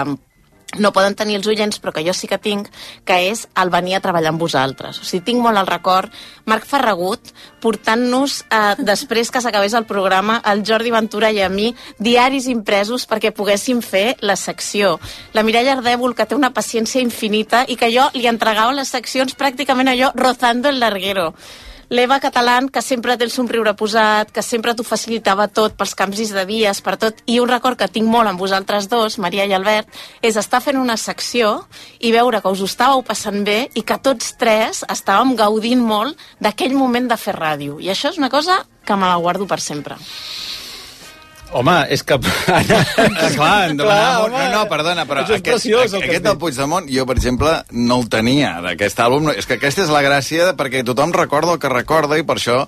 no 0.79 0.93
poden 0.93 1.15
tenir 1.15 1.37
els 1.37 1.47
oients, 1.49 1.79
però 1.81 1.93
que 1.93 2.05
jo 2.07 2.15
sí 2.17 2.29
que 2.29 2.39
tinc, 2.41 2.69
que 3.05 3.19
és 3.31 3.47
el 3.61 3.71
venir 3.73 3.97
a 3.97 4.03
treballar 4.05 4.33
amb 4.33 4.41
vosaltres. 4.41 5.01
O 5.01 5.05
sigui, 5.05 5.25
tinc 5.27 5.43
molt 5.45 5.61
el 5.61 5.69
record, 5.69 6.13
Marc 6.49 6.67
Ferragut, 6.69 7.33
portant-nos, 7.63 8.43
eh, 8.51 8.75
després 8.79 9.31
que 9.31 9.41
s'acabés 9.41 9.75
el 9.75 9.87
programa, 9.87 10.41
el 10.45 10.65
Jordi 10.67 10.91
Ventura 10.91 11.31
i 11.31 11.41
a 11.41 11.49
mi, 11.49 11.75
diaris 11.99 12.49
impresos 12.49 13.07
perquè 13.07 13.33
poguéssim 13.33 13.83
fer 13.83 14.17
la 14.21 14.37
secció. 14.37 14.99
La 15.33 15.43
Mireia 15.43 15.77
Ardèvol, 15.77 16.15
que 16.15 16.27
té 16.27 16.35
una 16.35 16.53
paciència 16.53 17.03
infinita 17.03 17.65
i 17.69 17.77
que 17.77 17.93
jo 17.93 18.09
li 18.15 18.27
entregava 18.27 18.73
les 18.73 18.89
seccions 18.89 19.37
pràcticament 19.37 19.93
allò 19.93 20.13
rozando 20.15 20.69
el 20.69 20.81
larguero. 20.81 21.33
L'Eva 21.93 22.21
Catalán, 22.25 22.71
que 22.73 22.81
sempre 22.81 23.19
té 23.21 23.27
el 23.27 23.31
somriure 23.35 23.75
posat, 23.77 24.31
que 24.33 24.41
sempre 24.41 24.73
t'ho 24.73 24.85
facilitava 24.87 25.45
tot 25.53 25.75
pels 25.77 25.93
canvis 25.93 26.31
de 26.33 26.47
dies, 26.49 26.79
per 26.81 26.95
tot. 26.97 27.19
I 27.29 27.37
un 27.43 27.51
record 27.51 27.77
que 27.77 27.89
tinc 27.93 28.09
molt 28.09 28.31
amb 28.31 28.41
vosaltres 28.41 28.89
dos, 28.89 29.19
Maria 29.21 29.45
i 29.45 29.53
Albert, 29.53 29.93
és 30.25 30.39
estar 30.41 30.63
fent 30.65 30.81
una 30.81 30.97
secció 30.97 31.51
i 32.01 32.15
veure 32.17 32.41
que 32.41 32.49
us 32.49 32.65
ho 32.65 32.71
estàveu 32.71 33.05
passant 33.05 33.45
bé 33.45 33.59
i 33.77 33.85
que 33.85 34.01
tots 34.01 34.33
tres 34.41 34.81
estàvem 34.89 35.37
gaudint 35.37 35.85
molt 35.85 36.17
d'aquell 36.41 36.73
moment 36.81 37.13
de 37.13 37.21
fer 37.21 37.37
ràdio. 37.37 37.77
I 37.77 37.93
això 37.93 38.09
és 38.09 38.17
una 38.17 38.33
cosa 38.33 38.63
que 38.89 38.97
me 38.97 39.13
la 39.13 39.21
guardo 39.21 39.45
per 39.45 39.61
sempre. 39.61 40.01
Home, 41.53 41.75
és 41.93 42.01
que... 42.03 42.17
Anna, 42.49 42.79
Ah, 43.23 43.29
clar, 43.35 43.57
em 43.69 43.77
demanava 43.77 44.23
molt... 44.23 44.33
home, 44.33 44.45
No, 44.49 44.63
no, 44.63 44.63
perdona, 44.71 45.03
però 45.09 45.21
és 45.23 45.31
aquest, 45.37 45.45
preciós, 45.51 45.93
el 45.93 46.01
que 46.03 46.09
aquest 46.09 46.25
del. 46.25 46.39
Puigdemont, 46.41 46.87
jo, 46.89 47.05
per 47.09 47.17
exemple, 47.19 47.51
no 47.77 47.99
el 48.01 48.07
tenia, 48.13 48.55
d'aquest 48.65 49.03
àlbum. 49.05 49.29
És 49.37 49.47
que 49.49 49.59
aquesta 49.59 49.85
és 49.85 49.93
la 49.93 50.01
gràcia, 50.05 50.47
de- 50.49 50.55
perquè 50.57 50.81
tothom 50.89 51.13
recorda 51.13 51.53
el 51.53 51.61
que 51.61 51.69
recorda, 51.73 52.17
i 52.19 52.25
per 52.25 52.39
això 52.41 52.63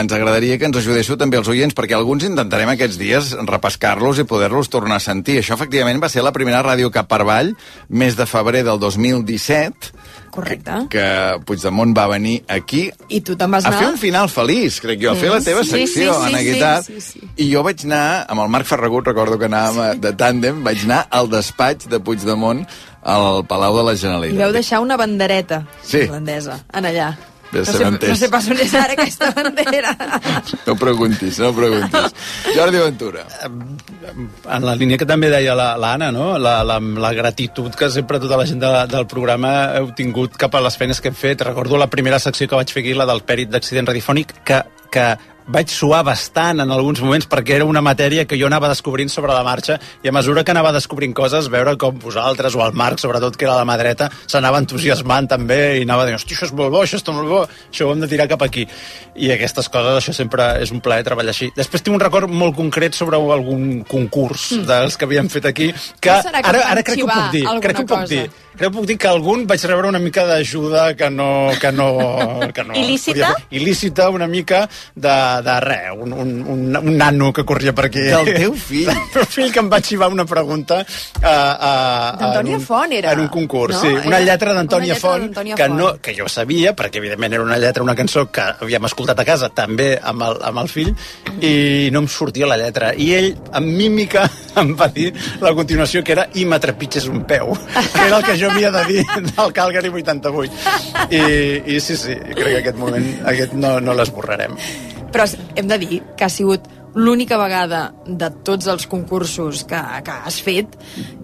ens 0.00 0.12
agradaria 0.16 0.56
que 0.58 0.64
ens 0.70 0.80
ajudéssiu 0.80 1.18
també 1.20 1.36
els 1.40 1.50
oients, 1.52 1.76
perquè 1.76 1.94
alguns 1.98 2.24
intentarem 2.28 2.72
aquests 2.72 2.96
dies 3.00 3.32
repescar-los 3.48 4.22
i 4.24 4.28
poder-los 4.28 4.72
tornar 4.72 4.96
a 4.96 5.04
sentir. 5.04 5.38
Això, 5.42 5.58
efectivament, 5.58 6.00
va 6.02 6.08
ser 6.12 6.24
la 6.24 6.32
primera 6.32 6.62
ràdio 6.64 6.90
cap 6.94 7.10
per 7.12 7.20
avall, 7.26 7.52
mes 7.88 8.16
de 8.16 8.26
febrer 8.26 8.64
del 8.64 8.80
2017, 8.80 9.92
Correcte. 10.32 10.72
que 10.90 11.04
Puigdemont 11.46 11.92
va 11.96 12.06
venir 12.08 12.38
aquí 12.48 12.86
I 13.12 13.20
tu 13.20 13.36
te'n 13.36 13.50
vas 13.52 13.64
a 13.64 13.68
anar... 13.68 13.80
fer 13.82 13.88
un 13.92 13.98
final 14.00 14.28
feliç, 14.32 14.80
crec 14.80 15.02
jo, 15.02 15.12
a 15.12 15.14
fer 15.20 15.28
la 15.30 15.40
teva 15.44 15.62
Sí, 15.62 15.70
sí, 15.70 15.78
secció, 15.86 16.14
sí, 16.14 16.26
Anna 16.30 16.38
sí, 16.38 16.44
Guitar. 16.50 16.82
sí, 16.84 17.00
sí. 17.00 17.20
I 17.36 17.50
jo 17.52 17.62
vaig 17.66 17.84
anar, 17.84 18.24
amb 18.32 18.40
el 18.46 18.48
Marc 18.48 18.66
Ferragut, 18.70 19.06
recordo 19.06 19.38
que 19.38 19.46
anàvem 19.50 19.92
sí. 19.98 20.00
de 20.06 20.12
tàndem, 20.16 20.62
vaig 20.64 20.86
anar 20.88 21.02
al 21.10 21.28
despatx 21.30 21.86
de 21.92 22.00
Puigdemont 22.00 22.64
al 23.02 23.44
Palau 23.50 23.76
de 23.76 23.82
la 23.90 23.92
I 23.92 23.98
Generalitat. 23.98 24.40
vau 24.40 24.52
deixar 24.52 24.80
una 24.80 24.96
bandereta 24.96 25.66
Sí. 25.82 25.98
irlandesa 26.06 26.62
en 26.72 26.84
allà. 26.86 27.10
Bé, 27.52 27.58
no, 27.60 27.64
se 27.66 27.72
sé, 27.76 27.84
no 28.08 28.16
sé 28.16 28.28
pas 28.32 28.46
on 28.48 28.60
és 28.64 28.72
ara 28.80 28.94
aquesta 28.96 29.28
bandera. 29.36 29.90
No 30.66 30.74
preguntis, 30.80 31.38
no 31.42 31.50
preguntis. 31.52 32.14
Jordi 32.56 32.78
Ventura. 32.80 33.26
en 33.44 34.64
la 34.64 34.74
línia 34.76 34.96
que 34.98 35.06
també 35.08 35.28
deia 35.30 35.54
la- 35.58 35.76
l'Anna, 35.76 36.10
no? 36.12 36.38
La, 36.38 36.62
la, 36.64 36.78
la 36.80 37.12
gratitud 37.12 37.74
que 37.76 37.90
sempre 37.90 38.18
tota 38.22 38.36
la 38.40 38.46
gent 38.48 38.60
de, 38.62 38.70
del 38.92 39.06
programa 39.06 39.52
heu 39.78 39.90
tingut 39.96 40.36
cap 40.40 40.54
a 40.54 40.62
les 40.64 40.76
feines 40.80 41.00
que 41.00 41.08
hem 41.12 41.14
fet. 41.18 41.42
Recordo 41.44 41.76
la 41.76 41.90
primera 41.92 42.18
secció 42.18 42.48
que 42.48 42.56
vaig 42.56 42.72
fer 42.72 42.82
aquí, 42.86 42.94
la 42.96 43.06
del 43.08 43.22
pèrit 43.28 43.50
d'accident 43.52 43.88
radiofònic, 43.88 44.32
que, 44.48 44.62
que 44.92 45.06
vaig 45.46 45.70
suar 45.72 46.02
bastant 46.06 46.62
en 46.62 46.70
alguns 46.70 47.00
moments 47.02 47.26
perquè 47.30 47.56
era 47.56 47.66
una 47.68 47.82
matèria 47.82 48.26
que 48.28 48.38
jo 48.38 48.46
anava 48.46 48.68
descobrint 48.70 49.10
sobre 49.10 49.34
la 49.34 49.42
marxa 49.46 49.78
i 50.02 50.08
a 50.08 50.12
mesura 50.14 50.44
que 50.44 50.52
anava 50.54 50.72
descobrint 50.74 51.14
coses, 51.14 51.48
veure 51.52 51.74
com 51.80 51.98
vosaltres 52.02 52.54
o 52.54 52.62
el 52.64 52.72
Marc, 52.78 53.00
sobretot, 53.02 53.36
que 53.36 53.46
era 53.48 53.56
la 53.58 53.66
mà 53.68 53.76
dreta, 53.80 54.08
s'anava 54.26 54.60
entusiasmant 54.62 55.28
també 55.30 55.78
i 55.80 55.86
anava 55.86 56.06
dient, 56.06 56.20
hosti, 56.20 56.36
això 56.36 56.48
és 56.48 56.54
molt 56.56 56.72
bo, 56.74 56.82
això 56.84 57.00
està 57.00 57.14
molt 57.14 57.28
bo, 57.28 57.42
això 57.70 57.88
ho 57.88 57.94
hem 57.94 58.04
de 58.04 58.10
tirar 58.10 58.28
cap 58.30 58.42
aquí. 58.46 58.66
I 59.16 59.32
aquestes 59.34 59.68
coses, 59.72 59.98
això 59.98 60.14
sempre 60.16 60.46
és 60.62 60.72
un 60.72 60.80
plaer 60.84 61.04
treballar 61.06 61.34
així. 61.34 61.50
Després 61.56 61.82
tinc 61.84 61.96
un 61.96 62.02
record 62.02 62.30
molt 62.30 62.56
concret 62.56 62.96
sobre 62.96 63.18
algun 63.18 63.82
concurs 63.88 64.50
mm. 64.56 64.66
dels 64.68 64.96
que 64.96 65.08
havíem 65.08 65.28
fet 65.32 65.50
aquí, 65.50 65.72
que 66.00 66.12
No 66.12 66.32
que 66.32 66.48
ara, 66.48 66.62
ara 66.70 66.82
crec 66.86 67.02
que 67.02 67.04
ho 67.04 67.10
puc 67.10 67.34
dir. 67.34 67.44
Crec 67.62 67.76
que 67.76 67.84
ho 67.84 67.90
puc 67.90 68.08
dir. 68.08 68.24
Crec 68.52 68.68
que 68.68 68.72
puc 68.76 68.86
dir 68.88 68.96
que 69.00 69.08
algun 69.08 69.46
vaig 69.48 69.62
rebre 69.68 69.88
una 69.88 70.00
mica 70.02 70.24
d'ajuda 70.28 70.92
que 70.96 71.08
no... 71.10 71.28
Que 71.60 71.72
no, 71.72 71.88
que 72.52 72.64
no 72.68 72.74
Il·lícita? 72.82 73.32
podia- 73.32 73.60
Il·lícita, 73.60 74.08
una 74.12 74.28
mica 74.28 74.66
de, 74.94 75.14
de 75.40 75.54
res, 75.64 75.88
un, 75.96 76.12
un, 76.12 76.32
un, 76.46 76.76
un 76.76 76.96
nano 76.98 77.32
que 77.32 77.44
corria 77.48 77.72
per 77.72 77.86
aquí. 77.86 78.02
Del 78.10 78.32
teu 78.36 78.54
fill. 78.68 78.88
El 78.92 79.00
meu 79.14 79.24
fill 79.30 79.52
que 79.54 79.62
em 79.62 79.70
va 79.72 79.80
xivar 79.80 80.08
una 80.12 80.26
pregunta 80.28 80.82
a, 81.22 81.32
a, 81.32 81.72
D'Antònia 82.20 82.56
en 82.56 82.60
un- 82.60 82.66
Font, 82.66 82.92
era. 82.92 83.12
En 83.16 83.20
un 83.24 83.28
concurs, 83.28 83.74
No? 83.76 83.80
sí. 83.80 83.88
Una 84.06 84.18
Era 84.18 84.20
lletra 84.32 84.52
d'Antònia 84.52 84.96
Font, 85.00 85.22
d'Antònia 85.30 85.56
que, 85.56 85.66
Font. 85.68 85.78
no, 85.78 85.88
que 86.02 86.14
jo 86.18 86.28
sabia, 86.28 86.74
perquè 86.76 87.00
evidentment 87.00 87.32
era 87.38 87.42
una 87.46 87.58
lletra, 87.58 87.82
una 87.82 87.94
cançó 87.96 88.26
que 88.30 88.42
havíem 88.60 88.84
escoltat 88.90 89.18
a 89.20 89.24
casa, 89.24 89.48
també 89.54 89.94
amb 90.02 90.22
el, 90.26 90.38
amb 90.50 90.58
el 90.64 90.68
fill, 90.68 90.92
i 91.40 91.88
no 91.94 92.02
em 92.04 92.08
sortia 92.08 92.46
la 92.50 92.56
lletra. 92.60 92.92
I 92.94 93.12
ell, 93.14 93.30
amb 93.52 93.66
mímica, 93.78 94.26
em 94.60 94.74
va 94.78 94.88
dir 94.92 95.12
la 95.40 95.54
continuació, 95.56 96.02
que 96.04 96.12
era 96.16 96.26
i 96.34 96.44
m'atrepitges 96.44 97.06
un 97.08 97.22
peu, 97.28 97.54
que 97.54 98.06
era 98.06 98.18
el 98.18 98.24
que 98.26 98.36
jo 98.40 98.50
havia 98.50 98.70
de 98.74 98.84
dir 98.90 99.04
del 99.32 99.52
Calgary 99.56 99.88
88. 99.88 100.52
I, 101.10 101.22
i 101.76 101.80
sí, 101.80 101.96
sí, 101.96 102.14
crec 102.34 102.48
que 102.52 102.58
aquest 102.62 102.78
moment 102.80 103.06
aquest 103.28 103.52
no, 103.54 103.78
no 103.80 103.94
l'esborrarem. 103.96 104.56
Però 105.12 105.26
hem 105.56 105.68
de 105.68 105.78
dir 105.82 106.00
que 106.16 106.26
ha 106.26 106.32
sigut 106.32 106.68
l'única 106.94 107.38
vegada 107.40 107.86
de 108.06 108.28
tots 108.44 108.68
els 108.68 108.86
concursos 108.88 109.64
que, 109.68 109.80
que 110.04 110.16
has 110.26 110.40
fet 110.44 110.76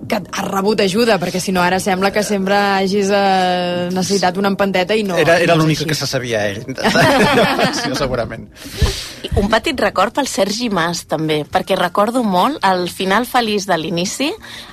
que 0.09 0.17
has 0.33 0.45
rebut 0.49 0.81
ajuda, 0.81 1.19
perquè 1.21 1.41
si 1.41 1.53
no 1.53 1.63
ara 1.63 1.79
sembla 1.81 2.11
que 2.15 2.23
sempre 2.25 2.57
hagis 2.57 3.11
eh, 3.13 3.89
necessitat 3.93 4.37
una 4.41 4.49
empanteta 4.49 4.97
i 4.97 5.05
no... 5.05 5.17
Era, 5.21 5.39
era 5.39 5.55
no 5.55 5.63
l'única 5.63 5.85
que 5.85 5.95
se 5.95 6.07
sabia 6.07 6.47
ell. 6.49 6.65
sí, 7.83 7.95
segurament. 7.95 8.49
Un 9.39 9.49
petit 9.51 9.79
record 9.81 10.15
pel 10.15 10.27
Sergi 10.31 10.69
Mas, 10.71 11.05
també, 11.11 11.41
perquè 11.47 11.77
recordo 11.79 12.23
molt 12.27 12.59
el 12.67 12.87
final 12.91 13.27
feliç 13.27 13.67
de 13.69 13.77
l'inici, 13.79 14.29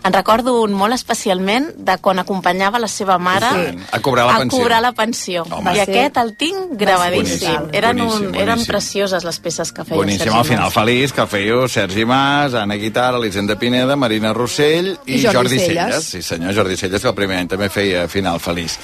en 0.05 0.13
recordo 0.13 0.55
un 0.61 0.73
molt 0.77 0.93
especialment 0.95 1.71
de 1.85 1.97
quan 2.01 2.21
acompanyava 2.21 2.79
la 2.81 2.87
seva 2.89 3.17
mare 3.21 3.49
Sí, 3.55 3.79
a 3.91 3.99
cobrar 4.01 4.25
la 4.29 4.37
pensió. 4.39 4.57
cobrar 4.59 4.81
la 4.81 4.91
pensió. 4.93 5.43
Home. 5.49 5.73
I 5.73 5.79
ser- 5.81 5.87
aquest 5.89 6.17
el 6.21 6.33
tinc 6.37 6.73
gravadíssim. 6.79 7.49
Boníssim, 7.55 7.69
Eren, 7.73 7.97
boníssim, 7.97 8.27
un, 8.29 8.35
eren 8.35 8.53
boníssim. 8.55 8.71
precioses 8.71 9.23
les 9.25 9.39
peces 9.39 9.71
que 9.73 9.83
feia 9.85 9.97
Boníssim, 9.97 10.23
Sergi 10.25 10.37
al 10.39 10.45
final 10.45 10.65
Mas. 10.69 10.73
feliç, 10.77 11.13
que 11.13 11.27
fèieu 11.27 11.67
Sergi 11.67 12.05
Mas, 12.05 12.53
Anna 12.53 12.75
Guitar, 12.75 13.13
Elisenda 13.15 13.57
Pineda, 13.59 13.95
Marina 13.95 14.33
Rossell 14.33 14.95
i, 15.05 15.19
I 15.19 15.24
Jordi 15.33 15.49
Jordi 15.57 15.59
Celles. 15.59 15.93
Celles. 15.93 16.03
Sí, 16.05 16.21
senyor, 16.21 16.53
Jordi 16.55 16.77
Celles, 16.77 17.01
que 17.01 17.07
el 17.07 17.15
primer 17.15 17.37
any 17.39 17.47
també 17.47 17.69
feia 17.69 18.07
final 18.07 18.39
feliç. 18.39 18.77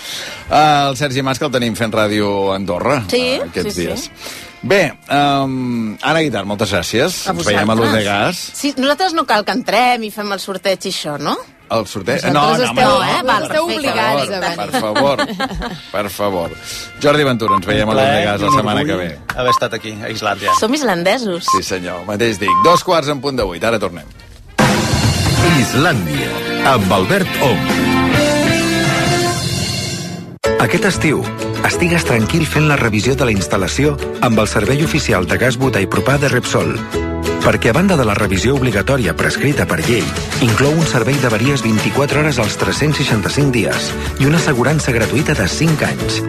Uh, 0.50 0.90
el 0.90 0.98
Sergi 0.98 1.22
Mas, 1.22 1.40
que 1.40 1.46
el 1.46 1.52
tenim 1.52 1.76
fent 1.76 1.94
ràdio 1.94 2.52
a 2.52 2.56
Andorra 2.56 3.04
Sí, 3.10 3.22
eh, 3.36 3.42
aquests 3.50 3.74
sí, 3.76 3.82
sí. 3.82 3.88
dies. 3.88 4.10
Bé, 4.64 4.92
um, 5.10 5.96
Anna 6.02 6.20
Guitar, 6.22 6.44
moltes 6.46 6.70
gràcies. 6.72 7.24
A 7.28 7.32
Ens 7.34 7.46
veiem 7.48 7.70
a 7.70 7.74
l'Ús 7.76 7.92
de. 7.96 8.04
Gas. 8.06 8.38
Sí, 8.54 8.76
nosaltres 8.78 9.14
no 9.18 9.26
cal 9.26 9.44
que 9.44 9.52
entrem 9.58 10.04
i 10.06 10.12
fem 10.14 10.30
el 10.32 10.40
sorteig 10.40 10.86
i 10.86 10.92
això, 10.94 11.18
no? 11.18 11.34
El 11.72 11.86
sorteig... 11.88 12.20
Vosaltres 12.22 12.70
home, 12.70 12.82
esteu- 12.84 13.04
eh? 13.08 13.22
Val, 13.26 13.44
esteu 13.48 13.64
obligats 13.64 14.30
a 14.30 14.40
Per 14.44 14.56
venir. 14.68 14.82
favor, 14.84 15.22
per 15.94 16.10
favor. 16.12 16.52
Jordi 17.02 17.24
Ventura, 17.24 17.56
ens 17.56 17.66
veiem 17.66 17.90
a 17.90 17.94
l'Ús 17.96 18.04
de 18.12 18.24
Gas 18.28 18.42
la 18.42 18.52
setmana 18.58 18.84
que 18.86 18.98
ve. 19.00 19.10
Haver 19.36 19.54
estat 19.56 19.74
aquí, 19.80 19.94
a 20.04 20.10
Islàndia. 20.12 20.52
Som 20.60 20.74
islandesos. 20.76 21.46
Sí, 21.56 21.64
senyor, 21.64 22.04
mateix 22.06 22.38
dic. 22.44 22.52
Dos 22.68 22.84
quarts 22.84 23.08
en 23.10 23.22
punt 23.24 23.40
de 23.40 23.48
vuit, 23.48 23.64
ara 23.64 23.80
tornem. 23.80 24.06
Islàndia, 25.60 26.30
amb 26.72 26.92
Albert 26.96 27.28
Ong. 27.44 27.66
Aquest 30.64 30.86
estiu, 30.88 31.20
estigues 31.68 32.06
tranquil 32.08 32.46
fent 32.48 32.70
la 32.70 32.78
revisió 32.80 33.18
de 33.20 33.28
la 33.28 33.34
instal·lació 33.36 33.98
amb 34.24 34.40
el 34.40 34.48
servei 34.48 34.84
oficial 34.86 35.28
de 35.28 35.36
gas 35.42 35.58
butà 35.60 35.82
i 35.84 35.90
propà 35.92 36.16
de 36.22 36.30
Repsol. 36.32 36.72
Perquè 37.44 37.72
a 37.72 37.76
banda 37.76 37.98
de 38.00 38.06
la 38.08 38.16
revisió 38.16 38.56
obligatòria 38.56 39.16
prescrita 39.18 39.66
per 39.68 39.82
llei, 39.84 40.06
inclou 40.46 40.72
un 40.72 40.88
servei 40.88 41.18
d'averies 41.20 41.66
24 41.66 42.22
hores 42.22 42.40
als 42.40 42.56
365 42.62 43.52
dies 43.52 43.90
i 44.22 44.30
una 44.30 44.40
assegurança 44.40 44.96
gratuïta 44.96 45.36
de 45.36 45.50
5 45.52 45.90
anys. 45.90 46.22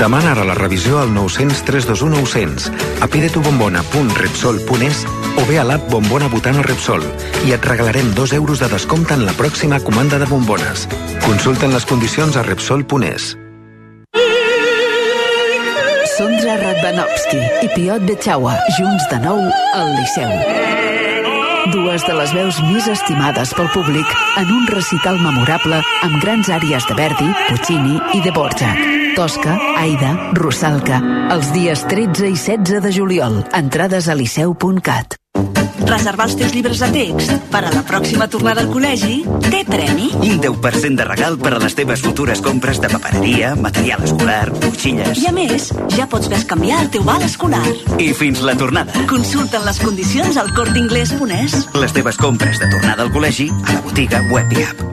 Demana 0.00 0.32
ara 0.32 0.48
la 0.48 0.58
revisió 0.58 0.98
al 0.98 1.14
900 1.14 1.62
321 1.68 2.16
900 2.24 2.72
a 3.04 3.06
pidetubombona.repsol.es 3.12 5.06
o 5.36 5.46
bé 5.46 5.58
a 5.58 5.64
l'app 5.64 5.88
Bombona 5.90 6.28
Butana 6.32 6.62
Repsol 6.62 7.04
i 7.46 7.54
et 7.54 7.64
regalarem 7.64 8.12
2 8.14 8.34
euros 8.38 8.60
de 8.60 8.68
descompte 8.72 9.14
en 9.14 9.24
la 9.26 9.34
pròxima 9.36 9.80
comanda 9.80 10.18
de 10.18 10.26
bombones. 10.30 10.88
Consulten 11.24 11.72
les 11.74 11.84
condicions 11.84 12.36
a 12.36 12.42
Repsol.es. 12.46 13.34
Sondra 16.14 16.54
Radvanovski 16.60 17.40
i 17.66 17.70
Piot 17.74 18.04
Betxaua, 18.06 18.54
junts 18.78 19.08
de 19.10 19.18
nou 19.24 19.40
al 19.74 19.88
Liceu. 19.96 20.30
Dues 21.72 22.04
de 22.04 22.14
les 22.14 22.34
veus 22.36 22.60
més 22.68 22.86
estimades 22.92 23.54
pel 23.56 23.70
públic 23.72 24.10
en 24.36 24.52
un 24.52 24.68
recital 24.68 25.18
memorable 25.18 25.80
amb 26.04 26.20
grans 26.22 26.52
àries 26.52 26.86
de 26.86 26.98
Verdi, 26.98 27.30
Puccini 27.48 27.98
i 28.14 28.22
de 28.22 28.34
Borjak. 28.36 28.78
Tosca, 29.16 29.56
Aida, 29.80 30.12
Rusalka. 30.36 31.00
Els 31.34 31.50
dies 31.56 31.88
13 31.88 32.30
i 32.30 32.36
16 32.36 32.84
de 32.84 32.92
juliol. 32.92 33.42
Entrades 33.56 34.10
a 34.12 34.18
liceu.cat. 34.18 35.16
Reservar 35.94 36.24
els 36.26 36.34
teus 36.34 36.50
llibres 36.50 36.80
de 36.82 36.88
text 36.90 37.32
per 37.52 37.60
a 37.68 37.70
la 37.70 37.84
pròxima 37.86 38.26
tornada 38.26 38.64
al 38.64 38.70
col·legi 38.72 39.20
té 39.44 39.60
premi. 39.68 40.08
Un 40.26 40.40
10% 40.42 40.98
de 40.98 41.06
regal 41.06 41.36
per 41.38 41.52
a 41.54 41.60
les 41.62 41.76
teves 41.78 42.02
futures 42.02 42.42
compres 42.42 42.80
de 42.82 42.90
papereria, 42.90 43.52
material 43.54 44.02
escolar, 44.02 44.48
motxilles... 44.64 45.22
I 45.22 45.30
a 45.30 45.34
més, 45.36 45.68
ja 45.94 46.08
pots 46.10 46.26
bescanviar 46.32 46.82
el 46.82 46.90
teu 46.90 47.06
val 47.06 47.22
escolar. 47.22 47.62
I 48.02 48.10
fins 48.18 48.42
la 48.42 48.56
tornada. 48.58 49.06
Consulten 49.06 49.62
les 49.68 49.78
condicions 49.84 50.42
al 50.42 50.50
cortinglés.es. 50.56 51.56
Les 51.78 51.94
teves 51.94 52.18
compres 52.18 52.58
de 52.58 52.72
tornada 52.74 53.06
al 53.06 53.14
col·legi 53.14 53.52
a 53.54 53.78
la 53.78 53.86
botiga 53.86 54.24
web 54.34 54.50
i 54.58 54.66
app. 54.66 54.84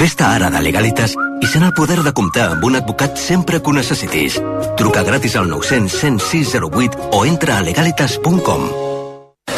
Fes-te 0.00 0.26
ara 0.26 0.50
de 0.50 0.66
Legalitas 0.66 1.14
i 1.38 1.46
sent 1.46 1.70
el 1.70 1.74
poder 1.78 2.02
de 2.02 2.16
comptar 2.16 2.50
amb 2.56 2.66
un 2.66 2.82
advocat 2.82 3.14
sempre 3.20 3.62
que 3.62 3.70
ho 3.70 3.78
necessitis. 3.78 4.42
Truca 4.80 5.06
gratis 5.06 5.38
al 5.38 5.46
900 5.54 6.02
106 6.02 6.56
08 6.66 7.10
o 7.14 7.26
entra 7.30 7.60
a 7.60 7.62
legalitas.com. 7.62 8.89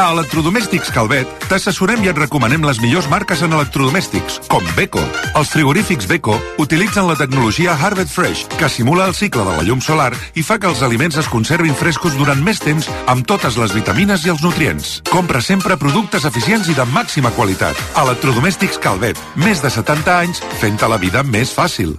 A 0.00 0.06
Electrodomèstics 0.14 0.88
Calvet 0.94 1.28
t'assessorem 1.50 2.00
i 2.00 2.08
et 2.08 2.16
recomanem 2.16 2.62
les 2.64 2.78
millors 2.80 3.04
marques 3.12 3.42
en 3.44 3.52
electrodomèstics, 3.52 4.38
com 4.48 4.64
Beko. 4.72 5.02
Els 5.36 5.52
frigorífics 5.52 6.08
Beko 6.08 6.38
utilitzen 6.64 7.04
la 7.04 7.18
tecnologia 7.20 7.74
Harvest 7.76 8.16
Fresh, 8.16 8.46
que 8.56 8.72
simula 8.72 9.04
el 9.10 9.14
cicle 9.18 9.44
de 9.44 9.58
la 9.58 9.66
llum 9.68 9.84
solar 9.84 10.14
i 10.32 10.46
fa 10.46 10.56
que 10.56 10.72
els 10.72 10.80
aliments 10.88 11.20
es 11.20 11.28
conservin 11.28 11.76
frescos 11.76 12.16
durant 12.16 12.40
més 12.40 12.64
temps 12.64 12.88
amb 13.12 13.28
totes 13.28 13.60
les 13.60 13.76
vitamines 13.76 14.24
i 14.24 14.32
els 14.32 14.40
nutrients. 14.40 15.00
Compra 15.12 15.44
sempre 15.44 15.76
productes 15.76 16.24
eficients 16.24 16.72
i 16.72 16.80
de 16.80 16.88
màxima 16.96 17.36
qualitat. 17.36 17.76
Electrodomèstics 18.00 18.80
Calvet, 18.80 19.20
més 19.36 19.60
de 19.60 19.68
70 19.68 20.16
anys 20.16 20.40
fent-te 20.64 20.88
la 20.88 21.02
vida 21.02 21.26
més 21.28 21.52
fàcil. 21.52 21.98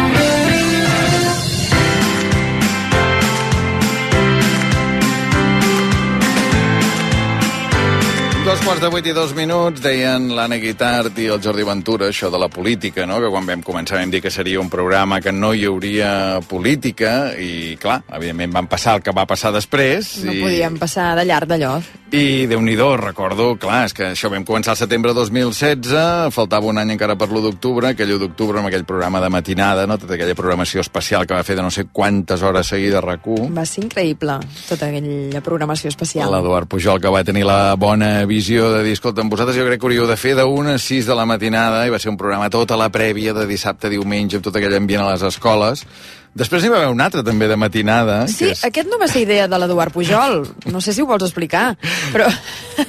Dos 8.61 8.67
quarts 8.67 8.83
de 8.83 8.89
vuit 8.93 9.07
i 9.09 9.13
dos 9.17 9.31
minuts 9.33 9.81
deien 9.81 10.27
l'Anna 10.37 10.59
Guitart 10.61 11.15
i 11.17 11.23
el 11.33 11.39
Jordi 11.41 11.63
Ventura 11.65 12.11
això 12.11 12.29
de 12.29 12.37
la 12.37 12.45
política, 12.45 13.07
no? 13.09 13.15
que 13.17 13.31
quan 13.33 13.47
vam 13.49 13.63
començar 13.65 13.97
vam 13.97 14.11
dir 14.13 14.19
que 14.21 14.29
seria 14.29 14.59
un 14.61 14.67
programa 14.69 15.17
que 15.17 15.31
no 15.33 15.49
hi 15.57 15.63
hauria 15.65 16.11
política 16.45 17.31
i 17.41 17.73
clar, 17.81 18.03
evidentment 18.13 18.53
van 18.53 18.67
passar 18.69 18.99
el 18.99 19.01
que 19.01 19.15
va 19.17 19.25
passar 19.25 19.49
després 19.55 20.11
No 20.27 20.35
i, 20.35 20.43
podíem 20.43 20.77
passar 20.77 21.15
de 21.17 21.23
llarg 21.25 21.49
d'allò. 21.49 21.71
i 22.11 22.45
déu 22.45 22.61
nhi 22.61 22.75
recordo, 23.01 23.55
clar, 23.57 23.85
és 23.87 23.95
que 23.97 24.11
això 24.11 24.29
vam 24.29 24.45
començar 24.45 24.75
al 24.75 24.77
setembre 24.77 25.15
2016, 25.15 26.29
faltava 26.29 26.67
un 26.67 26.77
any 26.77 26.91
encara 26.91 27.15
per 27.15 27.29
l'1 27.31 27.41
d'octubre, 27.41 27.87
aquell 27.87 28.13
1 28.13 28.19
d'octubre 28.19 28.59
amb 28.59 28.67
aquell 28.67 28.85
programa 28.85 29.21
de 29.21 29.29
matinada, 29.29 29.87
no? 29.87 29.97
tota 29.97 30.13
aquella 30.13 30.35
programació 30.35 30.81
especial 30.81 31.25
que 31.25 31.33
va 31.33 31.41
fer 31.41 31.55
de 31.55 31.63
no 31.63 31.71
sé 31.71 31.87
quantes 31.91 32.43
hores 32.43 32.67
seguides 32.67 33.01
RAC1. 33.01 33.49
Va 33.57 33.65
ser 33.65 33.85
increïble, 33.85 34.37
tota 34.69 34.91
aquella 34.91 35.41
programació 35.41 35.89
especial. 35.89 36.29
L'Eduard 36.29 36.69
Pujol, 36.69 37.01
que 37.01 37.09
va 37.09 37.23
tenir 37.23 37.47
la 37.47 37.73
bona 37.73 38.25
visió 38.29 38.50
de 38.51 38.83
dir, 38.83 38.91
escolta, 38.97 39.23
amb 39.23 39.31
vosaltres 39.31 39.55
jo 39.55 39.63
crec 39.63 39.79
que 39.79 39.87
hauríeu 39.87 40.07
de 40.09 40.17
fer 40.19 40.33
1 40.43 40.73
a 40.73 40.79
6 40.81 41.07
de 41.07 41.15
la 41.15 41.23
matinada, 41.29 41.85
i 41.87 41.93
va 41.93 41.99
ser 41.99 42.09
un 42.11 42.17
programa 42.19 42.49
tota 42.51 42.75
la 42.75 42.89
prèvia 42.91 43.31
de 43.33 43.45
dissabte 43.47 43.87
diumenge, 43.87 44.35
amb 44.37 44.43
tot 44.43 44.57
aquell 44.59 44.75
ambient 44.75 45.05
a 45.05 45.13
les 45.13 45.23
escoles. 45.23 45.85
Després 46.31 46.63
n'hi 46.63 46.69
va 46.71 46.77
haver 46.79 46.91
un 46.93 47.01
altre, 47.03 47.25
també, 47.27 47.47
de 47.51 47.57
matinada. 47.59 48.21
Sí, 48.31 48.45
que 48.45 48.53
és... 48.55 48.63
aquest 48.63 48.87
no 48.87 48.99
va 49.01 49.09
ser 49.11 49.25
idea 49.25 49.49
de 49.51 49.57
l'Eduard 49.59 49.91
Pujol. 49.91 50.45
No 50.71 50.79
sé 50.79 50.93
si 50.95 51.03
ho 51.03 51.07
vols 51.09 51.25
explicar, 51.27 51.73
però... 52.13 52.29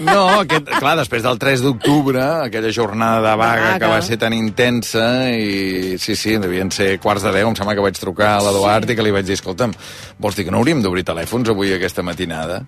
No, 0.01 0.41
aquest, 0.41 0.71
clar, 0.79 0.95
després 0.97 1.25
del 1.25 1.37
3 1.43 1.63
d'octubre, 1.67 2.23
aquella 2.47 2.71
jornada 2.73 3.19
de 3.21 3.33
vaga 3.37 3.65
Vaga. 3.67 3.79
que 3.83 3.91
va 3.91 3.99
ser 4.05 4.17
tan 4.19 4.33
intensa, 4.33 5.05
i 5.29 5.99
sí, 6.01 6.15
sí, 6.17 6.37
devien 6.41 6.71
ser 6.73 6.95
quarts 7.03 7.27
de 7.27 7.33
10, 7.35 7.51
em 7.51 7.59
sembla 7.59 7.75
que 7.77 7.85
vaig 7.85 7.99
trucar 8.01 8.31
a 8.39 8.45
l'Eduard 8.47 8.87
sí. 8.87 8.95
i 8.95 8.97
que 8.97 9.05
li 9.05 9.13
vaig 9.13 9.27
dir, 9.29 9.37
escolta'm, 9.37 9.75
vols 10.23 10.39
dir 10.39 10.47
que 10.47 10.55
no 10.55 10.63
hauríem 10.63 10.81
d'obrir 10.85 11.05
telèfons 11.09 11.51
avui 11.53 11.75
aquesta 11.75 12.05
matinada? 12.07 12.63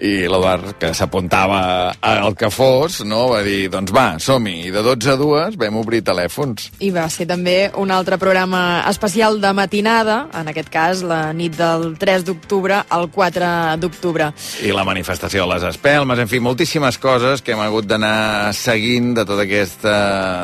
I 0.00 0.14
l'Eduard, 0.30 0.76
que 0.80 0.92
s'apuntava 0.96 1.60
al 2.00 2.38
que 2.38 2.48
fos, 2.54 3.02
no, 3.04 3.26
va 3.34 3.42
dir, 3.46 3.66
doncs 3.72 3.92
va, 3.94 4.06
som-hi. 4.22 4.68
I 4.70 4.74
de 4.74 4.86
12 4.86 5.12
a 5.12 5.18
2 5.20 5.60
vam 5.60 5.80
obrir 5.82 6.02
telèfons. 6.06 6.70
I 6.80 6.92
va 6.94 7.08
ser 7.12 7.28
també 7.30 7.56
un 7.82 7.92
altre 7.94 8.18
programa 8.22 8.82
especial 8.90 9.40
de 9.42 9.52
matinada, 9.56 10.11
en 10.40 10.48
aquest 10.52 10.70
cas 10.72 11.02
la 11.06 11.20
nit 11.36 11.54
del 11.58 11.92
3 12.00 12.24
d'octubre 12.28 12.82
al 12.88 13.08
4 13.12 13.50
d'octubre. 13.82 14.30
I 14.64 14.72
la 14.76 14.84
manifestació 14.88 15.44
de 15.46 15.54
les 15.54 15.66
espelmes, 15.72 16.18
en 16.22 16.28
fi, 16.30 16.40
moltíssimes 16.40 16.98
coses 17.02 17.42
que 17.42 17.52
hem 17.56 17.62
hagut 17.64 17.86
d'anar 17.90 18.52
seguint 18.56 19.12
de 19.18 19.24
tota 19.28 19.46
aquesta, 19.46 19.94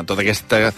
tota 0.07 0.21
aquesta 0.25 0.69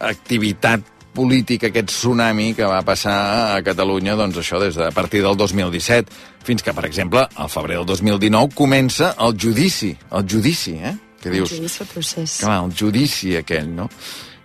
activitat 0.00 0.82
polític, 1.14 1.64
aquest 1.66 1.90
tsunami 1.90 2.52
que 2.54 2.66
va 2.70 2.82
passar 2.86 3.16
a 3.56 3.62
Catalunya, 3.66 4.14
doncs 4.18 4.38
això, 4.38 4.60
des 4.62 4.76
de 4.78 4.86
a 4.86 4.92
partir 4.94 5.24
del 5.24 5.36
2017, 5.36 6.06
fins 6.46 6.62
que, 6.62 6.72
per 6.72 6.84
exemple, 6.86 7.24
al 7.34 7.50
febrer 7.50 7.80
del 7.80 7.86
2019 7.88 8.54
comença 8.54 9.14
el 9.18 9.34
judici, 9.34 9.90
el 10.14 10.26
judici, 10.30 10.76
eh? 10.78 10.94
Que 11.20 11.28
dius, 11.34 11.50
El 11.52 11.58
judici, 11.58 11.82
el 11.82 11.88
procés. 11.90 12.38
clar, 12.40 12.60
el 12.64 12.72
judici 12.72 13.34
aquell, 13.36 13.68
no? 13.74 13.90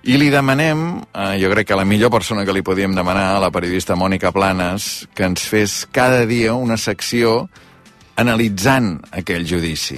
I 0.06 0.20
li 0.22 0.28
demanem, 0.30 1.02
eh, 1.18 1.38
jo 1.42 1.50
crec 1.50 1.66
que 1.68 1.76
la 1.76 1.84
millor 1.84 2.12
persona 2.14 2.44
que 2.46 2.54
li 2.54 2.62
podíem 2.62 2.94
demanar, 2.94 3.40
la 3.42 3.50
periodista 3.50 3.96
Mònica 3.98 4.32
Planes, 4.32 5.08
que 5.16 5.26
ens 5.26 5.48
fes 5.50 5.88
cada 5.92 6.28
dia 6.30 6.54
una 6.54 6.78
secció 6.78 7.50
analitzant 8.16 9.02
aquell 9.10 9.48
judici. 9.50 9.98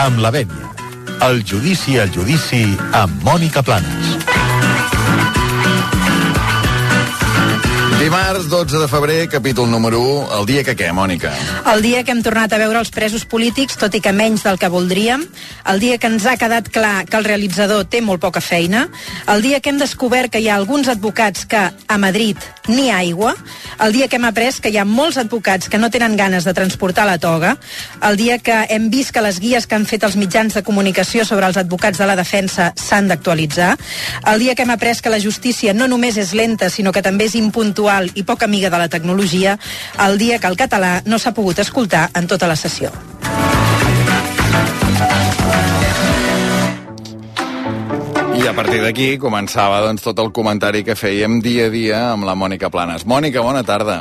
Amb 0.00 0.16
la 0.24 0.32
vènia. 0.32 0.72
El 1.28 1.44
judici 1.44 1.98
al 2.00 2.08
judici 2.08 2.64
amb 2.96 3.20
Mònica 3.22 3.60
Planes. 3.60 3.99
Dimarts, 8.00 8.48
12 8.48 8.78
de 8.78 8.88
febrer, 8.88 9.28
capítol 9.28 9.70
número 9.70 10.00
1, 10.00 10.38
el 10.38 10.46
dia 10.48 10.62
que 10.64 10.72
què, 10.72 10.86
Mònica? 10.88 11.34
El 11.68 11.82
dia 11.84 12.00
que 12.00 12.14
hem 12.14 12.22
tornat 12.24 12.54
a 12.56 12.58
veure 12.62 12.80
els 12.80 12.88
presos 12.88 13.26
polítics, 13.28 13.76
tot 13.76 13.92
i 13.92 14.00
que 14.00 14.14
menys 14.16 14.46
del 14.46 14.56
que 14.56 14.70
voldríem, 14.72 15.26
el 15.68 15.82
dia 15.82 15.98
que 16.00 16.08
ens 16.08 16.24
ha 16.24 16.38
quedat 16.40 16.70
clar 16.72 17.04
que 17.04 17.18
el 17.18 17.28
realitzador 17.28 17.84
té 17.92 18.00
molt 18.00 18.22
poca 18.22 18.40
feina, 18.40 18.86
el 19.28 19.44
dia 19.44 19.60
que 19.60 19.68
hem 19.68 19.76
descobert 19.76 20.32
que 20.32 20.40
hi 20.40 20.48
ha 20.48 20.54
alguns 20.56 20.88
advocats 20.88 21.44
que 21.44 21.60
a 21.60 21.98
Madrid 22.00 22.40
ni 22.70 22.88
aigua, 22.88 23.34
el 23.84 23.92
dia 23.92 24.08
que 24.08 24.16
hem 24.16 24.24
après 24.30 24.62
que 24.64 24.72
hi 24.72 24.80
ha 24.80 24.86
molts 24.88 25.20
advocats 25.20 25.68
que 25.68 25.76
no 25.76 25.92
tenen 25.92 26.16
ganes 26.16 26.48
de 26.48 26.56
transportar 26.56 27.04
la 27.04 27.18
toga, 27.20 27.58
el 28.00 28.16
dia 28.16 28.38
que 28.40 28.62
hem 28.70 28.88
vist 28.88 29.12
que 29.12 29.20
les 29.20 29.42
guies 29.44 29.68
que 29.68 29.76
han 29.76 29.84
fet 29.84 30.08
els 30.08 30.16
mitjans 30.16 30.56
de 30.56 30.64
comunicació 30.64 31.28
sobre 31.28 31.52
els 31.52 31.60
advocats 31.60 32.00
de 32.00 32.08
la 32.08 32.16
defensa 32.16 32.72
s'han 32.80 33.12
d'actualitzar, 33.12 33.74
el 34.32 34.40
dia 34.40 34.56
que 34.56 34.64
hem 34.64 34.72
après 34.72 35.04
que 35.04 35.12
la 35.12 35.20
justícia 35.20 35.76
no 35.76 35.84
només 35.84 36.16
és 36.16 36.32
lenta, 36.32 36.72
sinó 36.72 36.96
que 36.96 37.04
també 37.04 37.28
és 37.28 37.36
impuntual 37.36 37.89
i 38.14 38.22
poc 38.26 38.44
amiga 38.46 38.70
de 38.70 38.78
la 38.78 38.88
tecnologia, 38.88 39.56
el 40.06 40.18
dia 40.18 40.38
que 40.38 40.50
el 40.50 40.58
català 40.58 41.00
no 41.06 41.18
s'ha 41.18 41.34
pogut 41.34 41.58
escoltar 41.58 42.08
en 42.14 42.28
tota 42.30 42.48
la 42.50 42.56
sessió. 42.56 42.92
I 48.40 48.46
a 48.48 48.54
partir 48.56 48.80
d'aquí 48.80 49.18
començava 49.20 49.82
doncs, 49.84 50.00
tot 50.06 50.18
el 50.22 50.30
comentari 50.32 50.80
que 50.86 50.96
fèiem 50.96 51.40
dia 51.44 51.66
a 51.68 51.72
dia 51.72 51.98
amb 52.14 52.24
la 52.24 52.32
Mònica 52.38 52.70
Planes. 52.72 53.04
Mònica, 53.04 53.42
bona 53.44 53.60
tarda. 53.66 54.00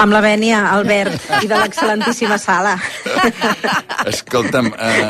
Amb 0.00 0.14
la 0.14 0.22
vènia, 0.24 0.62
Albert, 0.72 1.28
i 1.44 1.50
de 1.50 1.58
l'excel·lentíssima 1.58 2.38
sala. 2.40 2.78
Escolta'm, 4.14 4.72
eh, 4.72 5.04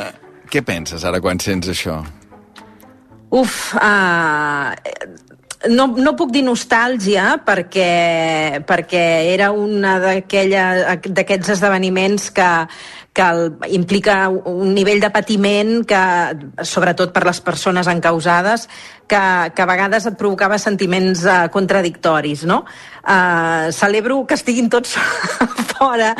què 0.50 0.64
penses 0.66 1.06
ara 1.06 1.22
quan 1.24 1.40
sents 1.40 1.70
això? 1.70 2.00
Uf, 3.34 3.74
uh, 3.74 4.74
no, 5.70 5.86
no 5.96 6.14
puc 6.18 6.32
dir 6.34 6.42
nostàlgia 6.46 7.38
perquè, 7.44 8.60
perquè 8.66 9.04
era 9.32 9.50
una 9.52 9.96
d'aquests 10.02 11.54
esdeveniments 11.56 12.30
que, 12.34 12.48
que 13.14 13.22
el, 13.22 13.44
implica 13.76 14.28
un 14.28 14.74
nivell 14.74 15.00
de 15.02 15.10
patiment 15.14 15.84
que, 15.88 16.02
sobretot 16.66 17.14
per 17.14 17.24
les 17.28 17.40
persones 17.44 17.88
encausades, 17.90 18.66
que, 19.06 19.22
que 19.54 19.62
a 19.62 19.68
vegades 19.70 20.08
et 20.10 20.18
provocava 20.18 20.58
sentiments 20.58 21.24
uh, 21.28 21.46
contradictoris, 21.54 22.44
no? 22.48 22.64
Uh, 23.04 23.70
celebro 23.76 24.22
que 24.26 24.36
estiguin 24.38 24.70
tots 24.72 24.96
fora 25.74 26.14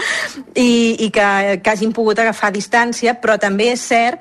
i, 0.55 1.07
i 1.07 1.11
que, 1.11 1.61
que 1.65 1.73
hagin 1.73 1.95
pogut 1.97 2.21
agafar 2.21 2.53
distància, 2.55 3.17
però 3.21 3.39
també 3.41 3.73
és 3.75 3.87
cert 3.89 4.21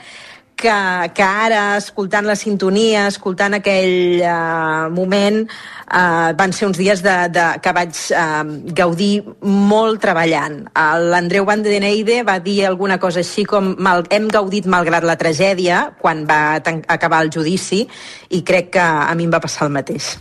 que, 0.55 0.75
que 1.15 1.23
ara, 1.23 1.77
escoltant 1.77 2.27
la 2.27 2.35
sintonia, 2.39 3.07
escoltant 3.11 3.57
aquell 3.57 4.21
uh, 4.23 4.89
moment, 4.93 5.43
uh, 5.89 6.31
van 6.39 6.55
ser 6.55 6.69
uns 6.69 6.79
dies 6.79 7.03
de, 7.03 7.15
de, 7.33 7.45
que 7.63 7.73
vaig 7.75 7.99
uh, 8.15 8.41
gaudir 8.75 9.11
molt 9.43 10.01
treballant. 10.03 10.61
Uh, 10.71 10.97
L'Andreu 11.11 11.45
Van 11.49 11.63
va 11.63 12.39
dir 12.39 12.65
alguna 12.65 12.97
cosa 12.99 13.19
així 13.19 13.45
com 13.45 13.75
mal, 13.77 14.05
hem 14.09 14.27
gaudit 14.27 14.65
malgrat 14.65 15.03
la 15.03 15.17
tragèdia 15.19 15.93
quan 15.99 16.25
va 16.29 16.59
acabar 16.87 17.23
el 17.23 17.31
judici 17.31 17.87
i 18.29 18.43
crec 18.43 18.73
que 18.77 18.83
a 18.83 19.13
mi 19.15 19.25
em 19.25 19.31
va 19.31 19.41
passar 19.43 19.67
el 19.67 19.73
mateix. 19.73 20.17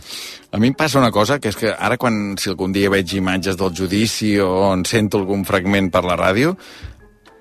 A 0.53 0.59
mi 0.61 0.69
em 0.69 0.75
passa 0.77 0.99
una 0.99 1.09
cosa, 1.09 1.39
que 1.41 1.49
és 1.49 1.55
que 1.57 1.71
ara 1.73 1.97
quan, 1.97 2.35
si 2.37 2.51
algun 2.51 2.71
dia 2.75 2.91
veig 2.93 3.15
imatges 3.17 3.57
del 3.57 3.73
judici 3.73 4.35
o 4.37 4.69
en 4.69 4.83
sento 4.85 5.17
algun 5.17 5.41
fragment 5.49 5.89
per 5.89 6.03
la 6.05 6.17
ràdio, 6.19 6.53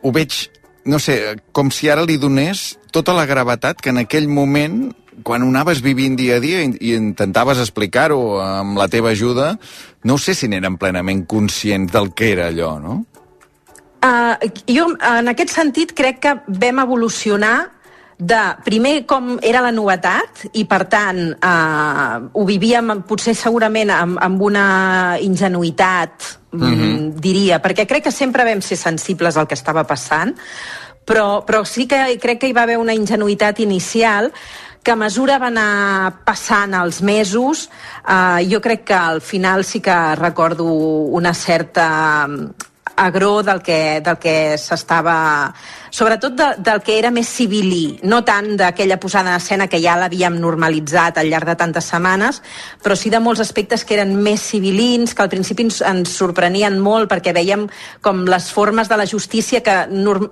ho 0.02 0.12
veig, 0.16 0.46
no 0.84 0.98
sé, 0.98 1.36
com 1.52 1.70
si 1.70 1.90
ara 1.90 2.04
li 2.06 2.18
donés 2.18 2.76
tota 2.92 3.14
la 3.16 3.26
gravetat 3.26 3.80
que 3.80 3.92
en 3.92 4.02
aquell 4.02 4.28
moment, 4.28 4.90
quan 5.22 5.44
ho 5.44 5.50
anaves 5.52 5.82
vivint 5.84 6.16
dia 6.18 6.36
a 6.38 6.42
dia 6.42 6.62
i, 6.64 6.94
intentaves 6.96 7.60
explicar-ho 7.62 8.40
amb 8.42 8.78
la 8.80 8.88
teva 8.92 9.12
ajuda, 9.14 9.56
no 10.04 10.18
sé 10.18 10.34
si 10.34 10.50
n'eren 10.50 10.78
plenament 10.80 11.24
conscients 11.28 11.92
del 11.92 12.12
que 12.14 12.32
era 12.34 12.50
allò, 12.50 12.76
no? 12.82 13.02
Uh, 14.02 14.34
jo, 14.66 14.88
en 14.98 15.30
aquest 15.30 15.52
sentit, 15.54 15.94
crec 15.94 16.18
que 16.24 16.34
vam 16.48 16.82
evolucionar 16.82 17.70
de, 18.22 18.40
primer, 18.62 19.02
com 19.08 19.34
era 19.42 19.60
la 19.64 19.72
novetat, 19.74 20.44
i 20.54 20.62
per 20.70 20.84
tant 20.90 21.32
uh, 21.34 22.28
ho 22.38 22.44
vivíem 22.46 22.94
potser 23.08 23.34
segurament 23.34 23.90
amb, 23.90 24.20
amb 24.22 24.44
una 24.46 24.66
ingenuïtat, 25.18 26.28
mm 26.52 26.62
-hmm. 26.62 27.10
diria, 27.18 27.58
perquè 27.62 27.86
crec 27.86 28.04
que 28.04 28.12
sempre 28.12 28.44
vam 28.44 28.60
ser 28.60 28.76
sensibles 28.76 29.36
al 29.36 29.46
que 29.46 29.58
estava 29.58 29.84
passant, 29.84 30.36
però, 31.04 31.44
però 31.44 31.64
sí 31.64 31.86
que 31.86 32.18
crec 32.18 32.38
que 32.38 32.48
hi 32.48 32.52
va 32.52 32.62
haver 32.62 32.78
una 32.78 32.94
ingenuïtat 32.94 33.58
inicial 33.58 34.32
que 34.82 34.92
a 34.92 34.96
mesura 34.96 35.38
va 35.38 35.46
anar 35.46 36.24
passant 36.24 36.74
els 36.74 37.02
mesos, 37.02 37.70
eh, 38.08 38.46
jo 38.50 38.60
crec 38.60 38.84
que 38.84 38.94
al 38.94 39.20
final 39.20 39.64
sí 39.64 39.80
que 39.80 40.14
recordo 40.16 40.64
una 40.64 41.34
certa 41.34 42.26
mm, 42.26 42.50
agró 42.96 43.42
del 43.42 43.62
que, 43.62 44.00
del 44.00 44.18
que 44.18 44.58
s'estava 44.58 45.54
sobretot 45.92 46.32
de, 46.32 46.46
del 46.64 46.80
que 46.80 46.96
era 46.96 47.10
més 47.12 47.28
civilí, 47.28 47.98
no 48.08 48.22
tant 48.24 48.54
d'aquella 48.56 48.96
posada 49.00 49.34
en 49.34 49.36
escena 49.36 49.66
que 49.68 49.80
ja 49.82 49.98
l'havíem 50.00 50.38
normalitzat 50.40 51.20
al 51.20 51.28
llarg 51.28 51.50
de 51.52 51.56
tantes 51.60 51.90
setmanes, 51.92 52.40
però 52.82 52.96
sí 52.96 53.12
de 53.12 53.20
molts 53.20 53.42
aspectes 53.44 53.84
que 53.84 53.98
eren 53.98 54.14
més 54.24 54.40
civilins, 54.40 55.12
que 55.12 55.22
al 55.22 55.28
principi 55.28 55.66
ens, 55.68 55.82
ens 55.84 56.14
sorprenien 56.16 56.78
molt 56.80 57.10
perquè 57.12 57.34
veiem 57.36 57.66
com 58.00 58.24
les 58.24 58.48
formes 58.56 58.88
de 58.88 58.96
la 58.96 59.06
justícia 59.06 59.60
que, 59.60 59.76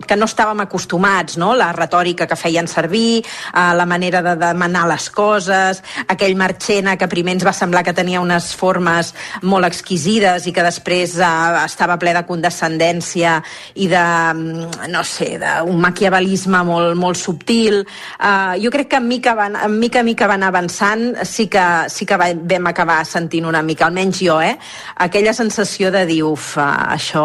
que 0.09 0.17
no 0.17 0.29
estàvem 0.31 0.65
acostumats, 0.65 1.37
no? 1.37 1.53
la 1.53 1.69
retòrica 1.77 2.27
que 2.27 2.41
feien 2.41 2.69
servir, 2.71 3.21
eh, 3.21 3.67
la 3.77 3.87
manera 3.87 4.25
de 4.25 4.35
demanar 4.41 4.87
les 4.89 5.11
coses, 5.13 5.85
aquell 6.09 6.39
Marchena 6.41 6.97
que 6.97 7.11
primer 7.11 7.37
ens 7.37 7.45
va 7.47 7.53
semblar 7.53 7.85
que 7.85 7.95
tenia 7.95 8.25
unes 8.25 8.55
formes 8.57 9.13
molt 9.45 9.69
exquisides 9.69 10.49
i 10.49 10.57
que 10.57 10.65
després 10.65 11.19
eh, 11.21 11.31
estava 11.67 12.01
ple 12.01 12.17
de 12.17 12.25
condescendència 12.25 13.37
i 13.77 13.93
de, 13.93 14.07
mm, 14.33 14.89
no 14.89 15.05
sé, 15.05 15.35
d'un 15.65 15.81
maquiavelisme 15.81 16.63
molt, 16.65 16.95
molt 16.97 17.19
subtil. 17.19 17.81
Uh, 18.21 18.55
jo 18.63 18.71
crec 18.71 18.89
que 18.95 18.97
en 19.01 19.09
mica, 19.09 19.35
van, 19.35 19.57
en 19.57 19.79
mica 19.79 20.01
a 20.01 20.07
mica 20.07 20.27
van 20.31 20.43
avançant 20.47 21.25
sí 21.27 21.49
que, 21.49 21.65
sí 21.89 22.07
que 22.07 22.17
va- 22.17 22.33
vam 22.35 22.67
acabar 22.71 23.05
sentint 23.07 23.47
una 23.47 23.63
mica, 23.63 23.87
almenys 23.87 24.21
jo, 24.23 24.41
eh? 24.41 24.57
aquella 24.97 25.33
sensació 25.35 25.91
de 25.91 26.07
dir, 26.07 26.23
uf, 26.25 26.57
uh, 26.57 26.71
això 26.97 27.25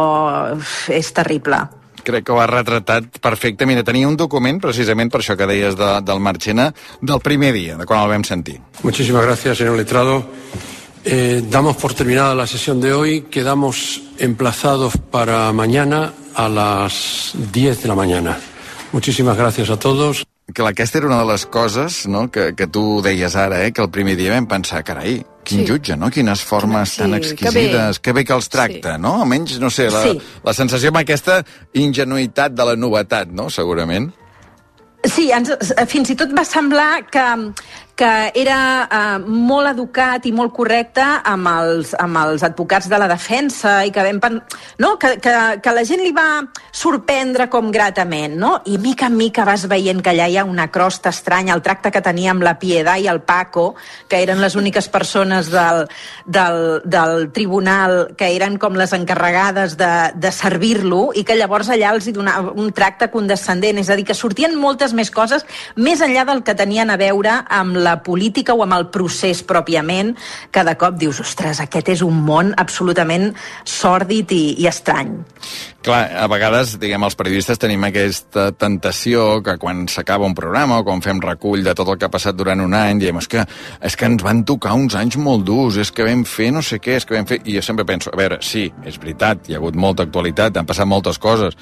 uf, 0.57 0.89
és 0.89 1.13
terrible. 1.13 1.63
Crec 2.05 2.21
que 2.27 2.31
ho 2.35 2.37
ha 2.37 2.45
retratat 2.45 3.17
perfecte. 3.17 3.65
Mira, 3.65 3.81
tenia 3.83 4.05
un 4.07 4.13
document, 4.15 4.59
precisament 4.61 5.09
per 5.09 5.23
això 5.23 5.33
que 5.35 5.47
deies 5.49 5.73
de, 5.75 5.87
del 6.05 6.19
Marchena, 6.21 6.67
del 7.01 7.19
primer 7.19 7.49
dia, 7.55 7.77
de 7.79 7.85
quan 7.89 8.03
el 8.03 8.11
vam 8.13 8.23
sentir. 8.23 8.59
Muchísimas 8.83 9.25
gracias, 9.25 9.57
señor 9.57 9.75
letrado. 9.75 10.21
Eh, 11.07 11.43
damos 11.49 11.77
por 11.77 11.93
terminada 11.93 12.33
la 12.33 12.47
sesión 12.47 12.81
de 12.81 12.91
hoy. 12.93 13.21
Quedamos 13.29 14.01
emplazados 14.17 14.97
para 14.97 15.51
mañana 15.53 16.13
a 16.33 16.49
las 16.49 17.33
10 17.53 17.83
de 17.83 17.87
la 17.87 17.95
mañana. 17.95 18.37
Muchísimas 18.91 19.37
gracias 19.37 19.69
a 19.69 19.77
todos. 19.77 20.25
Que 20.53 20.61
aquesta 20.63 20.97
era 20.99 21.07
una 21.07 21.19
de 21.23 21.31
les 21.31 21.45
coses 21.45 22.07
no, 22.07 22.29
que, 22.31 22.53
que 22.55 22.67
tu 22.67 23.01
deies 23.01 23.35
ara, 23.35 23.65
eh, 23.65 23.73
que 23.73 23.81
el 23.81 23.89
primer 23.89 24.15
dia 24.15 24.31
vam 24.33 24.45
pensar, 24.47 24.83
carai, 24.83 25.25
quin 25.43 25.65
Sí. 25.65 25.67
jutge, 25.67 25.97
no? 25.97 26.09
Quines 26.11 26.41
formes 26.43 26.89
Sí, 26.91 26.97
tan 27.01 27.11
que 27.11 27.17
exquisides, 27.17 27.99
que 27.99 28.13
bé 28.13 28.23
que 28.23 28.33
els 28.33 28.47
tracta, 28.49 28.97
no? 28.97 29.21
Almenys, 29.23 29.59
no 29.59 29.69
sé, 29.69 29.89
la, 29.89 30.03
Sí. 30.03 30.19
la 30.43 30.53
sensació 30.53 30.89
amb 30.89 30.97
aquesta 31.01 31.43
ingenuïtat 31.73 32.53
de 32.53 32.65
la 32.65 32.75
novetat, 32.75 33.27
no?, 33.29 33.49
segurament. 33.49 34.13
Sí, 35.03 35.31
ens, 35.31 35.51
fins 35.87 36.09
i 36.09 36.15
tot 36.15 36.29
va 36.33 36.45
semblar 36.45 37.07
que, 37.09 37.25
que 37.95 38.31
era 38.35 38.59
eh, 38.91 39.19
molt 39.23 39.71
educat 39.71 40.25
i 40.27 40.33
molt 40.35 40.51
correcte 40.53 41.03
amb 41.23 41.47
els, 41.47 41.93
amb 41.95 42.19
els 42.19 42.43
advocats 42.43 42.89
de 42.91 42.99
la 42.99 43.07
defensa 43.07 43.77
i 43.87 43.93
que, 43.95 44.03
vam, 44.19 44.41
no? 44.83 44.95
que, 44.99 45.15
que, 45.23 45.35
que 45.63 45.73
la 45.73 45.85
gent 45.87 46.03
li 46.03 46.11
va 46.15 46.43
sorprendre 46.75 47.47
com 47.49 47.71
gratament, 47.71 48.35
no? 48.35 48.57
I 48.67 48.75
mica 48.83 49.07
en 49.07 49.15
mica 49.15 49.45
vas 49.47 49.63
veient 49.71 50.01
que 50.03 50.11
allà 50.11 50.27
hi 50.27 50.35
ha 50.37 50.43
una 50.43 50.67
crosta 50.73 51.13
estranya, 51.15 51.55
el 51.55 51.63
tracte 51.63 51.93
que 51.95 52.03
tenia 52.03 52.33
amb 52.35 52.43
la 52.43 52.57
Piedà 52.59 52.97
i 52.99 53.07
el 53.07 53.21
Paco, 53.23 53.75
que 54.11 54.19
eren 54.19 54.43
les 54.43 54.59
úniques 54.59 54.89
persones 54.91 55.47
del, 55.53 55.85
del, 56.25 56.59
del 56.83 57.31
tribunal 57.31 58.11
que 58.19 58.33
eren 58.35 58.59
com 58.59 58.75
les 58.75 58.91
encarregades 58.97 59.77
de, 59.79 59.93
de 60.19 60.33
servir-lo 60.35 61.13
i 61.15 61.23
que 61.23 61.39
llavors 61.39 61.71
allà 61.71 61.95
els 61.95 62.09
hi 62.09 62.15
donava 62.15 62.51
un 62.59 62.73
tracte 62.75 63.07
condescendent, 63.13 63.79
és 63.79 63.89
a 63.89 63.95
dir, 63.95 64.03
que 64.03 64.17
sortien 64.17 64.59
moltes 64.59 64.91
més 64.91 65.13
coses 65.15 65.47
més 65.79 66.03
enllà 66.03 66.27
del 66.27 66.43
que 66.43 66.57
tenien 66.59 66.91
a 66.91 66.99
veure 66.99 67.39
amb 67.47 67.84
la 67.85 67.99
política 68.03 68.55
o 68.55 68.63
amb 68.65 68.75
el 68.77 68.89
procés 68.93 69.43
pròpiament, 69.45 70.15
de 70.65 70.73
cop 70.81 70.97
dius, 70.97 71.19
ostres, 71.21 71.59
aquest 71.61 71.91
és 71.93 72.01
un 72.01 72.17
món 72.25 72.51
absolutament 72.57 73.29
sòrdid 73.69 74.31
i, 74.33 74.43
i 74.63 74.67
estrany. 74.69 75.11
Clar, 75.85 75.99
a 76.17 76.25
vegades, 76.31 76.73
diguem, 76.81 77.03
els 77.05 77.17
periodistes 77.19 77.59
tenim 77.61 77.83
aquesta 77.85 78.47
tentació 78.57 79.43
que 79.45 79.53
quan 79.61 79.83
s'acaba 79.91 80.25
un 80.25 80.33
programa 80.37 80.79
o 80.81 80.85
quan 80.87 81.03
fem 81.05 81.21
recull 81.21 81.61
de 81.65 81.75
tot 81.77 81.91
el 81.93 81.99
que 82.01 82.09
ha 82.09 82.13
passat 82.13 82.37
durant 82.37 82.63
un 82.63 82.73
any, 82.73 83.03
diem, 83.03 83.21
és 83.21 83.29
que, 83.29 83.45
és 83.85 83.97
que 83.99 84.09
ens 84.09 84.25
van 84.25 84.41
tocar 84.49 84.73
uns 84.73 84.97
anys 84.97 85.19
molt 85.21 85.45
durs, 85.45 85.77
és 85.77 85.93
que 85.93 86.07
vam 86.07 86.25
fer 86.25 86.49
no 86.55 86.65
sé 86.65 86.81
què, 86.81 86.97
és 86.97 87.05
que 87.05 87.17
vam 87.17 87.29
fer... 87.29 87.43
I 87.45 87.59
jo 87.59 87.65
sempre 87.65 87.85
penso, 87.85 88.09
a 88.09 88.17
veure, 88.17 88.41
sí, 88.41 88.65
és 88.89 88.97
veritat, 89.01 89.45
hi 89.45 89.53
ha 89.53 89.61
hagut 89.61 89.77
molta 89.77 90.07
actualitat, 90.07 90.57
han 90.57 90.65
passat 90.65 90.89
moltes 90.89 91.21
coses, 91.21 91.53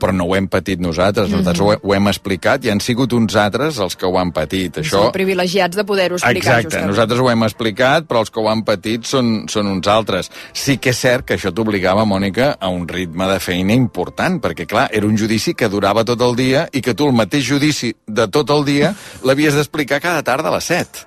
però 0.00 0.14
no 0.16 0.26
ho 0.26 0.36
hem 0.36 0.48
patit 0.50 0.80
nosaltres, 0.82 1.30
nosaltres 1.30 1.60
ho, 1.62 1.74
ho 1.76 1.94
hem 1.96 2.08
explicat 2.10 2.64
i 2.64 2.72
han 2.72 2.80
sigut 2.84 3.12
uns 3.16 3.36
altres 3.38 3.78
els 3.82 3.96
que 3.98 4.08
ho 4.08 4.18
han 4.20 4.32
patit. 4.36 4.80
Això... 4.82 5.04
Som 5.06 5.14
privilegiats 5.14 5.76
de 5.78 5.84
poder-ho 5.86 6.18
explicar. 6.18 6.40
Exacte, 6.40 6.70
justament. 6.70 6.90
nosaltres 6.94 7.22
ho 7.22 7.30
hem 7.32 7.46
explicat, 7.46 8.08
però 8.08 8.24
els 8.24 8.32
que 8.32 8.42
ho 8.42 8.48
han 8.50 8.64
patit 8.66 9.08
són, 9.08 9.32
són 9.52 9.70
uns 9.70 9.90
altres. 9.90 10.30
Sí 10.56 10.78
que 10.82 10.94
és 10.94 11.02
cert 11.04 11.28
que 11.28 11.36
això 11.36 11.52
t'obligava, 11.54 12.06
Mònica, 12.08 12.54
a 12.58 12.72
un 12.72 12.86
ritme 12.88 13.28
de 13.30 13.38
feina 13.42 13.76
important, 13.76 14.40
perquè, 14.42 14.66
clar, 14.70 14.88
era 14.96 15.06
un 15.06 15.18
judici 15.20 15.54
que 15.54 15.70
durava 15.72 16.04
tot 16.08 16.22
el 16.24 16.36
dia 16.38 16.66
i 16.72 16.82
que 16.84 16.96
tu 16.96 17.08
el 17.10 17.16
mateix 17.16 17.46
judici 17.46 17.92
de 18.06 18.26
tot 18.32 18.50
el 18.54 18.66
dia 18.68 18.94
l'havies 19.26 19.58
d'explicar 19.58 20.00
cada 20.02 20.24
tarda 20.26 20.50
a 20.50 20.56
les 20.58 20.72
7. 20.72 21.06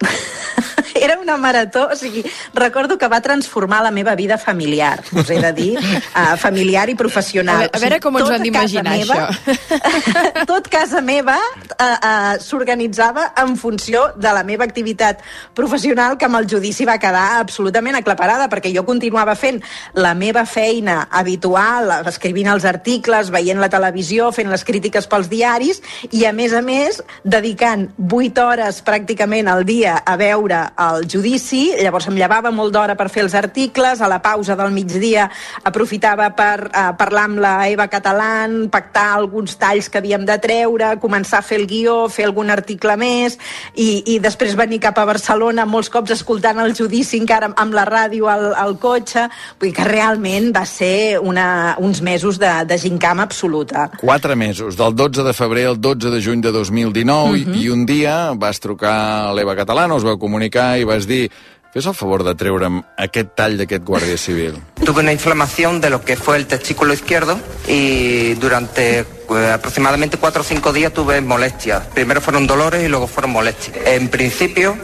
Era 1.03 1.12
una 1.23 1.37
marató, 1.37 1.87
o 1.91 1.95
sigui, 1.95 2.23
recordo 2.53 2.97
que 2.97 3.07
va 3.07 3.21
transformar 3.21 3.81
la 3.83 3.91
meva 3.91 4.15
vida 4.15 4.37
familiar, 4.37 5.01
us 5.11 5.29
he 5.29 5.39
de 5.41 5.53
dir, 5.53 5.71
uh, 5.79 6.35
familiar 6.45 6.89
i 6.89 6.95
professional. 6.95 7.55
A 7.55 7.67
veure- 7.67 7.77
a 7.77 7.83
veure 7.87 7.99
com 8.03 8.17
ens 8.19 8.29
ho 8.29 8.33
hem 8.35 8.43
d'imaginar, 8.43 8.97
casa 9.07 10.45
tot 10.51 10.67
casa 10.71 11.01
meva 11.01 11.37
uh, 11.37 11.83
uh, 11.83 12.33
s'organitzava 12.43 13.29
en 13.43 13.55
funció 13.57 14.09
de 14.17 14.31
la 14.33 14.43
meva 14.43 14.65
activitat 14.67 15.21
professional 15.55 16.17
que 16.17 16.27
amb 16.27 16.37
el 16.39 16.47
judici 16.49 16.85
va 16.85 16.97
quedar 17.01 17.39
absolutament 17.39 17.97
aclaparada, 17.99 18.49
perquè 18.51 18.71
jo 18.75 18.83
continuava 18.87 19.35
fent 19.39 19.61
la 19.95 20.13
meva 20.17 20.45
feina 20.49 21.07
habitual, 21.11 21.91
escrivint 22.09 22.49
els 22.51 22.65
articles, 22.69 23.31
veient 23.33 23.59
la 23.61 23.69
televisió, 23.71 24.31
fent 24.35 24.51
les 24.51 24.63
crítiques 24.67 25.07
pels 25.07 25.29
diaris, 25.31 25.81
i 26.11 26.25
a 26.27 26.33
més 26.35 26.53
a 26.53 26.61
més 26.61 27.01
dedicant 27.23 27.87
8 28.03 28.43
hores 28.43 28.81
pràcticament 28.85 29.49
al 29.51 29.63
dia 29.65 29.97
a 30.05 30.15
veure 30.19 30.63
el 30.89 31.07
judici, 31.13 31.67
llavors 31.79 32.07
em 32.09 32.17
llevava 32.17 32.51
molt 32.51 32.73
d'hora 32.73 32.95
per 32.99 33.09
fer 33.13 33.23
els 33.27 33.35
articles, 33.37 34.01
a 34.01 34.09
la 34.11 34.19
pausa 34.23 34.55
del 34.59 34.73
migdia 34.73 35.29
aprofitava 35.63 36.31
per 36.35 36.67
uh, 36.67 36.91
parlar 36.97 37.27
amb 37.29 37.39
la 37.43 37.53
Eva 37.69 37.87
Catalán, 37.91 38.67
pactar 38.73 39.13
alguns 39.19 39.55
talls 39.61 39.89
que 39.89 40.01
havíem 40.01 40.25
de 40.27 40.37
treure, 40.41 40.95
començar 41.01 41.39
a 41.39 41.45
fer 41.45 41.59
el 41.61 41.67
guió, 41.69 42.07
fer 42.09 42.25
algun 42.27 42.49
article 42.53 42.95
més, 42.99 43.37
i, 43.75 44.03
i 44.15 44.19
després 44.23 44.57
venir 44.59 44.81
cap 44.83 44.97
a 44.99 45.05
Barcelona 45.07 45.65
molts 45.69 45.91
cops 45.93 46.13
escoltant 46.17 46.59
el 46.63 46.75
judici 46.77 47.19
encara 47.21 47.51
amb- 47.51 47.59
amb 47.63 47.77
la 47.77 47.85
ràdio 47.87 48.27
al, 48.31 48.49
al 48.59 48.75
cotxe, 48.81 49.27
vull 49.59 49.69
dir 49.69 49.75
que 49.77 49.85
realment 49.87 50.49
va 50.55 50.65
ser 50.67 51.19
una, 51.21 51.75
uns 51.79 52.01
mesos 52.03 52.39
de, 52.41 52.51
de 52.67 52.77
gincama 52.81 53.23
absoluta. 53.23 53.87
Quatre 54.01 54.35
mesos, 54.35 54.75
del 54.79 54.95
12 54.95 55.23
de 55.23 55.33
febrer 55.33 55.67
al 55.69 55.79
12 55.81 56.11
de 56.13 56.21
juny 56.23 56.41
de 56.43 56.51
2019, 56.51 57.37
i, 57.39 57.63
i 57.63 57.69
un 57.73 57.85
dia 57.87 58.33
vas 58.39 58.59
trucar 58.63 58.93
a 59.29 59.33
l'Eva 59.35 59.55
Catalana, 59.57 59.95
us 59.95 60.05
vau 60.05 60.17
comunicar 60.19 60.73
i 60.79 60.87
vas 60.87 61.02
dir 61.07 61.31
fes 61.73 61.87
el 61.89 61.95
favor 61.97 62.23
de 62.23 62.35
treure'm 62.37 62.83
aquest 63.01 63.31
tall 63.33 63.57
d'aquest 63.57 63.83
guàrdia 63.83 64.17
civil. 64.17 64.59
Tuve 64.85 65.01
una 65.01 65.11
inflamación 65.11 65.81
de 65.81 65.89
lo 65.89 66.05
que 66.05 66.15
fue 66.15 66.37
el 66.37 66.45
testículo 66.45 66.93
izquierdo 66.93 67.39
y 67.67 68.35
durante 68.35 68.99
eh, 68.99 69.51
aproximadamente 69.51 70.17
cuatro 70.17 70.41
o 70.41 70.45
cinco 70.45 70.71
días 70.71 70.93
tuve 70.93 71.19
molestias. 71.21 71.87
Primero 71.95 72.21
fueron 72.21 72.45
dolores 72.45 72.83
y 72.83 72.89
luego 72.89 73.07
fueron 73.07 73.31
molestias. 73.31 73.75
En 73.87 74.09
principio 74.09 74.77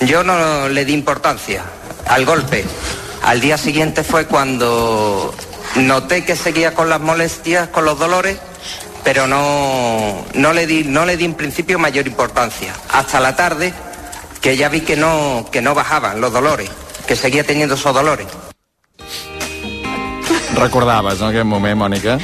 yo 0.00 0.22
no 0.22 0.68
le 0.68 0.84
di 0.84 0.92
importancia 0.92 1.64
al 2.06 2.24
golpe. 2.24 2.64
Al 3.22 3.40
día 3.40 3.58
siguiente 3.58 4.04
fue 4.04 4.26
cuando 4.26 5.34
noté 5.76 6.24
que 6.24 6.36
seguía 6.36 6.74
con 6.74 6.88
las 6.88 7.00
molestias, 7.00 7.68
con 7.68 7.84
los 7.84 7.98
dolores, 7.98 8.38
pero 9.02 9.26
no, 9.26 10.24
no, 10.34 10.52
le, 10.52 10.66
di, 10.66 10.84
no 10.84 11.04
le 11.04 11.16
di 11.16 11.24
en 11.24 11.34
principio 11.34 11.78
mayor 11.78 12.06
importancia. 12.06 12.72
Hasta 12.92 13.18
la 13.18 13.34
tarde 13.34 13.72
que 14.40 14.56
ya 14.56 14.68
vi 14.68 14.80
que 14.80 14.96
no, 14.96 15.46
que 15.52 15.60
no 15.60 15.74
bajaban 15.74 16.20
los 16.20 16.32
dolores, 16.32 16.70
que 17.06 17.16
seguía 17.16 17.44
teniendo 17.44 17.74
esos 17.74 17.94
dolores. 17.94 18.26
Recordaves, 20.54 21.20
no, 21.20 21.28
aquell 21.30 21.46
moment, 21.48 21.78
Mònica? 21.78 22.18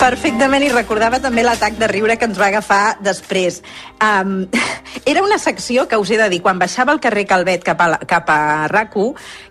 Perfectament, 0.00 0.64
i 0.66 0.70
recordava 0.72 1.20
també 1.22 1.44
l'atac 1.44 1.76
de 1.78 1.86
riure 1.88 2.16
que 2.18 2.26
ens 2.26 2.38
va 2.40 2.48
agafar 2.50 2.96
després. 3.04 3.60
Um, 4.02 4.48
era 5.10 5.22
una 5.22 5.38
secció 5.38 5.86
que 5.88 5.98
us 6.00 6.10
he 6.10 6.18
de 6.18 6.28
dir, 6.32 6.40
quan 6.42 6.58
baixava 6.58 6.92
al 6.92 7.00
carrer 7.00 7.26
Calvet 7.30 7.62
cap 7.64 7.80
a, 7.84 7.88
la- 7.94 8.00
cap 8.08 8.28
a 8.32 8.68
rac 8.72 8.96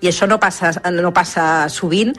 i 0.01 0.09
això 0.09 0.27
no 0.27 0.39
passa, 0.39 0.73
no 0.91 1.13
passa 1.13 1.69
sovint, 1.69 2.11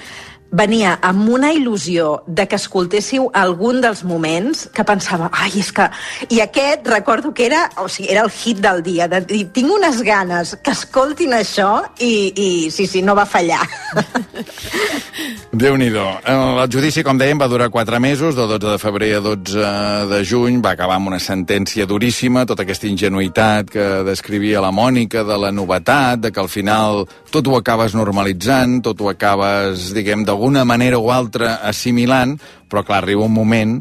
venia 0.53 0.99
amb 1.03 1.29
una 1.33 1.51
il·lusió 1.57 2.23
de 2.27 2.47
que 2.47 2.59
escoltéssiu 2.61 3.31
algun 3.35 3.81
dels 3.83 4.05
moments 4.05 4.67
que 4.75 4.85
pensava, 4.85 5.31
ai, 5.33 5.51
és 5.59 5.73
que... 5.73 5.89
I 6.33 6.43
aquest, 6.45 6.87
recordo 6.89 7.33
que 7.35 7.47
era, 7.49 7.65
o 7.83 7.89
sigui, 7.89 8.11
era 8.13 8.23
el 8.27 8.31
hit 8.31 8.61
del 8.63 8.83
dia, 8.85 9.09
de 9.09 9.23
dir, 9.27 9.47
tinc 9.57 9.73
unes 9.73 10.03
ganes 10.05 10.55
que 10.63 10.75
escoltin 10.77 11.33
això 11.37 11.71
i, 11.99 12.33
i 12.37 12.49
sí, 12.71 12.87
sí, 12.87 13.03
no 13.03 13.17
va 13.19 13.27
fallar. 13.27 13.63
déu 15.63 15.77
nhi 15.77 15.91
El 15.93 16.71
judici, 16.73 17.03
com 17.05 17.19
dèiem, 17.19 17.41
va 17.41 17.49
durar 17.49 17.71
4 17.71 18.01
mesos, 18.01 18.37
de 18.37 18.47
12 18.47 18.73
de 18.73 18.79
febrer 18.79 19.11
a 19.17 19.21
12 19.21 19.73
de 20.11 20.23
juny, 20.25 20.61
va 20.65 20.73
acabar 20.77 20.97
amb 20.97 21.09
una 21.13 21.21
sentència 21.21 21.87
duríssima, 21.87 22.47
tota 22.47 22.65
aquesta 22.65 22.89
ingenuïtat 22.89 23.71
que 23.71 23.87
descrivia 24.07 24.63
la 24.65 24.73
Mònica, 24.73 25.25
de 25.25 25.39
la 25.39 25.53
novetat, 25.53 26.21
de 26.21 26.33
que 26.33 26.41
al 26.41 26.49
final 26.49 27.07
tot 27.33 27.49
ho 27.49 27.57
acabes 27.57 27.97
normalitzant, 27.97 28.81
tot 28.85 29.01
ho 29.01 29.11
acabes, 29.13 29.91
diguem, 29.97 30.25
d'alguna 30.43 30.65
manera 30.67 30.99
o 30.99 31.13
altra 31.15 31.61
assimilant, 31.63 32.35
però 32.67 32.83
clar, 32.83 33.05
arriba 33.05 33.23
un 33.23 33.31
moment 33.31 33.77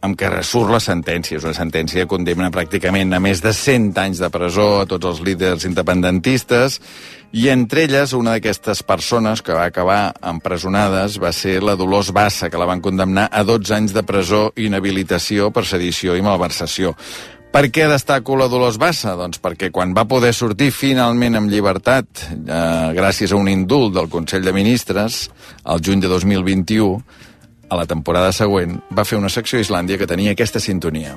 en 0.00 0.14
què 0.16 0.30
ressurt 0.32 0.72
la 0.72 0.80
sentència. 0.80 1.36
És 1.36 1.44
una 1.44 1.52
sentència 1.52 2.06
que 2.06 2.08
condemna 2.08 2.48
pràcticament 2.54 3.12
a 3.12 3.20
més 3.20 3.42
de 3.44 3.52
100 3.52 3.92
anys 4.00 4.22
de 4.22 4.30
presó 4.32 4.80
a 4.80 4.86
tots 4.88 5.04
els 5.04 5.20
líders 5.20 5.66
independentistes 5.68 6.78
i 7.36 7.50
entre 7.52 7.84
elles 7.84 8.14
una 8.16 8.38
d'aquestes 8.38 8.80
persones 8.88 9.42
que 9.44 9.52
va 9.52 9.66
acabar 9.68 10.14
empresonades 10.24 11.18
va 11.20 11.34
ser 11.36 11.58
la 11.60 11.76
Dolors 11.76 12.08
Bassa, 12.16 12.48
que 12.48 12.56
la 12.56 12.70
van 12.70 12.80
condemnar 12.80 13.28
a 13.28 13.44
12 13.44 13.74
anys 13.76 13.92
de 13.92 14.06
presó, 14.08 14.46
inhabilitació 14.56 15.50
per 15.52 15.66
sedició 15.68 16.16
i 16.16 16.24
malversació. 16.24 16.94
Per 17.48 17.64
què 17.72 17.86
destaco 17.88 18.36
la 18.36 18.46
Dolors 18.52 18.76
Bassa? 18.78 19.14
Doncs 19.16 19.40
perquè 19.40 19.70
quan 19.72 19.94
va 19.96 20.04
poder 20.08 20.34
sortir 20.36 20.68
finalment 20.74 21.38
amb 21.38 21.48
llibertat, 21.50 22.06
eh, 22.28 22.92
gràcies 22.98 23.32
a 23.32 23.40
un 23.40 23.48
indult 23.48 23.94
del 23.94 24.10
Consell 24.12 24.44
de 24.44 24.52
Ministres, 24.52 25.30
al 25.64 25.80
juny 25.80 26.00
de 26.00 26.08
2021, 26.12 27.02
a 27.68 27.76
la 27.76 27.86
temporada 27.86 28.32
següent, 28.32 28.80
va 28.92 29.04
fer 29.04 29.18
una 29.18 29.32
secció 29.32 29.58
a 29.58 29.62
Islàndia 29.64 29.98
que 29.98 30.06
tenia 30.06 30.32
aquesta 30.32 30.60
sintonia. 30.60 31.16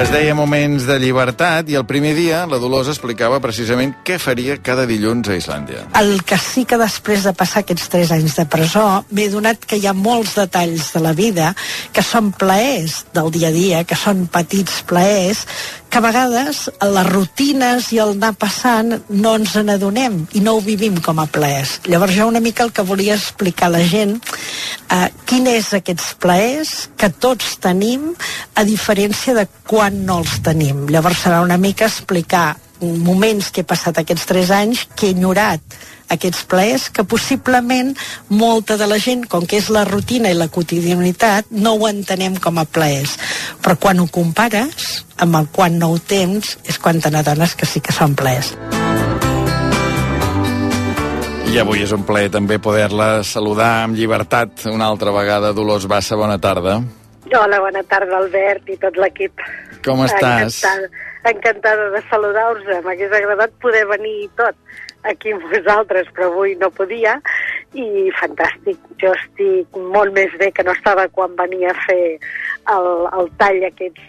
Es 0.00 0.08
deia 0.08 0.32
Moments 0.32 0.86
de 0.88 0.94
llibertat 0.96 1.68
i 1.68 1.74
el 1.76 1.82
primer 1.84 2.14
dia 2.16 2.38
la 2.48 2.56
Dolors 2.56 2.88
explicava 2.88 3.36
precisament 3.44 3.90
què 4.08 4.16
faria 4.16 4.54
cada 4.64 4.86
dilluns 4.88 5.28
a 5.28 5.36
Islàndia. 5.36 5.82
El 6.00 6.22
que 6.24 6.38
sí 6.40 6.64
que 6.64 6.78
després 6.80 7.26
de 7.28 7.34
passar 7.36 7.60
aquests 7.60 7.90
tres 7.92 8.12
anys 8.16 8.38
de 8.38 8.46
presó 8.48 8.86
m'he 9.12 9.28
donat 9.28 9.66
que 9.68 9.76
hi 9.76 9.84
ha 9.84 9.92
molts 9.92 10.38
detalls 10.40 10.88
de 10.94 11.04
la 11.04 11.12
vida 11.12 11.50
que 11.92 12.00
són 12.00 12.32
plaers 12.32 13.02
del 13.12 13.28
dia 13.34 13.50
a 13.50 13.52
dia, 13.52 13.84
que 13.84 13.98
són 13.98 14.24
petits 14.32 14.80
plaers, 14.88 15.44
que 15.90 15.98
a 15.98 16.04
vegades 16.04 16.68
les 16.94 17.08
rutines 17.10 17.88
i 17.90 17.98
el 17.98 18.14
anar 18.14 18.30
passant 18.38 18.94
no 19.10 19.34
ens 19.40 19.56
n'adonem 19.66 20.20
i 20.38 20.42
no 20.44 20.54
ho 20.56 20.62
vivim 20.62 21.00
com 21.02 21.18
a 21.18 21.26
plaers. 21.26 21.80
Llavors 21.90 22.14
jo 22.14 22.28
una 22.30 22.40
mica 22.40 22.62
el 22.62 22.70
que 22.72 22.86
volia 22.86 23.16
explicar 23.18 23.66
a 23.68 23.74
la 23.74 23.82
gent 23.82 24.14
eh, 24.16 25.08
quin 25.26 25.50
és 25.50 25.72
aquests 25.74 26.14
plaers 26.22 26.74
que 26.96 27.10
tots 27.10 27.56
tenim 27.58 28.12
a 28.54 28.64
diferència 28.64 29.34
de 29.34 29.48
quan 29.66 30.04
no 30.06 30.20
els 30.22 30.38
tenim. 30.46 30.86
Llavors 30.94 31.26
serà 31.26 31.42
una 31.42 31.58
mica 31.58 31.90
explicar 31.90 32.54
moments 32.80 33.50
que 33.50 33.64
he 33.64 33.68
passat 33.68 33.98
aquests 33.98 34.28
tres 34.30 34.54
anys 34.54 34.86
que 34.94 35.10
he 35.10 35.16
enyorat 35.16 35.60
aquests 36.10 36.44
plaers 36.50 36.88
que 36.90 37.04
possiblement 37.04 37.94
molta 38.28 38.76
de 38.80 38.88
la 38.90 38.98
gent, 39.02 39.24
com 39.30 39.46
que 39.46 39.60
és 39.60 39.70
la 39.72 39.86
rutina 39.88 40.30
i 40.30 40.38
la 40.38 40.50
quotidianitat, 40.52 41.50
no 41.50 41.76
ho 41.78 41.88
entenem 41.88 42.36
com 42.42 42.58
a 42.58 42.66
plaers. 42.66 43.16
Però 43.62 43.78
quan 43.80 44.02
ho 44.02 44.08
compares 44.10 45.04
amb 45.20 45.38
el 45.38 45.48
quan 45.54 45.78
no 45.78 45.92
ho 45.94 45.98
tens, 45.98 46.56
és 46.66 46.78
quan 46.78 47.00
te 47.00 47.12
n'adones 47.12 47.54
que 47.54 47.68
sí 47.68 47.82
que 47.84 47.94
són 47.94 48.16
plaers. 48.18 48.54
I 51.50 51.58
avui 51.58 51.82
és 51.82 51.90
un 51.90 52.04
plaer 52.06 52.30
també 52.30 52.60
poder-la 52.62 53.24
saludar 53.26 53.80
amb 53.84 53.96
llibertat 53.98 54.68
una 54.70 54.86
altra 54.86 55.10
vegada. 55.10 55.50
Dolors 55.52 55.88
Bassa, 55.90 56.14
bona 56.14 56.38
tarda. 56.38 56.76
Hola, 57.30 57.58
bona 57.62 57.82
tarda, 57.90 58.20
Albert 58.20 58.70
i 58.70 58.76
tot 58.78 58.94
l'equip. 58.98 59.42
Com 59.82 60.04
estàs? 60.04 60.60
Encantada, 60.60 60.90
encantada 61.32 61.88
de 61.96 62.02
saludar-vos. 62.06 62.70
M'hagués 62.86 63.16
agradat 63.18 63.56
poder 63.62 63.82
venir 63.90 64.14
i 64.22 64.30
tot 64.38 64.54
aquí 65.08 65.32
amb 65.32 65.46
vosaltres, 65.52 66.08
però 66.14 66.30
avui 66.30 66.54
no 66.60 66.70
podia. 66.74 67.16
I 67.72 68.10
fantàstic, 68.18 68.78
jo 69.02 69.12
estic 69.14 69.80
molt 69.94 70.14
més 70.16 70.32
bé 70.40 70.50
que 70.52 70.64
no 70.66 70.74
estava 70.76 71.06
quan 71.14 71.36
venia 71.38 71.70
a 71.70 71.82
fer 71.86 72.18
el, 72.74 72.88
el 73.18 73.30
tall 73.40 73.62
aquests 73.70 74.06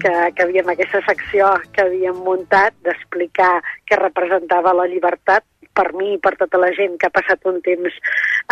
que, 0.00 0.12
que 0.36 0.44
havíem, 0.44 0.68
aquesta 0.72 1.00
secció 1.06 1.48
que 1.74 1.86
havíem 1.86 2.18
muntat 2.24 2.76
d'explicar 2.86 3.54
què 3.88 3.98
representava 3.98 4.74
la 4.76 4.86
llibertat 4.90 5.44
per 5.72 5.88
mi 5.96 6.12
i 6.14 6.20
per 6.20 6.34
tota 6.40 6.60
la 6.60 6.70
gent 6.76 6.98
que 7.00 7.08
ha 7.08 7.14
passat 7.14 7.46
un 7.48 7.60
temps 7.64 7.94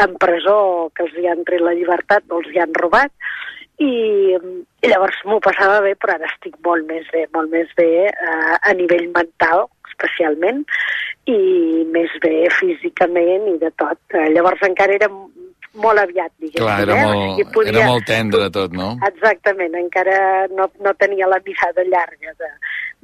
en 0.05 0.16
presó 0.22 0.91
que 0.97 1.05
els 1.07 1.18
hi 1.20 1.28
han 1.28 1.45
tret 1.49 1.64
la 1.64 1.76
llibertat 1.76 2.24
o 2.30 2.41
els 2.41 2.53
hi 2.53 2.62
han 2.62 2.76
robat. 2.80 3.12
I, 3.80 4.36
i 4.36 4.88
llavors 4.93 5.22
m'ho 5.24 5.38
passava 5.41 5.78
bé 5.80 5.95
però 5.97 6.18
ara 6.18 6.28
estic 6.28 6.59
molt 6.66 6.84
més 6.88 7.07
bé, 7.14 7.24
molt 7.32 7.49
més 7.53 7.70
bé 7.78 7.93
eh, 8.11 8.57
a 8.61 8.74
nivell 8.76 9.07
mental 9.14 9.70
especialment 9.88 10.66
i 11.30 11.84
més 11.94 12.12
bé 12.22 12.34
físicament 12.58 13.48
i 13.54 13.58
de 13.62 13.70
tot. 13.80 13.98
Eh, 14.14 14.28
llavors 14.34 14.62
encara 14.66 14.94
era 14.98 15.08
molt 15.10 16.00
aviat, 16.02 16.32
diguéssim. 16.42 16.64
Clar, 16.64 16.80
era, 16.82 16.96
eh? 16.98 17.04
molt, 17.06 17.16
O 17.16 17.26
sigui, 17.36 17.44
podia- 17.54 17.72
era 17.76 17.86
molt 17.86 18.06
tendre 18.08 18.50
tot, 18.50 18.72
no? 18.74 18.88
Exactament, 19.06 19.74
encara 19.78 20.46
no, 20.50 20.66
no 20.82 20.94
tenia 20.98 21.28
la 21.30 21.38
mirada 21.46 21.84
llarga 21.86 22.34
de, 22.42 22.48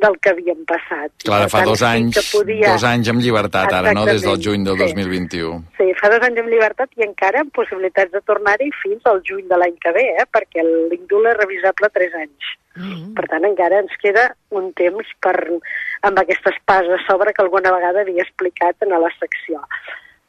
del 0.02 0.18
que 0.20 0.32
havíem 0.34 0.64
passat. 0.68 1.12
Clar, 1.24 1.46
fa 1.48 1.62
tant, 1.62 1.70
dos 1.70 1.82
anys, 1.82 2.18
podia- 2.32 2.72
dos 2.72 2.84
anys 2.84 3.08
amb 3.08 3.22
llibertat, 3.24 3.72
ara, 3.72 3.94
no? 3.96 4.04
Des 4.04 4.22
del 4.22 4.38
juny 4.42 4.64
del 4.64 4.76
sí. 4.76 4.92
2021. 4.92 5.62
Sí, 5.78 5.88
fa 6.00 6.10
dos 6.12 6.22
anys 6.26 6.42
amb 6.42 6.52
llibertat 6.52 6.90
i 6.96 7.06
encara 7.06 7.40
amb 7.40 7.52
possibilitats 7.56 8.12
de 8.12 8.20
tornar-hi 8.28 8.70
fins 8.82 9.04
al 9.04 9.22
juny 9.24 9.46
de 9.48 9.56
l'any 9.56 9.76
que 9.80 9.92
ve, 9.96 10.04
eh? 10.20 10.26
perquè 10.30 10.64
l'indult 10.64 11.32
és 11.32 11.36
revisable 11.40 11.90
tres 11.94 12.14
anys. 12.14 12.56
Mm. 12.76 13.14
Per 13.16 13.24
tant, 13.30 13.44
encara 13.48 13.78
ens 13.80 13.94
queda 14.02 14.26
un 14.50 14.72
temps 14.76 15.12
per, 15.24 15.36
amb 16.02 16.18
aquesta 16.20 16.52
espasa 16.52 16.98
a 16.98 17.04
sobre 17.06 17.32
que 17.32 17.42
alguna 17.42 17.72
vegada 17.72 18.02
havia 18.04 18.22
explicat 18.22 18.76
en 18.84 18.92
la 19.00 19.12
secció. 19.18 19.62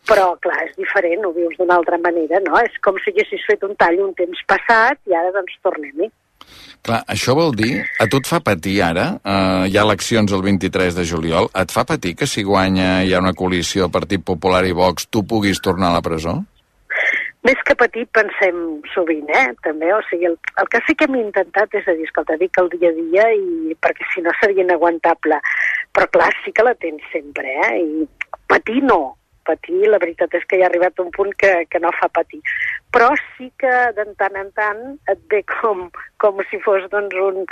Però, 0.07 0.37
clar, 0.39 0.61
és 0.63 0.77
diferent, 0.79 1.25
ho 1.27 1.33
vius 1.35 1.57
d'una 1.59 1.75
altra 1.75 1.97
manera, 1.99 2.39
no? 2.45 2.55
És 2.63 2.71
com 2.79 2.95
si 3.03 3.11
haguessis 3.11 3.43
fet 3.49 3.65
un 3.67 3.75
tall 3.75 3.99
un 3.99 4.13
temps 4.15 4.39
passat 4.47 5.01
i 5.11 5.13
ara, 5.13 5.33
doncs, 5.35 5.59
tornem-hi. 5.67 6.07
Clar, 6.87 7.01
això 7.09 7.33
vol 7.35 7.55
dir, 7.57 7.81
a 7.99 8.05
tu 8.07 8.21
et 8.21 8.27
fa 8.29 8.39
patir 8.39 8.77
ara, 8.85 9.07
eh, 9.19 9.63
hi 9.67 9.77
ha 9.77 9.83
eleccions 9.83 10.31
el 10.31 10.43
23 10.45 10.95
de 10.95 11.03
juliol, 11.09 11.49
et 11.51 11.73
fa 11.73 11.83
patir 11.83 12.13
que 12.15 12.27
si 12.29 12.45
guanya 12.47 13.01
hi 13.03 13.13
ha 13.13 13.23
una 13.23 13.33
coalició 13.33 13.89
Partit 13.91 14.23
Popular 14.23 14.63
i 14.65 14.75
Vox, 14.77 15.09
tu 15.11 15.25
puguis 15.27 15.59
tornar 15.59 15.89
a 15.91 15.97
la 15.97 16.05
presó? 16.05 16.37
Més 17.47 17.59
que 17.67 17.75
patir, 17.79 18.03
pensem 18.11 18.57
sovint, 18.93 19.27
eh? 19.31 19.51
També, 19.63 19.91
o 19.95 19.99
sigui, 20.09 20.27
el, 20.27 20.33
el 20.59 20.67
que 20.73 20.81
sí 20.87 20.95
que 20.99 21.05
hem 21.07 21.19
intentat 21.19 21.75
és 21.79 21.85
a 21.87 21.95
dir, 21.95 22.07
escolta, 22.09 22.35
dic 22.39 22.57
el 22.59 22.67
dia 22.73 22.89
a 22.89 22.95
dia 22.97 23.27
i 23.35 23.75
perquè 23.83 24.07
si 24.13 24.23
no 24.25 24.33
seria 24.39 24.65
inaguantable. 24.65 25.37
Però 25.95 26.09
clar, 26.15 26.31
sí 26.43 26.51
que 26.51 26.65
la 26.67 26.73
tens 26.75 27.05
sempre, 27.13 27.53
eh? 27.69 27.77
I 27.83 28.41
patir 28.51 28.81
no. 28.83 29.15
Patir, 29.47 29.87
la 29.87 29.99
veritat 30.03 30.33
és 30.35 30.45
que 30.47 30.59
hi 30.59 30.63
ha 30.65 30.67
arribat 30.69 30.99
un 30.99 31.09
punt 31.15 31.31
que, 31.39 31.51
que 31.71 31.79
no 31.83 31.93
fa 31.95 32.09
patir. 32.11 32.41
Però 32.93 33.09
sí 33.37 33.49
que 33.61 33.73
de 33.97 34.05
tant 34.19 34.35
en 34.39 34.51
tant 34.57 34.83
et 35.13 35.23
ve 35.31 35.43
com, 35.53 35.87
com 36.23 36.43
si 36.51 36.59
fos 36.65 36.87
doncs 36.91 37.15
un, 37.23 37.43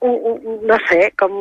un, 0.00 0.16
un 0.32 0.66
no 0.68 0.78
sé, 0.90 1.10
com 1.20 1.36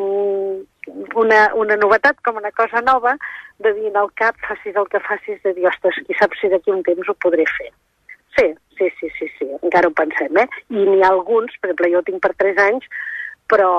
una, 1.19 1.41
una 1.55 1.77
novetat, 1.77 2.19
com 2.25 2.39
una 2.39 2.51
cosa 2.51 2.81
nova, 2.81 3.15
de 3.59 3.73
dir 3.77 3.91
al 3.95 4.09
cap, 4.15 4.39
facis 4.47 4.75
el 4.75 4.87
que 4.89 5.03
facis, 5.03 5.41
de 5.43 5.53
dir, 5.53 5.67
ostres, 5.67 5.99
qui 6.07 6.17
sap 6.19 6.35
si 6.39 6.49
d'aquí 6.51 6.71
un 6.73 6.83
temps 6.87 7.09
ho 7.09 7.15
podré 7.25 7.45
fer. 7.57 7.69
Sí, 8.37 8.47
sí, 8.77 8.89
sí, 8.99 9.09
sí, 9.17 9.27
sí, 9.37 9.47
encara 9.59 9.89
ho 9.89 9.95
pensem, 9.95 10.37
eh? 10.39 10.47
I 10.71 10.85
n'hi 10.87 11.01
ha 11.03 11.11
alguns, 11.11 11.55
per 11.59 11.71
exemple, 11.71 11.91
jo 11.95 12.03
tinc 12.07 12.21
per 12.23 12.33
3 12.39 12.61
anys, 12.69 12.87
però 13.49 13.69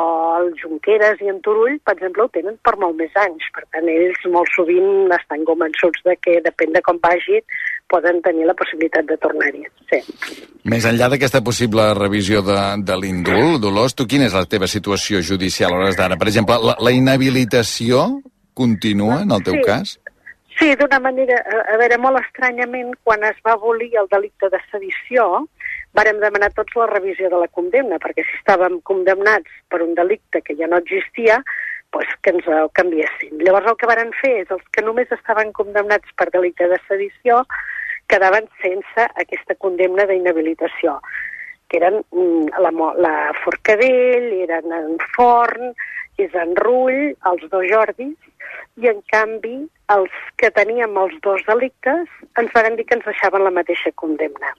el 0.40 0.50
Junqueras 0.58 1.20
i 1.22 1.28
en 1.30 1.38
Turull, 1.44 1.76
per 1.86 1.94
exemple, 1.96 2.24
ho 2.26 2.32
tenen 2.34 2.56
per 2.66 2.74
molt 2.80 2.96
més 2.98 3.14
anys. 3.22 3.46
Per 3.54 3.62
tant, 3.70 3.86
ells 3.92 4.24
molt 4.32 4.50
sovint 4.56 5.12
estan 5.14 5.44
convençuts 5.48 6.02
de 6.06 6.16
que, 6.18 6.40
depèn 6.44 6.74
de 6.74 6.82
com 6.86 6.98
vagi, 7.02 7.38
poden 7.90 8.20
tenir 8.22 8.46
la 8.46 8.54
possibilitat 8.58 9.06
de 9.08 9.16
tornar-hi. 9.22 9.64
Sí. 9.90 10.00
Més 10.70 10.84
enllà 10.86 11.08
d'aquesta 11.10 11.40
possible 11.46 11.86
revisió 11.98 12.42
de, 12.46 12.58
de 12.86 12.98
l'indult, 12.98 13.60
Dolors, 13.62 13.94
tu 13.98 14.06
quina 14.10 14.26
és 14.28 14.36
la 14.36 14.44
teva 14.50 14.68
situació 14.70 15.22
judicial 15.26 15.74
a 15.74 15.80
hores 15.80 15.98
d'ara? 15.98 16.18
Per 16.20 16.28
exemple, 16.30 16.58
la, 16.62 16.76
la 16.78 16.92
inhabilitació 16.94 18.20
continua 18.54 19.22
en 19.24 19.34
el 19.34 19.42
teu 19.46 19.58
Sí. 19.58 19.66
cas? 19.66 19.96
Sí, 20.60 20.74
d'una 20.76 20.98
manera, 21.00 21.38
a, 21.40 21.62
a 21.72 21.76
veure, 21.80 21.96
molt 21.96 22.20
estranyament, 22.20 22.90
quan 23.02 23.22
es 23.24 23.38
va 23.46 23.54
abolir 23.56 23.94
el 23.96 24.10
delicte 24.12 24.50
de 24.52 24.58
sedició, 24.70 25.46
vàrem 25.96 26.20
demanar 26.22 26.52
tots 26.54 26.76
la 26.78 26.86
revisió 26.90 27.30
de 27.32 27.40
la 27.42 27.48
condemna, 27.48 27.98
perquè 28.02 28.24
si 28.26 28.38
estàvem 28.38 28.78
condemnats 28.86 29.50
per 29.68 29.82
un 29.82 29.94
delicte 29.98 30.42
que 30.46 30.56
ja 30.58 30.68
no 30.70 30.78
existia, 30.82 31.40
doncs 31.94 32.14
que 32.22 32.34
ens 32.34 32.46
el 32.46 32.70
canviessin. 32.78 33.40
Llavors 33.42 33.72
el 33.72 33.78
que 33.80 33.90
varen 33.90 34.12
fer 34.20 34.36
és 34.44 34.52
els 34.54 34.62
que 34.74 34.84
només 34.86 35.10
estaven 35.16 35.50
condemnats 35.56 36.14
per 36.16 36.30
delicte 36.30 36.68
de 36.70 36.78
sedició 36.86 37.42
quedaven 38.10 38.46
sense 38.62 39.06
aquesta 39.22 39.54
condemna 39.58 40.06
d'inhabilitació 40.06 40.98
que 41.70 41.78
eren 41.78 42.00
mm, 42.10 42.58
la, 42.58 42.70
la 42.98 43.14
Forcadell, 43.44 44.26
eren 44.42 44.74
en 44.74 44.96
Forn, 45.14 45.70
és 46.18 46.34
en 46.34 46.56
Rull, 46.58 47.14
els 47.30 47.44
dos 47.52 47.66
Jordis, 47.70 48.16
i 48.82 48.90
en 48.90 48.98
canvi 49.12 49.62
els 49.90 50.16
que 50.38 50.50
teníem 50.54 50.96
els 51.02 51.14
dos 51.24 51.42
delictes 51.48 52.10
ens 52.40 52.52
van 52.54 52.76
dir 52.78 52.86
que 52.86 52.96
ens 52.98 53.06
deixaven 53.06 53.44
la 53.44 53.52
mateixa 53.54 53.90
condemna. 54.02 54.52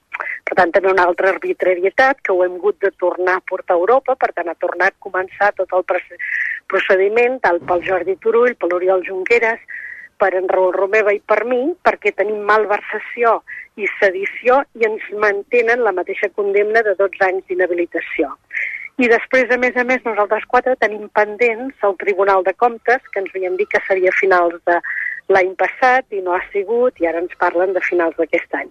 Per 0.47 0.57
tant, 0.59 0.73
també 0.75 0.91
una 0.91 1.05
altra 1.07 1.31
arbitrarietat 1.31 2.19
que 2.25 2.33
ho 2.33 2.43
hem 2.45 2.57
hagut 2.59 2.79
de 2.83 2.91
tornar 3.03 3.37
a 3.39 3.45
portar 3.51 3.77
a 3.77 3.79
Europa, 3.79 4.15
per 4.19 4.31
tant, 4.35 4.51
ha 4.51 4.57
tornat 4.65 4.97
a 4.97 5.03
començar 5.07 5.51
tot 5.59 5.71
el 5.77 5.85
proce- 5.87 6.19
procediment, 6.67 7.39
tal 7.45 7.61
pel 7.69 7.85
Jordi 7.87 8.17
Turull, 8.23 8.55
per 8.55 8.69
l'Oriol 8.71 9.05
Junqueras, 9.07 9.63
per 10.21 10.33
en 10.37 10.49
Raül 10.51 10.75
Romeva 10.75 11.13
i 11.15 11.21
per 11.31 11.41
mi, 11.49 11.61
perquè 11.81 12.11
tenim 12.13 12.43
malversació 12.45 13.39
i 13.79 13.87
sedició 13.99 14.59
i 14.77 14.85
ens 14.85 15.07
mantenen 15.23 15.81
la 15.87 15.95
mateixa 15.97 16.29
condemna 16.35 16.83
de 16.85 16.93
12 16.99 17.25
anys 17.29 17.47
d'inhabilitació. 17.47 18.29
I 19.01 19.07
després, 19.09 19.49
a 19.49 19.57
més 19.57 19.77
a 19.79 19.83
més, 19.87 20.03
nosaltres 20.05 20.43
quatre 20.51 20.75
tenim 20.77 21.07
pendents 21.15 21.87
al 21.87 21.95
Tribunal 21.97 22.43
de 22.45 22.53
Comptes, 22.53 23.01
que 23.13 23.23
ens 23.23 23.31
havien 23.33 23.55
dit 23.57 23.69
que 23.71 23.81
seria 23.87 24.11
finals 24.19 24.59
de 24.69 24.77
l'any 25.31 25.53
passat 25.59 26.05
i 26.15 26.21
no 26.25 26.35
ha 26.35 26.41
sigut, 26.51 26.99
i 27.01 27.07
ara 27.09 27.23
ens 27.23 27.33
parlen 27.39 27.73
de 27.77 27.83
finals 27.87 28.17
d'aquest 28.19 28.59
any. 28.59 28.69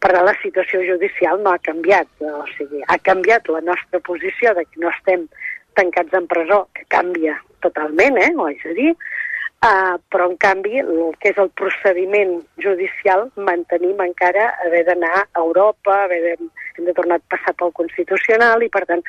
Per 0.00 0.12
tant, 0.12 0.26
la 0.28 0.36
situació 0.42 0.82
judicial 0.86 1.40
no 1.42 1.52
ha 1.54 1.62
canviat, 1.66 2.08
o 2.20 2.44
sigui, 2.56 2.82
ha 2.86 2.98
canviat 3.10 3.48
la 3.52 3.62
nostra 3.68 4.00
posició 4.08 4.52
de 4.54 4.66
que 4.68 4.82
no 4.82 4.92
estem 4.92 5.28
tancats 5.78 6.16
en 6.16 6.26
presó, 6.28 6.66
que 6.76 6.84
canvia 6.92 7.36
totalment, 7.64 8.18
eh, 8.20 8.32
ho 8.36 8.48
haig 8.48 8.62
de 8.64 8.76
dir, 8.80 8.92
Uh, 9.64 9.96
però, 10.12 10.26
en 10.28 10.36
canvi, 10.36 10.78
el 10.82 11.14
que 11.18 11.30
és 11.32 11.38
el 11.40 11.48
procediment 11.58 12.34
judicial, 12.60 13.24
mantenim 13.48 14.02
encara 14.04 14.50
haver 14.66 14.82
d'anar 14.84 15.14
a 15.24 15.40
Europa, 15.40 16.02
haver 16.04 16.18
de, 16.26 16.34
hem 16.76 16.84
de 16.84 16.94
tornar 16.94 17.16
a 17.16 17.24
passar 17.32 17.54
pel 17.56 17.72
Constitucional 17.78 18.62
i, 18.62 18.68
per 18.68 18.84
tant, 18.90 19.02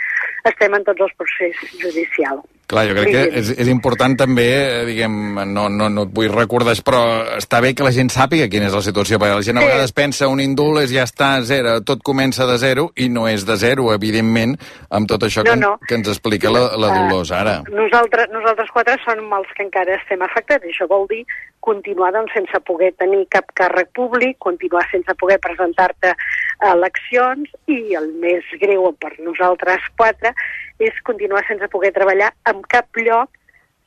estem 0.50 0.78
en 0.78 0.88
tots 0.88 1.04
els 1.06 1.18
processos 1.20 1.76
judicials. 1.84 2.48
Clar, 2.68 2.84
jo 2.89 2.95
crec 2.97 3.07
que 3.13 3.20
és, 3.39 3.49
és 3.63 3.68
important 3.72 4.11
també, 4.20 4.43
eh, 4.59 4.86
diguem, 4.89 5.13
no, 5.53 5.70
no, 5.72 5.86
no 5.88 6.01
et 6.03 6.09
vull 6.11 6.28
recordar, 6.34 6.74
però 6.84 6.99
està 7.38 7.61
bé 7.63 7.72
que 7.74 7.86
la 7.86 7.93
gent 7.95 8.09
sàpiga 8.11 8.49
quina 8.51 8.68
és 8.68 8.76
la 8.76 8.82
situació, 8.84 9.15
perquè 9.22 9.38
la 9.38 9.45
gent 9.45 9.57
a 9.57 9.61
Sí. 9.61 9.68
vegades 9.70 9.93
pensa 9.95 10.28
un 10.28 10.41
indult 10.43 10.82
és 10.84 10.91
ja 10.91 11.05
està 11.07 11.38
a 11.38 11.41
zero, 11.47 11.80
tot 11.88 12.03
comença 12.03 12.45
de 12.45 12.57
zero, 12.57 12.91
i 12.97 13.07
no 13.07 13.26
és 13.32 13.45
de 13.47 13.55
zero, 13.55 13.93
evidentment, 13.93 14.57
amb 14.91 15.07
tot 15.07 15.24
això 15.24 15.45
No, 15.45 15.51
que, 15.53 15.55
no. 15.61 15.80
que 15.88 15.95
ens 15.95 16.09
explica 16.09 16.51
la, 16.51 16.76
la 16.76 16.91
Ah, 16.91 17.07
Dolors 17.07 17.32
ara. 17.32 17.63
Nosaltres, 17.72 18.28
nosaltres 18.36 18.70
quatre 18.74 18.97
som 19.05 19.24
els 19.39 19.47
que 19.55 19.63
encara 19.63 19.95
estem 19.95 20.22
afectats, 20.22 20.65
i 20.65 20.76
això 20.76 20.89
vol 20.89 21.07
dir 21.07 21.24
continuar 21.68 22.13
doncs, 22.15 22.32
sense 22.36 22.59
poder 22.68 22.93
tenir 23.01 23.26
cap 23.34 23.49
càrrec 23.59 23.89
públic, 23.97 24.38
continuar 24.43 24.86
sense 24.91 25.15
poder 25.20 25.39
presentar-te 25.43 26.13
a 26.13 26.74
eleccions, 26.74 27.51
i 27.68 27.95
el 27.99 28.13
més 28.24 28.47
greu 28.61 28.88
per 29.01 29.11
nosaltres 29.20 29.84
quatre 29.99 30.32
és 30.80 31.01
continuar 31.09 31.43
sense 31.47 31.68
poder 31.74 31.91
treballar 31.97 32.32
en 32.51 32.63
cap 32.72 33.01
lloc 33.03 33.34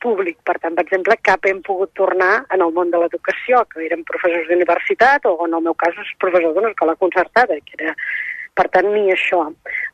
públic. 0.01 0.37
Per 0.45 0.57
tant, 0.59 0.75
per 0.77 0.85
exemple, 0.85 1.17
cap 1.25 1.45
hem 1.49 1.61
pogut 1.65 1.93
tornar 1.97 2.43
en 2.53 2.61
el 2.65 2.73
món 2.75 2.93
de 2.93 3.01
l'educació, 3.01 3.63
que 3.71 3.85
érem 3.85 4.05
professors 4.05 4.49
d'universitat, 4.49 5.25
o 5.29 5.47
en 5.47 5.57
el 5.57 5.65
meu 5.69 5.77
cas 5.77 5.97
professor 6.21 6.53
d'una 6.53 6.73
escola 6.73 6.97
concertada, 7.01 7.57
que 7.65 7.77
era 7.79 7.95
per 8.57 8.67
tant, 8.67 8.89
ni 8.91 9.07
això. 9.13 9.45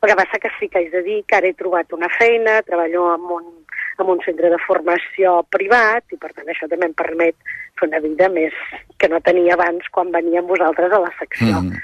El 0.02 0.10
que 0.10 0.16
passa 0.18 0.40
que 0.42 0.50
sí 0.58 0.68
que 0.68 0.80
haig 0.80 0.90
de 0.90 1.02
dir 1.06 1.20
que 1.28 1.36
ara 1.38 1.46
he 1.48 1.54
trobat 1.54 1.92
una 1.94 2.08
feina, 2.18 2.58
treballo 2.66 3.04
en 3.14 3.28
un, 3.36 3.44
en 4.02 4.12
un 4.14 4.20
centre 4.24 4.50
de 4.52 4.60
formació 4.66 5.40
privat, 5.54 6.04
i 6.12 6.20
per 6.20 6.30
tant 6.34 6.48
això 6.48 6.68
també 6.70 6.88
em 6.90 6.94
permet 6.98 7.36
fer 7.78 7.88
una 7.88 8.02
vida 8.04 8.28
més 8.32 8.54
que 8.98 9.10
no 9.10 9.20
tenia 9.24 9.56
abans 9.58 9.90
quan 9.94 10.14
venia 10.14 10.42
amb 10.42 10.54
vosaltres 10.54 10.94
a 10.94 11.02
la 11.02 11.10
secció. 11.18 11.60
Mm. 11.62 11.82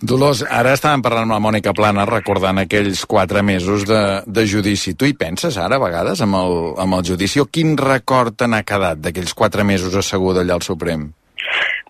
Dolors, 0.00 0.40
ara 0.48 0.72
estàvem 0.72 1.02
parlant 1.04 1.26
amb 1.26 1.34
la 1.34 1.42
Mònica 1.44 1.74
Plana 1.76 2.06
recordant 2.08 2.62
aquells 2.62 3.02
quatre 3.04 3.42
mesos 3.44 3.84
de, 3.88 4.00
de 4.24 4.44
judici. 4.48 4.94
Tu 4.96 5.10
hi 5.10 5.12
penses 5.12 5.58
ara, 5.60 5.76
a 5.76 5.82
vegades, 5.82 6.22
amb 6.24 6.38
el, 6.38 6.54
amb 6.80 6.96
el 6.96 7.04
judici? 7.04 7.42
O 7.42 7.50
quin 7.52 7.76
record 7.76 8.38
te 8.40 8.48
n'ha 8.48 8.62
quedat 8.64 9.02
d'aquells 9.04 9.36
quatre 9.36 9.66
mesos 9.68 9.98
asseguda 10.00 10.40
allà 10.40 10.56
al 10.56 10.64
Suprem? 10.64 11.10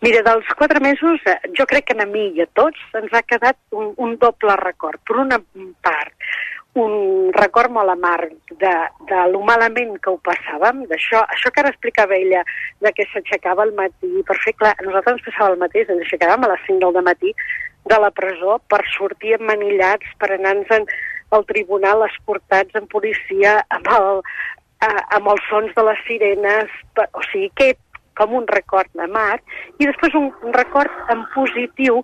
Mira, 0.02 0.24
dels 0.26 0.48
quatre 0.58 0.80
mesos, 0.82 1.22
eh, 1.28 1.36
jo 1.54 1.66
crec 1.70 1.90
que 1.90 1.94
a 2.02 2.06
mi 2.08 2.30
i 2.34 2.42
a 2.42 2.48
tots 2.56 2.98
ens 2.98 3.12
ha 3.14 3.22
quedat 3.22 3.58
un, 3.70 3.92
un 4.00 4.16
doble 4.18 4.56
record. 4.58 4.98
Per 5.06 5.18
una 5.22 5.38
part, 5.84 6.14
un 6.78 7.32
record 7.34 7.72
molt 7.74 7.90
amarg 7.90 8.30
de, 8.60 8.72
de 9.10 9.22
lo 9.32 9.40
malament 9.42 9.96
que 9.98 10.12
ho 10.12 10.18
passàvem, 10.22 10.84
d'això, 10.90 11.24
això 11.34 11.50
que 11.50 11.62
ara 11.62 11.72
explicava 11.72 12.14
ella, 12.14 12.44
de 12.80 12.92
que 12.94 13.06
s'aixecava 13.10 13.64
al 13.66 13.74
matí, 13.74 14.10
per 14.26 14.36
fer 14.44 14.54
clar, 14.54 14.76
nosaltres 14.86 15.18
ens 15.18 15.26
passava 15.26 15.54
el 15.54 15.62
mateix, 15.64 15.90
ens 15.90 16.04
aixecàvem 16.06 16.46
a 16.46 16.52
les 16.52 16.64
5 16.68 16.92
del 16.94 17.06
matí 17.06 17.34
de 17.90 17.98
la 17.98 18.10
presó 18.14 18.60
per 18.70 18.84
sortir 18.94 19.34
emmanillats, 19.40 20.06
per 20.20 20.30
anar-nos 20.36 20.86
al 21.30 21.44
tribunal 21.46 22.06
escortats 22.06 22.74
en 22.78 22.86
policia 22.86 23.60
amb, 23.74 23.90
el, 23.98 24.22
eh, 24.86 25.02
amb 25.16 25.30
els 25.34 25.46
sons 25.50 25.74
de 25.74 25.86
les 25.90 26.02
sirenes, 26.06 26.74
per, 26.94 27.08
o 27.14 27.22
sigui, 27.30 27.50
que 27.56 27.72
com 28.20 28.34
un 28.36 28.46
record 28.50 28.90
mar, 29.08 29.40
i 29.80 29.86
després 29.88 30.14
un, 30.18 30.28
un 30.44 30.52
record 30.52 30.92
en 31.14 31.22
positiu 31.34 32.02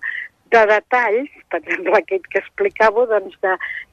de 0.56 0.64
detalls, 0.70 1.30
per 1.52 1.60
exemple, 1.60 1.94
aquest 1.98 2.26
que 2.32 2.40
explicava, 2.42 3.06
doncs, 3.10 3.36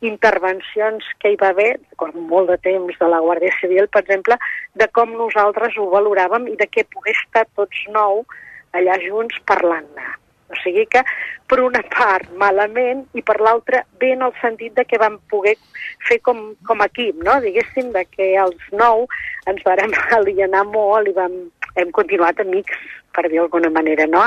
d'intervencions 0.02 1.12
que 1.20 1.34
hi 1.34 1.38
va 1.42 1.52
haver, 1.54 1.76
com 2.02 2.16
molt 2.32 2.52
de 2.54 2.58
temps 2.64 2.98
de 3.00 3.12
la 3.12 3.22
Guàrdia 3.26 3.54
Civil, 3.60 3.90
per 3.92 4.04
exemple, 4.06 4.40
de 4.80 4.90
com 4.96 5.14
nosaltres 5.20 5.78
ho 5.78 5.92
valoràvem 5.94 6.50
i 6.54 6.58
de 6.60 6.70
què 6.72 6.88
pogués 6.96 7.20
estar 7.28 7.46
tots 7.60 7.86
nou 7.94 8.24
allà 8.78 9.00
junts 9.04 9.40
parlant-ne. 9.50 10.12
O 10.54 10.58
sigui 10.62 10.86
que, 10.92 11.02
per 11.50 11.60
una 11.64 11.82
part, 11.94 12.30
malament, 12.38 13.04
i 13.18 13.24
per 13.26 13.40
l'altra, 13.42 13.82
bé 14.02 14.12
en 14.14 14.26
el 14.28 14.34
sentit 14.42 14.76
de 14.78 14.86
que 14.86 15.00
vam 15.02 15.18
poder 15.32 15.56
fer 16.08 16.20
com, 16.26 16.44
com 16.68 16.84
equip, 16.86 17.18
no? 17.26 17.40
Diguéssim, 17.42 17.90
de 17.96 18.06
que 18.12 18.34
els 18.44 18.70
nou 18.84 19.08
ens 19.50 19.66
vàrem 19.66 19.96
alienar 20.20 20.66
molt 20.70 21.10
i 21.10 21.16
vam, 21.18 21.40
hem 21.80 21.92
continuat 21.96 22.40
amics, 22.44 22.78
per 23.14 23.28
dir 23.30 23.40
d'alguna 23.40 23.70
manera, 23.70 24.08
no? 24.10 24.24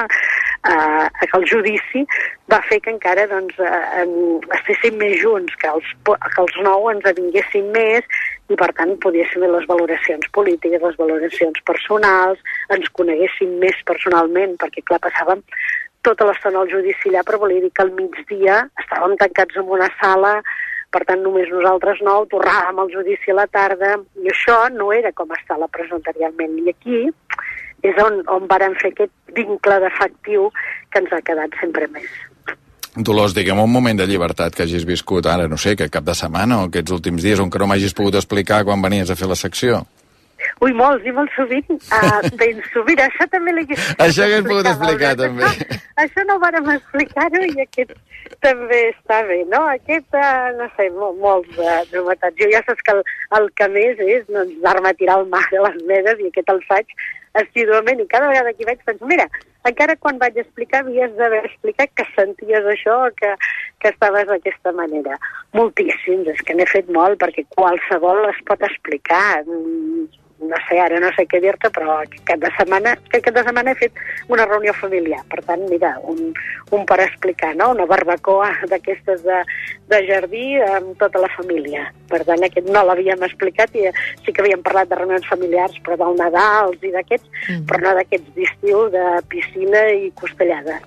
Uh, 0.66 1.06
el 1.36 1.44
judici 1.46 2.02
va 2.50 2.58
fer 2.66 2.78
que 2.82 2.90
encara 2.90 3.26
doncs, 3.30 3.58
uh, 3.58 4.04
estéssim 4.58 4.96
més 4.98 5.16
junts, 5.20 5.54
que 5.60 5.70
els, 5.70 5.90
que 6.06 6.42
els 6.42 6.58
nou 6.66 6.88
ens 6.90 7.06
avinguessin 7.06 7.70
més 7.74 8.06
i 8.50 8.58
per 8.58 8.70
tant 8.78 8.94
poguéssim 9.02 9.42
fer 9.42 9.50
les 9.52 9.66
valoracions 9.70 10.30
polítiques, 10.34 10.82
les 10.82 10.98
valoracions 10.98 11.58
personals, 11.70 12.42
ens 12.74 12.92
coneguéssim 12.98 13.58
més 13.62 13.78
personalment, 13.90 14.54
perquè 14.62 14.84
clar, 14.86 15.02
passàvem 15.06 15.42
tota 16.06 16.28
l'estona 16.28 16.62
al 16.62 16.70
judici 16.70 17.10
allà, 17.10 17.24
però 17.26 17.42
volia 17.42 17.62
dir 17.64 17.72
que 17.74 17.82
al 17.82 17.94
migdia 17.98 18.62
estàvem 18.82 19.16
tancats 19.22 19.58
en 19.58 19.74
una 19.78 19.90
sala, 20.00 20.36
per 20.96 21.04
tant 21.04 21.20
només 21.20 21.50
nosaltres 21.52 22.00
no, 22.06 22.22
tornàvem 22.32 22.78
al 22.80 22.92
judici 22.94 23.34
a 23.34 23.40
la 23.42 23.46
tarda, 23.52 23.98
i 24.24 24.30
això 24.32 24.56
no 24.72 24.88
era 24.96 25.12
com 25.12 25.34
està 25.36 25.58
la 25.60 25.68
presó 25.68 25.98
anteriorment. 25.98 26.56
I 26.64 26.72
aquí 26.72 27.02
és 27.84 28.00
on, 28.00 28.22
on 28.32 28.48
varen 28.48 28.72
fer 28.80 28.94
aquest 28.94 29.12
vincle 29.36 29.76
d'efectiu 29.84 30.48
que 30.88 31.02
ens 31.02 31.12
ha 31.12 31.20
quedat 31.26 31.52
sempre 31.60 31.90
més. 31.92 32.08
Dolors, 32.96 33.34
diguem 33.36 33.60
un 33.60 33.68
moment 33.68 33.98
de 34.00 34.06
llibertat 34.08 34.56
que 34.56 34.64
hagis 34.64 34.86
viscut 34.88 35.28
ara, 35.28 35.44
no 35.52 35.58
sé, 35.60 35.74
que 35.76 35.90
cap 35.92 36.06
de 36.06 36.16
setmana 36.16 36.62
o 36.62 36.70
aquests 36.70 36.96
últims 36.96 37.26
dies 37.26 37.42
on 37.44 37.52
que 37.52 37.60
no 37.60 37.68
m'hagis 37.68 37.92
pogut 37.92 38.16
explicar 38.16 38.62
quan 38.64 38.80
venies 38.80 39.12
a 39.12 39.18
fer 39.20 39.28
la 39.28 39.36
secció. 39.36 39.82
Ui, 40.64 40.72
molts 40.76 41.06
i 41.06 41.12
molt 41.16 41.32
sovint. 41.36 41.68
Uh, 41.92 42.20
ben 42.40 42.62
sovint. 42.72 43.02
Això 43.06 43.28
també 43.32 43.54
l'he 43.56 43.66
Això 43.74 44.26
has 44.26 44.46
pogut 44.46 44.70
explicar, 44.72 45.14
també. 45.20 45.46
Això, 45.48 45.80
això 46.04 46.26
no 46.28 46.38
ho 46.38 46.44
vàrem 46.44 46.70
explicar-ho 46.76 47.42
i 47.50 47.66
aquest 47.66 47.94
també 48.42 48.80
està 48.90 49.20
bé, 49.26 49.42
no? 49.50 49.62
Aquest, 49.72 50.08
uh, 50.14 50.48
no 50.58 50.70
sé, 50.76 50.88
mol, 50.94 51.14
molts 51.22 51.60
uh, 51.60 51.82
novetats. 51.92 52.38
Jo 52.40 52.50
ja 52.52 52.62
saps 52.66 52.82
que 52.86 52.96
el, 52.96 53.04
el 53.38 53.52
que 53.58 53.68
més 53.74 54.02
és 54.02 54.26
doncs, 54.30 54.56
anar-me 54.62 54.92
a 54.92 54.98
tirar 54.98 55.20
al 55.20 55.30
mar 55.30 55.44
a 55.46 55.68
les 55.68 55.78
medes 55.90 56.22
i 56.22 56.32
aquest 56.32 56.52
el 56.54 56.62
faig 56.70 56.96
assiduament 57.36 58.00
i 58.00 58.08
cada 58.08 58.30
vegada 58.30 58.52
que 58.56 58.64
hi 58.64 58.68
vaig 58.70 58.82
penso, 58.86 59.06
mira, 59.08 59.26
encara 59.68 59.96
quan 60.00 60.20
vaig 60.22 60.38
explicar 60.40 60.82
havies 60.84 61.12
d'haver 61.18 61.42
explicat 61.48 61.92
que 61.98 62.06
senties 62.14 62.68
això, 62.72 62.96
que, 63.18 63.32
que 63.82 63.92
estaves 63.92 64.28
d'aquesta 64.30 64.72
manera. 64.76 65.18
Moltíssims, 65.56 66.30
és 66.32 66.44
que 66.46 66.56
n'he 66.56 66.68
fet 66.70 66.88
molt 66.92 67.20
perquè 67.22 67.46
qualsevol 67.56 68.24
es 68.30 68.40
pot 68.48 68.62
explicar 68.70 69.42
no 70.38 70.56
sé, 70.68 70.78
ara 70.80 70.98
no 71.00 71.08
sé 71.16 71.24
què 71.30 71.40
dir-te, 71.40 71.70
però 71.72 72.00
aquest 72.02 72.42
de 72.42 72.50
setmana, 72.58 72.92
aquest 73.08 73.24
cap 73.24 73.36
de 73.38 73.44
setmana 73.46 73.72
he 73.72 73.78
fet 73.80 74.00
una 74.32 74.44
reunió 74.44 74.74
familiar. 74.76 75.22
Per 75.32 75.40
tant, 75.46 75.64
mira, 75.70 75.94
un, 76.04 76.32
un 76.76 76.84
per 76.88 76.98
explicar, 77.04 77.54
no? 77.56 77.70
Una 77.72 77.86
barbacoa 77.88 78.50
d'aquestes 78.70 79.24
de, 79.24 79.38
de 79.92 80.00
jardí 80.08 80.44
amb 80.66 80.92
tota 81.00 81.22
la 81.24 81.30
família. 81.36 81.86
Per 82.10 82.22
tant, 82.28 82.44
aquest 82.44 82.68
no 82.68 82.84
l'havíem 82.86 83.24
explicat 83.26 83.74
i 83.78 83.86
sí 84.24 84.32
que 84.32 84.44
havíem 84.44 84.64
parlat 84.66 84.92
de 84.92 85.00
reunions 85.00 85.28
familiars, 85.30 85.78
però 85.86 85.98
del 86.02 86.20
Nadal 86.20 86.76
i 86.82 86.92
d'aquests, 86.92 87.30
mm. 87.48 87.64
però 87.70 87.82
no 87.86 87.96
d'aquests 88.00 88.36
d'estiu, 88.36 88.84
de 88.92 89.06
piscina 89.32 89.88
i 89.96 90.12
costellada. 90.20 90.82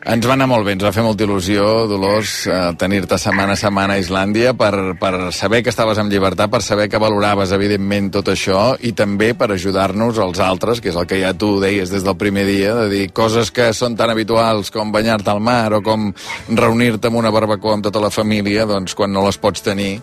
Ens 0.00 0.24
va 0.24 0.32
anar 0.32 0.46
molt 0.48 0.64
bé, 0.64 0.72
ens 0.72 0.84
va 0.86 0.94
fer 0.96 1.02
molta 1.04 1.26
il·lusió, 1.26 1.64
Dolors, 1.84 2.46
eh, 2.48 2.58
tenir-te 2.80 3.18
setmana 3.20 3.52
a 3.52 3.60
setmana 3.60 3.98
a 3.98 4.00
Islàndia 4.00 4.54
per, 4.56 4.96
per 4.96 5.28
saber 5.36 5.58
que 5.60 5.68
estaves 5.68 5.98
en 6.00 6.08
llibertat, 6.08 6.48
per 6.48 6.62
saber 6.64 6.86
que 6.88 6.96
valoraves, 6.96 7.52
evidentment, 7.52 8.08
tot 8.14 8.30
això 8.32 8.78
i 8.80 8.94
també 8.96 9.34
per 9.36 9.50
ajudar-nos 9.52 10.16
als 10.24 10.40
altres, 10.40 10.80
que 10.80 10.88
és 10.88 10.96
el 10.96 11.04
que 11.04 11.18
ja 11.20 11.34
tu 11.36 11.50
deies 11.60 11.92
des 11.92 12.06
del 12.06 12.16
primer 12.16 12.46
dia, 12.48 12.72
de 12.78 12.86
dir 12.88 13.10
coses 13.12 13.50
que 13.52 13.74
són 13.76 13.92
tan 13.98 14.08
habituals 14.08 14.72
com 14.72 14.88
banyar-te 14.94 15.34
al 15.34 15.42
mar 15.44 15.74
o 15.76 15.82
com 15.84 16.08
reunir-te 16.48 17.12
amb 17.12 17.20
una 17.20 17.34
barbacoa 17.36 17.76
amb 17.76 17.84
tota 17.84 18.00
la 18.00 18.10
família, 18.10 18.64
doncs 18.64 18.96
quan 18.96 19.12
no 19.12 19.26
les 19.26 19.36
pots 19.36 19.60
tenir 19.60 19.98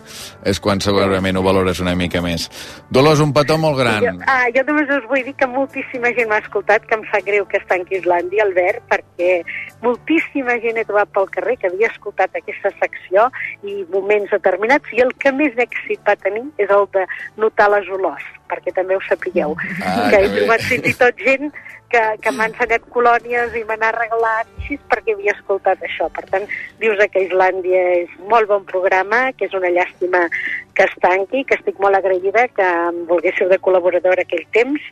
és 0.46 0.62
quan 0.62 0.78
segurament 0.78 1.36
ho 1.36 1.42
valores 1.42 1.82
una 1.82 1.96
mica 1.98 2.22
més. 2.22 2.46
Dolors, 2.86 3.18
un 3.18 3.34
petó 3.34 3.58
molt 3.58 3.82
gran. 3.82 4.06
Jo, 4.06 4.14
ah, 4.30 4.46
jo 4.54 4.62
només 4.70 4.94
us 4.94 5.10
vull 5.10 5.26
dir 5.26 5.34
que 5.34 5.50
moltíssima 5.50 6.14
gent 6.14 6.30
m'ha 6.30 6.38
escoltat, 6.46 6.86
que 6.86 6.94
em 6.94 7.02
fa 7.10 7.18
greu 7.26 7.50
que 7.50 7.58
està 7.58 7.82
en 7.82 7.86
Islàndia, 7.98 8.46
Albert, 8.46 8.86
perquè 8.94 9.42
moltíssima 9.88 10.58
gent 10.62 10.78
he 10.80 10.84
trobat 10.88 11.12
pel 11.16 11.28
carrer 11.34 11.56
que 11.60 11.70
havia 11.70 11.90
escoltat 11.92 12.36
aquesta 12.36 12.72
secció 12.76 13.28
i 13.64 13.80
moments 13.92 14.32
determinats 14.34 14.92
i 14.96 15.02
el 15.04 15.14
que 15.22 15.32
més 15.32 15.56
èxit 15.68 16.02
va 16.08 16.16
tenir 16.20 16.44
és 16.60 16.70
el 16.78 16.86
de 16.94 17.06
notar 17.40 17.70
les 17.74 17.88
olors, 17.96 18.26
perquè 18.50 18.74
també 18.76 18.96
ho 18.98 19.02
sapigueu, 19.08 19.56
ah, 19.80 20.08
que 20.10 20.22
he 20.22 20.30
trobat 20.36 20.64
fins 20.68 20.92
i 20.92 20.96
tot 21.02 21.24
gent 21.24 21.52
que, 21.92 22.02
que 22.22 22.32
m'ha 22.34 22.48
ensenyat 22.50 22.86
colònies 22.94 23.56
i 23.56 23.64
n'ha 23.68 23.92
regalat 23.96 24.48
així 24.58 24.78
perquè 24.90 25.16
havia 25.16 25.34
escoltat 25.36 25.82
això. 25.84 26.08
Per 26.14 26.24
tant, 26.30 26.46
dius 26.82 27.00
que 27.12 27.24
Islàndia 27.26 27.82
és 28.04 28.14
molt 28.30 28.48
bon 28.50 28.64
programa, 28.68 29.28
que 29.32 29.48
és 29.48 29.56
una 29.56 29.72
llàstima 29.72 30.26
que 30.78 30.84
es 30.84 30.94
tanqui, 31.02 31.42
que 31.42 31.56
estic 31.58 31.80
molt 31.82 31.98
agraïda 31.98 32.44
que 32.54 32.62
em 32.62 33.00
volguéssiu 33.08 33.48
de 33.50 33.58
col·laboradora 33.58 34.22
aquell 34.22 34.44
temps 34.54 34.84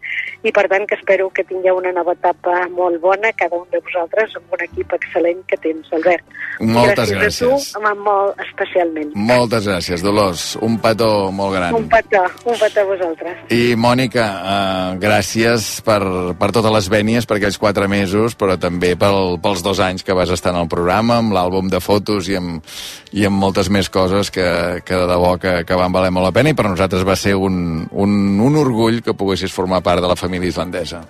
i 0.43 0.51
per 0.55 0.65
tant 0.73 0.83
que 0.91 0.97
espero 0.99 1.29
que 1.31 1.45
tingueu 1.47 1.79
una 1.79 1.93
nova 1.95 2.17
etapa 2.17 2.65
molt 2.75 2.99
bona, 3.05 3.31
cada 3.39 3.61
un 3.61 3.69
de 3.71 3.79
vosaltres, 3.85 4.35
amb 4.35 4.57
un 4.57 4.65
equip 4.67 4.97
excel·lent 4.97 5.45
que 5.47 5.59
tens, 5.63 5.87
Albert. 5.95 6.27
Moltes 6.59 7.13
gràcies. 7.13 7.39
gràcies. 7.47 7.69
a 7.79 7.93
tu, 7.93 7.95
molt 8.03 8.43
especialment. 8.43 9.13
Moltes 9.15 9.69
gràcies, 9.71 10.03
Dolors. 10.03 10.47
Un 10.67 10.81
petó 10.83 11.31
molt 11.31 11.55
gran. 11.55 11.79
Un 11.79 11.87
petó, 11.93 12.25
un 12.45 12.59
petó 12.59 12.83
a 12.83 12.91
vosaltres. 12.91 13.47
I 13.55 13.77
Mònica, 13.79 14.27
uh, 14.27 14.99
gràcies 14.99 15.69
per, 15.87 16.01
per 16.35 16.51
totes 16.51 16.75
les 16.81 16.86
vènies, 16.93 17.27
per 17.27 17.39
aquells 17.39 17.59
quatre 17.59 17.89
mesos, 17.89 18.37
però 18.39 18.57
també 18.61 18.95
pel, 18.99 19.37
pels 19.43 19.63
dos 19.65 19.81
anys 19.83 20.07
que 20.07 20.17
vas 20.17 20.33
estar 20.33 20.55
en 20.55 20.61
el 20.63 20.71
programa, 20.73 21.21
amb 21.21 21.35
l'àlbum 21.37 21.71
de 21.73 21.81
fotos 21.81 22.31
i 22.31 22.39
amb, 22.39 22.65
i 23.13 23.27
amb 23.29 23.39
moltes 23.41 23.71
més 23.73 23.91
coses 23.93 24.33
que, 24.35 24.47
que 24.87 24.97
de 24.97 25.11
debò 25.11 25.37
que, 25.43 25.59
que 25.67 25.79
van 25.79 25.95
valer 25.95 26.13
molt 26.15 26.29
la 26.29 26.35
pena 26.37 26.53
i 26.53 26.59
per 26.59 26.69
nosaltres 26.69 27.07
va 27.07 27.19
ser 27.19 27.37
un, 27.37 27.87
un, 27.91 28.19
un 28.41 28.59
orgull 28.63 29.03
que 29.03 29.17
poguessis 29.17 29.53
formar 29.53 29.85
part 29.85 30.03
de 30.05 30.11
la 30.11 30.19
família 30.19 30.53
islandesa. 30.53 31.05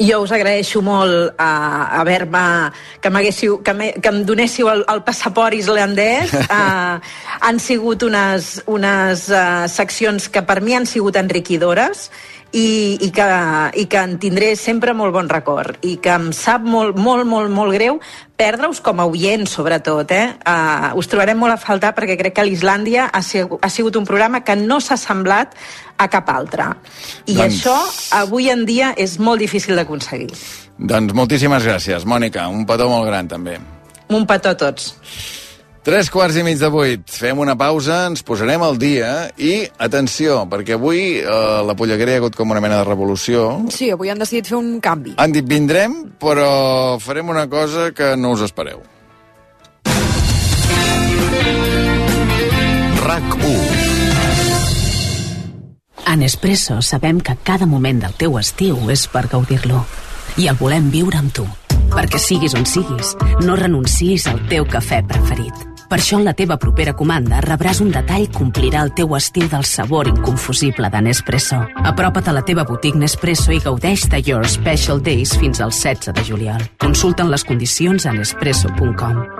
Jo 0.00 0.22
us 0.24 0.30
agraeixo 0.32 0.80
molt 0.80 1.36
a 1.36 1.46
uh, 1.46 2.00
haver-me... 2.00 2.42
que, 3.00 3.10
que, 3.12 3.74
que 4.00 4.08
em 4.08 4.22
donéssiu 4.24 4.70
el, 4.72 4.84
el 4.88 5.02
passaport 5.04 5.56
islandès. 5.56 6.32
Uh, 6.50 6.98
han 7.46 7.60
sigut 7.62 8.02
unes, 8.02 8.46
unes 8.68 9.22
uh, 9.30 9.68
seccions 9.70 10.26
que 10.32 10.42
per 10.42 10.58
mi 10.64 10.74
han 10.74 10.86
sigut 10.88 11.16
enriquidores 11.16 12.08
i, 12.52 12.98
i, 13.00 13.10
que, 13.14 13.26
i 13.78 13.84
que 13.90 14.00
en 14.02 14.16
tindré 14.22 14.54
sempre 14.58 14.94
molt 14.96 15.14
bon 15.14 15.28
record 15.30 15.78
i 15.86 15.96
que 16.02 16.12
em 16.16 16.30
sap 16.34 16.64
molt, 16.66 16.98
molt, 16.98 17.26
molt, 17.28 17.50
molt 17.54 17.74
greu 17.76 18.00
perdre-us 18.40 18.80
com 18.80 19.02
a 19.02 19.06
oient, 19.06 19.44
sobretot. 19.46 20.10
Eh? 20.16 20.24
Uh, 20.48 20.96
us 20.98 21.10
trobarem 21.10 21.38
molt 21.38 21.54
a 21.54 21.60
faltar 21.60 21.92
perquè 21.96 22.16
crec 22.18 22.38
que 22.38 22.46
l'Islàndia 22.48 23.10
ha, 23.12 23.22
sigut, 23.22 23.60
ha 23.62 23.68
sigut 23.70 23.98
un 24.00 24.08
programa 24.08 24.40
que 24.46 24.56
no 24.56 24.80
s'ha 24.80 24.96
semblat 25.00 25.52
a 26.00 26.08
cap 26.08 26.30
altre. 26.32 26.70
I 27.26 27.36
doncs... 27.36 27.60
això 27.60 27.76
avui 28.22 28.48
en 28.50 28.64
dia 28.68 28.94
és 28.96 29.18
molt 29.20 29.44
difícil 29.44 29.76
d'aconseguir. 29.76 30.32
Doncs 30.80 31.12
moltíssimes 31.12 31.66
gràcies, 31.68 32.08
Mònica. 32.08 32.48
Un 32.48 32.64
petó 32.66 32.88
molt 32.88 33.06
gran, 33.10 33.28
també. 33.28 33.58
Un 34.10 34.24
petó 34.26 34.56
a 34.56 34.58
tots. 34.58 34.94
Tres 35.80 36.10
quarts 36.12 36.36
i 36.36 36.42
mig 36.44 36.58
de 36.60 36.68
vuit. 36.68 37.00
Fem 37.08 37.38
una 37.40 37.54
pausa, 37.56 38.02
ens 38.10 38.20
posarem 38.26 38.60
al 38.60 38.76
dia 38.76 39.30
i, 39.40 39.64
atenció, 39.80 40.42
perquè 40.50 40.76
avui 40.76 41.22
eh, 41.22 41.28
la 41.64 41.72
polleguera 41.72 42.12
hi 42.12 42.18
ha 42.18 42.20
hagut 42.20 42.36
com 42.36 42.52
una 42.52 42.60
mena 42.60 42.82
de 42.82 42.84
revolució. 42.84 43.46
Sí, 43.72 43.88
avui 43.88 44.12
han 44.12 44.20
decidit 44.20 44.50
fer 44.52 44.58
un 44.58 44.74
canvi. 44.84 45.14
Han 45.16 45.32
dit 45.32 45.48
vindrem, 45.48 45.94
però 46.20 46.98
farem 47.00 47.32
una 47.32 47.46
cosa 47.48 47.94
que 47.96 48.12
no 48.20 48.34
us 48.36 48.44
espereu. 48.44 48.84
RAC 53.00 53.32
1 53.40 53.54
A 56.04 56.16
Nespresso 56.20 56.82
sabem 56.84 57.24
que 57.24 57.38
cada 57.42 57.64
moment 57.64 58.04
del 58.04 58.12
teu 58.20 58.36
estiu 58.36 58.76
és 58.92 59.06
per 59.08 59.24
gaudir-lo. 59.32 59.80
I 60.36 60.52
el 60.52 60.60
volem 60.60 60.92
viure 60.92 61.16
amb 61.24 61.32
tu. 61.32 61.48
Perquè 61.90 62.20
siguis 62.20 62.52
on 62.58 62.68
siguis, 62.68 63.16
no 63.46 63.56
renuncis 63.56 64.28
al 64.28 64.44
teu 64.52 64.68
cafè 64.68 65.00
preferit. 65.08 65.69
Per 65.90 65.98
això 65.98 66.20
en 66.20 66.22
la 66.22 66.36
teva 66.38 66.54
propera 66.62 66.92
comanda 66.94 67.40
rebràs 67.42 67.80
un 67.82 67.88
detall 67.90 68.28
que 68.30 68.44
omplirà 68.44 68.84
el 68.86 68.92
teu 68.94 69.16
estil 69.18 69.48
del 69.50 69.66
sabor 69.66 70.06
inconfusible 70.06 70.86
de 70.86 71.00
Nespresso. 71.02 71.58
Apropa't 71.90 72.30
a 72.30 72.36
la 72.36 72.44
teva 72.46 72.62
botiga 72.68 73.02
Nespresso 73.02 73.50
i 73.50 73.58
gaudeix 73.58 74.06
de 74.06 74.22
Your 74.22 74.46
Special 74.46 75.02
Days 75.02 75.34
fins 75.42 75.58
al 75.58 75.74
16 75.74 76.14
de 76.14 76.26
juliol. 76.30 76.62
Consulta'n 76.78 77.34
les 77.34 77.42
condicions 77.42 78.06
a 78.06 78.14
nespresso.com. 78.14 79.39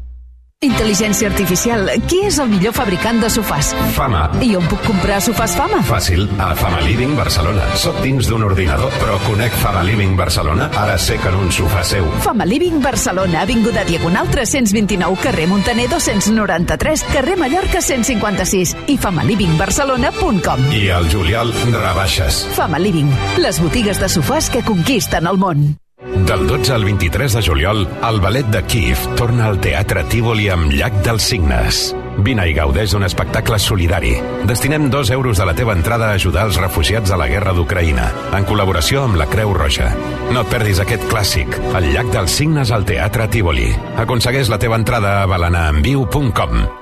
Intel·ligència 0.61 1.25
artificial. 1.25 1.87
Qui 2.05 2.19
és 2.27 2.35
el 2.37 2.51
millor 2.51 2.75
fabricant 2.77 3.17
de 3.17 3.31
sofàs? 3.33 3.71
Fama. 3.95 4.27
I 4.45 4.51
on 4.59 4.67
puc 4.69 4.83
comprar 4.85 5.15
sofàs 5.25 5.55
Fama? 5.57 5.79
Fàcil, 5.87 6.27
a 6.37 6.51
Fama 6.59 6.83
Living 6.85 7.15
Barcelona. 7.17 7.65
Soc 7.81 7.97
dins 8.03 8.29
d'un 8.29 8.45
ordinador, 8.45 8.93
però 9.01 9.15
conec 9.25 9.57
Fama 9.57 9.81
Living 9.87 10.13
Barcelona, 10.19 10.69
ara 10.77 10.99
sé 11.01 11.17
que 11.17 11.33
en 11.33 11.39
un 11.39 11.49
sofà 11.49 11.81
seu. 11.81 12.05
Fama 12.21 12.45
Living 12.45 12.77
Barcelona, 12.77 13.41
Avinguda 13.41 13.87
Diagonal 13.89 14.29
329, 14.29 15.17
carrer 15.25 15.49
Montaner 15.49 15.89
293, 15.89 17.07
carrer 17.09 17.41
Mallorca 17.41 17.81
156 17.81 18.77
i 18.85 19.01
famalivingbarcelona.com. 19.01 20.67
I 20.77 20.89
al 20.93 21.09
juliol, 21.09 21.57
rebaixes. 21.73 22.45
Fama 22.53 22.77
Living, 22.77 23.09
les 23.41 23.57
botigues 23.65 23.97
de 23.97 24.13
sofàs 24.13 24.53
que 24.53 24.61
conquisten 24.61 25.25
el 25.25 25.41
món. 25.41 25.71
Del 26.01 26.47
12 26.47 26.73
al 26.73 26.83
23 26.83 27.33
de 27.33 27.41
juliol, 27.43 27.87
el 28.09 28.19
ballet 28.19 28.47
de 28.47 28.63
Kiev 28.63 28.97
torna 29.15 29.45
al 29.45 29.59
Teatre 29.61 30.03
Tívoli 30.09 30.47
amb 30.49 30.73
Llac 30.73 30.97
dels 31.05 31.27
Signes. 31.29 31.81
Vine 32.25 32.47
i 32.49 32.55
gaudeix 32.57 32.95
d'un 32.95 33.05
espectacle 33.05 33.59
solidari. 33.61 34.15
Destinem 34.49 34.89
dos 34.89 35.13
euros 35.13 35.37
de 35.37 35.45
la 35.45 35.53
teva 35.53 35.77
entrada 35.77 36.09
a 36.09 36.17
ajudar 36.17 36.47
els 36.49 36.57
refugiats 36.57 37.13
de 37.13 37.21
la 37.21 37.29
guerra 37.29 37.53
d'Ucraïna, 37.53 38.09
en 38.33 38.49
col·laboració 38.49 39.05
amb 39.05 39.21
la 39.21 39.29
Creu 39.29 39.53
Roja. 39.53 39.93
No 40.33 40.41
et 40.41 40.49
perdis 40.49 40.81
aquest 40.81 41.05
clàssic, 41.13 41.61
el 41.77 41.91
Llac 41.93 42.09
dels 42.17 42.33
Signes 42.41 42.73
al 42.73 42.85
Teatre 42.89 43.29
Tívoli. 43.29 43.69
Aconsegueix 44.01 44.49
la 44.49 44.57
teva 44.57 44.81
entrada 44.81 45.19
a 45.21 45.27
balanaenviu.com. 45.29 46.80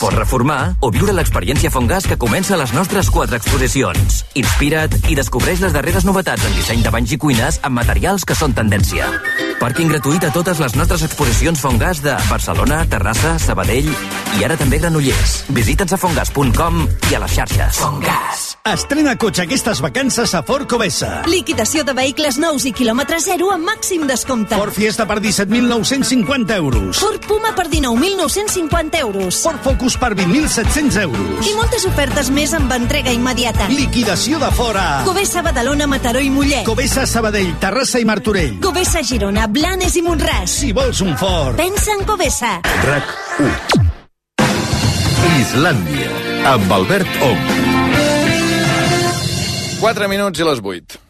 Pots 0.00 0.16
reformar 0.16 0.76
o 0.80 0.88
viure 0.88 1.12
l'experiència 1.12 1.68
Fongas 1.70 2.06
que 2.08 2.16
comença 2.16 2.54
a 2.56 2.58
les 2.62 2.72
nostres 2.72 3.10
quatre 3.12 3.36
exposicions. 3.36 4.22
Inspira't 4.40 4.96
i 5.12 5.16
descobreix 5.18 5.60
les 5.60 5.74
darreres 5.76 6.06
novetats 6.08 6.46
en 6.48 6.56
disseny 6.56 6.80
de 6.80 6.92
banys 6.94 7.12
i 7.12 7.18
cuines 7.20 7.60
amb 7.60 7.76
materials 7.76 8.24
que 8.24 8.36
són 8.38 8.56
tendència. 8.56 9.10
Pàrquing 9.60 9.90
gratuït 9.92 10.24
a 10.24 10.30
totes 10.32 10.56
les 10.62 10.72
nostres 10.72 11.04
exposicions 11.04 11.60
Fongas 11.60 12.00
de 12.00 12.14
Barcelona, 12.30 12.80
Terrassa, 12.88 13.34
Sabadell 13.44 13.90
i 14.38 14.46
ara 14.46 14.56
també 14.56 14.78
Granollers. 14.80 15.34
Visita'ns 15.52 15.92
a 15.92 15.98
fongas.com 16.00 16.80
i 17.10 17.18
a 17.18 17.20
les 17.20 17.36
xarxes. 17.36 17.82
Fongas. 17.82 18.46
Estrena 18.70 19.18
cotxe 19.20 19.44
aquestes 19.44 19.82
vacances 19.84 20.32
a 20.32 20.40
Ford 20.48 20.64
Covesa. 20.70 21.26
Liquidació 21.28 21.84
de 21.84 21.92
vehicles 21.98 22.40
nous 22.40 22.64
i 22.64 22.72
quilòmetre 22.72 23.20
zero 23.20 23.50
amb 23.52 23.68
màxim 23.68 24.06
descompte. 24.08 24.56
Ford 24.56 24.72
Fiesta 24.72 25.04
per 25.10 25.18
17.950 25.20 26.56
euros. 26.56 27.04
Ford 27.04 27.28
Puma 27.28 27.52
per 27.52 27.68
19.950 27.68 29.04
euros. 29.04 29.42
Ford 29.44 29.60
Focus 29.66 29.89
per 29.98 30.14
20.700 30.14 31.00
euros. 31.02 31.46
I 31.46 31.54
moltes 31.58 31.86
ofertes 31.88 32.30
més 32.30 32.54
amb 32.54 32.72
entrega 32.72 33.12
immediata. 33.14 33.68
Liquidació 33.72 34.38
de 34.42 34.50
fora. 34.54 35.02
Covesa, 35.06 35.42
Badalona, 35.42 35.86
Mataró 35.90 36.20
i 36.20 36.30
Mollet. 36.30 36.64
Covesa, 36.68 37.06
Sabadell, 37.06 37.54
Terrassa 37.62 37.98
i 37.98 38.04
Martorell. 38.04 38.58
Covesa, 38.60 39.02
Girona, 39.02 39.46
Blanes 39.46 39.96
i 39.96 40.04
Montràs. 40.06 40.60
Si 40.60 40.72
vols 40.76 41.00
un 41.02 41.16
Ford. 41.18 41.56
Pensa 41.56 41.96
en 41.98 42.04
Covesa. 42.06 42.60
RAC 42.84 43.16
1 43.40 43.90
Islàndia, 45.40 46.10
amb 46.52 46.72
Albert 46.72 47.22
Ong. 47.24 47.46
4 49.80 50.08
minuts 50.12 50.40
i 50.40 50.44
les 50.44 50.60
8. 50.60 51.00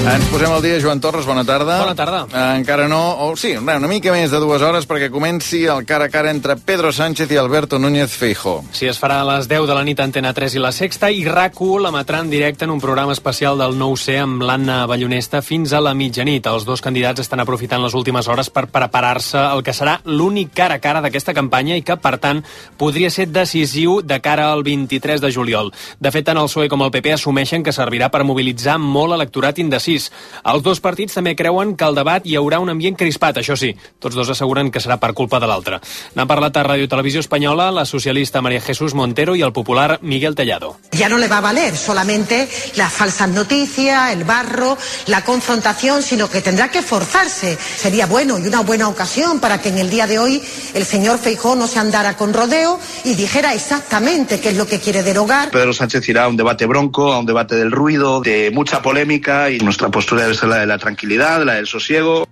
Ens 0.00 0.24
posem 0.32 0.48
al 0.48 0.62
dia, 0.64 0.78
Joan 0.80 0.96
Torres, 0.96 1.26
bona 1.28 1.42
tarda. 1.44 1.74
Bona 1.82 1.94
tarda. 1.94 2.22
Eh, 2.32 2.56
encara 2.56 2.86
no, 2.88 3.00
o 3.20 3.34
sí, 3.36 3.50
una 3.60 3.88
mica 3.88 4.14
més 4.14 4.32
de 4.32 4.38
dues 4.40 4.62
hores 4.64 4.86
perquè 4.88 5.10
comenci 5.12 5.66
el 5.68 5.84
cara 5.84 6.06
a 6.08 6.10
cara 6.10 6.30
entre 6.32 6.56
Pedro 6.56 6.88
Sánchez 6.90 7.28
i 7.28 7.36
Alberto 7.36 7.78
Núñez 7.78 8.08
Feijó. 8.16 8.62
Sí, 8.72 8.88
es 8.88 8.96
farà 8.98 9.18
a 9.20 9.26
les 9.28 9.48
10 9.50 9.66
de 9.68 9.76
la 9.76 9.82
nit 9.84 10.00
a 10.00 10.06
Antena 10.08 10.32
3 10.32 10.56
i 10.56 10.62
la 10.62 10.70
Sexta 10.72 11.10
i 11.12 11.20
RAC1 11.28 11.84
l'emetrà 11.84 12.22
en 12.24 12.30
directe 12.32 12.64
en 12.64 12.72
un 12.72 12.80
programa 12.80 13.12
especial 13.12 13.60
del 13.60 13.76
9C 13.76 14.16
amb 14.22 14.46
l'Anna 14.48 14.86
Ballonesta 14.88 15.42
fins 15.44 15.74
a 15.76 15.82
la 15.84 15.92
mitjanit. 15.92 16.48
Els 16.48 16.64
dos 16.64 16.80
candidats 16.80 17.20
estan 17.20 17.44
aprofitant 17.44 17.84
les 17.84 17.94
últimes 17.94 18.26
hores 18.26 18.48
per 18.48 18.70
preparar-se 18.72 19.44
el 19.50 19.60
que 19.62 19.76
serà 19.76 19.98
l'únic 20.08 20.54
cara 20.56 20.80
a 20.80 20.82
cara 20.82 21.04
d'aquesta 21.04 21.36
campanya 21.36 21.76
i 21.76 21.84
que, 21.84 21.98
per 22.00 22.16
tant, 22.16 22.40
podria 22.80 23.12
ser 23.12 23.28
decisiu 23.28 24.00
de 24.00 24.20
cara 24.24 24.48
al 24.48 24.64
23 24.64 25.20
de 25.20 25.30
juliol. 25.30 25.74
De 26.00 26.10
fet, 26.10 26.24
tant 26.24 26.40
el 26.40 26.48
PSOE 26.48 26.72
com 26.72 26.88
el 26.88 26.94
PP 26.96 27.18
assumeixen 27.18 27.62
que 27.62 27.76
servirà 27.76 28.08
per 28.08 28.24
mobilitzar 28.24 28.80
molt 28.80 29.12
electorat 29.20 29.60
indecis. 29.60 29.89
Els 29.98 30.62
dos 30.62 30.80
partits 30.80 31.16
també 31.18 31.34
creuen 31.36 31.74
que 31.76 31.84
al 31.84 31.98
debat 31.98 32.26
hi 32.26 32.36
haurà 32.38 32.60
un 32.62 32.70
ambient 32.70 32.96
crispat, 32.96 33.40
això 33.40 33.56
sí. 33.56 33.72
Tots 33.98 34.16
dos 34.16 34.30
asseguren 34.30 34.70
que 34.70 34.80
serà 34.82 34.98
per 35.00 35.12
culpa 35.14 35.40
de 35.40 35.48
l'altre. 35.50 35.80
N'han 36.14 36.28
parlat 36.30 36.56
a 36.56 36.64
Ràdio 36.64 36.88
Televisió 36.88 37.20
Espanyola 37.20 37.70
la 37.74 37.84
socialista 37.84 38.42
María 38.42 38.60
Jesús 38.60 38.94
Montero 38.94 39.34
i 39.34 39.42
el 39.42 39.52
popular 39.52 39.98
Miguel 40.02 40.34
Tellado. 40.34 40.76
Ya 40.92 41.08
no 41.08 41.18
le 41.18 41.28
va 41.28 41.38
a 41.38 41.40
valer 41.40 41.76
solamente 41.76 42.48
las 42.76 42.92
falsas 42.92 43.28
noticias, 43.28 44.12
el 44.12 44.24
barro, 44.24 44.76
la 45.06 45.24
confrontación, 45.24 46.02
sino 46.02 46.28
que 46.28 46.40
tendrá 46.40 46.70
que 46.70 46.82
forzarse. 46.82 47.56
Sería 47.56 48.06
bueno 48.06 48.38
y 48.38 48.46
una 48.46 48.60
buena 48.60 48.88
ocasión 48.88 49.40
para 49.40 49.60
que 49.60 49.70
en 49.70 49.78
el 49.78 49.90
día 49.90 50.06
de 50.06 50.18
hoy 50.18 50.42
el 50.74 50.84
señor 50.84 51.18
Feijó 51.18 51.56
no 51.56 51.66
se 51.66 51.78
andara 51.78 52.16
con 52.16 52.32
rodeo 52.32 52.78
y 53.04 53.14
dijera 53.14 53.54
exactamente 53.54 54.40
qué 54.40 54.50
es 54.50 54.56
lo 54.56 54.66
que 54.66 54.80
quiere 54.80 55.02
derogar. 55.02 55.50
Pedro 55.50 55.72
Sánchez 55.72 56.08
irá 56.08 56.24
a 56.24 56.28
un 56.28 56.36
debate 56.36 56.66
bronco, 56.66 57.12
a 57.12 57.18
un 57.18 57.26
debate 57.26 57.56
del 57.56 57.72
ruido, 57.72 58.20
de 58.20 58.50
mucha 58.52 58.82
polémica 58.82 59.50
y 59.50 59.58
nuestra 59.80 59.90
postura 59.90 60.22
debe 60.22 60.34
ser 60.34 60.50
la 60.50 60.58
de 60.58 60.66
la 60.66 60.76
tranquilidad, 60.76 61.42
la 61.42 61.54
del 61.54 61.66
sosiego. 61.66 62.28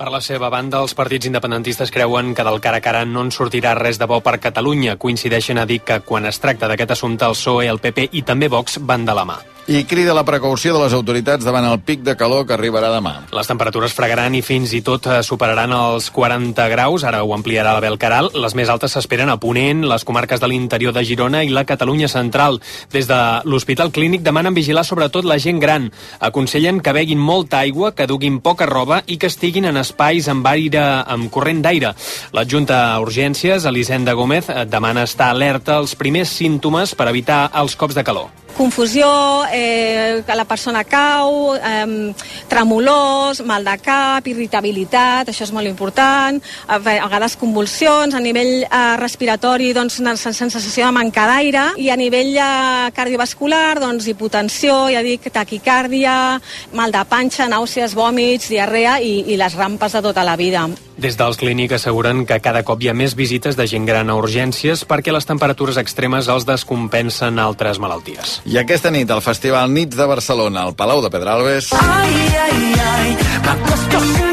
Per 0.00 0.08
la 0.08 0.22
seva 0.24 0.48
banda, 0.48 0.78
els 0.80 0.94
partits 0.96 1.28
independentistes 1.28 1.90
creuen 1.92 2.30
que 2.32 2.46
del 2.46 2.56
cara 2.64 2.78
a 2.80 2.84
cara 2.86 3.02
no 3.04 3.20
en 3.26 3.34
sortirà 3.36 3.74
res 3.76 4.00
de 4.00 4.08
bo 4.08 4.22
per 4.24 4.38
Catalunya. 4.40 4.96
Coincideixen 4.96 5.60
a 5.60 5.68
dir 5.68 5.82
que 5.84 6.00
quan 6.08 6.24
es 6.24 6.40
tracta 6.40 6.72
d'aquest 6.72 6.96
assumpte 6.96 7.28
el 7.28 7.36
PSOE, 7.36 7.68
el 7.68 7.84
PP 7.84 8.08
i 8.16 8.24
també 8.24 8.48
Vox 8.48 8.80
van 8.80 9.04
de 9.04 9.20
la 9.20 9.28
mà. 9.28 9.42
I 9.70 9.84
crida 9.84 10.14
la 10.16 10.24
precaució 10.26 10.72
de 10.74 10.80
les 10.82 10.94
autoritats 10.96 11.44
davant 11.46 11.62
el 11.62 11.76
pic 11.86 12.00
de 12.02 12.16
calor 12.18 12.46
que 12.46 12.56
arribarà 12.56 12.88
demà. 12.90 13.12
Les 13.30 13.46
temperatures 13.46 13.92
fregaran 13.94 14.34
i 14.34 14.40
fins 14.42 14.72
i 14.74 14.80
tot 14.82 15.04
eh, 15.06 15.20
superaran 15.22 15.70
els 15.76 16.08
40 16.10 16.64
graus, 16.72 17.04
ara 17.06 17.20
ho 17.22 17.30
ampliarà 17.36 17.76
la 17.76 17.84
Belcaral. 17.84 18.32
Les 18.34 18.56
més 18.58 18.72
altes 18.72 18.96
s'esperen 18.96 19.30
a 19.30 19.36
Ponent, 19.38 19.84
les 19.86 20.04
comarques 20.08 20.42
de 20.42 20.48
l'interior 20.50 20.96
de 20.96 21.04
Girona 21.06 21.44
i 21.44 21.52
la 21.54 21.62
Catalunya 21.68 22.08
central. 22.10 22.58
Des 22.90 23.06
de 23.06 23.20
l'Hospital 23.44 23.92
Clínic 23.94 24.24
demanen 24.26 24.56
vigilar 24.58 24.82
sobretot 24.88 25.28
la 25.28 25.38
gent 25.38 25.60
gran. 25.62 25.90
Aconsellen 26.18 26.80
que 26.80 26.96
beguin 26.96 27.22
molta 27.22 27.60
aigua, 27.60 27.92
que 27.94 28.08
duguin 28.10 28.40
poca 28.40 28.66
roba 28.66 29.04
i 29.06 29.20
que 29.22 29.30
estiguin 29.30 29.70
en 29.70 29.78
espais 29.90 30.30
amb 30.30 30.46
aire 30.50 30.82
amb 31.04 31.30
corrent 31.34 31.62
d'aire. 31.66 31.92
L'adjunta 32.36 32.80
a 32.94 33.00
Urgències, 33.02 33.66
Elisenda 33.68 34.14
Gómez, 34.14 34.48
eh, 34.48 34.64
demana 34.64 35.04
estar 35.04 35.30
alerta 35.34 35.76
als 35.76 35.96
primers 35.98 36.32
símptomes 36.40 36.94
per 36.94 37.10
evitar 37.10 37.48
els 37.60 37.76
cops 37.76 37.98
de 37.98 38.06
calor. 38.06 38.30
Confusió, 38.56 39.44
eh, 39.52 40.22
que 40.26 40.34
la 40.34 40.44
persona 40.44 40.84
cau, 40.84 41.54
eh, 41.54 42.12
tremolors, 42.48 43.42
mal 43.44 43.64
de 43.64 43.76
cap, 43.78 44.26
irritabilitat, 44.26 45.28
això 45.28 45.44
és 45.46 45.52
molt 45.52 45.68
important, 45.68 46.40
a 46.66 46.78
vegades 46.78 47.36
convulsions, 47.36 48.14
a 48.14 48.20
nivell 48.20 48.64
eh, 48.64 48.96
respiratori, 49.00 49.72
doncs, 49.72 50.00
una 50.00 50.16
sensació 50.16 50.86
de 50.86 50.92
manca 50.92 51.26
d'aire, 51.26 51.64
i 51.76 51.90
a 51.90 51.96
nivell 51.96 52.36
eh, 52.36 52.90
cardiovascular, 52.96 53.80
doncs, 53.80 54.06
hipotensió, 54.10 54.88
ja 54.92 55.02
dic, 55.02 55.30
taquicàrdia, 55.32 56.40
mal 56.72 56.92
de 56.92 57.04
panxa, 57.08 57.48
nàusees, 57.48 57.94
vòmits, 57.94 58.50
diarrea 58.50 59.00
i, 59.00 59.32
i 59.32 59.40
les 59.40 59.56
rampes 59.58 59.92
de 59.92 60.02
tota 60.02 60.24
la 60.26 60.36
vida. 60.36 60.68
Des 61.00 61.16
dels 61.16 61.38
clínics 61.40 61.78
asseguren 61.78 62.26
que 62.28 62.36
cada 62.44 62.60
cop 62.66 62.82
hi 62.84 62.90
ha 62.90 62.94
més 62.96 63.14
visites 63.16 63.56
de 63.56 63.64
gent 63.70 63.86
gran 63.88 64.12
a 64.12 64.16
urgències 64.20 64.82
perquè 64.84 65.14
les 65.14 65.24
temperatures 65.24 65.80
extremes 65.80 66.28
els 66.28 66.44
descompensen 66.44 67.40
altres 67.40 67.80
malalties. 67.80 68.40
I 68.44 68.60
aquesta 68.60 68.92
nit, 68.92 69.08
al 69.08 69.24
Festival 69.24 69.72
Nits 69.72 69.96
de 69.96 70.08
Barcelona, 70.10 70.66
al 70.68 70.76
Palau 70.76 71.00
de 71.00 71.08
Pedralbes... 71.08 71.72
Ay, 71.80 72.18
ay, 72.44 72.74
ay, 72.92 74.29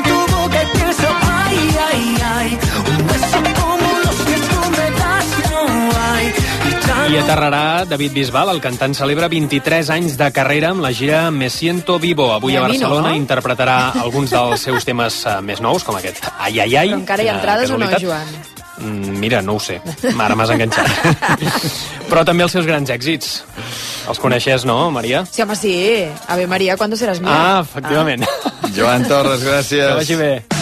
I 7.07 7.15
aterrarà 7.21 7.85
David 7.87 8.11
Bisbal, 8.11 8.49
el 8.51 8.59
cantant 8.59 8.91
celebra 8.97 9.29
23 9.31 9.87
anys 9.95 10.17
de 10.19 10.27
carrera 10.35 10.73
amb 10.73 10.83
la 10.83 10.91
gira 10.91 11.29
Me 11.31 11.47
Siento 11.49 11.95
Vivo. 12.03 12.33
Avui 12.33 12.53
I 12.53 12.57
a 12.57 12.65
a 12.65 12.67
mi 12.67 12.77
no. 12.77 12.89
Barcelona 12.89 13.13
interpretarà 13.15 13.77
alguns 14.01 14.33
dels 14.35 14.65
seus 14.67 14.83
temes 14.85 15.21
eh, 15.25 15.37
més 15.41 15.61
nous, 15.63 15.85
com 15.87 15.95
aquest 15.95 16.27
Ai, 16.37 16.59
ai, 16.59 16.75
ai. 16.75 16.89
Però 16.91 16.99
encara 16.99 17.23
hi 17.23 17.29
ha 17.29 17.37
de 17.37 17.39
entrades 17.39 17.71
o 17.71 17.77
no. 17.79 17.87
Joan? 18.01 18.27
Mm, 18.77 19.15
Mira, 19.23 19.41
no 19.41 19.55
ho 19.55 19.59
sé. 19.63 19.79
Ara 20.19 20.35
m'has 20.35 20.51
enganxat. 20.53 20.91
Però 22.11 22.25
també 22.27 22.43
els 22.45 22.51
seus 22.53 22.67
grans 22.67 22.91
èxits. 22.93 23.31
Els 24.11 24.19
coneixes, 24.19 24.67
no, 24.67 24.91
Maria? 24.91 25.23
Sí, 25.31 25.41
home, 25.41 25.55
sí. 25.55 25.73
Ave 26.27 26.45
Maria, 26.45 26.75
¿cuándo 26.77 26.95
serás 26.99 27.21
mía? 27.21 27.31
Ah, 27.31 27.63
efectivament. 27.63 28.27
Joan 28.75 29.07
Torres, 29.07 29.47
gràcies. 29.47 29.87
Que 29.87 29.99
vagi 30.03 30.15
bé. 30.19 30.56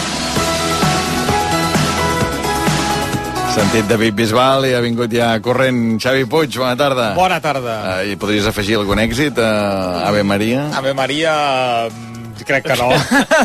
Sentit 3.56 3.86
David 3.88 4.12
Bisbal 4.12 4.66
i 4.68 4.74
ha 4.76 4.82
vingut 4.84 5.08
ja 5.16 5.30
corrent 5.40 5.96
Xavi 5.96 6.26
Puig, 6.28 6.58
bona 6.60 6.76
tarda. 6.76 7.06
Bona 7.16 7.38
tarda. 7.40 7.76
Uh, 7.88 8.10
I 8.12 8.18
podries 8.20 8.44
afegir 8.50 8.76
algun 8.76 9.00
èxit 9.00 9.40
a 9.40 9.48
Ave 10.10 10.20
Maria? 10.28 10.66
Ave 10.76 10.92
Maria, 10.92 11.32
crec 12.44 12.66
que 12.66 12.76
no. 12.76 12.90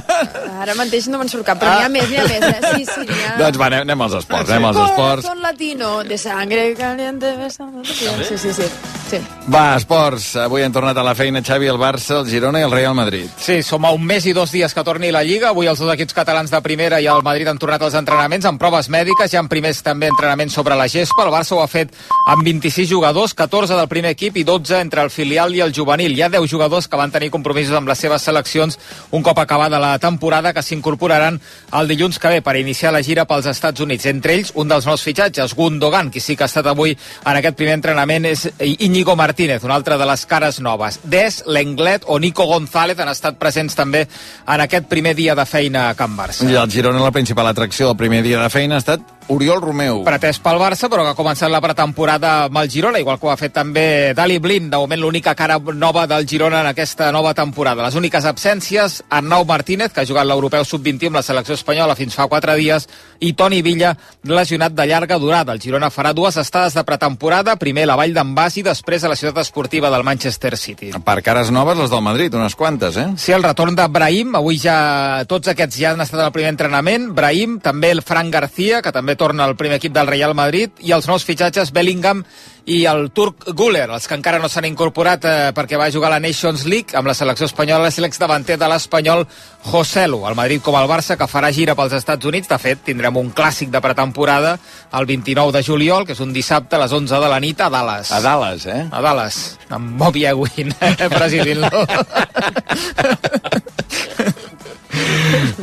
Ara 0.61 0.75
mateix 0.77 1.07
no 1.11 1.19
me'n 1.21 1.29
surt 1.31 1.45
cap, 1.47 1.59
però 1.61 1.77
n'hi 1.77 1.85
ha 1.87 1.91
més, 1.93 2.09
n'hi 2.09 2.19
ha 2.19 2.25
més. 2.27 2.45
Eh? 2.47 2.71
Sí, 2.75 2.85
sí, 2.89 3.19
ha... 3.25 3.35
Doncs 3.41 3.59
va, 3.61 3.67
anem, 3.71 3.85
anem 3.87 4.05
als 4.07 4.17
esports, 4.21 4.49
anem 4.51 4.67
als 4.71 4.81
esports. 4.85 5.25
Corazón 5.27 5.41
latino, 5.41 5.91
de 6.03 6.17
sangre 6.17 6.65
caliente, 6.77 7.35
besando. 7.37 7.83
Sí, 7.85 8.37
sí, 8.37 8.53
sí. 8.53 8.69
sí. 9.09 9.21
Va, 9.51 9.75
esports. 9.75 10.35
Avui 10.43 10.63
han 10.65 10.73
tornat 10.73 10.97
a 10.97 11.05
la 11.05 11.15
feina 11.17 11.41
Xavi, 11.45 11.69
el 11.71 11.79
Barça, 11.81 12.19
el 12.19 12.29
Girona 12.29 12.61
i 12.61 12.67
el 12.67 12.73
Real 12.73 12.95
Madrid. 12.97 13.29
Sí, 13.41 13.61
som 13.65 13.85
a 13.85 13.91
un 13.95 14.05
mes 14.05 14.25
i 14.29 14.35
dos 14.37 14.53
dies 14.53 14.73
que 14.73 14.85
torni 14.87 15.11
la 15.11 15.23
Lliga. 15.27 15.49
Avui 15.51 15.69
els 15.71 15.81
dos 15.81 15.91
equips 15.93 16.15
catalans 16.17 16.53
de 16.53 16.61
primera 16.63 17.01
i 17.01 17.09
el 17.11 17.23
Madrid 17.25 17.49
han 17.51 17.59
tornat 17.61 17.83
als 17.87 17.97
entrenaments 17.99 18.47
amb 18.49 18.61
proves 18.61 18.89
mèdiques. 18.93 19.33
Hi 19.33 19.39
ha 19.39 19.45
primers 19.51 19.81
també 19.83 20.11
entrenaments 20.11 20.53
sobre 20.55 20.77
la 20.79 20.87
gespa. 20.91 21.25
El 21.25 21.33
Barça 21.33 21.57
ho 21.57 21.61
ha 21.63 21.69
fet 21.71 21.95
amb 22.31 22.45
26 22.45 22.89
jugadors, 22.89 23.33
14 23.33 23.75
del 23.79 23.89
primer 23.91 24.13
equip 24.15 24.37
i 24.37 24.45
12 24.47 24.79
entre 24.79 25.03
el 25.03 25.09
filial 25.09 25.55
i 25.55 25.63
el 25.65 25.73
juvenil. 25.75 26.15
Hi 26.17 26.25
ha 26.27 26.29
10 26.29 26.49
jugadors 26.49 26.87
que 26.87 26.99
van 26.99 27.11
tenir 27.11 27.31
compromisos 27.33 27.75
amb 27.77 27.89
les 27.89 27.99
seves 27.99 28.21
seleccions 28.21 28.79
un 29.11 29.23
cop 29.23 29.39
acabada 29.39 29.79
la 29.79 29.97
temporada 29.99 30.53
que 30.53 30.63
s'incorporaran 30.63 31.39
el 31.79 31.87
dilluns 31.87 32.19
que 32.19 32.29
ve 32.35 32.41
per 32.41 32.55
iniciar 32.59 32.93
la 32.93 33.03
gira 33.03 33.25
pels 33.29 33.47
Estats 33.51 33.81
Units. 33.81 34.05
Entre 34.11 34.35
ells, 34.35 34.53
un 34.55 34.71
dels 34.71 34.87
nous 34.87 35.03
fitxatges, 35.03 35.55
Gundogan, 35.55 36.11
qui 36.11 36.19
sí 36.19 36.35
que 36.35 36.45
ha 36.45 36.51
estat 36.51 36.67
avui 36.67 36.95
en 36.95 37.39
aquest 37.39 37.57
primer 37.59 37.77
entrenament 37.79 38.25
és 38.29 38.47
Íñigo 38.59 39.15
Martínez, 39.15 39.63
una 39.63 39.75
altra 39.75 39.97
de 39.97 40.07
les 40.09 40.25
cares 40.25 40.61
noves. 40.61 40.99
Des, 41.03 41.41
Lenglet 41.47 42.05
o 42.07 42.19
Nico 42.19 42.45
González 42.49 42.99
han 42.99 43.11
estat 43.11 43.39
presents 43.41 43.75
també 43.77 44.05
en 44.05 44.65
aquest 44.67 44.87
primer 44.91 45.15
dia 45.15 45.35
de 45.35 45.45
feina 45.45 45.89
a 45.89 45.95
Can 45.95 46.17
Barça. 46.17 46.47
I 46.47 46.57
el 46.59 46.71
Girona, 46.71 47.01
la 47.03 47.11
principal 47.15 47.47
atracció 47.47 47.91
del 47.91 47.97
primer 47.97 48.23
dia 48.23 48.41
de 48.41 48.49
feina 48.49 48.77
ha 48.77 48.83
estat 48.83 49.20
Oriol 49.31 49.61
Romeu. 49.63 50.01
pretès 50.03 50.41
pel 50.43 50.59
Barça, 50.59 50.89
però 50.91 51.05
que 51.05 51.13
ha 51.13 51.15
començat 51.15 51.49
la 51.51 51.61
pretemporada 51.63 52.31
amb 52.49 52.57
el 52.59 52.69
Girona, 52.69 52.99
igual 52.99 53.17
que 53.19 53.27
ho 53.27 53.31
ha 53.31 53.37
fet 53.39 53.53
també 53.55 54.13
Dali 54.13 54.39
Blin, 54.43 54.69
de 54.69 54.77
moment 54.77 54.99
l'única 54.99 55.33
cara 55.35 55.57
nova 55.59 56.05
del 56.07 56.27
Girona 56.27 56.59
en 56.61 56.67
aquesta 56.67 57.11
nova 57.11 57.33
temporada. 57.33 57.85
Les 57.85 57.95
úniques 57.95 58.25
absències, 58.25 59.01
Arnau 59.09 59.45
Martínez, 59.45 59.93
que 59.93 60.01
ha 60.01 60.05
jugat 60.05 60.27
l'Europeu 60.27 60.65
Sub-21 60.67 61.07
amb 61.07 61.19
la 61.21 61.23
selecció 61.23 61.55
espanyola 61.55 61.95
fins 61.95 62.15
fa 62.17 62.27
4 62.27 62.57
dies, 62.59 62.89
i 63.19 63.31
Toni 63.33 63.61
Villa, 63.61 63.93
lesionat 64.27 64.75
de 64.75 64.85
llarga 64.85 65.17
durada. 65.17 65.53
El 65.53 65.61
Girona 65.63 65.89
farà 65.89 66.11
dues 66.13 66.35
estades 66.37 66.75
de 66.75 66.83
pretemporada, 66.83 67.55
primer 67.55 67.87
a 67.87 67.93
la 67.93 67.95
Vall 67.95 68.13
d'en 68.13 68.35
Bas 68.35 68.57
i 68.57 68.65
després 68.67 69.05
a 69.05 69.13
la 69.13 69.15
ciutat 69.15 69.45
esportiva 69.45 69.89
del 69.89 70.03
Manchester 70.03 70.57
City. 70.57 70.91
Per 70.91 71.17
cares 71.23 71.51
noves, 71.55 71.77
les 71.79 71.89
del 71.89 72.03
Madrid, 72.03 72.35
unes 72.35 72.55
quantes, 72.59 72.97
eh? 72.97 73.07
Sí, 73.15 73.31
el 73.31 73.47
retorn 73.47 73.79
de 73.79 73.87
Brahim, 73.87 74.35
avui 74.35 74.59
ja 74.59 75.23
tots 75.29 75.53
aquests 75.53 75.79
ja 75.79 75.95
han 75.95 76.03
estat 76.03 76.19
al 76.19 76.35
primer 76.35 76.51
entrenament, 76.51 77.11
Brahim, 77.15 77.59
també 77.63 77.93
el 77.95 78.03
Fran 78.03 78.31
García, 78.31 78.81
que 78.81 78.91
també 78.91 79.15
torna 79.21 79.45
al 79.45 79.57
primer 79.59 79.77
equip 79.77 79.93
del 79.93 80.09
Real 80.09 80.33
Madrid, 80.33 80.73
i 80.81 80.95
els 80.95 81.05
nous 81.09 81.25
fitxatges 81.27 81.69
Bellingham 81.75 82.23
i 82.65 82.85
el 82.85 83.09
turc 83.13 83.47
Guller, 83.57 83.89
els 83.89 84.07
que 84.07 84.15
encara 84.17 84.39
no 84.41 84.49
s'han 84.49 84.65
incorporat 84.69 85.25
eh, 85.25 85.51
perquè 85.57 85.79
va 85.81 85.89
jugar 85.93 86.11
a 86.11 86.13
la 86.15 86.21
Nations 86.21 86.65
League 86.69 86.97
amb 86.97 87.09
la 87.09 87.15
selecció 87.17 87.47
espanyola, 87.49 87.89
és 87.89 87.97
l'exdavanter 88.01 88.57
de 88.61 88.69
l'espanyol 88.69 89.25
Joselu, 89.65 90.21
el 90.29 90.37
Madrid 90.37 90.61
com 90.65 90.77
el 90.77 90.89
Barça, 90.89 91.17
que 91.17 91.29
farà 91.29 91.51
gira 91.53 91.75
pels 91.77 91.93
Estats 91.97 92.29
Units. 92.29 92.49
De 92.49 92.59
fet, 92.61 92.83
tindrem 92.85 93.17
un 93.17 93.31
clàssic 93.37 93.69
de 93.73 93.81
pretemporada 93.81 94.57
el 94.97 95.09
29 95.09 95.57
de 95.57 95.63
juliol, 95.65 96.05
que 96.05 96.17
és 96.17 96.23
un 96.23 96.33
dissabte 96.33 96.77
a 96.77 96.83
les 96.83 96.93
11 96.93 97.21
de 97.21 97.31
la 97.33 97.41
nit 97.41 97.61
a 97.61 97.69
Dallas. 97.73 98.13
A 98.13 98.21
Dallas, 98.25 98.65
eh? 98.65 98.81
A 98.89 99.01
Dallas, 99.05 99.41
amb 99.69 99.97
Bobby 100.01 100.25
Ewing 100.29 100.73
eh, 100.79 101.09
presidint-lo. 101.13 101.85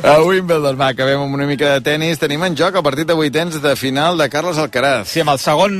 A 0.03 0.21
Wimbledon, 0.23 0.77
va, 0.79 0.91
acabem 0.93 1.21
amb 1.21 1.35
una 1.35 1.47
mica 1.49 1.75
de 1.75 1.83
tennis. 1.85 2.21
Tenim 2.21 2.45
en 2.47 2.57
joc 2.57 2.77
el 2.79 2.85
partit 2.87 3.09
de 3.09 3.17
vuitens 3.19 3.59
de 3.63 3.75
final 3.77 4.19
de 4.19 4.29
Carlos 4.31 4.59
Alcaraz. 4.59 5.09
Sí, 5.11 5.23
amb 5.25 5.35
el 5.35 5.41
segon 5.43 5.79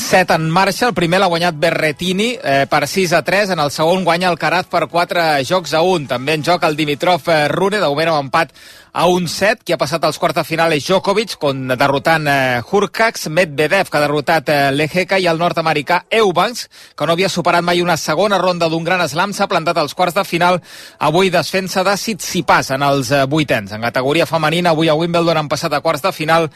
set 0.00 0.32
en 0.34 0.48
marxa, 0.50 0.88
el 0.88 0.96
primer 0.96 1.20
l'ha 1.22 1.30
guanyat 1.32 1.58
Berretini 1.60 2.30
eh, 2.36 2.64
per 2.70 2.84
6 2.90 3.12
a 3.18 3.22
3, 3.26 3.54
en 3.54 3.64
el 3.64 3.72
segon 3.74 4.04
guanya 4.06 4.30
Alcaraz 4.32 4.70
per 4.72 4.86
4 4.90 5.26
jocs 5.46 5.74
a 5.74 5.84
1. 5.84 6.08
També 6.14 6.38
en 6.38 6.46
joc 6.46 6.64
el 6.66 6.78
Dimitrov 6.78 7.28
eh, 7.28 7.44
Rune, 7.52 7.80
de 7.82 7.90
moment 7.90 8.14
amb 8.14 8.26
empat 8.26 8.56
a 8.94 9.06
un 9.10 9.26
set, 9.26 9.64
qui 9.66 9.74
ha 9.74 9.78
passat 9.78 10.04
als 10.06 10.20
quarts 10.22 10.38
de 10.38 10.44
final 10.46 10.72
és 10.76 10.84
Djokovic, 10.86 11.34
con, 11.42 11.66
derrotant 11.74 12.28
eh, 12.30 12.60
Hurkacz, 12.62 13.26
Medvedev, 13.26 13.90
que 13.90 13.98
ha 13.98 14.04
derrotat 14.04 14.52
eh, 14.54 14.58
Leheka, 14.70 15.18
i 15.18 15.26
el 15.26 15.40
nord-americà 15.42 16.04
Eubanks, 16.14 16.68
que 16.94 17.08
no 17.08 17.16
havia 17.16 17.28
superat 17.28 17.66
mai 17.66 17.82
una 17.82 17.98
segona 17.98 18.38
ronda 18.38 18.70
d'un 18.70 18.86
gran 18.86 19.02
slam, 19.10 19.34
s'ha 19.34 19.50
plantat 19.50 19.82
als 19.82 19.98
quarts 19.98 20.14
de 20.14 20.24
final, 20.24 20.60
avui 21.02 21.34
desfensa 21.34 21.82
de 21.82 21.98
Tsitsipas 21.98 22.70
en 22.78 22.86
els 22.86 23.10
eh, 23.10 23.24
vuitens. 23.26 23.74
En 23.74 23.82
categoria 23.82 24.30
femenina, 24.30 24.70
avui 24.70 24.88
a 24.88 24.94
Wimbledon 24.94 25.42
han 25.42 25.50
passat 25.50 25.74
a 25.74 25.82
quarts 25.82 26.06
de 26.06 26.14
final 26.14 26.50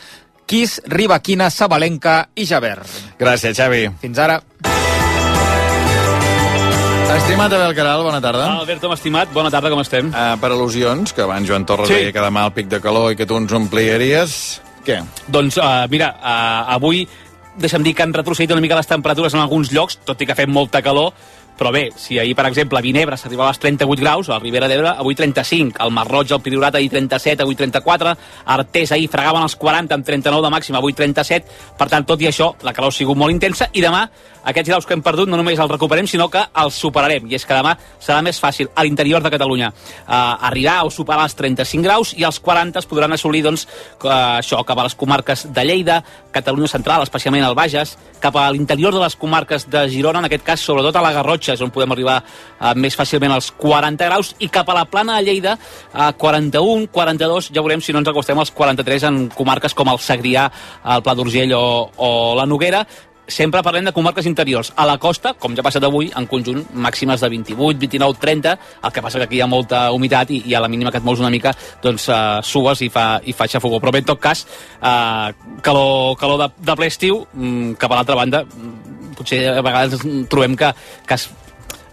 Kiss, 0.48 0.78
Rivaquina, 0.86 1.50
Sabalenka 1.50 2.28
i 2.38 2.46
Javert. 2.46 2.86
Gràcies, 3.18 3.58
Xavi. 3.58 3.88
Fins 4.00 4.22
ara. 4.22 4.38
Estimat 7.08 7.52
Abel 7.52 7.74
Caral, 7.74 8.02
bona 8.04 8.20
tarda. 8.20 8.46
Alberto, 8.60 8.88
m'estimat, 8.90 9.30
bona 9.32 9.50
tarda, 9.50 9.70
com 9.72 9.80
estem? 9.80 10.10
Uh, 10.12 10.34
per 10.40 10.50
al·lusions, 10.52 11.14
que 11.16 11.24
abans 11.24 11.48
Joan 11.48 11.64
Torres 11.66 11.88
Sí. 11.88 11.94
deia 11.94 12.12
que 12.12 12.20
demà 12.20 12.44
el 12.46 12.52
pic 12.52 12.68
de 12.68 12.80
calor 12.80 13.12
i 13.12 13.16
que 13.16 13.26
tu 13.26 13.36
ens 13.36 13.52
ompliaries, 13.52 14.60
què? 14.84 15.02
Doncs, 15.26 15.56
uh, 15.56 15.88
mira, 15.90 16.14
uh, 16.20 16.74
avui 16.74 17.08
deixa'm 17.56 17.82
dir 17.82 17.94
que 17.94 18.02
han 18.02 18.12
retrocedit 18.14 18.52
una 18.52 18.60
mica 18.60 18.76
les 18.76 18.86
temperatures 18.86 19.34
en 19.34 19.40
alguns 19.40 19.72
llocs, 19.72 19.98
tot 20.04 20.20
i 20.20 20.26
que 20.26 20.32
ha 20.32 20.38
fet 20.38 20.48
molta 20.48 20.82
calor, 20.82 21.12
però 21.58 21.72
bé, 21.72 21.88
si 21.96 22.16
ahir, 22.20 22.36
per 22.36 22.46
exemple, 22.46 22.78
a 22.78 22.82
Vinebre 22.82 23.16
s'arribava 23.16 23.48
als 23.50 23.58
38 23.58 24.00
graus, 24.00 24.28
a 24.28 24.34
la 24.34 24.38
Ribera 24.38 24.68
d'Ebre, 24.68 24.92
avui 24.94 25.16
35, 25.16 25.74
al 25.80 25.90
Mar 25.90 26.06
Roig, 26.06 26.30
al 26.30 26.40
Priorat, 26.40 26.76
ahir 26.76 26.88
37, 26.88 27.42
avui 27.42 27.56
34, 27.56 28.10
a 28.10 28.54
Artés 28.54 28.92
ahir 28.92 29.08
fregaven 29.10 29.42
els 29.42 29.56
40 29.56 29.92
amb 29.96 30.06
39 30.06 30.44
de 30.46 30.50
màxima, 30.54 30.78
avui 30.78 30.92
37, 30.92 31.74
per 31.76 31.88
tant, 31.88 32.06
tot 32.06 32.20
i 32.22 32.28
això, 32.30 32.54
la 32.62 32.72
calor 32.72 32.92
ha 32.92 32.94
sigut 32.94 33.16
molt 33.16 33.32
intensa, 33.32 33.70
i 33.72 33.82
demà 33.82 34.08
aquests 34.48 34.70
graus 34.70 34.86
que 34.86 34.96
hem 34.96 35.02
perdut 35.04 35.28
no 35.28 35.38
només 35.38 35.58
els 35.60 35.70
recuperem, 35.70 36.06
sinó 36.08 36.28
que 36.32 36.42
els 36.62 36.78
superarem, 36.80 37.26
i 37.28 37.36
és 37.36 37.44
que 37.46 37.56
demà 37.56 37.74
serà 38.00 38.20
més 38.24 38.40
fàcil 38.40 38.70
a 38.74 38.84
l'interior 38.86 39.22
de 39.24 39.32
Catalunya 39.32 39.70
eh, 39.70 40.48
arribar 40.50 40.80
o 40.86 40.92
superar 40.94 41.26
els 41.28 41.36
35 41.38 41.84
graus 41.84 42.14
i 42.16 42.24
els 42.26 42.40
40 42.40 42.80
es 42.80 42.88
podran 42.88 43.12
assolir 43.12 43.42
doncs, 43.44 43.66
eh, 44.02 44.10
això 44.10 44.62
cap 44.66 44.78
a 44.78 44.86
les 44.88 44.96
comarques 44.98 45.46
de 45.52 45.64
Lleida, 45.64 46.00
Catalunya 46.32 46.70
Central, 46.70 47.04
especialment 47.04 47.44
al 47.44 47.56
Bages, 47.58 47.96
cap 48.22 48.36
a 48.36 48.48
l'interior 48.52 48.94
de 48.94 49.02
les 49.02 49.16
comarques 49.16 49.68
de 49.70 49.84
Girona, 49.90 50.22
en 50.22 50.28
aquest 50.28 50.44
cas 50.46 50.64
sobretot 50.64 50.96
a 50.96 51.04
la 51.04 51.12
Garrotxa, 51.16 51.54
és 51.54 51.64
on 51.64 51.72
podem 51.74 51.92
arribar 51.94 52.18
eh, 52.22 52.74
més 52.74 52.96
fàcilment 52.98 53.34
als 53.34 53.50
40 53.58 54.08
graus, 54.10 54.34
i 54.38 54.50
cap 54.52 54.68
a 54.68 54.78
la 54.80 54.86
plana 54.90 55.18
de 55.18 55.28
Lleida, 55.28 55.56
a 55.92 56.10
41, 56.12 56.88
42, 56.94 57.50
ja 57.52 57.64
veurem 57.64 57.82
si 57.84 57.92
no 57.92 58.02
ens 58.02 58.10
acostem 58.10 58.38
als 58.38 58.52
43 58.54 59.08
en 59.08 59.20
comarques 59.34 59.76
com 59.76 59.90
el 59.92 60.00
Segrià, 60.02 60.48
el 60.96 61.04
Pla 61.04 61.16
d'Urgell 61.18 61.54
o, 61.56 61.64
o 61.96 62.10
la 62.38 62.46
Noguera, 62.48 62.84
sempre 63.28 63.62
parlem 63.62 63.84
de 63.84 63.92
comarques 63.92 64.26
interiors. 64.26 64.72
A 64.74 64.86
la 64.88 64.96
costa, 64.98 65.34
com 65.38 65.54
ja 65.54 65.62
ha 65.62 65.66
passat 65.66 65.84
avui, 65.84 66.10
en 66.16 66.26
conjunt, 66.26 66.64
màximes 66.72 67.20
de 67.20 67.28
28, 67.30 67.78
29, 67.78 68.18
30, 68.18 68.54
el 68.82 68.94
que 68.94 69.04
passa 69.04 69.20
que 69.20 69.28
aquí 69.28 69.38
hi 69.38 69.42
ha 69.44 69.50
molta 69.50 69.84
humitat 69.92 70.32
i, 70.32 70.42
i 70.48 70.56
a 70.56 70.62
la 70.64 70.70
mínima 70.72 70.90
que 70.90 70.98
et 70.98 71.06
mous 71.06 71.20
una 71.20 71.30
mica, 71.30 71.52
doncs 71.84 72.08
uh, 72.08 72.40
sues 72.42 72.82
i 72.86 72.90
fa, 72.92 73.06
i 73.24 73.36
fa 73.36 73.46
xafogó. 73.46 73.78
Però 73.84 73.92
bé, 73.94 74.02
en 74.02 74.08
tot 74.08 74.22
cas, 74.22 74.46
uh, 74.80 75.28
calor, 75.62 76.16
calor 76.18 76.42
de, 76.42 76.48
de 76.70 76.78
ple 76.80 76.88
estiu, 76.88 77.22
mm, 77.34 77.76
cap 77.78 77.92
a 77.92 78.00
l'altra 78.00 78.16
banda, 78.18 78.42
mm, 78.48 79.12
potser 79.18 79.44
a 79.52 79.60
vegades 79.62 80.08
trobem 80.32 80.56
que, 80.56 80.72
que 81.06 81.20
es, 81.20 81.28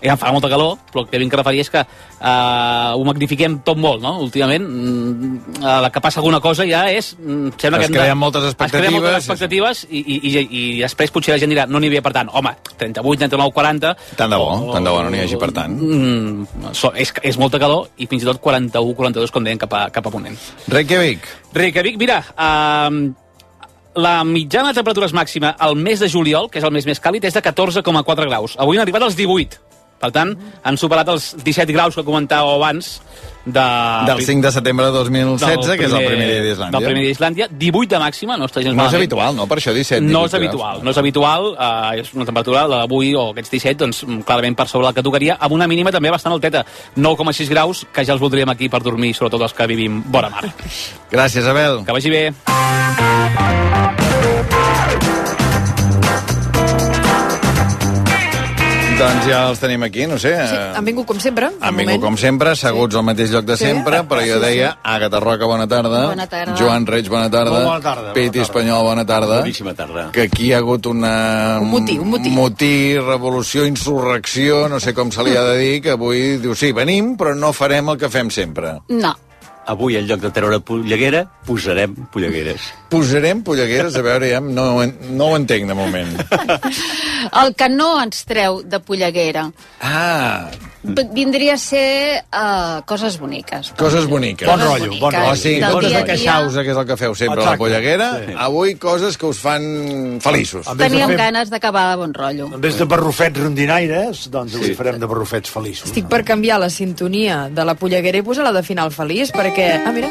ja 0.03 0.15
fa 0.17 0.31
molta 0.31 0.49
calor, 0.51 0.77
però 0.91 1.03
el 1.03 1.09
que 1.09 1.19
vinc 1.21 1.33
a 1.33 1.37
referir 1.37 1.61
és 1.63 1.69
que 1.73 1.81
uh, 1.81 2.95
ho 2.95 3.03
magnifiquem 3.07 3.59
tot 3.65 3.77
molt, 3.77 4.01
no? 4.03 4.17
Últimament, 4.25 4.65
mm, 4.67 5.63
a 5.65 5.79
la 5.85 5.89
que 5.91 6.01
passa 6.01 6.19
alguna 6.19 6.39
cosa 6.43 6.65
ja 6.67 6.85
és... 6.91 7.13
mm, 7.19 7.55
Sembla 7.57 7.79
Es 7.79 7.85
que 7.85 7.85
hem 7.85 7.93
de- 7.93 7.99
creen 7.99 8.17
moltes 8.17 8.43
Es 8.43 8.55
creen 8.55 8.91
moltes 8.93 9.15
expectatives. 9.15 9.17
expectatives 9.25 9.83
i, 9.89 9.99
i, 9.99 10.19
i, 10.29 10.45
i 10.45 10.81
després 10.81 11.11
potser 11.11 11.35
la 11.35 11.39
gent 11.41 11.51
dirà 11.53 11.67
no 11.67 11.79
n'hi 11.79 11.87
havia 11.91 12.01
per 12.05 12.13
tant. 12.13 12.29
Home, 12.33 12.55
38, 12.77 13.29
39, 13.29 13.51
40... 13.53 13.95
Tant 14.17 14.31
de 14.31 14.37
bo, 14.37 14.49
tant 14.73 14.83
de 14.83 14.89
bo 14.95 15.03
no 15.03 15.09
n'hi 15.13 15.23
hagi 15.25 15.37
per 15.41 15.51
tant. 15.55 15.75
Mm, 15.79 16.71
so, 16.73 16.91
és, 16.95 17.13
és 17.23 17.37
molta 17.41 17.59
calor 17.61 17.89
i 17.97 18.07
fins 18.07 18.23
i 18.23 18.29
tot 18.29 18.41
41, 18.41 18.93
42 18.95 19.31
quan 19.31 19.43
deien 19.47 19.61
cap 19.61 19.73
a, 19.73 19.85
cap 19.93 20.05
a 20.07 20.11
Ponent. 20.13 20.37
Reykjavik. 20.71 21.25
Reykjavik, 21.55 21.97
mira, 22.01 22.21
uh, 22.35 23.13
la 23.95 24.25
mitjana 24.27 24.73
de 24.73 24.75
temperatures 24.81 25.13
màxima 25.15 25.53
al 25.57 25.75
mes 25.79 26.01
de 26.03 26.09
juliol, 26.11 26.49
que 26.51 26.59
és 26.59 26.65
el 26.67 26.73
mes 26.75 26.83
més 26.87 26.99
càlid, 26.99 27.23
és 27.23 27.33
de 27.37 27.41
14,4 27.41 28.25
graus. 28.27 28.57
Avui 28.59 28.75
han 28.75 28.83
arribat 28.83 29.05
als 29.07 29.15
18. 29.15 29.55
Per 30.01 30.11
tant, 30.13 30.33
han 30.63 30.77
superat 30.77 31.07
els 31.13 31.31
17 31.39 31.73
graus 31.73 31.95
que 31.95 32.03
comentàveu 32.05 32.57
abans 32.57 32.99
de... 33.45 33.63
Del 34.09 34.21
5 34.25 34.41
de 34.43 34.51
setembre 34.51 34.85
de 34.87 34.91
2016, 34.91 35.67
del 35.67 35.79
que 35.79 35.87
és 35.87 35.93
el 35.93 36.05
primer 36.05 36.27
dia 36.27 36.41
d'Islàndia. 36.43 36.73
Del 36.75 36.87
primer 36.89 37.03
dia 37.03 37.13
d'Islàndia, 37.13 37.47
18 37.51 37.93
de 37.93 38.01
màxima, 38.03 38.37
no 38.41 38.49
està 38.49 38.63
gens 38.65 38.75
No 38.77 38.87
és 38.89 38.97
habitual, 38.97 39.37
no? 39.37 39.47
Per 39.49 39.59
això 39.61 39.73
17. 39.75 40.03
No 40.03 40.25
18 40.25 40.27
és 40.27 40.37
habitual, 40.39 40.81
no 40.83 40.93
és 40.93 41.01
habitual, 41.01 41.51
uh, 41.53 41.91
és 42.01 42.11
una 42.17 42.27
temperatura, 42.27 42.65
la 42.71 42.83
d'avui 42.83 43.13
o 43.15 43.29
aquests 43.31 43.53
17, 43.55 43.79
doncs 43.85 44.03
clarament 44.27 44.57
per 44.57 44.67
sobre 44.71 44.89
la 44.89 44.95
que 44.97 45.05
tocaria, 45.05 45.37
amb 45.39 45.55
una 45.57 45.69
mínima 45.71 45.93
també 45.95 46.11
bastant 46.13 46.35
alteta, 46.35 46.65
9,6 46.97 47.53
graus, 47.53 47.85
que 47.93 48.05
ja 48.05 48.17
els 48.17 48.23
voldríem 48.23 48.51
aquí 48.51 48.69
per 48.69 48.83
dormir, 48.85 49.13
sobretot 49.15 49.47
els 49.47 49.55
que 49.55 49.69
vivim 49.71 50.03
vora 50.11 50.33
mar. 50.33 50.49
Gràcies, 51.13 51.45
Abel. 51.47 51.85
Que 51.85 51.95
vagi 51.95 52.13
bé. 52.13 54.04
Doncs 58.95 59.25
ja 59.27 59.41
els 59.49 59.59
tenim 59.59 59.83
aquí, 59.83 60.05
no 60.07 60.15
sé. 60.21 60.29
Sí, 60.47 60.55
eh, 60.55 60.71
han 60.79 60.85
vingut 60.87 61.03
com 61.09 61.17
sempre. 61.19 61.49
Han 61.59 61.75
vingut 61.75 61.97
moment. 61.97 62.03
com 62.05 62.15
sempre, 62.17 62.53
asseguts 62.55 62.95
al 62.95 63.03
mateix 63.03 63.29
lloc 63.33 63.43
de 63.43 63.57
Sí. 63.57 63.65
sempre, 63.65 63.99
però 64.07 64.21
jo 64.23 64.37
Sí, 64.39 64.45
deia, 64.45 64.77
Àgata 64.81 65.19
Roca, 65.19 65.45
bona 65.45 65.67
tarda. 65.67 66.05
Bona 66.07 66.27
tarda. 66.27 66.55
Joan 66.55 66.85
Reig, 66.87 67.09
bona 67.09 67.29
tarda. 67.29 67.51
Molt 67.51 67.65
bona 67.65 67.81
tarda, 67.81 68.01
bona 68.03 68.13
Piti 68.13 68.29
tarda. 68.39 68.41
Espanyol, 68.43 68.83
bona 68.83 69.05
tarda. 69.05 69.39
Boníssima 69.41 69.73
tarda. 69.73 70.11
Que 70.13 70.21
aquí 70.29 70.45
hi 70.47 70.53
ha 70.53 70.57
hagut 70.59 70.85
una... 70.85 71.59
Un 71.59 71.69
motí, 71.71 71.99
un 71.99 72.09
motí. 72.09 72.29
Motí, 72.29 72.97
revolució, 72.97 73.65
insurrecció, 73.65 74.69
no 74.69 74.79
sé 74.79 74.93
com 74.93 75.11
se 75.11 75.23
li 75.23 75.35
ha 75.35 75.43
de 75.43 75.57
dir, 75.57 75.81
que 75.81 75.91
avui 75.91 76.37
diu, 76.37 76.55
sí, 76.55 76.71
venim, 76.71 77.17
però 77.17 77.35
no 77.35 77.51
farem 77.51 77.89
el 77.89 77.97
que 77.97 78.07
fem 78.09 78.29
sempre. 78.31 78.77
No. 78.87 79.13
Avui, 79.67 79.95
en 79.97 80.05
lloc 80.05 80.19
de 80.21 80.29
treure 80.29 80.59
polleguera, 80.61 81.23
posarem 81.47 81.95
pollegueres. 82.13 82.61
Posarem 82.91 83.41
pollegueres, 83.43 83.95
a 83.97 84.03
veure, 84.05 84.29
ja 84.29 84.39
no, 84.39 84.67
no 84.85 85.31
ho 85.31 85.35
entenc 85.39 85.65
de 85.67 85.73
moment. 85.73 86.13
El 87.41 87.55
que 87.57 87.67
no 87.73 87.95
ens 88.03 88.21
treu 88.29 88.61
de 88.63 88.77
polleguera 88.85 89.47
Ah, 89.81 90.51
vindria 90.85 91.55
a 91.55 91.57
ser 91.57 92.21
uh, 92.29 92.83
coses 92.85 93.15
boniques. 93.17 93.71
coses 93.77 94.05
boniques. 94.05 94.45
Bon 94.47 94.61
rotllo, 94.61 94.91
bon 95.01 95.11
rotllo. 95.11 95.31
O 95.31 95.35
sigui, 95.35 95.63
a 95.65 95.71
de 95.73 96.03
queixar-vos, 96.11 96.53
que 96.61 96.69
és 96.75 96.77
el 96.77 96.85
que 96.85 96.97
feu 96.99 97.15
sempre 97.17 97.33
a 97.33 97.37
la 97.39 97.41
Exacte. 97.55 97.57
polleguera, 97.63 98.09
Sí. 98.27 98.35
avui 98.37 98.75
coses 98.77 99.17
que 99.17 99.25
us 99.25 99.39
fan 99.41 100.19
feliços. 100.21 100.67
Teníem 100.77 101.09
fer- 101.09 101.17
ganes 101.17 101.49
d'acabar 101.49 101.87
de 101.89 101.95
bon 102.03 102.13
rotllo. 102.13 102.51
En 102.53 102.61
vez 102.61 102.77
de 102.77 102.85
barrufets 102.85 103.39
rondinaires, 103.41 104.27
doncs 104.29 104.53
avui 104.55 104.75
farem 104.77 104.99
de 105.01 105.07
barrufets 105.09 105.49
feliços. 105.49 105.89
Estic 105.89 106.05
per 106.07 106.21
canviar 106.23 106.59
la 106.61 106.69
sintonia 106.69 107.49
de 107.49 107.65
la 107.65 107.73
polleguera 107.73 108.21
i 108.21 108.21
posar-la 108.21 108.53
de 108.53 108.61
final 108.63 108.91
feliç, 108.93 109.31
perquè... 109.33 109.54
Ah, 109.85 109.91
mira. 109.91 110.09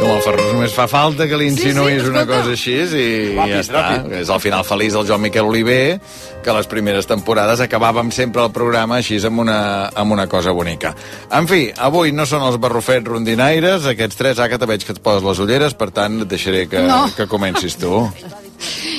Tu, 0.00 0.06
el 0.08 0.22
Ferrus, 0.24 0.46
només 0.54 0.72
fa 0.72 0.86
falta 0.88 1.26
que 1.28 1.36
li 1.36 1.50
insinuïs 1.50 1.98
Sí, 2.00 2.06
sí, 2.06 2.10
una 2.10 2.22
cosa 2.26 2.54
així 2.54 2.72
i 2.72 2.86
Ràpid, 3.36 3.50
ja 3.52 3.58
està. 3.60 3.82
ràpid. 3.84 4.14
És 4.22 4.30
el 4.32 4.40
final 4.40 4.64
feliç 4.64 4.94
del 4.96 5.06
Joan 5.06 5.20
Miquel 5.20 5.44
Oliver, 5.44 6.00
que 6.42 6.54
les 6.56 6.66
primeres 6.70 7.06
temporades 7.06 7.60
acabàvem 7.60 8.08
sempre 8.10 8.42
el 8.46 8.50
programa 8.56 8.96
així 8.96 9.18
amb 9.26 9.42
una, 9.44 9.58
amb 9.94 10.12
una 10.16 10.26
cosa 10.32 10.50
bonica. 10.56 10.94
En 11.36 11.46
fi, 11.46 11.66
avui 11.76 12.12
no 12.16 12.24
són 12.26 12.42
els 12.48 12.56
barrufets 12.58 13.04
rondinaires, 13.06 13.84
aquests 13.92 14.16
tres, 14.16 14.38
ah, 14.40 14.48
que 14.48 14.58
te 14.58 14.66
veig 14.66 14.84
que 14.86 14.92
et 14.96 15.02
poses 15.04 15.22
les 15.22 15.38
ulleres, 15.44 15.74
per 15.76 15.90
tant, 15.92 16.22
et 16.22 16.28
deixaré 16.28 16.66
que, 16.68 16.80
No. 16.88 17.04
que 17.16 17.26
comencis 17.28 17.76
tu. 17.76 18.08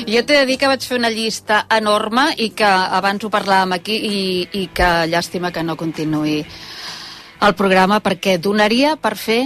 Jo 0.08 0.22
t'he 0.26 0.38
de 0.38 0.45
dir 0.45 0.58
que 0.58 0.68
vaig 0.70 0.82
fer 0.86 0.97
una 0.97 1.10
llista 1.10 1.66
enorme 1.70 2.30
i 2.38 2.52
que 2.58 2.66
abans 2.66 3.24
ho 3.26 3.30
parlàvem 3.34 3.74
aquí 3.78 3.97
i, 3.97 4.47
i 4.62 4.68
que 4.74 5.08
llàstima 5.10 5.52
que 5.52 5.64
no 5.64 5.76
continuï 5.78 6.43
el 7.42 7.56
programa 7.58 8.00
perquè 8.04 8.38
donaria 8.42 8.96
per 9.02 9.16
fer 9.18 9.42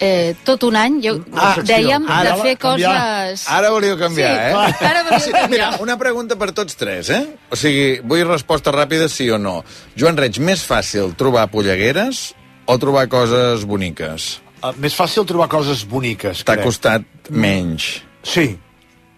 eh, 0.00 0.34
tot 0.44 0.62
un 0.66 0.76
any, 0.76 0.96
jo, 1.04 1.12
Ah, 1.36 1.54
dèiem, 1.62 2.04
ara 2.10 2.34
de 2.36 2.42
fer 2.42 2.54
canviar. 2.58 2.94
coses... 3.30 3.44
Ara 3.48 3.70
volíeu 3.70 3.96
canviar, 4.00 4.32
Sí, 4.34 4.74
eh? 4.80 4.86
ara 4.88 5.02
volíeu 5.06 5.20
Sí, 5.20 5.32
canviar. 5.32 5.50
Mira, 5.50 5.82
una 5.84 5.96
pregunta 6.00 6.36
per 6.40 6.50
tots 6.52 6.76
tres, 6.76 7.10
eh? 7.14 7.22
O 7.50 7.56
sigui, 7.56 8.00
vull 8.02 8.24
respostes 8.28 8.74
ràpides 8.74 9.14
sí 9.14 9.28
o 9.30 9.38
no. 9.38 9.62
Joan 9.96 10.16
Reig, 10.18 10.40
més 10.42 10.64
fàcil 10.66 11.14
trobar 11.16 11.46
pollegueres 11.52 12.32
o 12.66 12.78
trobar 12.78 13.06
coses 13.12 13.64
boniques? 13.68 14.40
Uh, 14.64 14.72
més 14.80 14.94
fàcil 14.96 15.26
trobar 15.28 15.46
coses 15.52 15.84
boniques, 15.86 16.42
T'ha 16.44 16.54
crec. 16.56 16.64
costat 16.64 17.02
menys. 17.30 18.00
Sí. 18.24 18.54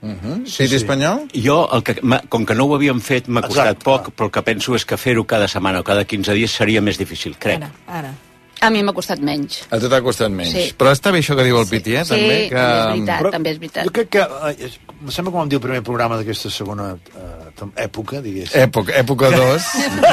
Uh 0.07 0.17
-huh. 0.23 0.47
Sí, 0.47 0.69
sí. 0.69 0.77
espanyol? 0.77 1.27
Jo, 1.35 1.69
el 1.73 1.83
que, 1.83 1.97
com 2.29 2.47
que 2.47 2.55
no 2.55 2.65
ho 2.67 2.75
havíem 2.75 3.01
fet, 3.01 3.29
m'ha 3.29 3.43
costat 3.43 3.77
Exacte. 3.77 3.85
poc, 3.85 4.11
però 4.15 4.25
el 4.27 4.31
que 4.31 4.43
penso 4.43 4.75
és 4.75 4.85
que 4.85 4.97
fer-ho 4.97 5.25
cada 5.25 5.49
setmana 5.49 5.81
o 5.81 5.85
cada 5.85 6.05
15 6.05 6.33
dies 6.35 6.51
seria 6.51 6.81
més 6.81 6.99
difícil, 6.99 7.37
crec. 7.39 7.57
Ara, 7.63 7.71
ara. 7.87 8.15
A 8.61 8.71
mi 8.71 8.83
m'ha 8.83 8.93
costat 8.93 9.19
menys. 9.21 9.67
A 9.71 9.79
tu 9.79 9.89
t'ha 9.89 10.01
costat 10.01 10.31
menys. 10.31 10.53
Sí. 10.53 10.75
Però 10.79 10.91
està 10.91 11.13
bé 11.13 11.19
això 11.19 11.37
que 11.37 11.45
diu 11.45 11.59
el 11.59 11.67
Piti, 11.69 11.95
eh? 11.95 12.05
Sí, 12.05 12.11
també, 12.11 12.49
que... 12.49 12.57
també 12.57 12.71
és 12.73 13.07
veritat, 13.07 13.31
també 13.33 13.51
és 13.51 13.59
veritat. 13.59 13.85
Jo 13.85 13.91
crec 13.93 14.09
que... 14.09 14.21
eh, 14.21 14.71
Em 14.97 15.11
sembla 15.11 15.31
que 15.31 15.39
vam 15.39 15.49
dir 15.49 15.57
el 15.57 15.61
primer 15.61 15.83
programa 15.83 16.17
d'aquesta 16.17 16.49
segona 16.51 16.97
eh, 16.97 17.85
època, 17.85 18.23
diguéssim. 18.23 18.61
Època, 18.63 18.95
època 18.97 19.29
2, 19.31 19.63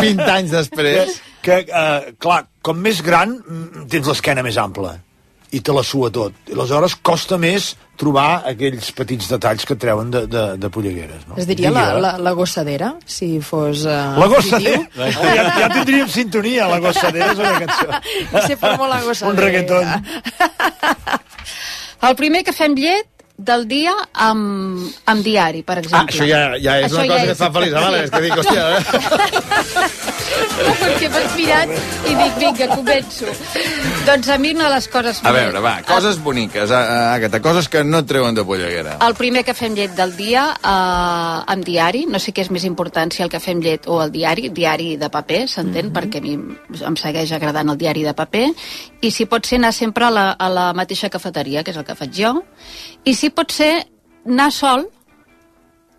20 0.02 0.20
anys 0.38 0.52
després. 0.52 1.22
Que, 1.42 1.64
que 1.66 1.72
eh, 1.72 2.14
clar, 2.20 2.48
com 2.62 2.78
més 2.78 3.02
gran, 3.02 3.30
mm, 3.48 3.88
tens 3.88 4.08
l'esquena 4.08 4.44
més 4.44 4.58
ampla 4.58 4.98
i 5.54 5.62
te 5.62 5.74
la 5.76 5.84
sua 5.86 6.10
tot. 6.14 6.34
I 6.50 6.56
aleshores 6.58 6.96
costa 7.06 7.38
més 7.38 7.74
trobar 8.00 8.42
aquells 8.50 8.90
petits 8.98 9.30
detalls 9.30 9.68
que 9.70 9.78
treuen 9.80 10.10
de, 10.14 10.24
de, 10.28 10.44
de 10.58 10.70
pollegueres. 10.74 11.28
No? 11.30 11.38
Es 11.38 11.46
diria 11.50 11.70
la, 11.74 11.86
la, 12.02 12.16
la 12.18 12.34
gossadera, 12.38 12.96
si 13.06 13.38
fos... 13.46 13.86
Uh, 13.86 14.18
La 14.18 14.28
gossadera. 14.32 14.82
Ja, 15.14 15.46
ja 15.60 15.70
tindríem 15.70 16.10
sintonia, 16.10 16.68
la 16.72 16.80
gossadera 16.82 17.32
és 17.36 17.40
una 17.44 17.54
cançó. 17.62 17.88
Se 18.50 18.58
forma 18.58 18.90
la 18.90 19.02
gossadera. 19.06 19.32
Un 19.32 19.38
reggaeton. 19.46 19.86
El 22.04 22.18
primer 22.20 22.42
que 22.44 22.52
fem 22.56 22.74
llet 22.76 23.13
del 23.50 23.66
dia 23.68 23.94
amb, 24.14 24.80
amb 25.12 25.24
diari, 25.26 25.62
per 25.68 25.78
Ah, 25.78 25.82
exemple. 25.84 26.14
això 26.16 26.28
ja, 26.30 26.42
ja 26.64 26.78
és 26.80 26.92
Això 26.92 27.00
una 27.02 27.06
ja 27.06 27.14
cosa 27.14 27.26
que 27.26 27.32
et 27.32 27.38
fa 27.44 27.52
feliç. 27.58 27.74
Ah, 27.74 27.82
vale, 27.88 28.04
és 28.04 28.12
que 28.12 28.22
dic, 28.22 28.38
hòstia... 28.40 28.64
Eh? 28.78 29.94
Perquè 30.84 31.10
m'has 31.12 31.34
mirat 31.38 31.72
i 32.10 32.14
dic, 32.18 32.36
vinga, 32.40 32.68
començo. 32.74 33.30
doncs 34.08 34.30
a 34.30 34.38
mi 34.42 34.52
una 34.54 34.68
de 34.68 34.74
les 34.76 34.88
coses... 34.92 35.20
A 35.26 35.32
veure, 35.36 35.60
va, 35.64 35.76
coses 35.88 36.18
boniques, 36.24 36.72
a- 36.72 36.82
a- 36.84 37.14
Àgata, 37.16 37.40
coses 37.44 37.68
que 37.70 37.84
no 37.84 38.00
et 38.04 38.08
treuen 38.10 38.36
de 38.38 38.44
polleguera. 38.46 38.98
El 39.06 39.16
primer 39.20 39.44
que 39.46 39.54
fem 39.58 39.76
llet 39.78 39.96
del 39.98 40.16
dia 40.18 40.46
eh, 40.54 41.54
amb 41.54 41.66
diari, 41.66 42.06
no 42.10 42.20
sé 42.22 42.34
què 42.34 42.46
és 42.46 42.52
més 42.54 42.66
important 42.70 43.12
si 43.14 43.24
el 43.26 43.30
que 43.34 43.42
fem 43.44 43.62
llet 43.64 43.88
o 43.88 44.00
el 44.04 44.12
diari, 44.14 44.50
diari 44.54 44.94
de 45.02 45.10
paper, 45.14 45.44
s'entén, 45.52 45.92
perquè 45.96 46.22
a 46.22 46.26
mi 46.26 46.36
em 46.38 46.98
segueix 47.00 47.32
agradant 47.36 47.70
el 47.74 47.78
diari 47.82 48.04
de 48.06 48.14
paper, 48.18 48.48
i 49.04 49.12
si 49.12 49.26
pot 49.30 49.46
ser 49.46 49.60
anar 49.62 49.74
sempre 49.76 50.06
a 50.08 50.12
la, 50.14 50.26
a 50.38 50.50
la 50.50 50.70
mateixa 50.78 51.10
cafeteria, 51.14 51.64
que 51.64 51.72
és 51.74 51.78
el 51.82 51.86
que 51.88 51.96
faig 52.00 52.14
jo, 52.16 52.36
i 53.04 53.14
si 53.18 53.33
pot 53.36 53.52
ser 53.52 53.86
anar 54.26 54.52
sol, 54.52 54.88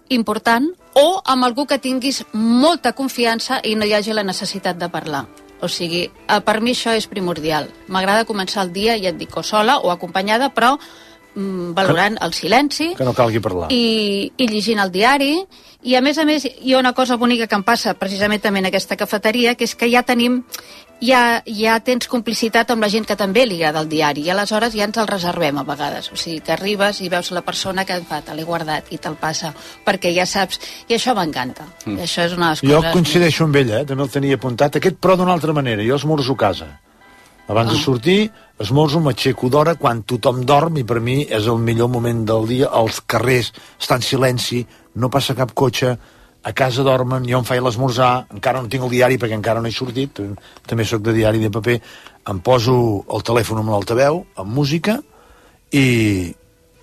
important, 0.08 0.70
o 0.94 1.20
amb 1.24 1.44
algú 1.44 1.66
que 1.66 1.80
tinguis 1.82 2.22
molta 2.32 2.92
confiança 2.94 3.60
i 3.64 3.74
no 3.74 3.86
hi 3.86 3.94
hagi 3.96 4.14
la 4.14 4.22
necessitat 4.26 4.78
de 4.78 4.88
parlar. 4.88 5.24
O 5.64 5.68
sigui, 5.68 6.04
eh, 6.04 6.40
per 6.44 6.60
mi 6.60 6.74
això 6.74 6.92
és 6.94 7.06
primordial. 7.08 7.70
M'agrada 7.88 8.26
començar 8.28 8.62
el 8.66 8.72
dia, 8.72 8.98
ja 9.00 9.10
et 9.10 9.18
dic, 9.18 9.34
o 9.36 9.42
sola 9.42 9.78
o 9.80 9.90
acompanyada, 9.90 10.50
però 10.54 10.74
mm, 11.34 11.72
valorant 11.74 12.18
el 12.20 12.34
silenci 12.34 12.92
Que 12.98 13.04
no 13.04 13.14
calgui 13.14 13.40
parlar. 13.40 13.70
i, 13.72 14.32
i 14.36 14.48
llegint 14.48 14.78
el 14.78 14.92
diari. 14.92 15.46
I 15.82 15.96
a 15.96 16.00
més 16.00 16.18
a 16.18 16.24
més 16.24 16.44
hi 16.46 16.74
ha 16.74 16.78
una 16.78 16.92
cosa 16.92 17.16
bonica 17.16 17.46
que 17.46 17.56
em 17.56 17.64
passa 17.64 17.94
precisament 17.94 18.42
també 18.42 18.60
en 18.60 18.66
aquesta 18.70 18.96
cafeteria, 18.96 19.54
que 19.54 19.64
és 19.64 19.74
que 19.74 19.90
ja 19.90 20.02
tenim, 20.02 20.44
ja, 21.04 21.42
ja 21.46 21.76
tens 21.84 22.08
complicitat 22.10 22.70
amb 22.72 22.84
la 22.84 22.88
gent 22.92 23.04
que 23.08 23.16
també 23.20 23.44
li 23.46 23.58
agrada 23.60 23.82
el 23.84 23.88
diari 23.90 24.24
i 24.24 24.30
aleshores 24.32 24.74
ja 24.76 24.86
ens 24.88 24.98
el 25.00 25.08
reservem 25.10 25.58
a 25.60 25.64
vegades. 25.68 26.10
O 26.12 26.16
sigui, 26.16 26.40
que 26.44 26.54
arribes 26.56 27.00
i 27.04 27.10
veus 27.12 27.30
la 27.36 27.42
persona 27.44 27.84
que 27.84 27.98
fa, 28.08 28.22
te 28.24 28.34
l'he 28.34 28.44
guardat 28.48 28.88
i 28.94 28.98
te'l 28.98 29.16
passa, 29.20 29.52
perquè 29.86 30.14
ja 30.16 30.26
saps... 30.26 30.60
I 30.88 30.96
això 30.96 31.14
m'encanta. 31.16 31.66
Mm. 31.84 31.98
I 31.98 32.06
això 32.06 32.24
és 32.28 32.36
una 32.36 32.52
de 32.52 32.56
les 32.56 32.64
Jo 32.72 32.80
coses... 32.80 32.92
coincideixo 32.96 33.44
amb 33.44 33.60
ella, 33.60 33.82
eh? 33.82 33.84
també 33.88 34.06
el 34.06 34.10
tenia 34.16 34.40
apuntat. 34.40 34.80
Aquest, 34.80 34.96
però 35.00 35.16
d'una 35.20 35.32
altra 35.36 35.52
manera. 35.52 35.84
Jo 35.84 35.96
esmorzo 36.00 36.32
a 36.32 36.42
casa. 36.46 36.70
Abans 37.46 37.70
Ah. 37.70 37.74
de 37.74 37.78
sortir, 37.82 38.30
esmorzo, 38.58 39.00
m'aixeco 39.04 39.50
d'hora 39.52 39.74
quan 39.74 40.02
tothom 40.08 40.44
dorm 40.48 40.78
i 40.80 40.84
per 40.84 41.00
mi 41.00 41.26
és 41.28 41.44
el 41.46 41.58
millor 41.60 41.90
moment 41.92 42.24
del 42.24 42.46
dia. 42.48 42.70
Els 42.72 43.02
carrers 43.04 43.52
estan 43.78 44.00
en 44.00 44.08
silenci, 44.08 44.66
no 44.94 45.10
passa 45.10 45.34
cap 45.36 45.52
cotxe, 45.52 45.98
a 46.44 46.52
casa 46.52 46.84
dormen, 46.84 47.24
jo 47.24 47.40
em 47.40 47.46
faig 47.48 47.62
l'esmorzar, 47.64 48.26
encara 48.36 48.60
no 48.60 48.68
tinc 48.68 48.84
el 48.84 48.92
diari 48.92 49.16
perquè 49.20 49.36
encara 49.38 49.62
no 49.64 49.70
he 49.70 49.72
sortit, 49.72 50.20
també 50.68 50.84
sóc 50.84 51.00
de 51.04 51.14
diari 51.16 51.40
de 51.40 51.50
paper, 51.52 51.78
em 52.28 52.40
poso 52.44 52.76
el 53.08 53.24
telèfon 53.24 53.62
amb 53.62 53.72
l'altaveu, 53.72 54.20
amb 54.36 54.52
música, 54.52 54.98
i, 55.72 55.86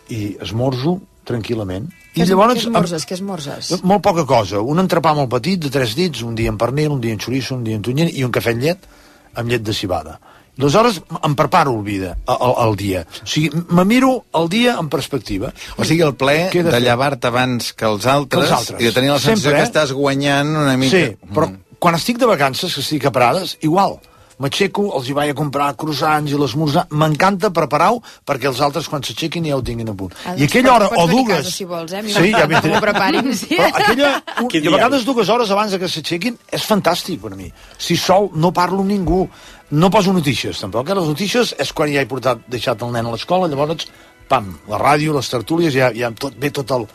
i 0.10 0.22
esmorzo 0.42 0.98
tranquil·lament. 1.30 1.88
Què, 2.12 2.26
és, 2.26 2.34
què 2.34 2.66
esmorzes? 2.66 3.06
Què 3.08 3.16
esmorzes? 3.16 3.72
Molt 3.88 4.04
poca 4.04 4.26
cosa. 4.28 4.60
Un 4.66 4.82
entrepà 4.84 5.14
molt 5.16 5.32
petit, 5.32 5.62
de 5.62 5.72
tres 5.72 5.94
dits, 5.96 6.26
un 6.28 6.36
dia 6.36 6.52
en 6.52 6.58
pernil, 6.60 6.98
un 6.98 7.04
dia 7.04 7.16
en 7.16 7.22
xoriço, 7.22 7.56
un 7.56 7.64
dia 7.68 7.78
en 7.78 7.86
tonyina 7.86 8.12
i 8.12 8.26
un 8.28 8.34
cafè 8.34 8.56
amb 8.56 8.66
llet, 8.66 8.90
amb 9.38 9.54
llet 9.54 9.64
de 9.64 9.78
cibada. 9.78 10.18
Aleshores 10.62 11.02
em 11.26 11.34
preparo 11.36 11.74
el, 11.74 11.82
vida, 11.84 12.16
el, 12.30 12.54
el 12.68 12.76
dia. 12.78 13.02
O 13.24 13.28
sigui, 13.28 13.50
me 13.74 13.86
miro 13.90 14.12
el 14.38 14.48
dia 14.54 14.78
en 14.80 14.90
perspectiva. 14.94 15.52
O 15.78 15.84
sigui, 15.88 16.04
el 16.06 16.14
ple 16.16 16.38
de, 16.54 16.64
fer? 16.70 16.82
llevar-te 16.84 17.28
abans 17.32 17.74
que 17.74 17.90
els 17.90 18.06
altres, 18.06 18.46
Que 18.46 18.46
els 18.46 18.56
altres. 18.60 18.80
i 18.82 18.86
de 18.86 18.94
tenir 18.96 19.10
la 19.10 19.18
sensació 19.20 19.42
Sempre, 19.42 19.58
que 19.58 19.66
eh? 19.66 19.70
estàs 19.72 19.92
guanyant 19.98 20.56
una 20.62 20.78
mica... 20.78 21.02
Sí, 21.02 21.34
però 21.34 21.50
quan 21.82 21.98
estic 21.98 22.20
de 22.22 22.30
vacances, 22.30 22.76
que 22.78 22.86
estic 22.86 23.10
a 23.10 23.12
Prades, 23.12 23.58
igual. 23.66 23.98
M'aixeco, 24.42 24.88
els 24.98 25.10
hi 25.10 25.16
vaig 25.18 25.32
a 25.34 25.38
comprar 25.38 25.68
croissants 25.78 26.32
i 26.32 26.40
l'esmorzar. 26.40 26.88
M'encanta 26.98 27.52
preparar-ho 27.54 28.02
perquè 28.28 28.50
els 28.50 28.62
altres, 28.66 28.88
quan 28.90 29.06
s'aixequin, 29.06 29.46
ja 29.52 29.60
ho 29.60 29.64
tinguin 29.66 29.92
a 29.92 29.96
punt. 29.98 30.16
Ah, 30.26 30.34
I 30.34 30.48
aquella 30.48 30.74
hora, 30.74 30.90
o 30.98 31.06
dues... 31.12 31.30
casa, 31.30 31.54
si 31.54 31.68
vols, 31.70 31.94
eh? 31.94 32.02
Mira, 32.06 32.24
Sí, 32.26 32.34
ja 32.34 32.48
m'ho 32.50 32.82
preparin, 32.84 33.32
sí. 33.38 33.54
Però 33.54 33.70
aquella, 33.70 34.12
un, 34.44 34.52
i 34.58 34.64
a 34.66 34.76
vegades 34.78 35.06
dues 35.06 35.30
hores 35.30 35.54
abans 35.54 35.78
que 35.78 35.90
s'aixequin 35.92 36.40
és 36.58 36.66
fantàstic 36.68 37.22
per 37.22 37.34
a 37.36 37.40
mi. 37.40 37.52
Si 37.78 38.00
sol, 38.00 38.32
no 38.34 38.54
parlo 38.56 38.82
amb 38.82 38.94
ningú, 38.96 39.24
no 39.72 39.92
poso 39.94 40.14
notícies, 40.16 40.60
tampoc. 40.64 40.90
Eh? 40.90 40.98
Les 40.98 41.12
notícies 41.14 41.54
és 41.62 41.74
quan 41.78 41.92
ja 41.94 42.02
he 42.02 42.10
portat, 42.10 42.42
deixat 42.52 42.82
el 42.82 42.96
nen 42.96 43.08
a 43.08 43.14
l'escola, 43.14 43.50
llavors, 43.52 43.88
pam, 44.32 44.54
la 44.72 44.80
ràdio, 44.82 45.14
les 45.16 45.30
tertúlies, 45.30 45.76
ja, 45.76 45.92
ja 45.96 46.12
tot, 46.18 46.38
ve 46.40 46.52
tot 46.56 46.72
el... 46.76 46.88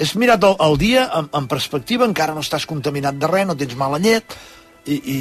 És 0.00 0.14
mirat 0.16 0.44
el, 0.46 0.54
el 0.64 0.78
dia 0.80 1.08
en, 1.18 1.26
en 1.36 1.46
perspectiva, 1.48 2.06
encara 2.08 2.36
no 2.36 2.44
estàs 2.44 2.64
contaminat 2.68 3.18
de 3.20 3.28
res, 3.28 3.46
no 3.48 3.56
tens 3.58 3.76
mala 3.76 3.98
llet, 4.00 4.36
i, 4.88 4.96
i 4.96 5.16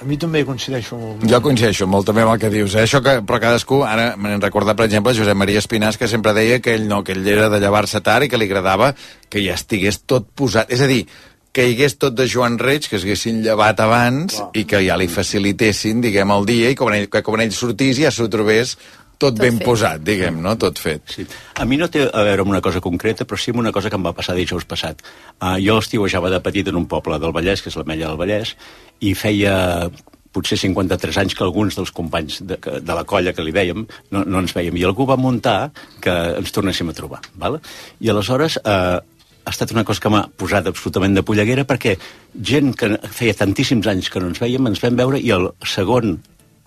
a 0.00 0.06
mi 0.08 0.16
també 0.16 0.40
coincideixo 0.48 0.96
molt. 0.96 1.24
Jo 1.28 1.40
coincideixo 1.44 1.86
molt 1.90 2.06
també 2.08 2.24
amb 2.24 2.32
el 2.32 2.40
que 2.40 2.50
dius. 2.52 2.74
Eh? 2.74 2.86
Això 2.86 3.02
que, 3.04 3.18
però 3.26 3.40
cadascú, 3.42 3.82
ara 3.84 4.14
m'he 4.16 4.38
recordat, 4.40 4.78
per 4.78 4.86
exemple, 4.88 5.12
Josep 5.16 5.36
Maria 5.36 5.60
Espinàs, 5.60 5.98
que 6.00 6.08
sempre 6.08 6.32
deia 6.36 6.60
que 6.64 6.72
ell 6.78 6.86
no, 6.88 7.02
que 7.04 7.12
ell 7.12 7.26
era 7.28 7.50
de 7.52 7.60
llevar-se 7.60 8.00
tard 8.04 8.24
i 8.24 8.30
que 8.32 8.40
li 8.40 8.48
agradava 8.48 8.94
que 9.28 9.44
ja 9.44 9.58
estigués 9.60 10.00
tot 10.08 10.30
posat. 10.36 10.72
És 10.72 10.80
a 10.80 10.88
dir, 10.88 11.02
que 11.52 11.66
hi 11.66 11.74
hagués 11.74 11.98
tot 11.98 12.14
de 12.14 12.26
Joan 12.30 12.56
Reig, 12.62 12.86
que 12.88 13.00
s'haguessin 13.02 13.42
llevat 13.44 13.80
abans 13.82 14.36
Clar. 14.38 14.48
i 14.54 14.64
que 14.70 14.80
ja 14.86 14.96
li 14.96 15.08
facilitessin, 15.10 16.00
diguem, 16.04 16.32
el 16.32 16.46
dia 16.48 16.70
i 16.70 16.78
que 16.78 16.84
quan 16.84 16.96
ell, 16.96 17.08
que 17.10 17.24
quan 17.26 17.42
ell 17.44 17.54
sortís 17.54 17.98
ja 17.98 18.12
s'ho 18.14 18.28
trobés 18.30 18.76
tot, 19.20 19.36
Tot 19.36 19.40
ben 19.42 19.58
fet. 19.60 19.66
posat, 19.68 20.04
diguem, 20.06 20.40
no? 20.42 20.56
Tot 20.60 20.80
fet. 20.80 21.04
Sí. 21.12 21.26
A 21.60 21.66
mi 21.68 21.76
no 21.80 21.90
té 21.92 22.06
a 22.08 22.24
veure 22.26 22.46
amb 22.46 22.54
una 22.54 22.62
cosa 22.64 22.80
concreta, 22.80 23.26
però 23.28 23.38
sí 23.38 23.52
amb 23.52 23.60
una 23.62 23.72
cosa 23.76 23.92
que 23.92 23.98
em 24.00 24.06
va 24.06 24.14
passar 24.16 24.34
dijous 24.38 24.64
passat. 24.68 25.04
Uh, 25.36 25.58
jo 25.62 25.76
estiuejava 25.82 26.32
de 26.32 26.40
petit 26.44 26.72
en 26.72 26.80
un 26.80 26.88
poble 26.88 27.20
del 27.20 27.34
Vallès, 27.36 27.62
que 27.62 27.68
és 27.70 27.76
l'Ametlla 27.78 28.08
del 28.08 28.20
Vallès, 28.20 28.56
i 29.04 29.12
feia 29.14 29.90
potser 30.32 30.56
53 30.62 31.16
anys 31.24 31.34
que 31.34 31.42
alguns 31.44 31.76
dels 31.76 31.90
companys 31.90 32.40
de, 32.46 32.56
de 32.56 32.94
la 32.94 33.04
colla 33.04 33.32
que 33.34 33.42
li 33.42 33.54
dèiem 33.54 33.84
no, 34.14 34.24
no 34.24 34.42
ens 34.42 34.54
veiem. 34.54 34.76
I 34.78 34.86
algú 34.86 35.06
va 35.08 35.18
muntar 35.18 35.72
que 36.02 36.14
ens 36.38 36.54
tornéssim 36.54 36.90
a 36.90 36.96
trobar. 36.96 37.20
Val? 37.34 37.58
I 38.00 38.12
aleshores 38.12 38.60
eh, 38.62 39.00
ha 39.44 39.50
estat 39.50 39.72
una 39.74 39.84
cosa 39.84 40.02
que 40.04 40.12
m'ha 40.12 40.24
posat 40.38 40.68
absolutament 40.70 41.16
de 41.16 41.24
polleguera 41.26 41.66
perquè 41.66 41.96
gent 42.46 42.74
que 42.78 42.92
feia 43.10 43.34
tantíssims 43.34 43.88
anys 43.90 44.10
que 44.12 44.22
no 44.22 44.30
ens 44.30 44.38
veiem, 44.42 44.70
ens 44.70 44.82
vam 44.82 44.98
veure 45.00 45.18
i 45.18 45.32
el 45.34 45.50
segon 45.66 46.20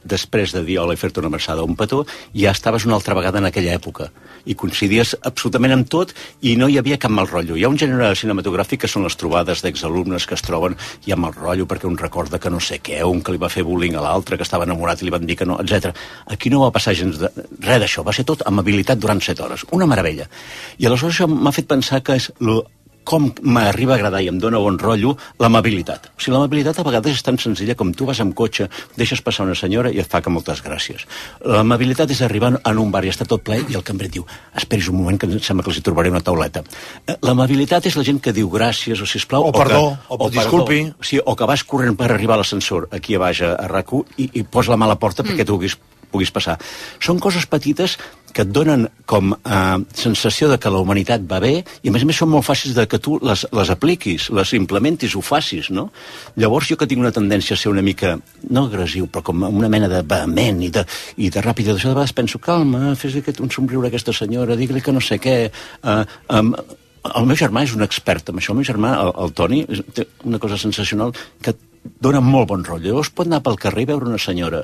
després 0.04 0.54
de 0.54 0.64
dir 0.66 0.80
hola 0.82 0.96
i 0.96 1.00
fer-te 1.00 1.22
una 1.22 1.32
abraçada 1.32 1.64
un 1.64 1.76
petó, 1.80 2.04
ja 2.36 2.52
estaves 2.52 2.86
una 2.86 2.96
altra 2.96 3.16
vegada 3.18 3.40
en 3.40 3.48
aquella 3.50 3.74
època. 3.76 4.10
I 4.46 4.56
coincidies 4.60 5.16
absolutament 5.24 5.74
amb 5.76 5.90
tot 5.90 6.14
i 6.42 6.56
no 6.60 6.68
hi 6.68 6.78
havia 6.80 7.00
cap 7.00 7.12
mal 7.12 7.30
rotllo. 7.30 7.56
Hi 7.58 7.64
ha 7.64 7.72
un 7.72 7.80
gènere 7.80 8.12
cinematogràfic 8.20 8.84
que 8.84 8.92
són 8.92 9.08
les 9.08 9.18
trobades 9.20 9.64
d'exalumnes 9.64 10.28
que 10.28 10.36
es 10.38 10.44
troben 10.46 10.76
i 11.08 11.16
amb 11.16 11.30
el 11.30 11.36
rotllo 11.38 11.68
perquè 11.70 11.88
un 11.90 11.98
recorda 11.98 12.40
que 12.40 12.52
no 12.52 12.60
sé 12.60 12.82
què, 12.84 13.02
un 13.08 13.24
que 13.24 13.36
li 13.36 13.42
va 13.42 13.52
fer 13.54 13.64
bullying 13.68 13.98
a 13.98 14.04
l'altre, 14.04 14.38
que 14.38 14.48
estava 14.48 14.68
enamorat 14.68 15.02
i 15.02 15.08
li 15.08 15.16
van 15.16 15.26
dir 15.28 15.40
que 15.40 15.48
no, 15.48 15.60
etc. 15.64 15.96
Aquí 16.28 16.52
no 16.52 16.64
va 16.66 16.74
passar 16.76 16.96
gens 16.98 17.20
de... 17.22 17.32
res 17.64 17.82
d'això, 17.84 18.04
va 18.04 18.16
ser 18.16 18.28
tot 18.28 18.46
amabilitat 18.50 19.00
durant 19.00 19.22
set 19.24 19.40
hores. 19.40 19.66
Una 19.72 19.88
meravella. 19.90 20.28
I 20.78 20.90
aleshores 20.90 21.16
això 21.16 21.30
m'ha 21.32 21.56
fet 21.56 21.70
pensar 21.70 22.04
que 22.04 22.18
és 22.20 22.32
lo, 22.44 22.62
com 23.04 23.30
m'arriba 23.44 23.94
a 23.94 23.98
agradar 24.00 24.22
i 24.24 24.30
em 24.32 24.40
dóna 24.42 24.62
bon 24.64 24.78
rotllo 24.80 25.16
l'amabilitat. 25.40 26.10
O 26.16 26.22
sigui, 26.22 26.36
l'amabilitat 26.36 26.80
a 26.80 26.86
vegades 26.88 27.18
és 27.18 27.26
tan 27.26 27.38
senzilla 27.42 27.76
com 27.80 27.94
tu 27.94 28.08
vas 28.10 28.20
amb 28.24 28.36
cotxe, 28.38 28.70
deixes 28.98 29.22
passar 29.22 29.46
una 29.48 29.56
senyora 29.56 29.92
i 29.94 30.02
et 30.02 30.10
fa 30.10 30.22
que 30.24 30.34
moltes 30.34 30.64
gràcies. 30.66 31.06
L'amabilitat 31.46 32.12
és 32.12 32.24
arribar 32.26 32.54
en 32.56 32.82
un 32.82 32.92
bar 32.92 33.04
i 33.06 33.12
està 33.14 33.28
tot 33.30 33.44
ple 33.46 33.62
i 33.68 33.78
el 33.78 33.86
cambrer 33.86 34.10
et 34.12 34.18
diu 34.20 34.28
esperis 34.60 34.90
un 34.92 35.00
moment 35.00 35.20
que 35.20 35.30
em 35.30 35.40
sembla 35.40 35.66
que 35.66 35.74
els 35.74 35.80
hi 35.80 35.86
trobaré 35.86 36.12
una 36.14 36.24
tauleta. 36.24 36.64
Eh, 37.08 37.18
L'amabilitat 37.24 37.88
és 37.90 37.98
la 38.00 38.06
gent 38.08 38.22
que 38.24 38.34
diu 38.36 38.50
gràcies 38.52 39.00
o 39.02 39.08
sisplau 39.10 39.50
O 39.50 39.56
perdó, 39.56 39.98
que, 40.08 40.18
o 40.18 40.30
disculpi. 40.34 40.82
O, 40.92 41.04
sigui, 41.04 41.24
o 41.26 41.36
que 41.40 41.50
vas 41.50 41.64
corrent 41.68 41.98
per 42.00 42.12
arribar 42.12 42.38
a 42.38 42.44
l'ascensor 42.44 42.90
aquí 42.92 43.16
a 43.16 43.24
baix 43.24 43.44
a, 43.44 43.56
a 43.60 43.68
rac 43.72 43.94
i, 44.18 44.30
i 44.40 44.44
posa 44.44 44.72
la 44.74 44.80
mà 44.80 44.88
a 44.88 44.94
la 44.94 45.00
porta 45.00 45.26
perquè 45.26 45.46
tu 45.46 45.58
puguis, 45.58 45.76
puguis 46.14 46.32
passar. 46.34 46.58
Són 47.04 47.20
coses 47.22 47.46
petites 47.50 47.98
que 48.34 48.44
et 48.44 48.52
donen 48.54 48.88
com 49.10 49.34
eh, 49.34 49.78
sensació 49.98 50.50
de 50.52 50.58
que 50.62 50.72
la 50.74 50.82
humanitat 50.84 51.24
va 51.30 51.40
bé 51.44 51.54
i 51.62 51.90
a 51.90 51.94
més 51.94 52.04
a 52.04 52.10
més 52.10 52.20
són 52.20 52.32
molt 52.34 52.48
fàcils 52.48 52.76
de 52.78 52.86
que 52.90 53.00
tu 53.04 53.20
les, 53.24 53.46
les 53.54 53.72
apliquis, 53.74 54.30
les 54.34 54.54
implementis, 54.58 55.16
ho 55.16 55.24
facis, 55.24 55.70
no? 55.74 55.90
Llavors 56.40 56.72
jo 56.72 56.78
que 56.80 56.90
tinc 56.90 57.04
una 57.04 57.14
tendència 57.16 57.58
a 57.58 57.62
ser 57.62 57.72
una 57.72 57.86
mica, 57.86 58.16
no 58.50 58.66
agressiu, 58.68 59.08
però 59.08 59.26
com 59.30 59.46
una 59.50 59.72
mena 59.72 59.90
de 59.92 60.04
vehement 60.04 60.64
i 60.66 60.72
de, 60.74 60.86
i 61.18 61.30
de 61.34 61.44
ràpid, 61.46 61.70
de 61.70 61.78
vegades 61.78 62.16
penso, 62.18 62.42
calma, 62.42 62.96
fes 63.00 63.20
aquest, 63.20 63.44
un 63.44 63.52
somriure 63.54 63.88
a 63.88 63.94
aquesta 63.94 64.16
senyora, 64.16 64.58
digue-li 64.60 64.82
que 64.84 64.96
no 64.96 65.04
sé 65.04 65.20
què... 65.22 65.38
Eh, 65.50 66.00
um, 66.40 66.56
el 67.04 67.26
meu 67.28 67.36
germà 67.36 67.66
és 67.66 67.74
un 67.76 67.84
expert 67.84 68.30
en 68.32 68.38
això. 68.40 68.54
El 68.54 68.62
meu 68.62 68.68
germà, 68.68 68.94
el, 69.04 69.10
el 69.26 69.34
Toni, 69.36 69.58
té 69.92 70.06
una 70.24 70.40
cosa 70.40 70.56
sensacional 70.56 71.12
que 71.44 71.52
dona 72.00 72.22
molt 72.24 72.48
bon 72.54 72.64
rotllo. 72.64 72.94
Llavors 72.94 73.12
pot 73.12 73.28
anar 73.28 73.42
pel 73.44 73.60
carrer 73.60 73.84
i 73.84 73.90
veure 73.92 74.08
una 74.08 74.22
senyora 74.22 74.64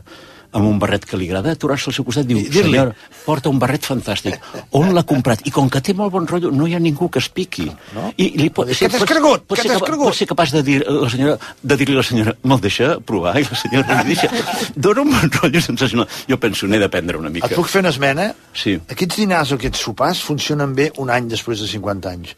amb 0.52 0.66
un 0.66 0.80
barret 0.82 1.06
que 1.06 1.18
li 1.18 1.28
agrada, 1.30 1.52
aturar-se 1.54 1.90
al 1.92 1.94
seu 1.94 2.04
costat 2.08 2.26
i 2.26 2.34
diu, 2.34 2.40
dir-li. 2.50 2.72
senyora, 2.74 2.94
porta 3.26 3.50
un 3.50 3.60
barret 3.62 3.86
fantàstic. 3.86 4.40
On 4.72 4.90
l'ha 4.96 5.04
comprat? 5.04 5.44
I 5.46 5.52
com 5.52 5.70
que 5.70 5.82
té 5.82 5.94
molt 5.94 6.12
bon 6.12 6.26
rotllo, 6.28 6.50
no 6.52 6.66
hi 6.68 6.74
ha 6.74 6.80
ningú 6.80 7.10
que 7.10 7.20
es 7.20 7.30
piqui. 7.30 7.68
No? 7.94 8.12
I 8.18 8.32
li 8.38 8.50
pot, 8.50 8.68
Què 8.68 8.90
t'has 8.90 9.04
cregut? 9.06 9.46
Pot 9.46 9.60
ser, 9.62 9.70
capa- 9.70 9.98
pot 9.98 10.16
ser 10.16 10.28
capaç 10.28 10.52
de 10.58 10.64
dir 10.64 10.80
la 10.88 11.10
senyora, 11.10 11.38
de 11.62 11.78
dir-li 11.78 11.94
a 11.94 11.98
la 12.02 12.04
senyora, 12.04 12.34
me'l 12.44 12.60
deixa 12.62 13.00
provar? 13.00 13.36
I 13.40 13.46
la 13.46 13.56
senyora 13.62 14.02
li 14.02 14.16
deixa. 14.16 14.30
Dona 14.76 15.02
un 15.06 15.12
bon 15.14 15.30
rotllo 15.42 15.62
sensacional. 15.62 16.08
Jo 16.28 16.40
penso, 16.40 16.66
n'he 16.68 16.80
d'aprendre 16.82 17.18
una 17.18 17.30
mica. 17.30 17.46
Et 17.48 17.56
puc 17.56 17.68
fer 17.70 17.82
una 17.86 17.90
esmena? 17.94 18.34
Sí. 18.54 18.80
Aquests 18.90 19.16
dinars 19.22 19.52
o 19.52 19.56
aquests 19.62 19.80
sopars 19.86 20.22
funcionen 20.26 20.74
bé 20.74 20.92
un 20.98 21.10
any 21.14 21.28
després 21.30 21.60
de 21.62 21.68
50 21.68 22.10
anys. 22.10 22.34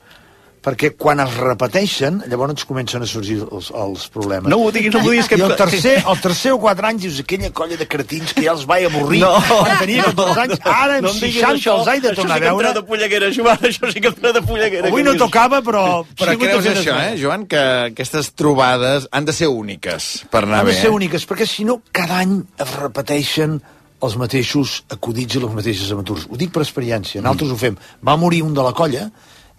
Perquè 0.61 0.91
quan 0.93 1.17
es 1.23 1.31
repeteixen, 1.41 2.19
llavors 2.29 2.65
comencen 2.69 3.01
a 3.01 3.07
sorgir 3.09 3.39
els, 3.51 3.71
els 3.73 4.03
problemes. 4.13 4.45
No 4.51 4.59
ho 4.61 4.67
diguis, 4.71 4.93
no 4.93 4.99
ho 5.01 5.09
diguis, 5.09 5.25
que- 5.27 5.39
I 5.39 5.41
el 5.41 5.55
tercer, 5.57 6.03
el 6.07 6.19
tercer 6.21 6.51
o 6.53 6.59
quatre 6.61 6.85
anys 6.85 7.01
dius 7.01 7.19
aquella 7.23 7.49
colla 7.49 7.75
de 7.79 7.87
cretins 7.87 8.31
que 8.37 8.43
ja 8.45 8.51
els 8.51 8.67
vaig 8.69 8.85
avorrir 8.85 9.21
No. 9.23 9.31
quan 9.41 9.79
tenia 9.79 10.03
14 10.11 10.39
anys, 10.43 10.59
ara 10.63 10.99
amb 10.99 11.07
No 11.07 11.09
em 11.09 11.19
diguis 11.19 11.41
60 11.41 11.55
això. 11.57 11.79
els 11.79 11.87
haig 11.87 12.01
de 12.03 12.13
tornar 12.13 12.35
Això 12.37 12.37
sí 12.37 12.37
a 12.37 12.39
que 12.39 12.45
em 12.45 12.53
veure. 12.53 12.67
treu 12.69 12.81
de 12.83 12.87
polleguera, 12.87 13.31
Joan, 13.33 13.57
això 13.71 13.91
sí 13.91 13.99
que 14.01 14.07
em 14.07 14.13
treu 14.13 14.33
de 14.33 14.41
polleguera. 14.43 14.87
Avui 14.87 15.01
que 15.01 15.05
no 15.09 15.11
dius. 15.15 15.23
tocava, 15.23 15.61
però... 15.63 16.05
Però 16.15 16.31
sí, 16.31 16.37
creus 16.37 16.65
això, 16.75 16.95
eh, 17.09 17.17
Joan, 17.19 17.47
que 17.47 17.57
aquestes 17.89 18.31
trobades 18.33 19.07
han 19.11 19.25
de 19.25 19.33
ser 19.33 19.47
úniques 19.49 20.25
per 20.29 20.43
anar 20.43 20.59
Han 20.59 20.65
bé, 20.67 20.75
de 20.75 20.77
ser 20.81 20.91
eh? 20.91 20.93
úniques, 20.93 21.25
perquè 21.27 21.47
si 21.49 21.65
no, 21.65 21.81
cada 21.91 22.19
any 22.21 22.37
es 22.59 22.75
repeteixen 22.75 23.61
els 24.01 24.15
mateixos 24.17 24.83
acudits 24.89 25.35
i 25.35 25.39
les 25.41 25.51
mateixes 25.53 25.91
aventures. 25.91 26.27
Ho 26.29 26.37
dic 26.37 26.51
per 26.53 26.61
experiència, 26.61 27.21
nosaltres 27.21 27.49
ho 27.51 27.57
fem. 27.57 27.75
Va 28.05 28.15
morir 28.17 28.43
un 28.45 28.53
de 28.53 28.61
la 28.61 28.73
colla 28.73 29.09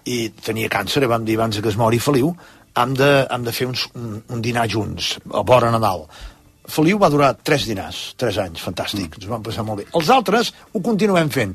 i 0.04 0.32
tenia 0.42 0.70
càncer, 0.72 1.04
i 1.04 1.10
vam 1.10 1.24
dir 1.24 1.38
abans 1.38 1.60
que 1.60 1.70
es 1.70 1.78
mori 1.78 2.00
Feliu, 2.02 2.32
hem 2.78 2.94
de, 2.96 3.10
hem 3.30 3.44
de 3.44 3.52
fer 3.52 3.68
uns, 3.68 3.86
un, 3.98 4.20
un 4.32 4.42
dinar 4.44 4.66
junts, 4.70 5.16
a 5.32 5.42
vora 5.46 5.70
Nadal. 5.74 6.06
Feliu 6.72 6.96
va 7.00 7.10
durar 7.12 7.34
tres 7.44 7.66
dinars, 7.68 7.98
tres 8.16 8.38
anys, 8.40 8.62
fantàstic, 8.64 9.10
mm. 9.10 9.20
ens 9.20 9.28
vam 9.28 9.42
passar 9.44 9.64
molt 9.66 9.82
bé. 9.82 9.86
Els 9.98 10.08
altres 10.14 10.52
ho 10.72 10.80
continuem 10.80 11.28
fent, 11.34 11.50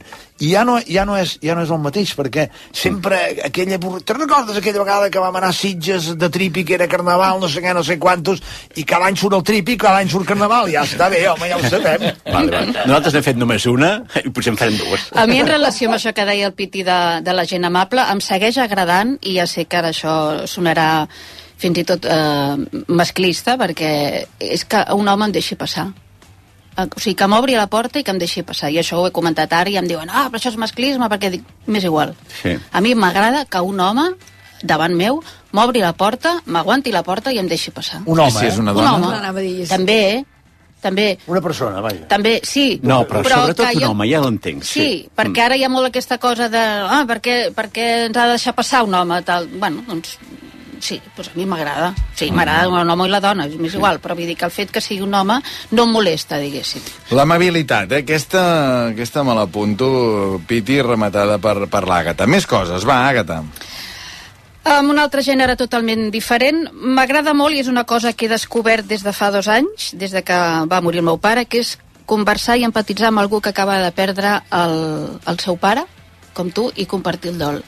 i 0.45 0.52
ja 0.52 0.61
no, 0.68 0.76
ja 0.85 1.06
no, 1.10 1.15
és, 1.18 1.38
ja 1.41 1.56
no 1.57 1.64
és 1.65 1.72
el 1.73 1.80
mateix, 1.81 2.11
perquè 2.18 2.48
sempre 2.69 3.18
aquella... 3.48 3.80
avorri- 3.80 4.03
Te'n 4.06 4.19
recordes 4.22 4.60
aquella 4.60 4.84
vegada 4.84 5.10
que 5.10 5.23
vam 5.23 5.39
anar 5.39 5.49
a 5.49 5.57
Sitges 5.57 6.11
de 6.22 6.30
tripi, 6.30 6.61
que 6.68 6.76
era 6.77 6.85
carnaval, 6.91 7.39
no 7.41 7.49
sé 7.49 7.64
què, 7.65 7.73
no 7.73 7.81
sé 7.88 7.98
quantos, 7.98 8.44
i 8.77 8.85
cada 8.85 9.10
any 9.10 9.18
surt 9.18 9.39
el 9.39 9.45
tripi, 9.48 9.77
cada 9.81 10.03
any 10.03 10.11
surt 10.14 10.30
carnaval, 10.30 10.69
ja 10.69 10.84
està 10.85 11.10
bé, 11.10 11.23
home, 11.31 11.49
ja 11.49 11.57
ho 11.57 11.65
sabem. 11.65 12.06
Vale, 12.27 12.53
vale. 12.53 12.76
Nosaltres 12.85 13.18
n'hem 13.18 13.26
fet 13.31 13.41
només 13.41 13.65
una 13.72 13.89
i 14.22 14.30
potser 14.30 14.53
en 14.53 14.61
farem 14.61 14.77
dues. 14.77 15.07
A 15.18 15.26
mi, 15.26 15.41
en 15.41 15.49
relació 15.49 15.89
amb 15.89 15.98
això 15.98 16.14
que 16.14 16.27
deia 16.30 16.52
el 16.52 16.53
Piti 16.53 16.85
de, 16.85 16.99
de 17.26 17.34
la 17.34 17.48
gent 17.49 17.65
amable, 17.65 18.06
em 18.14 18.22
segueix 18.22 18.61
agradant, 18.61 19.18
i 19.26 19.39
ja 19.39 19.48
sé 19.49 19.65
que 19.65 19.81
ara 19.81 19.89
això 19.95 20.14
sonarà 20.45 21.07
fins 21.57 21.77
i 21.77 21.84
tot 21.84 22.05
eh, 22.05 22.84
masclista, 22.88 23.57
perquè 23.57 24.25
és 24.39 24.65
que 24.65 24.84
un 24.93 25.07
home 25.07 25.25
em 25.25 25.31
deixi 25.31 25.55
passar. 25.55 25.88
Eh, 26.77 26.85
O 26.95 26.99
sigui, 27.01 27.15
que 27.17 27.25
m'obri 27.27 27.55
la 27.57 27.65
porta 27.67 27.97
i 27.99 28.03
que 28.05 28.11
em 28.13 28.19
deixi 28.21 28.43
passar. 28.45 28.69
I 28.69 28.77
això 28.84 28.99
ho 29.01 29.07
he 29.07 29.11
comentat 29.11 29.53
ara 29.57 29.69
i 29.69 29.77
em 29.77 29.88
diuen, 29.89 30.09
ah, 30.13 30.27
però 30.29 30.38
això 30.38 30.51
és 30.53 30.57
masclisme, 30.61 31.09
perquè 31.09 31.31
dic, 31.34 31.43
m'és 31.65 31.84
igual. 31.84 32.13
Sí. 32.43 32.53
A 32.71 32.81
mi 32.81 32.93
m'agrada 32.95 33.45
que 33.49 33.61
un 33.65 33.79
home 33.79 34.11
davant 34.61 34.93
meu, 34.93 35.23
m'obri 35.53 35.81
la 35.81 35.93
porta, 35.93 36.35
m'aguanti 36.45 36.91
la 36.93 37.01
porta 37.03 37.31
i 37.34 37.38
em 37.41 37.47
deixi 37.49 37.71
passar. 37.71 38.01
Un 38.05 38.19
home, 38.19 38.31
si 38.31 38.45
és 38.45 38.57
una 38.57 38.71
Un 38.71 38.77
dona? 38.77 38.93
home. 38.93 39.15
Anava 39.17 39.39
a 39.39 39.41
dir, 39.41 39.61
és- 39.63 39.69
També, 39.69 40.23
també, 40.81 41.17
Una 41.25 41.41
persona, 41.41 41.81
vaja. 41.81 42.07
també, 42.07 42.39
sí. 42.43 42.79
No, 42.84 43.01
però, 43.07 43.23
sobretot 43.25 43.65
que 43.71 43.75
un 43.77 43.81
jo- 43.81 43.89
home, 43.91 44.07
ja 44.09 44.21
l'entenc. 44.21 44.63
Sí, 44.63 44.79
sí 44.79 45.09
perquè 45.15 45.41
ara 45.45 45.55
hi 45.57 45.63
ha 45.63 45.69
molt 45.69 45.88
aquesta 45.89 46.17
cosa 46.19 46.47
de 46.49 46.57
ah, 46.61 47.03
per 47.07 47.19
què, 47.21 47.51
per 47.53 47.69
què 47.71 47.88
ens 48.07 48.17
ha 48.17 48.25
de 48.25 48.35
deixar 48.38 48.53
passar 48.53 48.84
un 48.84 48.93
home 48.93 49.21
tal. 49.23 49.47
Bueno, 49.47 49.84
doncs 49.88 50.17
sí, 50.81 50.99
doncs 51.15 51.31
a 51.33 51.37
mi 51.37 51.45
m'agrada. 51.49 51.93
Sí, 52.15 52.29
m'agrada 52.31 52.67
un 52.69 52.89
home 52.89 53.07
i 53.07 53.11
la 53.11 53.21
dona, 53.23 53.47
m'és 53.47 53.77
igual, 53.77 54.01
però 54.03 54.15
vull 54.17 54.29
dir 54.29 54.37
que 54.37 54.47
el 54.47 54.53
fet 54.53 54.71
que 54.73 54.81
sigui 54.83 55.01
un 55.05 55.13
home 55.13 55.39
no 55.71 55.87
em 55.87 55.95
molesta, 55.95 56.39
diguéssim. 56.41 56.85
L'amabilitat, 57.17 57.91
eh? 57.91 58.03
aquesta, 58.05 58.43
aquesta 58.93 59.23
me 59.23 59.35
l'apunto, 59.37 60.41
Piti, 60.47 60.81
rematada 60.81 61.39
per, 61.39 61.69
per 61.71 61.83
l'Àgata. 61.87 62.27
Més 62.29 62.47
coses, 62.49 62.85
va, 62.87 63.01
Àgata. 63.09 63.41
Amb 64.67 64.91
un 64.91 64.99
altre 64.99 65.21
gènere 65.23 65.55
totalment 65.55 66.09
diferent. 66.11 66.65
M'agrada 66.73 67.31
molt 67.37 67.55
i 67.55 67.61
és 67.61 67.69
una 67.71 67.85
cosa 67.87 68.11
que 68.11 68.27
he 68.27 68.31
descobert 68.31 68.87
des 68.87 69.03
de 69.05 69.13
fa 69.15 69.29
dos 69.31 69.47
anys, 69.47 69.93
des 69.95 70.11
de 70.11 70.23
que 70.27 70.39
va 70.67 70.81
morir 70.83 70.99
el 70.99 71.07
meu 71.07 71.19
pare, 71.23 71.45
que 71.47 71.61
és 71.63 71.77
conversar 72.07 72.57
i 72.57 72.65
empatitzar 72.67 73.11
amb 73.11 73.21
algú 73.21 73.39
que 73.39 73.53
acaba 73.53 73.77
de 73.83 73.91
perdre 73.95 74.41
el, 74.51 74.75
el 75.27 75.39
seu 75.43 75.55
pare, 75.59 75.85
com 76.33 76.51
tu, 76.51 76.67
i 76.75 76.85
compartir 76.85 77.31
el 77.31 77.39
dol. 77.39 77.61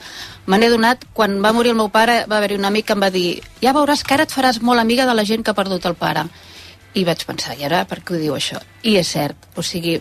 Me 0.49 0.57
n'he 0.57 0.69
donat, 0.71 1.03
quan 1.13 1.37
va 1.43 1.53
morir 1.53 1.75
el 1.75 1.77
meu 1.77 1.91
pare, 1.93 2.23
va 2.29 2.39
haver-hi 2.39 2.57
un 2.57 2.65
amic 2.65 2.87
que 2.89 2.95
em 2.97 3.03
va 3.03 3.11
dir 3.13 3.27
ja 3.61 3.75
veuràs 3.75 4.01
que 4.03 4.15
ara 4.15 4.25
et 4.25 4.33
faràs 4.33 4.61
molt 4.65 4.81
amiga 4.81 5.05
de 5.05 5.13
la 5.13 5.25
gent 5.27 5.45
que 5.45 5.53
ha 5.53 5.57
perdut 5.57 5.85
el 5.85 5.97
pare. 5.99 6.25
I 6.97 7.05
vaig 7.05 7.21
pensar, 7.29 7.53
i 7.59 7.67
ara 7.67 7.83
per 7.85 7.99
què 8.01 8.15
ho 8.15 8.21
diu 8.21 8.33
això? 8.33 8.57
I 8.81 8.95
és 8.97 9.11
cert, 9.13 9.45
o 9.55 9.61
sigui, 9.61 9.99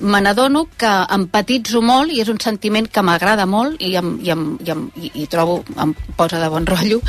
me 0.00 0.20
n'adono 0.20 0.66
que 0.78 0.92
empatitzo 1.16 1.80
molt 1.82 2.12
i 2.12 2.20
és 2.22 2.30
un 2.30 2.38
sentiment 2.42 2.86
que 2.86 3.02
m'agrada 3.02 3.46
molt 3.48 3.82
i, 3.82 3.94
em, 3.96 4.14
i, 4.22 4.30
em, 4.30 4.46
i, 4.62 4.70
em, 4.70 4.86
i, 5.00 5.10
i 5.22 5.26
trobo, 5.32 5.62
em 5.82 5.94
posa 6.16 6.40
de 6.42 6.50
bon 6.52 6.66
rotllo 6.68 7.00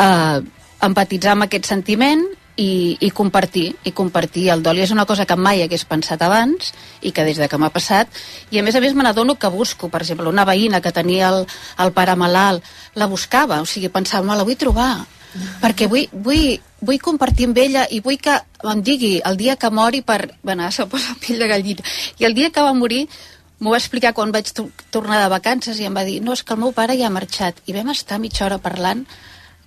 eh, 0.00 0.40
empatitzar 0.82 1.36
amb 1.36 1.46
aquest 1.46 1.68
sentiment 1.68 2.24
i, 2.56 2.98
i 3.00 3.10
compartir 3.10 3.70
i 3.84 3.92
compartir 3.96 4.48
el 4.52 4.62
dol 4.62 4.78
i 4.78 4.84
és 4.84 4.92
una 4.92 5.06
cosa 5.08 5.24
que 5.26 5.36
mai 5.36 5.62
hagués 5.64 5.86
pensat 5.88 6.20
abans 6.22 6.72
i 7.00 7.12
que 7.12 7.24
des 7.24 7.40
de 7.40 7.48
que 7.48 7.58
m'ha 7.58 7.72
passat 7.72 8.08
i 8.50 8.60
a 8.60 8.62
més 8.66 8.76
a 8.76 8.82
més 8.84 8.94
me 8.94 9.06
n'adono 9.06 9.38
que 9.40 9.48
busco 9.48 9.88
per 9.88 10.02
exemple 10.02 10.28
una 10.28 10.44
veïna 10.44 10.82
que 10.84 10.92
tenia 10.92 11.30
el, 11.32 11.46
el 11.78 11.92
pare 11.96 12.16
malalt 12.16 12.64
la 12.94 13.08
buscava, 13.08 13.62
o 13.62 13.66
sigui 13.66 13.88
pensava 13.88 14.26
me 14.26 14.36
la 14.36 14.44
vull 14.44 14.60
trobar 14.60 14.92
perquè 15.62 15.88
vull, 15.88 16.08
vull, 16.12 16.58
vull 16.84 17.00
compartir 17.00 17.48
amb 17.48 17.58
ella 17.58 17.86
i 17.90 18.00
vull 18.04 18.20
que 18.20 18.36
em 18.68 18.82
digui 18.84 19.14
el 19.24 19.38
dia 19.40 19.56
que 19.56 19.70
mori 19.70 20.02
per... 20.02 20.34
Bueno, 20.42 20.70
se 20.70 20.86
posa 20.86 21.16
pell 21.20 21.40
de 21.40 21.48
gallina. 21.48 21.84
I 22.20 22.28
el 22.28 22.34
dia 22.34 22.50
que 22.52 22.64
va 22.64 22.74
morir 22.76 23.06
m'ho 23.62 23.72
va 23.72 23.78
explicar 23.78 24.12
quan 24.12 24.32
vaig 24.34 24.50
to 24.52 24.68
tornar 24.90 25.22
de 25.22 25.30
vacances 25.32 25.78
i 25.80 25.86
em 25.88 25.94
va 25.96 26.04
dir 26.04 26.20
no, 26.20 26.34
és 26.34 26.42
que 26.42 26.54
el 26.54 26.60
meu 26.60 26.72
pare 26.76 26.98
ja 26.98 27.08
ha 27.08 27.14
marxat. 27.14 27.62
I 27.66 27.76
vam 27.76 27.92
estar 27.94 28.20
mitja 28.20 28.46
hora 28.46 28.60
parlant 28.62 29.06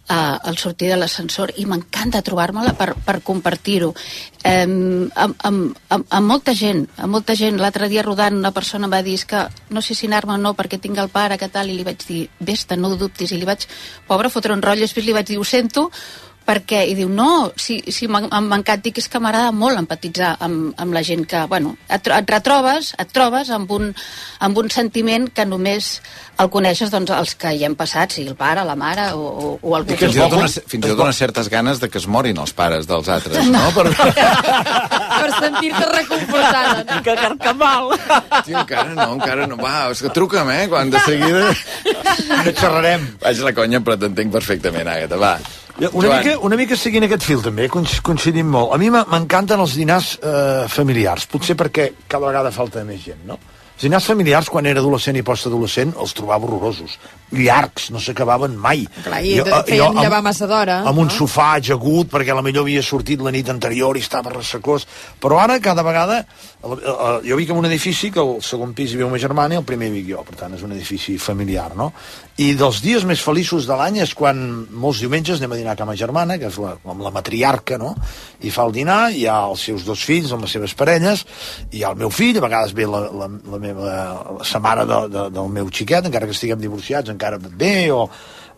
eh, 0.09 0.13
al 0.49 0.57
sortir 0.57 0.89
de 0.89 0.97
l'ascensor 0.97 1.53
i 1.57 1.65
m'encanta 1.65 2.21
trobar-me-la 2.21 2.73
per, 2.77 2.93
per 3.05 3.21
compartir-ho. 3.23 3.93
Eh, 4.43 4.63
amb, 4.63 5.35
amb, 5.37 5.77
amb, 5.89 6.05
amb 6.09 6.27
molta 6.27 6.53
gent 6.53 6.83
amb 6.97 7.11
molta 7.11 7.35
gent, 7.35 7.57
l'altre 7.57 7.89
dia 7.89 8.03
rodant 8.05 8.37
una 8.37 8.51
persona 8.51 8.85
em 8.85 8.93
va 8.93 9.01
dir 9.01 9.15
"És 9.15 9.25
que 9.25 9.47
no 9.69 9.81
sé 9.81 9.95
si 9.95 10.05
anar-me 10.07 10.33
o 10.33 10.37
no 10.37 10.53
perquè 10.53 10.79
tinc 10.79 10.97
el 10.97 11.09
pare 11.09 11.37
que 11.37 11.49
tal, 11.49 11.69
i 11.69 11.73
li 11.73 11.83
vaig 11.83 12.05
dir 12.07 12.29
vés-te, 12.39 12.77
no 12.77 12.89
ho 12.89 12.95
dubtis, 12.95 13.31
i 13.31 13.37
li 13.37 13.45
vaig, 13.45 13.67
pobre, 14.07 14.29
fotre 14.29 14.53
un 14.53 14.61
rotllo. 14.61 14.81
Després 14.81 15.05
li 15.05 15.13
vaig 15.13 15.27
dir, 15.27 15.39
ho 15.39 15.43
sento 15.43 15.89
perquè, 16.45 16.83
i 16.89 16.93
diu, 16.97 17.09
no, 17.09 17.51
si, 17.57 17.79
si 17.91 18.07
m'ha 18.07 18.21
m'ha 18.27 18.41
mancat 18.45 18.83
que 18.85 19.01
és 19.01 19.09
que 19.09 19.19
m'agrada 19.21 19.51
molt 19.55 19.79
empatitzar 19.81 20.35
amb, 20.45 20.75
amb 20.77 20.93
la 20.93 21.01
gent 21.03 21.25
que, 21.29 21.41
bueno, 21.49 21.75
et, 21.89 22.05
et 22.05 22.31
retrobes, 22.31 22.93
et 23.01 23.11
trobes 23.15 23.49
amb 23.49 23.71
un, 23.73 23.89
amb 24.45 24.61
un 24.61 24.69
sentiment 24.69 25.27
que 25.33 25.45
només 25.49 25.99
el 26.41 26.51
coneixes 26.51 26.91
doncs, 26.91 27.13
els 27.15 27.33
que 27.39 27.53
hi 27.55 27.63
hem 27.65 27.77
passat, 27.79 28.13
sigui 28.13 28.29
el 28.29 28.37
pare, 28.37 28.65
la 28.67 28.75
mare 28.77 29.07
o, 29.15 29.25
o, 29.25 29.51
o 29.61 29.75
algú 29.77 29.95
I 29.95 29.99
fins 30.03 30.17
i 30.17 30.21
tot 30.21 30.37
unes, 30.37 30.59
fins 30.67 30.85
i 30.85 30.91
tot 30.91 31.01
unes 31.07 31.21
certes 31.23 31.49
ganes 31.49 31.81
de 31.81 31.89
que 31.89 31.97
es 32.01 32.07
morin 32.11 32.37
els 32.43 32.53
pares 32.53 32.89
dels 32.89 33.09
altres, 33.09 33.49
no? 33.49 33.63
Per... 33.75 33.87
per 35.25 35.29
sentir-te 35.39 35.85
reconfortada. 35.93 36.99
Que 37.05 37.15
carcamal. 37.17 37.91
Tio, 38.45 38.59
encara 38.61 38.93
no, 38.93 39.09
encara 39.15 39.49
no. 39.49 39.57
Va, 39.61 39.89
és 39.95 40.03
que 40.03 40.13
truca'm, 40.13 40.51
eh? 40.53 40.65
Quan 40.71 40.93
de 40.93 41.01
seguida... 41.07 41.49
No 42.45 42.51
xerrarem. 42.53 43.05
Vaig 43.21 43.43
la 43.45 43.53
conya, 43.55 43.81
però 43.85 43.97
t'entenc 43.99 44.33
perfectament, 44.33 44.89
Àgata. 44.91 45.19
Va. 45.21 45.35
Una 45.91 46.07
mica, 46.23 46.37
una 46.39 46.55
mica 46.55 46.75
seguint 46.79 47.03
aquest 47.03 47.23
fil 47.27 47.41
també, 47.43 47.67
coinc- 47.69 48.01
coincidim 48.01 48.47
molt. 48.47 48.71
A 48.73 48.77
mi 48.79 48.89
m'e- 48.89 49.03
m'encanten 49.11 49.59
els 49.59 49.73
dinars 49.75 50.13
eh, 50.23 50.67
familiars, 50.71 51.25
potser 51.27 51.55
perquè 51.59 51.89
cada 52.07 52.27
vegada 52.27 52.51
falta 52.51 52.83
més 52.87 53.03
gent, 53.03 53.25
no? 53.27 53.37
Els 53.75 53.83
dinars 53.83 54.05
familiars, 54.07 54.47
quan 54.49 54.65
era 54.65 54.79
adolescent 54.79 55.17
i 55.19 55.21
postadolescent, 55.27 55.91
els 55.99 56.13
trobava 56.15 56.45
horrorosos. 56.47 56.97
Llargs, 57.39 57.89
no 57.91 57.99
s'acabaven 57.99 58.55
mai. 58.57 58.85
Clar, 59.03 59.21
i 59.25 59.35
Jo, 59.37 59.45
eh, 59.45 59.63
feien 59.67 59.83
jo 59.83 59.89
amb- 59.91 60.01
llevar 60.01 60.21
massa 60.23 60.47
d'hora. 60.47 60.81
amb 60.87 60.97
un 60.99 61.09
sofà 61.09 61.55
ajagut 61.59 62.09
perquè 62.11 62.33
la 62.35 62.41
millor 62.41 62.63
havia 62.63 62.81
sortit 62.83 63.21
la 63.21 63.31
nit 63.31 63.49
anterior 63.49 63.97
i 63.97 63.99
estava 63.99 64.31
ressecós 64.31 64.85
però 65.21 65.39
ara 65.43 65.59
cada 65.59 65.83
vegada 65.83 66.25
jo 67.23 67.35
vic 67.37 67.49
en 67.49 67.57
un 67.57 67.65
edifici 67.65 68.11
que 68.11 68.19
el 68.19 68.41
segon 68.41 68.73
pis 68.73 68.91
hi 68.93 68.97
viu 68.97 69.09
ma 69.09 69.17
germana 69.21 69.53
i 69.55 69.57
el 69.57 69.63
primer 69.67 69.91
vic 69.93 70.07
jo 70.09 70.23
per 70.25 70.35
tant 70.35 70.53
és 70.55 70.63
un 70.65 70.71
edifici 70.71 71.17
familiar 71.17 71.75
no? 71.75 71.91
i 72.37 72.53
dels 72.53 72.81
dies 72.81 73.03
més 73.05 73.21
feliços 73.21 73.65
de 73.67 73.75
l'any 73.75 73.99
és 74.03 74.13
quan 74.13 74.67
molts 74.71 74.99
diumenges 74.99 75.39
anem 75.39 75.51
a 75.51 75.55
dinar 75.55 75.75
a 75.79 75.85
ma 75.85 75.95
germana 75.95 76.37
que 76.37 76.47
és 76.47 76.57
la, 76.57 76.75
amb 76.85 77.01
la 77.01 77.11
matriarca 77.11 77.77
no? 77.77 77.95
i 78.41 78.49
fa 78.49 78.65
el 78.65 78.71
dinar, 78.73 79.11
hi 79.11 79.25
ha 79.27 79.45
els 79.49 79.61
seus 79.61 79.85
dos 79.85 80.03
fills 80.03 80.31
amb 80.31 80.41
les 80.43 80.51
seves 80.51 80.73
parelles, 80.73 81.25
i 81.71 81.77
hi 81.79 81.83
ha 81.83 81.89
el 81.93 81.95
meu 81.97 82.09
fill 82.09 82.37
a 82.37 82.41
vegades 82.41 82.73
ve 82.73 82.85
la, 82.85 82.99
la, 83.09 83.27
la 83.27 83.57
meva 83.59 83.93
la 84.41 84.59
mare 84.59 84.85
de, 84.85 85.07
de, 85.09 85.29
del 85.29 85.49
meu 85.49 85.69
xiquet 85.69 86.05
encara 86.05 86.25
que 86.25 86.31
estiguem 86.31 86.59
divorciats 86.59 87.09
encara 87.09 87.24
bé 87.49 87.91
o, 87.91 88.05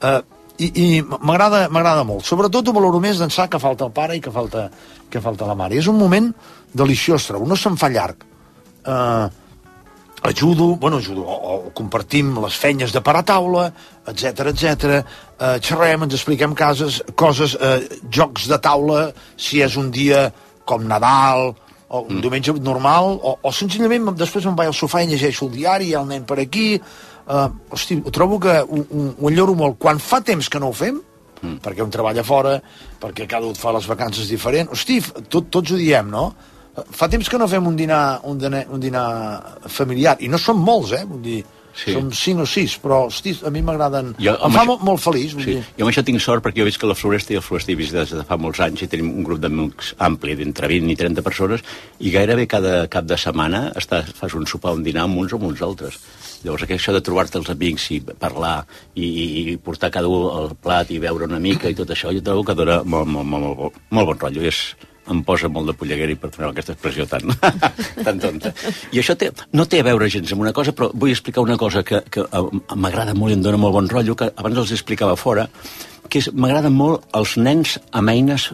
eh, 0.01 0.21
i, 0.57 0.67
i 0.67 1.01
m'agrada 1.01 1.67
m'agrada 1.69 2.03
molt 2.03 2.25
sobretot 2.25 2.67
ho 2.67 2.75
valoro 2.75 3.01
més 3.03 3.19
d'ençà 3.21 3.47
que 3.49 3.61
falta 3.61 3.85
el 3.85 3.93
pare 3.95 4.17
i 4.17 4.21
que 4.21 4.33
falta, 4.33 4.69
que 5.09 5.21
falta 5.21 5.49
la 5.49 5.55
mare 5.55 5.75
I 5.75 5.83
és 5.83 5.91
un 5.91 5.97
moment 5.97 6.31
deliciós 6.73 7.27
trobo, 7.27 7.47
no 7.47 7.55
se'n 7.55 7.77
fa 7.77 7.89
llarg 7.89 8.25
eh, 8.87 9.27
ajudo, 10.23 10.75
bueno, 10.75 10.97
ajudo, 10.97 11.21
o, 11.21 11.67
o 11.67 11.73
compartim 11.73 12.35
les 12.41 12.55
feines 12.55 12.91
de 12.91 13.01
parar 13.01 13.23
taula, 13.23 13.71
etc 14.07 14.51
etc. 14.51 14.97
Eh, 15.39 15.59
xerrem, 15.61 16.03
ens 16.03 16.17
expliquem 16.17 16.55
cases, 16.57 17.01
coses, 17.15 17.55
eh, 17.55 17.87
jocs 18.09 18.47
de 18.49 18.59
taula, 18.59 19.11
si 19.37 19.61
és 19.61 19.77
un 19.77 19.91
dia 19.91 20.27
com 20.65 20.83
Nadal, 20.83 21.53
o 21.87 22.01
un 22.03 22.17
mm. 22.17 22.21
diumenge 22.21 22.55
normal, 22.59 23.13
o, 23.21 23.37
o 23.41 23.51
senzillament 23.55 24.11
després 24.17 24.47
me'n 24.47 24.57
vaig 24.57 24.73
al 24.73 24.75
sofà 24.75 25.03
i 25.03 25.11
llegeixo 25.13 25.47
el 25.47 25.53
diari, 25.55 25.91
hi 25.91 25.95
ha 25.95 26.03
el 26.03 26.09
nen 26.15 26.27
per 26.27 26.41
aquí... 26.43 26.73
Eh, 27.27 27.47
hosti, 27.75 27.99
ho 28.03 28.11
trobo 28.11 28.39
que 28.39 28.55
ho, 28.61 28.81
ho, 28.81 29.29
enlloro 29.29 29.55
molt. 29.57 29.77
Quan 29.81 29.99
fa 29.99 30.21
temps 30.23 30.47
que 30.49 30.61
no 30.63 30.71
ho 30.71 30.75
fem, 30.75 30.99
mm. 31.41 31.57
perquè 31.63 31.83
un 31.83 31.91
treballa 31.91 32.23
fora, 32.23 32.55
perquè 33.01 33.27
cada 33.27 33.49
un 33.49 33.57
fa 33.57 33.73
les 33.75 33.87
vacances 33.89 34.29
diferent, 34.31 34.71
hosti, 34.71 35.01
tot, 35.27 35.51
tots 35.51 35.75
ho 35.75 35.79
diem, 35.79 36.07
no? 36.11 36.29
Fa 36.77 37.09
temps 37.09 37.27
que 37.27 37.39
no 37.41 37.49
fem 37.49 37.67
un 37.67 37.75
dinar, 37.75 38.21
un 38.29 38.39
dinar, 38.39 38.63
un 38.71 38.79
dinar 38.79 39.05
familiar, 39.65 40.15
i 40.21 40.29
no 40.31 40.39
són 40.39 40.61
molts, 40.61 40.93
eh? 40.93 41.03
Vull 41.09 41.23
dir, 41.25 41.41
sí. 41.77 41.93
som 41.93 42.09
cinc 42.11 42.41
o 42.43 42.45
sis, 42.49 42.75
però, 42.81 43.03
hosti, 43.07 43.35
a 43.45 43.51
mi 43.53 43.61
m'agraden... 43.61 44.13
Em 44.17 44.25
fa 44.37 44.47
això- 44.49 44.65
molt, 44.67 44.83
molt 44.83 45.01
feliç, 45.03 45.33
vull 45.37 45.45
Sí. 45.45 45.55
dir. 45.57 45.63
Jo 45.77 45.85
amb 45.85 45.93
això 45.93 46.03
tinc 46.03 46.19
sort 46.21 46.43
perquè 46.43 46.59
jo 46.63 46.67
veig 46.67 46.77
que 46.81 46.89
la 46.89 46.95
Floresta 46.97 47.33
i 47.33 47.39
el 47.39 47.45
Floresta 47.45 47.71
he 47.71 47.75
vist 47.79 47.93
des 47.93 48.11
de 48.17 48.23
fa 48.27 48.37
molts 48.37 48.59
anys 48.65 48.81
i 48.83 48.87
tenim 48.91 49.11
un 49.15 49.23
grup 49.23 49.39
d'amics 49.43 49.93
ampli 49.99 50.35
d'entre 50.35 50.67
20 50.67 50.91
i 50.91 50.95
30 50.99 51.21
persones 51.25 51.61
i 51.99 52.11
gairebé 52.11 52.47
cada 52.47 52.87
cap 52.87 53.05
de 53.05 53.17
setmana 53.17 53.71
estàs, 53.77 54.11
fas 54.17 54.33
un 54.33 54.45
sopar, 54.49 54.73
un 54.73 54.83
dinar 54.83 55.03
amb 55.07 55.17
uns 55.21 55.33
o 55.33 55.37
amb 55.37 55.45
uns 55.51 55.61
altres. 55.61 55.99
Llavors 56.43 56.63
això 56.69 56.93
de 56.93 57.01
trobar-te 57.01 57.39
els 57.39 57.49
amics 57.49 57.87
i 57.91 57.99
parlar 58.01 58.59
i, 58.93 59.03
i, 59.05 59.25
i 59.53 59.57
portar 59.57 59.89
cada 59.91 60.07
un 60.07 60.27
el 60.43 60.51
plat 60.61 60.89
i 60.93 60.99
beure 61.01 61.25
una 61.25 61.39
mica 61.41 61.67
i 61.69 61.73
tot 61.75 61.89
això, 61.89 62.11
jo 62.13 62.21
trobo 62.21 62.43
que 62.45 62.53
dona 62.53 62.83
molt, 62.83 63.07
molt, 63.09 63.25
molt, 63.25 63.57
molt, 63.57 63.73
molt 63.89 64.07
bon 64.11 64.19
rotllo 64.21 64.43
i 64.45 64.51
és, 64.51 64.59
em 65.11 65.23
posa 65.27 65.49
molt 65.51 65.71
de 65.71 65.75
polleguera 65.77 66.13
i 66.13 66.19
per 66.19 66.31
fer 66.35 66.47
aquesta 66.47 66.75
expressió 66.75 67.07
tan, 67.09 67.33
tan 68.05 68.21
tonta. 68.23 68.53
I 68.91 69.01
això 69.01 69.17
té, 69.19 69.31
no 69.53 69.67
té 69.69 69.81
a 69.81 69.87
veure 69.87 70.09
gens 70.11 70.31
amb 70.33 70.45
una 70.45 70.53
cosa, 70.55 70.75
però 70.75 70.91
vull 70.93 71.13
explicar 71.13 71.45
una 71.45 71.57
cosa 71.57 71.83
que, 71.87 72.01
que 72.11 72.23
eh, 72.25 72.45
m'agrada 72.75 73.15
molt 73.17 73.33
i 73.33 73.37
em 73.39 73.43
dona 73.45 73.61
molt 73.61 73.77
bon 73.77 73.91
rotllo, 73.91 74.17
que 74.19 74.31
abans 74.35 74.63
els 74.63 74.73
explicava 74.75 75.17
fora, 75.19 75.47
que 76.07 76.21
és 76.23 76.31
m'agraden 76.33 76.75
molt 76.75 77.05
els 77.17 77.35
nens 77.37 77.77
amb 77.91 78.13
eines 78.13 78.51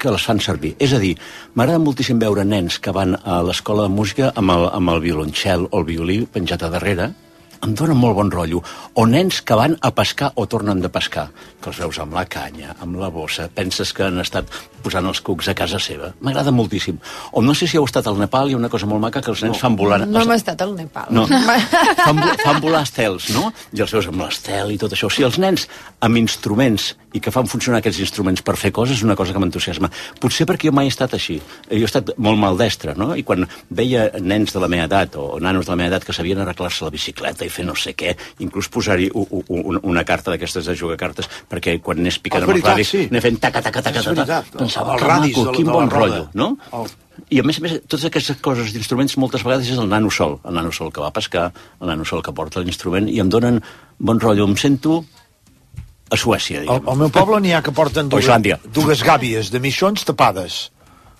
que 0.00 0.12
les 0.12 0.24
fan 0.24 0.40
servir. 0.40 0.74
És 0.80 0.94
a 0.96 1.00
dir, 1.02 1.12
m'agrada 1.54 1.82
moltíssim 1.82 2.20
veure 2.20 2.44
nens 2.48 2.78
que 2.80 2.94
van 2.96 3.18
a 3.20 3.42
l'escola 3.44 3.84
de 3.86 3.94
música 3.94 4.30
amb 4.34 4.54
el, 4.54 4.70
amb 4.72 4.94
el 4.94 5.02
violoncel 5.04 5.68
o 5.68 5.82
el 5.82 5.90
violí 5.90 6.22
penjat 6.32 6.64
a 6.64 6.72
darrere, 6.72 7.10
em 7.62 7.74
dona 7.76 7.94
molt 7.94 8.16
bon 8.16 8.30
rotllo. 8.32 8.62
O 8.96 9.04
nens 9.06 9.40
que 9.44 9.56
van 9.58 9.76
a 9.84 9.90
pescar 9.94 10.32
o 10.34 10.46
tornen 10.48 10.80
de 10.80 10.88
pescar, 10.92 11.28
que 11.60 11.68
els 11.70 11.80
veus 11.82 11.98
amb 12.00 12.14
la 12.16 12.24
canya, 12.24 12.74
amb 12.80 12.96
la 13.00 13.10
bossa, 13.12 13.48
penses 13.52 13.92
que 13.92 14.06
han 14.06 14.20
estat 14.22 14.48
posant 14.80 15.04
els 15.06 15.20
cucs 15.20 15.50
a 15.52 15.54
casa 15.54 15.78
seva. 15.82 16.12
M'agrada 16.24 16.52
moltíssim. 16.56 16.96
O 17.36 17.42
no 17.44 17.52
sé 17.54 17.68
si 17.68 17.76
heu 17.76 17.84
estat 17.84 18.06
al 18.08 18.16
Nepal, 18.20 18.48
hi 18.48 18.56
ha 18.56 18.60
una 18.60 18.70
cosa 18.72 18.88
molt 18.88 19.02
maca 19.04 19.20
que 19.20 19.32
els 19.34 19.42
nens 19.44 19.58
no. 19.58 19.60
fan 19.60 19.76
volar... 19.76 20.00
No 20.08 20.22
hem 20.22 20.32
estat 20.32 20.62
al 20.64 20.72
Nepal. 20.76 21.10
No. 21.12 21.26
fan, 22.06 22.16
vo- 22.16 22.38
fan 22.40 22.62
volar 22.64 22.82
estels, 22.88 23.28
no? 23.36 23.50
I 23.76 23.84
els 23.84 23.92
veus 23.92 24.08
amb 24.08 24.24
l'estel 24.24 24.72
i 24.72 24.80
tot 24.80 24.96
això. 24.96 25.10
O 25.10 25.12
sigui, 25.12 25.28
els 25.28 25.38
nens 25.42 25.66
amb 26.00 26.16
instruments 26.20 26.94
i 27.12 27.20
que 27.20 27.32
fan 27.34 27.48
funcionar 27.50 27.80
aquests 27.82 28.00
instruments 28.06 28.40
per 28.46 28.54
fer 28.56 28.70
coses 28.72 29.00
és 29.00 29.04
una 29.04 29.16
cosa 29.18 29.34
que 29.34 29.42
m'entusiasma. 29.42 29.90
Potser 30.22 30.46
perquè 30.48 30.70
jo 30.70 30.74
mai 30.76 30.88
he 30.88 30.94
estat 30.94 31.12
així. 31.18 31.40
Jo 31.68 31.82
he 31.82 31.88
estat 31.88 32.14
molt 32.16 32.40
maldestre, 32.40 32.94
no? 32.96 33.12
I 33.18 33.24
quan 33.26 33.44
veia 33.68 34.08
nens 34.22 34.54
de 34.54 34.62
la 34.62 34.70
meva 34.70 34.86
edat 34.88 35.18
o 35.20 35.34
nanos 35.42 35.66
de 35.66 35.74
la 35.74 35.80
meva 35.82 35.92
edat 35.92 36.06
que 36.06 36.16
sabien 36.16 36.40
arreglar-se 36.40 36.86
la 36.86 36.94
bicicleta 36.94 37.44
i 37.44 37.49
fer 37.52 37.66
no 37.66 37.76
sé 37.78 37.94
què, 37.98 38.14
inclús 38.44 38.70
posar-hi 38.72 39.10
una 39.14 40.04
carta 40.08 40.32
d'aquestes 40.34 40.70
de 40.70 40.76
jugar 40.78 40.98
cartes 41.00 41.28
perquè 41.50 41.76
quan 41.84 42.00
anés 42.02 42.20
picant 42.22 42.46
amb 42.46 42.54
els 42.56 42.64
radis 42.64 42.94
sí. 42.94 43.04
anar 43.10 43.22
fent 43.24 43.38
taca, 43.42 43.62
taca, 43.62 43.82
taca, 43.82 44.02
taca, 44.02 44.16
veritat. 44.16 44.50
pensava, 44.56 44.98
radis 45.00 45.36
maco, 45.36 45.54
quin 45.56 45.70
bon 45.70 45.92
rotllo, 45.92 46.26
no? 46.34 46.54
I 47.28 47.42
a 47.42 47.44
més 47.44 47.58
a 47.60 47.64
més, 47.64 47.76
totes 47.84 48.06
aquestes 48.08 48.38
coses 48.40 48.72
d'instruments 48.72 49.16
moltes 49.20 49.44
vegades 49.44 49.68
és 49.68 49.80
el 49.80 49.90
nano 49.90 50.10
sol, 50.14 50.38
el 50.48 50.56
nano 50.56 50.72
sol 50.72 50.92
que 50.94 51.02
va 51.02 51.10
a 51.10 51.14
pescar, 51.16 51.50
el 51.80 51.90
nano 51.90 52.06
sol 52.08 52.22
que 52.24 52.32
porta 52.32 52.62
l'instrument, 52.64 53.10
i 53.12 53.20
em 53.20 53.28
donen 53.28 53.60
bon 53.98 54.20
rotllo. 54.22 54.46
Em 54.48 54.56
sento 54.56 55.02
a 56.10 56.18
Suècia, 56.18 56.64
diguem. 56.64 56.88
al 56.88 56.98
meu 56.98 57.12
poble 57.14 57.40
n'hi 57.44 57.52
ha 57.54 57.62
que 57.62 57.74
porten 57.76 58.08
dues, 58.12 58.30
dues 58.74 59.04
gàbies 59.06 59.52
de 59.52 59.60
mixons 59.62 60.06
tapades. 60.08 60.70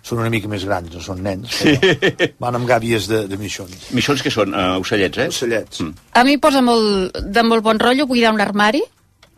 Són 0.02 0.22
una 0.22 0.30
mica 0.32 0.48
més 0.48 0.64
grans, 0.64 0.92
no 0.94 1.02
són 1.04 1.20
nens. 1.22 1.58
Però 1.60 2.30
van 2.40 2.56
amb 2.56 2.68
gàbies 2.68 3.08
de, 3.10 3.26
de 3.28 3.36
mixons. 3.40 3.90
Missons 3.96 4.22
que 4.24 4.32
són 4.32 4.54
uh, 4.56 4.78
ocellets, 4.80 5.18
eh? 5.20 5.28
Ocellets. 5.28 5.82
Mm. 5.84 6.08
A 6.16 6.24
mi 6.24 6.38
posa 6.40 6.62
molt, 6.64 7.20
de 7.20 7.44
molt 7.44 7.66
bon 7.66 7.78
rotllo 7.82 8.08
buidar 8.08 8.32
un 8.32 8.40
armari, 8.40 8.82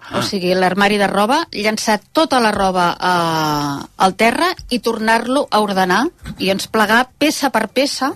Ah. 0.03 0.19
o 0.19 0.23
sigui, 0.27 0.51
l'armari 0.59 0.97
de 0.99 1.07
roba, 1.07 1.45
llançar 1.55 2.01
tota 2.13 2.41
la 2.43 2.51
roba 2.51 2.89
a, 2.99 3.13
al 4.03 4.17
terra 4.19 4.49
i 4.75 4.81
tornar-lo 4.83 5.45
a 5.49 5.61
ordenar 5.63 6.01
i 6.43 6.51
ens 6.51 6.67
plegar 6.67 7.05
peça 7.23 7.53
per 7.55 7.69
peça 7.71 8.11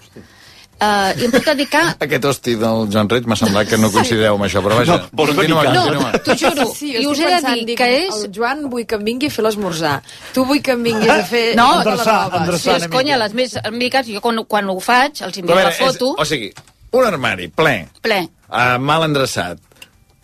Uh, 0.77 1.09
I 1.17 1.25
em 1.25 1.31
puc 1.33 1.45
dedicar... 1.47 1.83
Aquest 2.05 2.25
hosti 2.29 2.53
del 2.61 2.83
Joan 2.93 3.09
Reig 3.09 3.25
m'ha 3.25 3.37
semblat 3.41 3.69
que 3.71 3.79
no 3.81 3.89
coincideu 3.95 4.35
amb 4.37 4.45
això, 4.45 4.61
però 4.61 4.77
vaja, 4.77 4.99
No, 5.01 5.09
vols 5.17 5.33
continua, 5.33 5.63
continua. 5.65 6.11
T'ho 6.27 6.35
juro. 6.43 6.67
Sí, 6.77 6.91
I 7.01 7.07
us 7.09 7.21
he 7.25 7.31
de 7.33 7.39
dir 7.47 7.65
dic, 7.71 7.79
que 7.81 7.89
és... 8.03 8.19
El 8.27 8.33
Joan 8.37 8.67
vull 8.69 8.85
que 8.85 8.99
em 9.01 9.05
vingui 9.07 9.31
a 9.31 9.33
fer 9.33 9.45
l'esmorzar. 9.47 9.95
Tu 10.37 10.45
vull 10.45 10.61
que 10.61 10.75
em 10.77 10.83
vinguis 10.85 11.13
a 11.15 11.23
fer... 11.25 11.45
No, 11.57 11.71
tota 11.81 11.95
endreçar, 11.97 12.19
endreçar. 12.43 12.77
Sí, 12.77 12.85
és 12.85 12.93
conya, 12.93 13.17
les 13.25 13.33
més 13.41 13.57
amiques, 13.65 14.11
jo 14.13 14.21
quan, 14.21 14.43
quan 14.45 14.69
ho 14.69 14.77
faig, 14.85 15.23
els 15.25 15.39
envio 15.41 15.55
la 15.57 15.63
veure, 15.63 15.73
és, 15.73 15.81
foto, 15.81 16.13
o 16.21 16.29
sigui, 16.29 16.53
un 16.93 17.09
armari 17.09 17.49
ple, 17.49 17.75
ple, 18.05 18.21
uh, 18.51 18.77
mal 18.77 19.09
endreçat, 19.09 19.59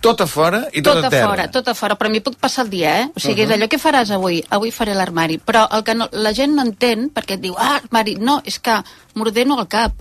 tot 0.03 0.21
a 0.21 0.27
fora 0.27 0.65
i 0.75 0.83
tot, 0.83 0.97
tot 0.99 1.05
a 1.05 1.07
a 1.07 1.11
terra. 1.17 1.27
fora, 1.33 1.49
tot 1.55 1.69
a 1.73 1.75
fora, 1.79 1.97
però 1.97 2.11
m'hi 2.13 2.21
puc 2.27 2.37
passar 2.43 2.65
el 2.67 2.71
dia, 2.77 2.95
eh? 3.05 3.11
O 3.17 3.21
sigui, 3.23 3.45
uh 3.45 3.47
Mhm. 3.47 3.53
és 3.53 3.57
allò 3.57 3.69
que 3.73 3.79
faràs 3.79 4.11
avui, 4.13 4.45
avui 4.51 4.71
faré 4.75 4.93
l'armari, 4.99 5.39
però 5.39 5.65
el 5.73 5.85
que 5.87 5.95
no, 5.95 6.09
la 6.13 6.33
gent 6.35 6.53
no 6.57 6.63
entén, 6.67 7.09
perquè 7.15 7.39
et 7.39 7.41
diu, 7.41 7.55
ah, 7.57 7.77
armari, 7.85 8.17
no, 8.21 8.41
és 8.45 8.59
que 8.61 8.83
m'ordeno 9.15 9.59
al 9.59 9.69
cap. 9.69 9.93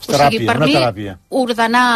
O 0.00 0.12
Teràpia, 0.12 0.38
sigui, 0.38 0.46
per 0.48 0.56
una 0.58 0.68
mi, 0.68 0.76
teràpia. 0.78 1.16
ordenar 1.30 1.86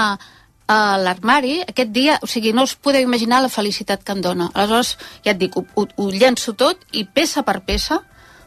a 0.66 0.78
l'armari, 0.96 1.58
aquest 1.64 1.92
dia, 1.92 2.18
o 2.24 2.28
sigui, 2.30 2.54
no 2.56 2.64
us 2.64 2.74
podeu 2.76 3.04
imaginar 3.04 3.42
la 3.44 3.52
felicitat 3.52 4.04
que 4.04 4.12
em 4.16 4.22
dona. 4.24 4.50
Aleshores, 4.54 4.96
ja 5.24 5.34
et 5.34 5.40
dic, 5.40 5.56
ho, 5.56 5.64
ho, 5.76 5.86
ho 5.86 6.10
llenço 6.12 6.56
tot 6.56 6.84
i 6.92 7.04
peça 7.04 7.44
per 7.44 7.60
peça 7.66 8.00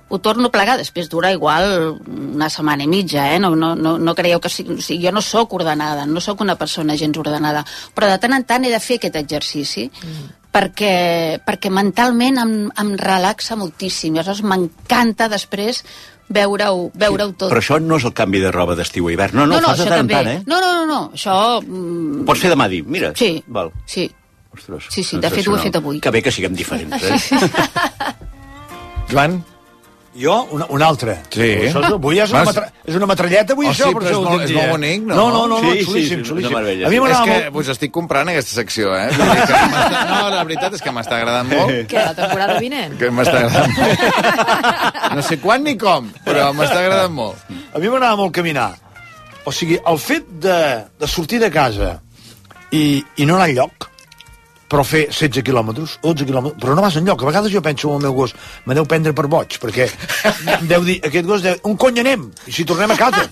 ho 0.09 0.19
torno 0.19 0.47
a 0.47 0.51
plegar, 0.51 0.77
després 0.79 1.09
dura 1.11 1.33
igual 1.35 1.97
una 2.07 2.49
setmana 2.49 2.85
i 2.85 2.87
mitja, 2.87 3.25
eh? 3.33 3.39
No, 3.43 3.51
no, 3.59 3.73
no, 3.75 3.97
no 3.99 4.15
creieu 4.15 4.39
que 4.39 4.51
sigui, 4.51 4.77
o 4.79 4.83
sigui, 4.83 5.03
jo 5.03 5.11
no 5.11 5.21
sóc 5.21 5.53
ordenada, 5.57 6.05
no 6.07 6.23
sóc 6.23 6.41
una 6.41 6.55
persona 6.55 6.95
gens 6.95 7.19
ordenada, 7.19 7.65
però 7.95 8.07
de 8.11 8.19
tant 8.23 8.35
en 8.37 8.45
tant 8.47 8.63
he 8.63 8.71
de 8.71 8.79
fer 8.79 9.01
aquest 9.01 9.19
exercici 9.19 9.87
mm. 9.89 10.29
perquè, 10.55 10.93
perquè 11.43 11.71
mentalment 11.73 12.39
em, 12.43 12.53
em 12.71 12.93
relaxa 13.01 13.59
moltíssim, 13.59 14.15
i 14.15 14.23
aleshores 14.23 14.45
m'encanta 14.47 15.27
després 15.33 15.83
veure-ho 16.29 16.91
veure 16.93 17.27
tot. 17.33 17.49
Però 17.51 17.61
això 17.61 17.79
no 17.81 17.97
és 17.97 18.05
el 18.07 18.13
canvi 18.13 18.41
de 18.43 18.51
roba 18.51 18.75
d'estiu 18.75 19.07
a 19.07 19.11
hivern. 19.13 19.35
No, 19.37 19.45
no, 19.45 19.55
no, 19.55 19.61
no, 19.61 19.73
fas 19.73 19.79
de 19.83 19.89
tant 19.89 20.03
també. 20.03 20.13
tant, 20.13 20.27
eh? 20.27 20.43
No, 20.47 20.59
no, 20.61 20.71
no, 20.79 20.85
no, 20.85 21.01
això... 21.15 21.35
Mm, 21.63 22.25
Pots 22.27 22.41
fer 22.45 22.51
demà 22.53 22.67
dir, 22.71 22.83
mira. 22.85 23.13
Sí. 23.15 23.43
Val. 23.47 23.71
Sí. 23.85 24.09
Ostres, 24.53 24.87
Sí, 24.89 25.03
sí, 25.03 25.19
de 25.21 25.29
fet 25.29 25.47
ho 25.47 25.55
he 25.57 25.61
fet 25.67 25.75
avui. 25.77 25.99
Que 26.01 26.11
bé 26.11 26.21
que 26.25 26.31
siguem 26.33 26.55
diferents, 26.57 27.03
eh? 27.03 27.41
Joan? 29.11 29.39
Jo, 30.17 30.47
una, 30.51 30.65
una 30.73 30.87
altra. 30.89 31.13
Sí. 31.29 31.45
Això 31.67 31.81
és, 31.83 31.91
avui 31.93 32.17
és 32.19 32.31
una, 32.33 32.39
Vas- 32.41 32.47
matra, 32.55 32.71
és 32.89 32.95
una 32.97 33.05
metralleta, 33.05 33.53
avui, 33.53 33.67
Oh, 33.67 33.69
això, 33.71 33.89
sí, 33.91 33.93
per 33.93 34.01
però 34.01 34.09
això 34.09 34.21
és 34.23 34.29
molt- 34.29 34.43
és 34.47 34.53
molt 34.55 34.71
bonic, 34.71 35.01
no? 35.05 35.15
No, 35.15 35.25
no, 35.31 35.41
no, 35.51 35.59
Sí, 35.59 35.65
no 35.67 35.73
sí, 35.75 35.83
xulíssim, 35.85 36.15
sí, 36.17 36.21
és 36.23 36.27
xulíssim. 36.31 36.53
meravella. 36.55 36.87
A 36.87 36.89
mi 36.89 36.95
És 36.95 37.01
m'agrada 37.03 37.23
que 37.25 37.35
molt... 37.43 37.53
vos 37.53 37.67
estic 37.75 37.91
comprant 37.91 38.29
aquesta 38.33 38.55
secció, 38.55 38.95
eh? 38.97 39.09
Que 39.11 39.17
no, 40.09 40.29
la 40.33 40.43
veritat 40.43 40.73
és 40.73 40.81
que 40.81 40.91
m'està 40.95 41.19
agradant 41.21 41.47
molt. 41.51 41.75
Què, 41.91 42.01
la 42.01 42.15
temporada 42.17 42.57
vinent? 42.59 42.97
Que 42.97 43.11
m'està 43.11 43.43
agradant 43.43 43.77
molt. 43.77 45.13
No 45.17 45.21
sé 45.23 45.37
quan 45.39 45.63
ni 45.63 45.77
com, 45.77 46.09
però 46.25 46.49
m'està 46.53 46.81
agradant 46.81 47.13
molt. 47.13 47.37
A 47.73 47.79
mi 47.79 47.87
m'agrada 47.87 48.15
molt 48.19 48.33
caminar. 48.35 48.71
O 49.45 49.51
sigui, 49.55 49.77
el 49.85 49.97
fet 50.01 50.25
de, 50.43 50.57
de 50.99 51.07
sortir 51.07 51.39
de 51.39 51.51
casa 51.53 51.99
i, 52.71 53.03
i 53.21 53.25
no 53.29 53.37
anar 53.37 53.47
enlloc, 53.53 53.87
però 54.67 54.83
fer 54.83 55.05
16 55.09 55.43
quilòmetres, 55.47 55.97
12 56.03 56.27
quilòmetres, 56.27 56.59
però 56.61 56.75
no 56.75 56.83
vas 56.83 56.97
enlloc. 56.99 57.23
A 57.23 57.29
vegades 57.29 57.53
jo 57.53 57.63
penso 57.63 57.91
en 57.91 58.01
el 58.01 58.07
meu 58.07 58.17
gos, 58.17 58.35
me 58.65 58.75
deu 58.75 58.87
prendre 58.89 59.13
per 59.15 59.27
boig, 59.31 59.59
perquè 59.63 59.87
deu 60.71 60.83
dir, 60.87 60.99
aquest 61.07 61.29
gos 61.29 61.45
deu, 61.45 61.55
un 61.69 61.77
cony 61.79 62.03
anem, 62.03 62.27
i 62.47 62.55
si 62.55 62.67
tornem 62.67 62.91
a 62.91 62.99
casa. 62.99 63.27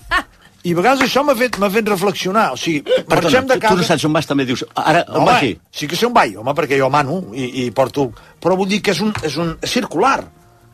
I 0.66 0.72
a 0.74 0.78
vegades 0.80 1.04
això 1.04 1.22
m'ha 1.22 1.36
fet, 1.38 1.58
fet 1.60 1.90
reflexionar. 1.92 2.48
O 2.56 2.58
sigui, 2.58 2.80
Perdona, 2.82 3.20
marxem 3.20 3.46
de 3.46 3.54
tu, 3.54 3.60
tu 3.60 3.66
casa... 3.66 3.76
no 3.78 3.86
saps 3.86 4.06
on 4.08 4.16
vas, 4.16 4.26
també 4.26 4.46
dius, 4.48 4.64
ara, 4.74 5.04
on 5.12 5.20
home, 5.20 5.28
vas 5.30 5.44
dir? 5.44 5.52
sí 5.70 5.86
que 5.86 5.98
sé 5.98 6.08
on 6.08 6.16
vaig, 6.16 6.34
home, 6.40 6.54
perquè 6.58 6.80
jo 6.80 6.90
mano 6.90 7.20
i, 7.34 7.66
i 7.66 7.68
porto... 7.70 8.08
Però 8.42 8.56
vull 8.58 8.70
dir 8.70 8.80
que 8.82 8.94
és 8.96 9.02
un, 9.04 9.12
és 9.26 9.36
un 9.42 9.54
és 9.62 9.76
circular. 9.78 10.18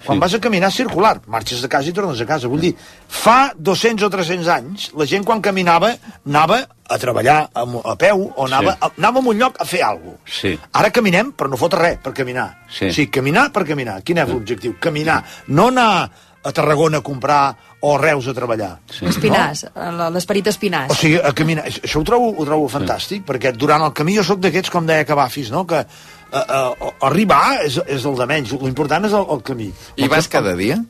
Quan 0.07 0.21
vas 0.21 0.35
a 0.35 0.41
caminar 0.41 0.71
circular, 0.73 1.21
marxes 1.27 1.63
de 1.63 1.69
casa 1.69 1.89
i 1.89 1.93
tornes 1.93 2.21
a 2.21 2.27
casa. 2.27 2.49
Vull 2.49 2.61
dir, 2.61 2.73
fa 3.09 3.53
200 3.57 4.07
o 4.07 4.11
300 4.11 4.49
anys, 4.49 4.91
la 4.99 5.07
gent 5.07 5.25
quan 5.25 5.41
caminava 5.41 5.93
anava 6.27 6.63
a 6.93 6.99
treballar 6.99 7.39
a, 7.55 7.63
a 7.65 7.95
peu 7.97 8.27
o 8.37 8.45
anava, 8.47 8.73
Sí. 8.73 8.79
a, 8.83 8.91
anava 8.99 9.21
a 9.23 9.29
un 9.29 9.39
lloc 9.39 9.57
a 9.61 9.65
fer 9.65 9.83
alguna 9.87 10.17
cosa. 10.19 10.35
Sí. 10.41 10.59
Ara 10.73 10.91
caminem, 10.91 11.33
però 11.33 11.49
no 11.49 11.57
fot 11.61 11.75
res 11.79 11.99
per 12.03 12.13
caminar. 12.13 12.51
Sí. 12.69 12.91
sí 12.93 13.07
caminar 13.09 13.51
per 13.53 13.65
caminar. 13.69 14.03
Quin 14.03 14.19
és 14.19 14.29
l'objectiu? 14.29 14.77
Caminar. 14.81 15.23
No 15.49 15.69
anar 15.69 16.11
a 16.45 16.51
Tarragona 16.51 16.99
a 16.99 17.03
comprar 17.07 17.55
o 17.87 17.95
a 17.95 17.99
Reus 18.03 18.27
a 18.27 18.35
treballar. 18.35 18.73
Sí. 18.91 19.07
Espinàs, 19.07 19.63
l- 19.75 20.09
l'esperit 20.11 20.47
espinàs. 20.51 20.91
O 20.91 20.95
sigui, 20.99 21.21
a 21.23 21.31
caminar, 21.33 21.65
això 21.71 22.01
ho 22.01 22.05
trobo, 22.05 22.33
ho 22.37 22.45
trobo 22.45 22.67
fantàstic, 22.69 23.23
perquè 23.25 23.53
durant 23.55 23.83
el 23.87 23.93
camí 23.95 24.17
jo 24.19 24.25
sóc 24.27 24.41
d'aquests, 24.43 24.71
com 24.75 24.85
deia 24.87 25.07
Cavafis, 25.07 25.53
no? 25.55 25.63
que 25.67 25.85
uh, 26.33 26.73
uh, 26.73 26.93
arribar 27.09 27.63
és, 27.67 27.79
és 27.87 28.05
el 28.09 28.19
de 28.19 28.27
menys, 28.29 28.55
l'important 28.63 29.09
és 29.09 29.17
el, 29.17 29.27
el 29.37 29.43
camí. 29.47 29.71
I 29.97 30.09
vas 30.13 30.29
cada 30.33 30.55
dia? 30.59 30.81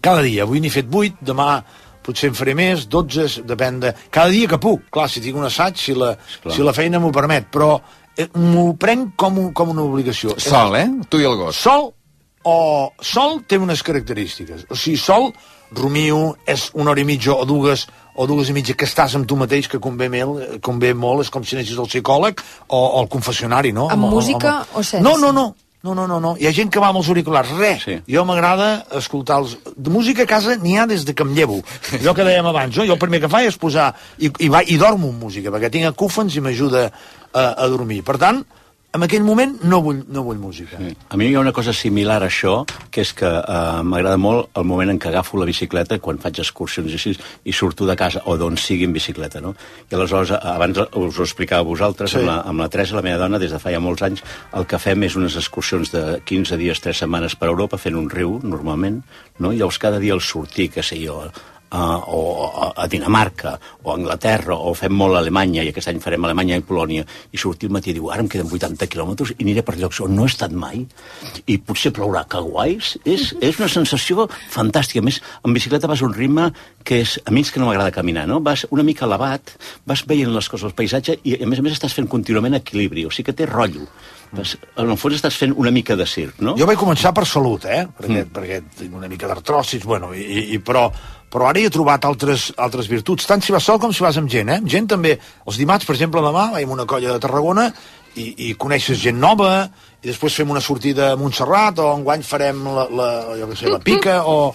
Cada 0.00 0.22
dia, 0.24 0.44
avui 0.46 0.62
n'he 0.62 0.72
fet 0.72 0.88
8, 0.88 1.24
demà 1.26 1.60
potser 2.04 2.30
en 2.30 2.36
faré 2.38 2.54
més, 2.56 2.86
12, 2.90 3.44
depèn 3.48 3.80
de... 3.82 3.94
Cada 4.12 4.32
dia 4.32 4.48
que 4.48 4.58
puc, 4.62 4.88
clar, 4.92 5.08
si 5.12 5.22
tinc 5.24 5.36
un 5.36 5.46
assaig, 5.48 5.78
si 5.78 5.94
la, 5.96 6.14
Esclar. 6.16 6.54
si 6.56 6.64
la 6.66 6.74
feina 6.76 7.00
m'ho 7.02 7.12
permet, 7.14 7.50
però 7.52 7.74
eh, 8.16 8.28
m'ho 8.40 8.70
prenc 8.80 9.14
com, 9.20 9.38
un, 9.42 9.50
com 9.56 9.72
una 9.74 9.84
obligació. 9.84 10.36
Sol, 10.40 10.76
eh? 10.80 10.86
Tu 11.12 11.20
i 11.20 11.28
el 11.28 11.36
gos. 11.40 11.60
Sol 11.60 11.90
o 12.48 12.92
sol 13.04 13.42
té 13.44 13.58
unes 13.60 13.82
característiques. 13.84 14.64
O 14.72 14.78
sigui, 14.78 14.96
sol, 15.00 15.28
rumio, 15.76 16.36
és 16.48 16.70
una 16.74 16.94
hora 16.94 17.02
i 17.02 17.08
mitja 17.08 17.36
o 17.36 17.44
dues 17.48 17.86
o 18.14 18.26
dues 18.26 18.50
i 18.50 18.56
mitja 18.56 18.76
que 18.76 18.88
estàs 18.88 19.16
amb 19.18 19.28
tu 19.28 19.38
mateix, 19.40 19.68
que 19.70 19.80
convé, 19.82 20.10
mel, 20.12 20.36
convé 20.64 20.92
molt, 20.94 21.24
és 21.26 21.32
com 21.32 21.44
si 21.46 21.56
anessis 21.56 21.78
al 21.78 21.90
psicòleg 21.90 22.42
o, 22.68 22.76
o 22.78 23.00
al 23.00 23.10
confessionari, 23.12 23.74
no? 23.76 23.88
Amb 23.92 24.10
música 24.10 24.60
o 24.74 24.82
sense? 24.82 25.04
No, 25.06 25.16
no, 25.20 25.32
no. 25.32 25.50
No, 25.82 25.94
no, 25.94 26.04
no, 26.04 26.18
no. 26.20 26.34
Hi 26.36 26.44
ha 26.44 26.52
gent 26.52 26.68
que 26.68 26.80
va 26.82 26.90
amb 26.92 27.00
els 27.00 27.08
auriculars. 27.08 27.54
Res. 27.56 27.84
Sí. 27.86 27.94
Jo 28.12 28.26
m'agrada 28.28 28.66
escoltar 28.98 29.38
els... 29.40 29.54
De 29.72 29.88
música 29.88 30.26
a 30.26 30.28
casa 30.28 30.58
n'hi 30.60 30.74
ha 30.76 30.84
des 30.90 31.06
de 31.08 31.14
que 31.16 31.24
em 31.24 31.32
llevo. 31.32 31.62
Allò 31.96 32.12
que 32.16 32.26
dèiem 32.26 32.48
abans, 32.50 32.76
no? 32.76 32.84
Jo 32.84 32.98
el 32.98 33.00
primer 33.00 33.22
que 33.22 33.30
faig 33.32 33.48
és 33.48 33.56
posar... 33.56 33.86
I, 34.20 34.28
i, 34.28 34.50
va, 34.52 34.60
i 34.60 34.76
dormo 34.80 35.08
amb 35.08 35.24
música, 35.24 35.48
perquè 35.54 35.70
tinc 35.72 35.88
acúfens 35.88 36.36
i 36.36 36.44
m'ajuda 36.44 36.84
a, 36.90 37.46
a 37.48 37.68
dormir. 37.72 38.02
Per 38.04 38.18
tant, 38.20 38.42
en 38.92 39.04
aquell 39.06 39.22
moment 39.22 39.52
no 39.70 39.78
vull, 39.84 40.00
no 40.10 40.24
vull 40.26 40.38
música. 40.42 40.76
Sí. 40.80 40.90
A 41.10 41.16
mi 41.16 41.28
hi 41.30 41.34
ha 41.36 41.40
una 41.44 41.52
cosa 41.54 41.72
similar 41.72 42.16
a 42.24 42.26
això, 42.26 42.64
que 42.90 43.04
és 43.04 43.12
que 43.14 43.28
eh, 43.28 43.82
m'agrada 43.86 44.18
molt 44.18 44.48
el 44.58 44.64
moment 44.66 44.90
en 44.90 44.98
què 44.98 45.12
agafo 45.12 45.38
la 45.38 45.46
bicicleta, 45.46 46.00
quan 46.02 46.18
faig 46.18 46.40
excursions 46.42 46.90
i 46.90 46.98
així, 46.98 47.12
i 47.46 47.54
surto 47.54 47.86
de 47.86 47.94
casa, 47.96 48.24
o 48.26 48.34
d'on 48.40 48.58
sigui 48.58 48.88
en 48.88 48.92
bicicleta, 48.96 49.40
no? 49.40 49.54
I 49.90 49.94
aleshores, 49.94 50.32
abans 50.42 50.80
us 50.82 51.20
ho 51.20 51.22
explicava 51.28 51.62
a 51.62 51.68
vosaltres, 51.70 52.10
Sí. 52.10 52.18
amb, 52.18 52.26
la, 52.32 52.40
amb 52.50 52.64
la 52.64 52.68
Teresa, 52.68 52.96
la 52.98 53.02
meva 53.06 53.18
dona, 53.22 53.38
des 53.38 53.52
de 53.54 53.60
fa 53.62 53.70
ja 53.70 53.78
molts 53.80 54.02
anys, 54.02 54.24
el 54.58 54.66
que 54.66 54.78
fem 54.82 55.06
és 55.06 55.14
unes 55.14 55.36
excursions 55.38 55.92
de 55.94 56.20
15 56.24 56.56
dies, 56.58 56.80
3 56.82 57.04
setmanes 57.04 57.36
per 57.36 57.48
Europa, 57.48 57.78
fent 57.78 57.94
un 57.94 58.10
riu, 58.10 58.40
normalment, 58.42 59.02
no? 59.38 59.52
I 59.52 59.58
llavors 59.62 59.78
cada 59.78 59.98
dia 60.02 60.14
al 60.18 60.20
sortir, 60.20 60.70
que 60.74 60.82
sé 60.82 60.98
jo, 60.98 61.22
Uh, 61.70 62.02
o 62.10 62.72
a- 62.74 62.88
Dinamarca 62.90 63.52
o 63.84 63.92
a 63.92 63.94
Anglaterra 63.94 64.56
o 64.58 64.72
fem 64.74 64.90
molt 64.90 65.14
a 65.14 65.20
Alemanya 65.20 65.62
i 65.62 65.68
aquest 65.70 65.86
any 65.92 66.00
farem 66.02 66.24
Alemanya 66.26 66.56
i 66.58 66.64
Polònia 66.66 67.04
i 67.30 67.38
sortir 67.38 67.68
al 67.68 67.76
matí 67.76 67.92
i 67.92 67.94
diu 67.94 68.08
ara 68.10 68.24
em 68.24 68.28
queden 68.32 68.50
80 68.50 68.88
quilòmetres 68.90 69.30
i 69.36 69.44
aniré 69.44 69.62
per 69.62 69.76
llocs 69.78 70.00
on 70.02 70.16
no 70.16 70.26
he 70.26 70.32
estat 70.32 70.50
mai. 70.50 70.82
I 71.46 71.58
potser 71.62 71.92
plourà, 71.94 72.24
que 72.26 72.42
guais 72.42 72.96
és, 73.04 73.30
és 73.38 73.60
una 73.62 73.70
sensació 73.70 74.26
fantàstica. 74.50 74.98
A 74.98 75.06
més, 75.06 75.20
en 75.46 75.54
bicicleta 75.54 75.86
vas 75.86 76.02
a 76.02 76.08
un 76.08 76.14
ritme 76.16 76.50
que 76.82 77.04
és, 77.04 77.20
a 77.22 77.30
mi 77.30 77.46
és 77.46 77.54
que 77.54 77.62
no 77.62 77.70
m'agrada 77.70 77.94
caminar 77.94 78.26
no? 78.26 78.40
vas 78.42 78.66
una 78.74 78.82
mica 78.82 79.06
elevat, 79.06 79.54
vas 79.86 80.02
veient 80.10 80.34
les 80.34 80.48
coses 80.50 80.66
el 80.66 80.74
paisatge 80.74 81.20
i 81.22 81.38
a 81.38 81.46
més 81.46 81.62
a 81.62 81.62
més 81.62 81.78
estàs 81.78 81.94
fent 81.94 82.10
contínuament 82.10 82.58
equilibri, 82.58 83.06
o 83.06 83.14
sigui 83.14 83.30
que 83.30 83.36
té 83.38 83.46
rotllo 83.46 83.86
en 84.30 84.90
el 84.90 84.98
fons 85.00 85.16
estàs 85.16 85.36
fent 85.36 85.54
una 85.58 85.72
mica 85.74 85.96
de 85.98 86.06
circ 86.06 86.38
no? 86.44 86.54
Jo 86.58 86.68
vaig 86.68 86.78
començar 86.78 87.10
per 87.16 87.26
salut, 87.26 87.64
eh? 87.66 87.82
Perquè, 87.86 88.20
mm. 88.24 88.34
perquè 88.34 88.60
tinc 88.78 88.94
una 88.96 89.08
mica 89.10 89.30
d'artrosis, 89.30 89.84
bueno, 89.84 90.12
i, 90.14 90.22
i, 90.22 90.44
i, 90.54 90.60
però, 90.62 90.84
però 91.30 91.48
ara 91.50 91.60
hi 91.60 91.66
he 91.66 91.72
trobat 91.72 92.06
altres, 92.06 92.50
altres 92.58 92.90
virtuts, 92.90 93.26
tant 93.26 93.42
si 93.42 93.54
vas 93.54 93.66
sol 93.66 93.80
com 93.82 93.94
si 93.94 94.04
vas 94.06 94.18
amb 94.20 94.30
gent, 94.30 94.52
eh? 94.52 94.60
Amb 94.62 94.70
gent 94.70 94.90
també. 94.94 95.16
Els 95.46 95.58
dimarts, 95.60 95.88
per 95.88 95.96
exemple, 95.96 96.22
demà 96.24 96.50
vaig 96.54 96.66
amb 96.66 96.76
una 96.78 96.86
colla 96.90 97.14
de 97.14 97.22
Tarragona 97.22 97.70
i, 98.18 98.28
i 98.50 98.52
coneixes 98.58 99.00
gent 99.02 99.18
nova, 99.22 99.64
i 100.00 100.08
després 100.08 100.38
fem 100.40 100.50
una 100.50 100.62
sortida 100.64 101.12
a 101.12 101.18
Montserrat, 101.18 101.82
o 101.82 101.90
enguany 101.98 102.22
farem 102.26 102.62
la, 102.70 102.86
la, 102.86 103.10
jo 103.40 103.50
què 103.50 103.58
sé, 103.58 103.70
la 103.70 103.82
pica, 103.82 104.20
o 104.26 104.54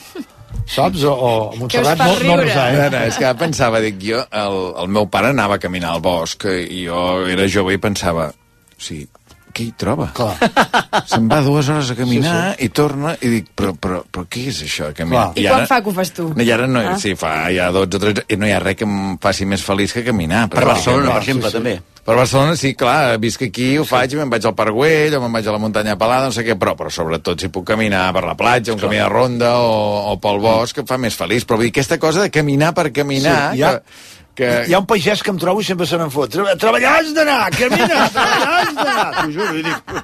saps? 0.66 1.04
O, 1.04 1.14
o 1.14 1.34
a 1.52 1.60
Montserrat 1.60 2.00
no, 2.02 2.16
no 2.32 2.40
resar, 2.42 2.72
No, 2.74 2.88
eh? 2.88 2.90
no, 2.94 3.04
és 3.12 3.20
que 3.22 3.34
pensava, 3.40 3.84
dic, 3.84 4.00
jo, 4.04 4.24
el, 4.32 4.58
el 4.84 4.92
meu 4.92 5.10
pare 5.12 5.32
anava 5.36 5.60
a 5.60 5.64
caminar 5.64 5.94
al 5.96 6.04
bosc 6.04 6.48
i 6.50 6.86
jo 6.88 7.06
era 7.32 7.48
jove 7.52 7.76
i 7.76 7.82
pensava, 7.82 8.32
sigui, 8.78 9.08
què 9.56 9.70
hi 9.70 9.74
troba? 9.80 10.10
Clar. 10.18 10.36
Se'n 11.12 11.30
va 11.32 11.40
dues 11.46 11.70
hores 11.72 11.90
a 11.94 11.98
caminar 11.98 12.36
sí, 12.52 12.60
sí. 12.60 12.68
i 12.68 12.70
torna 12.76 13.16
i 13.22 13.32
dic, 13.32 13.50
però, 13.56 13.72
però, 13.80 14.02
però 14.12 14.28
què 14.32 14.46
és 14.52 14.62
això? 14.68 14.92
de 14.92 15.00
Caminar? 15.00 15.30
I, 15.40 15.48
quan 15.48 15.66
fa 15.70 15.82
que 15.86 15.92
ho 15.92 15.96
fas 15.96 16.12
tu? 16.16 16.30
I 16.36 16.52
ara 16.52 16.68
no, 16.68 16.84
Ah. 16.86 16.98
sí, 17.02 17.16
fa 17.20 17.34
ja 17.56 17.72
12 17.74 17.98
o 17.98 18.04
13, 18.06 18.26
i 18.30 18.38
no 18.42 18.48
hi 18.50 18.54
ha 18.56 18.62
res 18.64 18.76
que 18.80 18.86
em 18.88 19.18
faci 19.22 19.48
més 19.50 19.64
feliç 19.66 19.94
que 19.96 20.04
caminar. 20.06 20.46
Per 20.52 20.66
Barcelona, 20.68 21.14
per 21.16 21.22
exemple, 21.24 21.52
també. 21.54 21.76
Per 22.06 22.14
Barcelona, 22.14 22.54
sí, 22.54 22.76
clar, 22.78 23.16
visc 23.18 23.42
aquí, 23.48 23.72
ho 23.82 23.86
faig, 23.90 24.12
i 24.14 24.20
me'n 24.20 24.30
vaig 24.30 24.44
al 24.46 24.54
Parc 24.54 24.76
Güell, 24.78 25.16
o 25.18 25.22
me'n 25.24 25.34
vaig 25.40 25.48
a 25.50 25.56
la 25.56 25.62
muntanya 25.64 25.96
pelada, 25.98 26.28
no 26.30 26.36
sé 26.36 26.44
què, 26.46 26.54
però, 26.62 26.76
però 26.78 26.92
sobretot 26.94 27.42
si 27.42 27.50
puc 27.50 27.66
caminar 27.72 28.04
per 28.14 28.22
la 28.28 28.36
platja, 28.38 28.76
un 28.76 28.80
camí 28.84 29.00
de 29.02 29.08
ronda, 29.10 29.56
o, 29.58 30.12
o 30.12 30.20
pel 30.22 30.38
bosc, 30.44 30.78
em 30.84 30.86
fa 30.86 31.00
més 31.02 31.18
feliç. 31.18 31.48
Però 31.50 31.58
vull 31.58 31.66
dir, 31.66 31.74
aquesta 31.74 31.98
cosa 31.98 32.22
de 32.28 32.30
caminar 32.30 32.76
per 32.78 32.92
caminar... 32.94 33.40
Sí, 33.56 33.64
ha- 33.66 33.80
que, 33.80 34.14
que... 34.36 34.50
Hi 34.70 34.76
ha 34.76 34.82
un 34.84 34.90
pagès 34.90 35.24
que 35.24 35.32
em 35.34 35.40
trobo 35.42 35.64
i 35.64 35.68
sempre 35.68 35.88
se 35.90 35.98
n'en 36.00 36.12
fot. 36.14 36.32
Treba- 36.34 36.58
Treballar 36.60 36.98
has 37.00 37.14
d'anar, 37.16 37.40
camina, 37.56 37.88
treballar 38.18 38.60
has 38.60 38.76
d'anar. 38.76 39.08
T'ho 39.22 39.32
juro, 39.40 39.56
i 39.62 39.66
dic... 39.70 40.04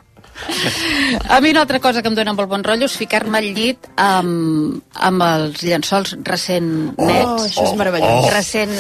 A 1.30 1.40
mi 1.40 1.52
una 1.52 1.62
altra 1.62 1.80
cosa 1.80 2.02
que 2.02 2.10
em 2.10 2.16
dona 2.18 2.34
molt 2.34 2.49
bon 2.49 2.64
rotllo 2.66 2.88
és 2.90 2.95
ficar-me 2.98 3.38
al 3.38 3.52
llit 3.53 3.86
amb, 4.02 4.80
amb 4.98 5.22
els 5.26 5.62
llençols 5.62 6.16
recent 6.26 6.72
nets. 6.98 7.28
Oh, 7.28 7.44
això 7.45 7.68
és 7.68 7.76
meravellós. 7.78 8.26
Oh. 8.26 8.32
Recent... 8.34 8.74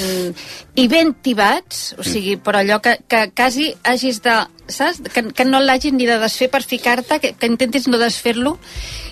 I 0.81 0.87
ben 0.89 1.13
tibats, 1.21 1.91
o 1.99 2.05
sigui, 2.07 2.37
però 2.41 2.63
allò 2.63 2.79
que, 2.81 2.95
que 3.11 3.27
quasi 3.37 3.69
hagis 3.83 4.21
de... 4.25 4.39
Saps? 4.71 5.01
Que, 5.11 5.25
que 5.35 5.45
no 5.45 5.59
l'hagis 5.61 5.93
ni 5.93 6.07
de 6.07 6.15
desfer 6.21 6.47
per 6.49 6.63
ficar-te, 6.63 7.19
que, 7.19 7.33
que 7.37 7.49
intentis 7.51 7.89
no 7.91 7.99
desfer-lo. 8.01 8.55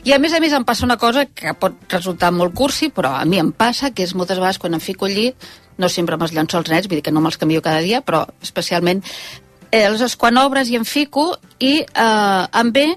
I 0.07 0.15
a 0.15 0.19
més 0.23 0.33
a 0.33 0.39
més 0.41 0.55
em 0.55 0.65
passa 0.65 0.87
una 0.87 0.97
cosa 0.97 1.25
que 1.27 1.53
pot 1.59 1.75
resultar 1.91 2.31
molt 2.33 2.55
cursi, 2.57 2.89
però 2.89 3.13
a 3.19 3.25
mi 3.29 3.41
em 3.43 3.51
passa, 3.51 3.91
que 3.91 4.07
és 4.07 4.15
moltes 4.15 4.39
vegades 4.39 4.57
quan 4.57 4.73
em 4.73 4.83
fico 4.83 5.05
al 5.09 5.17
llit, 5.19 5.49
no 5.79 5.89
sempre 5.89 6.17
amb 6.17 6.25
els 6.27 6.35
llençols 6.35 6.69
nets, 6.71 6.89
vull 6.89 6.99
dir 6.99 7.05
que 7.07 7.13
no 7.15 7.23
me'ls 7.23 7.39
canvio 7.39 7.63
cada 7.65 7.81
dia, 7.85 8.03
però 8.05 8.25
especialment 8.43 9.03
eh, 9.71 9.85
aleshores 9.85 10.17
quan 10.19 10.37
obres 10.41 10.69
i 10.69 10.77
em 10.79 10.85
fico 10.85 11.31
i 11.59 11.79
eh, 11.81 12.59
em 12.61 12.73
ve 12.75 12.87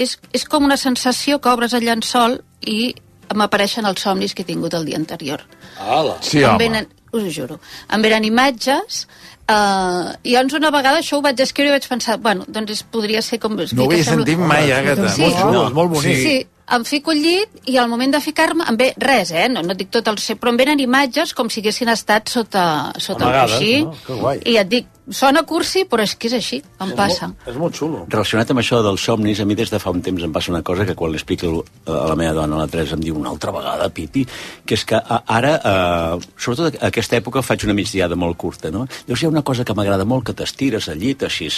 és, 0.00 0.16
és 0.32 0.46
com 0.48 0.64
una 0.64 0.78
sensació 0.80 1.40
que 1.40 1.52
obres 1.52 1.74
el 1.76 1.84
llençol 1.88 2.40
i 2.60 2.94
m'apareixen 3.34 3.86
els 3.86 4.02
somnis 4.02 4.34
que 4.34 4.42
he 4.42 4.48
tingut 4.48 4.74
el 4.74 4.86
dia 4.88 4.98
anterior. 4.98 5.44
Ala. 5.78 6.16
Sí, 6.20 6.40
em 6.42 6.50
home. 6.50 6.62
venen, 6.64 6.88
us 7.12 7.22
ho 7.22 7.34
juro, 7.34 7.60
em 7.92 8.06
venen 8.06 8.26
imatges 8.28 9.04
Uh, 9.50 10.12
i 10.22 10.36
llavors 10.36 10.54
una 10.54 10.68
vegada 10.70 11.00
això 11.00 11.16
ho 11.18 11.22
vaig 11.24 11.40
escriure 11.42 11.72
i 11.72 11.74
vaig 11.74 11.86
pensar, 11.90 12.14
bueno, 12.22 12.44
doncs 12.46 12.84
podria 12.94 13.18
ser 13.24 13.40
com... 13.42 13.56
No 13.58 13.64
ho 13.82 13.88
havia 13.88 14.04
sentit 14.06 14.38
mai, 14.38 14.70
Agatha. 14.70 15.08
Sí, 15.10 15.24
Molt 15.26 15.56
és 15.64 15.74
molt 15.74 15.90
bonic. 15.90 16.20
Sí, 16.22 16.36
em 16.70 16.84
fico 16.84 17.10
al 17.10 17.18
llit 17.22 17.48
i 17.66 17.76
al 17.80 17.88
moment 17.90 18.12
de 18.14 18.20
ficar-me 18.20 18.64
em 18.70 18.76
ve 18.78 18.92
res, 18.98 19.30
eh? 19.32 19.48
No, 19.50 19.62
no 19.66 19.74
dic 19.74 19.90
tot 19.90 20.06
el... 20.08 20.16
Però 20.40 20.52
em 20.52 20.56
venen 20.60 20.80
imatges 20.80 21.34
com 21.34 21.50
si 21.50 21.60
haguessin 21.64 21.88
estat 21.90 22.28
sota, 22.30 22.92
sota 22.98 23.24
Amagades, 23.26 23.52
el 23.52 23.58
coixí. 23.58 23.84
no? 23.84 23.94
Que 24.06 24.18
guai. 24.20 24.40
I 24.46 24.56
et 24.60 24.68
dic, 24.70 24.86
sona 25.10 25.42
cursi, 25.42 25.82
però 25.90 26.04
és 26.06 26.12
que 26.14 26.28
és 26.30 26.34
així, 26.38 26.60
em 26.84 26.92
passa. 26.94 27.32
És 27.50 27.56
molt 27.58 27.74
xulo. 27.74 28.04
Relacionat 28.12 28.52
amb 28.54 28.62
això 28.62 28.78
dels 28.86 29.02
somnis, 29.02 29.40
a 29.42 29.46
mi 29.48 29.56
des 29.58 29.72
de 29.72 29.80
fa 29.82 29.90
un 29.90 30.02
temps 30.06 30.22
em 30.22 30.30
passa 30.32 30.52
una 30.52 30.62
cosa 30.62 30.86
que 30.86 30.94
quan 30.94 31.10
l'explico 31.10 31.64
a 31.90 32.04
la 32.12 32.14
meva 32.16 32.36
dona, 32.38 32.60
la 32.62 32.68
Teresa, 32.70 32.94
em 32.94 33.02
diu 33.02 33.18
una 33.18 33.32
altra 33.34 33.50
vegada, 33.56 33.88
Pipi, 33.90 34.22
que 34.64 34.74
és 34.78 34.84
que 34.86 34.94
a- 35.00 35.22
ara, 35.26 35.56
eh, 35.58 36.28
sobretot 36.38 36.78
a 36.80 36.86
aquesta 36.92 37.18
època, 37.18 37.42
faig 37.42 37.64
una 37.66 37.74
migdiada 37.74 38.14
molt 38.14 38.36
curta, 38.38 38.70
no? 38.70 38.86
Llavors 39.08 39.22
hi 39.22 39.26
ha 39.26 39.34
una 39.34 39.42
cosa 39.42 39.64
que 39.64 39.74
m'agrada 39.74 40.04
molt, 40.06 40.24
que 40.30 40.32
t'estires 40.38 40.88
al 40.88 40.98
llit, 41.02 41.24
així, 41.26 41.50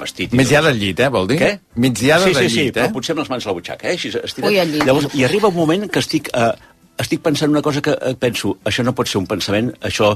vestit... 0.00 0.34
Migdiada 0.38 0.72
al 0.72 0.80
llit, 0.80 1.00
eh, 1.04 1.10
vol 1.12 1.28
dir? 1.30 1.38
Què? 1.42 1.52
Migdiada 1.84 2.26
sí, 2.26 2.34
del 2.34 2.48
sí, 2.48 2.54
sí, 2.54 2.64
llit, 2.64 2.74
però 2.78 2.88
eh? 2.88 2.94
potser 2.96 3.14
amb 3.14 3.24
les 3.24 3.30
mans 3.34 3.46
a 3.46 3.50
la 3.50 3.56
butxaca, 3.58 3.88
eh? 3.88 3.94
Així, 3.98 4.12
estirat. 4.14 4.50
Ui, 4.50 4.58
al 4.62 4.74
llit. 4.74 4.84
Llavors, 4.88 5.08
i 5.18 5.24
arriba 5.28 5.52
un 5.52 5.58
moment 5.58 5.86
que 5.92 6.02
estic, 6.02 6.32
eh, 6.34 6.50
estic 7.04 7.24
pensant 7.24 7.54
una 7.54 7.62
cosa 7.64 7.84
que 7.84 7.94
eh, 7.94 8.14
penso, 8.18 8.56
això 8.68 8.86
no 8.86 8.94
pot 8.96 9.10
ser 9.10 9.20
un 9.20 9.28
pensament, 9.30 9.72
això 9.84 10.14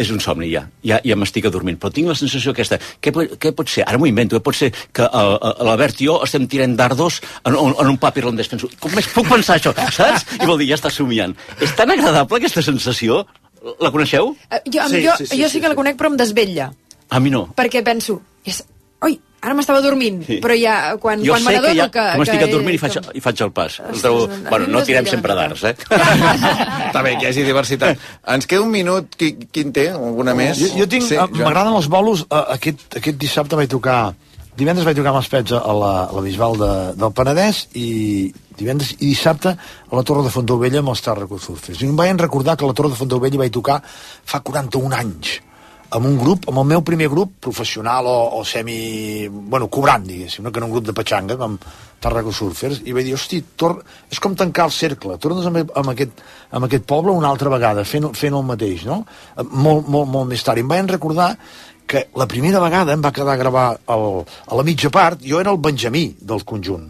és 0.00 0.10
un 0.14 0.20
somni 0.22 0.48
ja, 0.52 0.62
ja, 0.86 1.00
ja 1.04 1.16
m'estic 1.18 1.46
adormint, 1.50 1.76
però 1.80 1.90
tinc 1.92 2.08
la 2.08 2.16
sensació 2.16 2.54
aquesta, 2.54 2.78
què, 3.02 3.12
què 3.12 3.52
pot 3.56 3.68
ser? 3.68 3.84
Ara 3.88 3.98
m'ho 4.00 4.08
invento, 4.08 4.38
eh? 4.38 4.44
pot 4.44 4.56
ser 4.56 4.70
que 4.72 5.04
eh, 5.04 5.24
eh, 5.34 5.52
l'Albert 5.66 6.00
i 6.00 6.08
jo 6.08 6.16
estem 6.24 6.46
tirant 6.50 6.76
dardos 6.78 7.20
en, 7.42 7.52
en, 7.52 7.74
en 7.74 7.92
un 7.92 7.98
pap 8.00 8.16
irlandès. 8.20 8.48
Penso, 8.52 8.70
com 8.80 8.94
més 8.96 9.10
puc 9.12 9.28
pensar 9.28 9.58
això, 9.58 9.74
saps? 9.96 10.26
I 10.38 10.46
vol 10.46 10.60
dir, 10.62 10.70
ja 10.72 10.80
està 10.80 10.92
somiant. 10.94 11.34
És 11.60 11.74
tan 11.78 11.92
agradable 11.92 12.40
aquesta 12.40 12.64
sensació, 12.64 13.24
la 13.82 13.92
coneixeu? 13.92 14.34
Eh, 14.48 14.62
Jo, 14.70 14.88
sí, 14.88 15.04
jo, 15.04 15.16
sí, 15.18 15.30
sí, 15.34 15.42
jo 15.42 15.50
sí, 15.52 15.60
que 15.60 15.72
la 15.72 15.78
conec, 15.78 15.98
però 16.00 16.12
em 16.12 16.20
desvetlla. 16.20 16.70
A 17.10 17.20
mi 17.20 17.32
no. 17.34 17.48
Perquè 17.58 17.84
penso, 17.86 18.20
és... 18.46 18.62
oi, 19.06 19.14
ara 19.40 19.54
m'estava 19.56 19.80
dormint, 19.80 20.18
Sí. 20.26 20.36
però 20.44 20.52
ja, 20.60 20.74
quan, 21.00 21.22
Jo 21.24 21.32
quan 21.32 21.40
sé 21.42 21.46
me 21.48 21.52
que 21.54 21.60
n'adono 21.60 21.76
ja 21.78 21.86
que... 21.88 22.00
que 22.12 22.18
m'estic 22.20 22.38
que 22.42 22.48
adormint 22.50 22.74
i 22.74 22.78
faig, 22.82 22.96
com- 22.98 23.14
i 23.16 23.20
faig 23.24 23.40
el 23.46 23.52
pas. 23.56 23.78
El 23.80 23.86
Ostres, 23.86 24.02
trobo... 24.02 24.26
Bueno, 24.50 24.66
no 24.68 24.82
tirem 24.84 25.06
sempre 25.08 25.34
d'arts, 25.38 25.64
eh? 25.70 25.74
Està 25.80 27.02
bé, 27.06 27.14
que 27.18 27.24
hi 27.24 27.30
hagi 27.30 27.44
diversitat. 27.46 27.98
Ens 28.34 28.46
queda 28.50 28.62
un 28.66 28.70
minut. 28.74 29.14
Qui, 29.16 29.32
quin 29.52 29.72
té? 29.72 29.88
Alguna 29.94 30.34
més? 30.36 30.58
Jo, 30.60 30.68
jo 30.82 30.88
tinc, 30.92 31.06
Sí, 31.08 31.16
Joan. 31.16 31.32
m'agraden 31.40 31.76
els 31.78 31.88
bolos. 31.92 32.26
Uh, 32.28 32.44
aquest, 32.56 32.86
aquest 33.00 33.18
dissabte 33.20 33.56
vaig 33.56 33.70
tocar... 33.72 34.12
Divendres 34.60 34.84
vaig 34.84 34.96
tocar 34.98 35.12
amb 35.14 35.20
els 35.22 35.28
pets 35.32 35.52
a 35.56 35.72
la, 35.72 35.90
a 36.10 36.12
la 36.12 36.20
Bisbal 36.24 36.56
de, 36.60 36.70
del 37.00 37.12
Penedès 37.16 37.62
i 37.80 38.28
divendres 38.58 38.90
i 38.98 39.06
dissabte 39.14 39.54
a 39.54 39.94
la 39.96 40.02
Torre 40.04 40.24
de 40.26 40.32
Fontaubella 40.34 40.82
amb 40.82 40.90
els 40.92 41.00
Tarraco 41.00 41.38
Surfers. 41.40 41.80
I 41.80 41.86
em 41.88 41.94
vaig 41.96 42.12
recordar 42.20 42.58
que 42.58 42.66
a 42.66 42.68
la 42.68 42.74
Torre 42.76 42.90
de 42.92 42.98
Fontaubella 42.98 43.40
vaig 43.40 43.54
tocar 43.54 43.78
fa 43.86 44.42
41 44.44 44.92
anys 44.98 45.38
amb 45.90 46.06
un 46.06 46.16
grup, 46.18 46.46
amb 46.50 46.62
el 46.62 46.66
meu 46.72 46.82
primer 46.86 47.08
grup 47.10 47.36
professional 47.42 48.06
o, 48.06 48.18
o 48.38 48.44
semi... 48.46 49.28
bueno, 49.28 49.68
cobrant, 49.68 50.04
diguéssim, 50.06 50.44
no? 50.44 50.52
que 50.52 50.60
era 50.60 50.66
un 50.68 50.74
grup 50.74 50.86
de 50.86 50.94
petxanga 50.96 51.36
com 51.40 51.56
Tarraco 52.00 52.32
Surfers, 52.32 52.82
i 52.86 52.94
vaig 52.96 53.10
dir, 53.10 53.16
hosti, 53.18 53.42
tor... 53.58 53.80
és 54.10 54.22
com 54.22 54.36
tancar 54.38 54.68
el 54.70 54.74
cercle, 54.74 55.18
tornes 55.20 55.48
amb, 55.50 55.60
amb, 55.64 55.92
aquest, 55.92 56.22
amb 56.56 56.68
aquest 56.68 56.86
poble 56.88 57.12
una 57.16 57.28
altra 57.32 57.52
vegada, 57.52 57.84
fent, 57.84 58.08
fent 58.16 58.38
el 58.38 58.46
mateix, 58.46 58.86
no? 58.88 59.02
Molt, 59.50 59.88
molt, 59.88 60.08
molt 60.08 60.30
més 60.30 60.46
tard. 60.46 60.60
I 60.60 60.64
em 60.64 60.70
vaig 60.70 60.94
recordar 60.94 61.34
que 61.90 62.06
la 62.14 62.28
primera 62.30 62.62
vegada 62.62 62.94
em 62.94 63.02
va 63.02 63.10
quedar 63.10 63.34
a 63.34 63.40
gravar 63.40 63.66
el, 63.90 64.04
a 64.22 64.58
la 64.58 64.64
mitja 64.66 64.92
part, 64.94 65.24
jo 65.26 65.40
era 65.42 65.50
el 65.50 65.58
Benjamí 65.58 66.12
del 66.22 66.44
conjunt. 66.46 66.86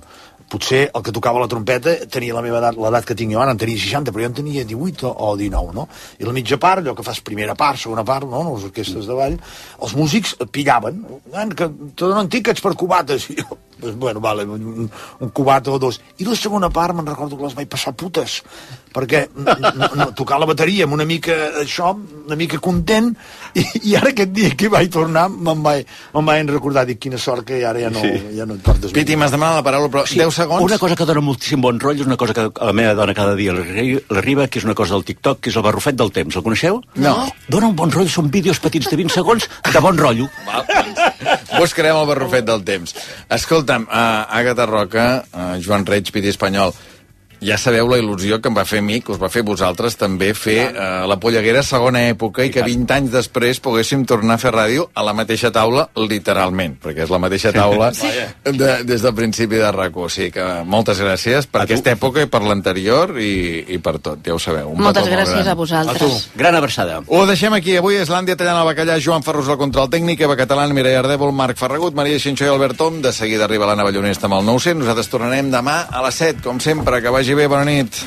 Potser 0.50 0.80
el 0.88 1.04
que 1.06 1.14
tocava 1.14 1.38
la 1.38 1.48
trompeta 1.50 1.94
tenia 2.10 2.34
la 2.34 2.42
meva 2.42 2.58
edat, 2.58 2.78
l'edat 2.80 3.06
que 3.06 3.14
tinc 3.18 3.30
jo 3.34 3.38
ara, 3.42 3.54
en 3.54 3.60
tenia 3.60 3.78
60, 3.78 4.10
però 4.10 4.24
jo 4.24 4.30
en 4.32 4.38
tenia 4.40 4.64
18 4.66 5.06
o, 5.06 5.12
o 5.30 5.36
19, 5.38 5.74
no? 5.76 5.86
I 6.18 6.26
la 6.26 6.34
mitja 6.34 6.58
part, 6.58 6.82
allò 6.82 6.96
que 6.98 7.06
fas 7.06 7.22
primera 7.22 7.54
part, 7.54 7.78
segona 7.78 8.04
part, 8.06 8.26
no? 8.26 8.42
Les 8.56 8.66
orquestres 8.70 9.06
de 9.06 9.18
ball, 9.18 9.38
els 9.80 9.94
músics 9.98 10.34
pillaven, 10.50 11.04
"Nen, 11.32 11.54
que 11.54 11.70
te 11.70 12.04
donen 12.04 12.28
tíquets 12.28 12.60
per 12.60 12.74
cubates, 12.74 13.28
i 13.34 13.38
jo, 13.38 13.58
pues, 13.80 13.96
bueno, 13.96 14.20
vale, 14.20 14.44
un, 14.44 14.90
un 15.20 15.28
cubata 15.30 15.70
o 15.72 15.78
dos. 15.78 16.00
I 16.18 16.24
la 16.28 16.36
segona 16.36 16.70
part 16.70 16.94
me'n 16.94 17.06
recordo 17.06 17.36
que 17.36 17.44
les 17.48 17.54
vaig 17.56 17.68
passar 17.68 17.94
putes, 17.94 18.42
perquè 18.94 19.28
no, 19.36 19.54
no, 19.60 19.88
no, 19.94 20.06
tocar 20.18 20.38
la 20.42 20.46
bateria 20.50 20.84
amb 20.84 20.94
una 20.96 21.04
mica 21.06 21.32
això, 21.62 21.92
una 22.26 22.36
mica 22.36 22.58
content, 22.58 23.12
i, 23.54 23.64
i 23.90 23.96
ara 23.96 24.10
aquest 24.10 24.32
dia 24.34 24.50
que 24.58 24.68
vaig 24.72 24.90
tornar 24.92 25.28
me'n 25.30 25.62
vaig, 25.62 25.86
me'n 26.14 26.26
vaig 26.26 26.50
recordar, 26.50 26.86
dic, 26.88 26.98
quina 27.02 27.18
sort 27.18 27.44
que 27.46 27.62
ara 27.64 27.80
ja 27.80 27.90
no, 27.90 28.00
Sí. 28.00 28.10
ja 28.36 28.46
no 28.46 28.54
et 28.58 28.62
portes 28.66 28.92
Piti, 28.92 29.16
m'has 29.16 29.30
demanat 29.34 29.60
la 29.60 29.62
paraula, 29.66 29.88
però 29.92 30.02
10 30.08 30.34
segons. 30.34 30.64
Una 30.64 30.78
cosa 30.78 30.96
que 30.96 31.06
dona 31.06 31.20
moltíssim 31.22 31.60
bon 31.62 31.78
rotllo 31.80 32.02
és 32.02 32.06
una 32.10 32.16
cosa 32.20 32.34
que 32.34 32.48
a 32.50 32.66
la 32.66 32.72
meva 32.74 32.94
dona 32.98 33.14
cada 33.14 33.34
dia 33.38 33.52
l'arri- 33.54 34.00
l'arriba, 34.10 34.48
que 34.48 34.58
és 34.58 34.64
una 34.66 34.74
cosa 34.74 34.94
del 34.94 35.04
TikTok, 35.04 35.40
que 35.40 35.50
és 35.50 35.56
el 35.56 35.62
barrufet 35.62 35.94
del 35.96 36.10
temps. 36.12 36.34
El 36.36 36.42
coneixeu? 36.42 36.80
No. 36.96 37.14
Dona 37.48 37.68
un 37.70 37.76
bon 37.76 37.90
rotllo, 37.94 38.10
són 38.10 38.30
vídeos 38.30 38.58
petits 38.60 38.90
de 38.90 38.96
20 38.98 39.14
segons 39.14 39.46
de 39.72 39.80
bon 39.80 39.96
rotllo. 39.98 40.26
Val, 40.46 40.66
buscarem 41.56 41.96
el 41.96 42.06
barrufet 42.08 42.46
del 42.46 42.62
temps. 42.66 42.94
Escolta'm, 43.30 43.88
uh, 43.88 44.24
Agatha 44.40 44.66
Roca, 44.70 45.08
uh, 45.32 45.52
Joan 45.62 45.86
Reig, 45.88 46.12
Piti 46.14 46.30
Espanyol, 46.32 46.74
ja 47.40 47.56
sabeu 47.58 47.88
la 47.88 47.98
il·lusió 48.00 48.40
que 48.40 48.48
em 48.50 48.56
va 48.56 48.64
fer 48.68 48.78
a 48.80 48.84
mi, 48.84 49.00
que 49.00 49.12
us 49.14 49.20
va 49.20 49.30
fer 49.32 49.42
vosaltres 49.46 49.96
també 49.96 50.32
fer 50.36 50.58
uh, 50.74 51.06
la 51.08 51.16
Polleguera 51.20 51.62
segona 51.64 52.02
època 52.10 52.44
i 52.44 52.50
que 52.52 52.62
20 52.66 52.92
anys 52.96 53.10
després 53.14 53.60
poguéssim 53.64 54.04
tornar 54.08 54.34
a 54.36 54.42
fer 54.42 54.52
ràdio 54.52 54.88
a 54.94 55.04
la 55.06 55.14
mateixa 55.16 55.50
taula, 55.54 55.88
literalment, 55.96 56.76
perquè 56.82 57.04
és 57.06 57.10
la 57.12 57.18
mateixa 57.22 57.52
taula 57.56 57.90
Sí. 58.00 58.08
de, 58.44 58.70
des 58.84 59.02
del 59.02 59.14
principi 59.14 59.56
de 59.60 59.68
RAC1. 59.72 59.96
O 60.00 60.08
sigui 60.12 60.30
que 60.36 60.44
moltes 60.64 61.00
gràcies 61.02 61.46
per 61.50 61.62
aquesta 61.64 61.92
època 61.94 62.22
i 62.24 62.28
per 62.30 62.40
l'anterior 62.44 63.16
i, 63.20 63.64
i 63.74 63.78
per 63.82 63.96
tot, 63.98 64.20
ja 64.24 64.34
ho 64.34 64.38
sabeu. 64.40 64.70
Un 64.74 64.80
Moltes 64.84 65.08
gràcies 65.10 65.42
gran. 65.42 65.48
a 65.52 65.54
vosaltres. 65.58 66.28
Gran 66.36 66.56
abraçada. 66.56 67.00
Ho 67.06 67.24
deixem 67.28 67.52
aquí. 67.56 67.76
Avui 67.80 67.98
Islàndia 68.00 68.36
tallant 68.38 68.60
el 68.62 68.68
bacallà, 68.70 68.98
Joan 69.02 69.24
Ferrus 69.26 69.48
al 69.52 69.58
control 69.60 69.90
tècnic, 69.92 70.20
Eva 70.24 70.36
Catalán, 70.38 70.72
Mireia 70.76 71.00
Ardèvol, 71.02 71.32
Marc 71.36 71.58
Ferragut, 71.60 71.94
Maria 71.96 72.20
Xinxó 72.22 72.46
i 72.48 72.52
Albert 72.52 72.78
Tom. 72.80 73.00
De 73.04 73.12
seguida 73.16 73.44
arriba 73.48 73.68
l'Anna 73.68 73.84
Ballonesta 73.88 74.28
amb 74.30 74.38
el 74.40 74.46
900. 74.48 74.80
Nosaltres 74.84 75.10
tornarem 75.12 75.50
demà 75.52 75.80
a 75.90 76.04
les 76.06 76.20
7, 76.22 76.40
com 76.46 76.60
sempre. 76.60 77.00
Que 77.04 77.12
vagi 77.12 77.29
bé. 77.34 77.46
Bona 77.50 77.64
nit. 77.64 78.02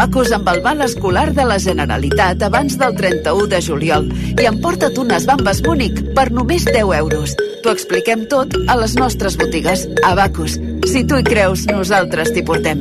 Bacus 0.00 0.30
amb 0.32 0.48
el 0.48 0.62
val 0.64 0.80
escolar 0.80 1.26
de 1.36 1.44
la 1.44 1.58
Generalitat 1.60 2.40
abans 2.46 2.78
del 2.80 2.94
31 2.96 3.50
de 3.52 3.60
juliol 3.66 4.08
i 4.32 4.48
emporta't 4.48 4.96
unes 5.02 5.28
bambes 5.28 5.60
Múnich 5.66 6.00
per 6.16 6.30
només 6.32 6.64
10 6.64 6.96
euros. 7.02 7.36
T'ho 7.60 7.76
expliquem 7.76 8.24
tot 8.32 8.56
a 8.66 8.80
les 8.80 8.96
nostres 8.96 9.36
botigues. 9.36 9.88
A 10.08 10.16
Bacus. 10.16 10.56
Si 10.86 11.04
tu 11.04 11.16
hi 11.18 11.24
creus, 11.24 11.66
nosaltres 11.68 12.32
t'hi 12.34 12.42
portem. 12.46 12.80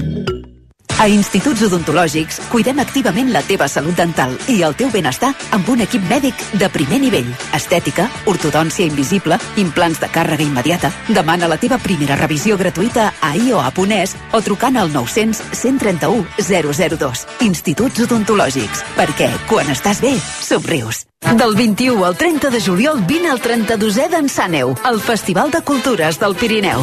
A 0.99 1.05
Instituts 1.07 1.61
Odontològics 1.63 2.41
cuidem 2.51 2.81
activament 2.83 3.29
la 3.31 3.39
teva 3.47 3.69
salut 3.71 3.95
dental 3.95 4.33
i 4.51 4.57
el 4.67 4.75
teu 4.75 4.89
benestar 4.91 5.29
amb 5.55 5.69
un 5.71 5.79
equip 5.85 6.03
mèdic 6.11 6.43
de 6.59 6.67
primer 6.73 6.99
nivell. 6.99 7.29
Estètica, 7.55 8.09
ortodòncia 8.27 8.83
invisible, 8.83 9.39
implants 9.63 10.01
de 10.03 10.11
càrrega 10.11 10.43
immediata. 10.43 10.91
Demana 11.07 11.47
la 11.47 11.59
teva 11.61 11.79
primera 11.79 12.19
revisió 12.19 12.59
gratuïta 12.59 13.13
a 13.23 13.31
ioa.es 13.39 14.17
o 14.33 14.43
trucant 14.43 14.75
al 14.75 14.91
900 14.91 15.55
131 15.55 16.25
002. 16.35 17.27
Instituts 17.47 18.07
Odontològics. 18.09 18.83
Perquè 18.99 19.31
quan 19.47 19.71
estàs 19.71 20.03
bé, 20.03 20.17
somrius. 20.19 21.08
Del 21.21 21.53
21 21.53 22.05
al 22.05 22.15
30 22.15 22.49
de 22.49 22.61
juliol 22.61 23.01
vine 23.05 23.27
al 23.29 23.41
32è 23.43 24.07
d'Ensàneu, 24.09 24.71
el 24.87 24.99
Festival 25.03 25.51
de 25.51 25.59
Cultures 25.61 26.17
del 26.17 26.33
Pirineu. 26.35 26.79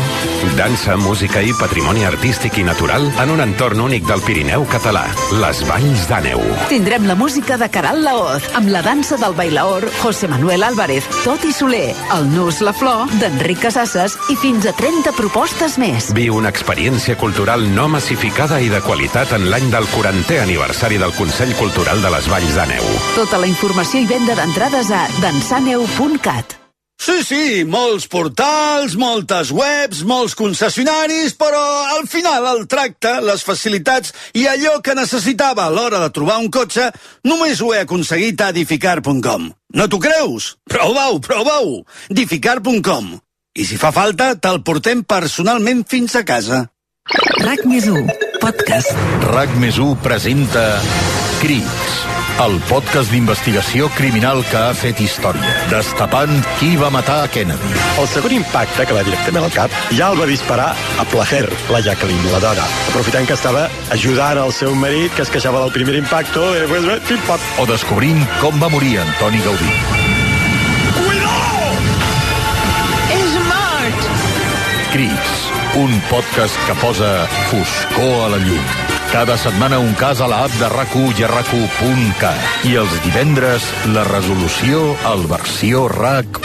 Dansa, 0.59 0.95
música 1.01 1.41
i 1.41 1.55
patrimoni 1.57 2.05
artístic 2.05 2.59
i 2.61 2.65
natural 2.65 3.09
en 3.23 3.33
un 3.33 3.41
entorn 3.41 3.81
únic 3.81 4.05
del 4.07 4.21
Pirineu 4.25 4.67
català, 4.69 5.07
les 5.41 5.63
Valls 5.67 6.05
d'Àneu. 6.09 6.45
Tindrem 6.69 7.09
la 7.09 7.17
música 7.17 7.57
de 7.57 7.69
Caral 7.73 8.03
Laoz, 8.05 8.45
amb 8.61 8.69
la 8.71 8.83
dansa 8.85 9.17
del 9.17 9.35
bailaor 9.35 9.89
José 10.03 10.29
Manuel 10.29 10.63
Álvarez, 10.69 11.09
Toti 11.25 11.51
Soler, 11.53 11.95
el 12.15 12.29
Nus 12.35 12.61
La 12.61 12.77
Flor, 12.77 13.09
d'Enric 13.19 13.65
Casasses 13.65 14.19
i 14.31 14.37
fins 14.37 14.69
a 14.69 14.77
30 14.77 15.17
propostes 15.17 15.79
més. 15.81 16.13
Viu 16.17 16.37
una 16.37 16.53
experiència 16.53 17.17
cultural 17.17 17.65
no 17.75 17.89
massificada 17.89 18.61
i 18.61 18.69
de 18.69 18.85
qualitat 18.85 19.33
en 19.33 19.49
l'any 19.51 19.73
del 19.73 19.89
40è 19.97 20.43
aniversari 20.45 21.01
del 21.01 21.17
Consell 21.17 21.57
Cultural 21.57 22.05
de 22.05 22.15
les 22.15 22.31
Valls 22.31 22.57
d'Àneu. 22.61 22.89
Tota 23.17 23.41
la 23.41 23.51
informació 23.51 24.05
i 24.05 24.09
venda 24.09 24.26
d'entrades 24.35 24.89
a 24.91 25.07
dansaneu.cat. 25.23 26.57
Sí, 26.97 27.21
sí, 27.23 27.65
molts 27.69 28.07
portals, 28.11 28.97
moltes 28.99 29.53
webs, 29.55 30.01
molts 30.09 30.35
concessionaris, 30.35 31.37
però 31.39 31.61
al 31.93 32.07
final 32.11 32.49
el 32.51 32.65
tracte, 32.67 33.13
les 33.23 33.45
facilitats 33.47 34.15
i 34.35 34.47
allò 34.51 34.79
que 34.83 34.97
necessitava 34.97 35.67
a 35.67 35.71
l'hora 35.71 36.01
de 36.03 36.11
trobar 36.17 36.41
un 36.43 36.49
cotxe 36.51 36.89
només 37.29 37.61
ho 37.61 37.75
he 37.75 37.83
aconseguit 37.85 38.41
a 38.41 38.49
edificar.com. 38.55 39.51
No 39.77 39.89
t'ho 39.93 40.01
creus? 40.03 40.57
Prova-ho, 40.67 41.21
prova-ho! 41.21 41.83
edificar.com. 42.11 43.13
I 43.57 43.65
si 43.65 43.79
fa 43.81 43.93
falta, 43.93 44.33
te'l 44.41 44.65
portem 44.65 45.05
personalment 45.05 45.85
fins 45.89 46.17
a 46.17 46.25
casa. 46.27 46.65
RAC 47.39 47.63
més 47.71 47.87
1, 47.87 48.09
podcast. 48.43 48.91
RAC 49.31 49.53
més 49.63 49.79
1 49.79 49.95
presenta 50.03 50.65
Crits, 51.39 51.86
el 52.43 52.59
podcast 52.69 53.09
d'investigació 53.13 53.87
criminal 53.97 54.43
que 54.51 54.59
ha 54.61 54.75
fet 54.77 54.99
història, 55.01 55.53
destapant 55.71 56.35
qui 56.59 56.75
va 56.77 56.91
matar 56.93 57.23
a 57.25 57.29
Kennedy. 57.33 57.71
El 57.97 58.09
segon 58.13 58.35
impacte 58.37 58.85
que 58.85 58.97
va 58.97 59.05
directament 59.07 59.47
al 59.47 59.55
cap 59.55 59.73
ja 59.97 60.11
el 60.13 60.21
va 60.21 60.29
disparar 60.29 60.69
a 61.01 61.07
placer, 61.09 61.47
la 61.73 61.81
Jacqueline, 61.81 62.33
la 62.35 62.41
dona, 62.45 62.67
aprofitant 62.91 63.29
que 63.29 63.37
estava 63.39 63.67
ajudant 63.97 64.43
al 64.43 64.53
seu 64.53 64.75
marit 64.77 65.15
que 65.17 65.25
es 65.25 65.33
queixava 65.33 65.63
del 65.65 65.73
primer 65.73 65.97
impacto, 66.03 66.45
i 66.59 66.67
pues, 66.69 66.85
eh, 66.93 66.99
pim, 67.09 67.23
pam. 67.29 67.47
O 67.63 67.69
descobrint 67.71 68.21
com 68.43 68.61
va 68.61 68.69
morir 68.73 68.99
Antoni 69.01 69.41
Gaudí. 69.47 69.73
És 73.17 73.39
mort! 73.49 74.11
Crits, 74.93 75.49
un 75.81 75.97
podcast 76.13 76.61
que 76.67 76.77
posa 76.85 77.15
foscor 77.49 78.27
a 78.27 78.35
la 78.37 78.45
llum. 78.45 78.86
Cada 79.13 79.37
setmana 79.39 79.79
un 79.79 79.95
cas 79.95 80.21
a 80.21 80.27
la 80.27 80.43
app 80.45 80.55
de 80.59 80.69
rac 80.69 80.95
i 80.97 81.25
a 81.25 81.29
rac 81.31 81.53
I 82.67 82.75
els 82.77 82.93
divendres, 83.05 83.63
la 83.95 84.05
resolució 84.05 84.97
al 85.05 85.27
versió 85.31 85.87
RAC1. 85.89 86.43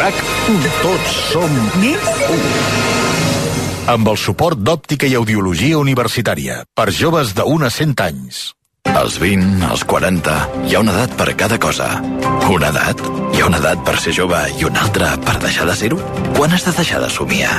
RAC1. 0.00 0.66
Tots 0.82 1.20
som 1.30 1.56
més 1.82 2.10
1. 2.32 2.42
Amb 3.92 4.08
el 4.08 4.16
suport 4.16 4.58
d'òptica 4.58 5.06
i 5.06 5.14
audiologia 5.14 5.78
universitària 5.78 6.64
per 6.74 6.90
joves 6.90 7.34
de 7.34 7.44
1 7.44 7.66
a 7.66 7.70
100 7.70 8.06
anys. 8.08 8.55
Als 8.96 9.18
20, 9.20 9.60
als 9.68 9.84
40, 9.84 10.34
hi 10.64 10.74
ha 10.74 10.80
una 10.80 10.94
edat 10.94 11.12
per 11.18 11.34
cada 11.36 11.58
cosa. 11.60 11.88
Una 12.48 12.70
edat? 12.72 13.02
Hi 13.34 13.42
ha 13.42 13.48
una 13.50 13.58
edat 13.60 13.82
per 13.84 13.98
ser 14.00 14.14
jove 14.16 14.38
i 14.56 14.64
una 14.64 14.86
altra 14.86 15.10
per 15.20 15.34
deixar 15.42 15.66
de 15.68 15.74
ser-ho? 15.76 15.98
Quan 16.38 16.56
has 16.56 16.64
de 16.64 16.72
deixar 16.78 17.02
de 17.04 17.10
somiar? 17.12 17.58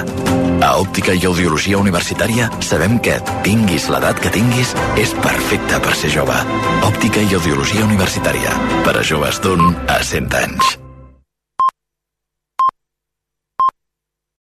A 0.66 0.72
Òptica 0.82 1.14
i 1.14 1.30
Audiologia 1.30 1.78
Universitària 1.78 2.50
sabem 2.66 2.98
que, 3.06 3.20
tinguis 3.46 3.86
l'edat 3.94 4.18
que 4.24 4.34
tinguis, 4.34 4.74
és 4.98 5.14
perfecte 5.22 5.78
per 5.86 5.94
ser 6.02 6.10
jove. 6.18 6.42
Òptica 6.90 7.22
i 7.22 7.38
Audiologia 7.38 7.86
Universitària. 7.86 8.58
Per 8.82 8.98
a 8.98 9.06
joves 9.06 9.38
d'un 9.46 9.70
a 9.86 10.02
100 10.02 10.42
anys. 10.42 10.78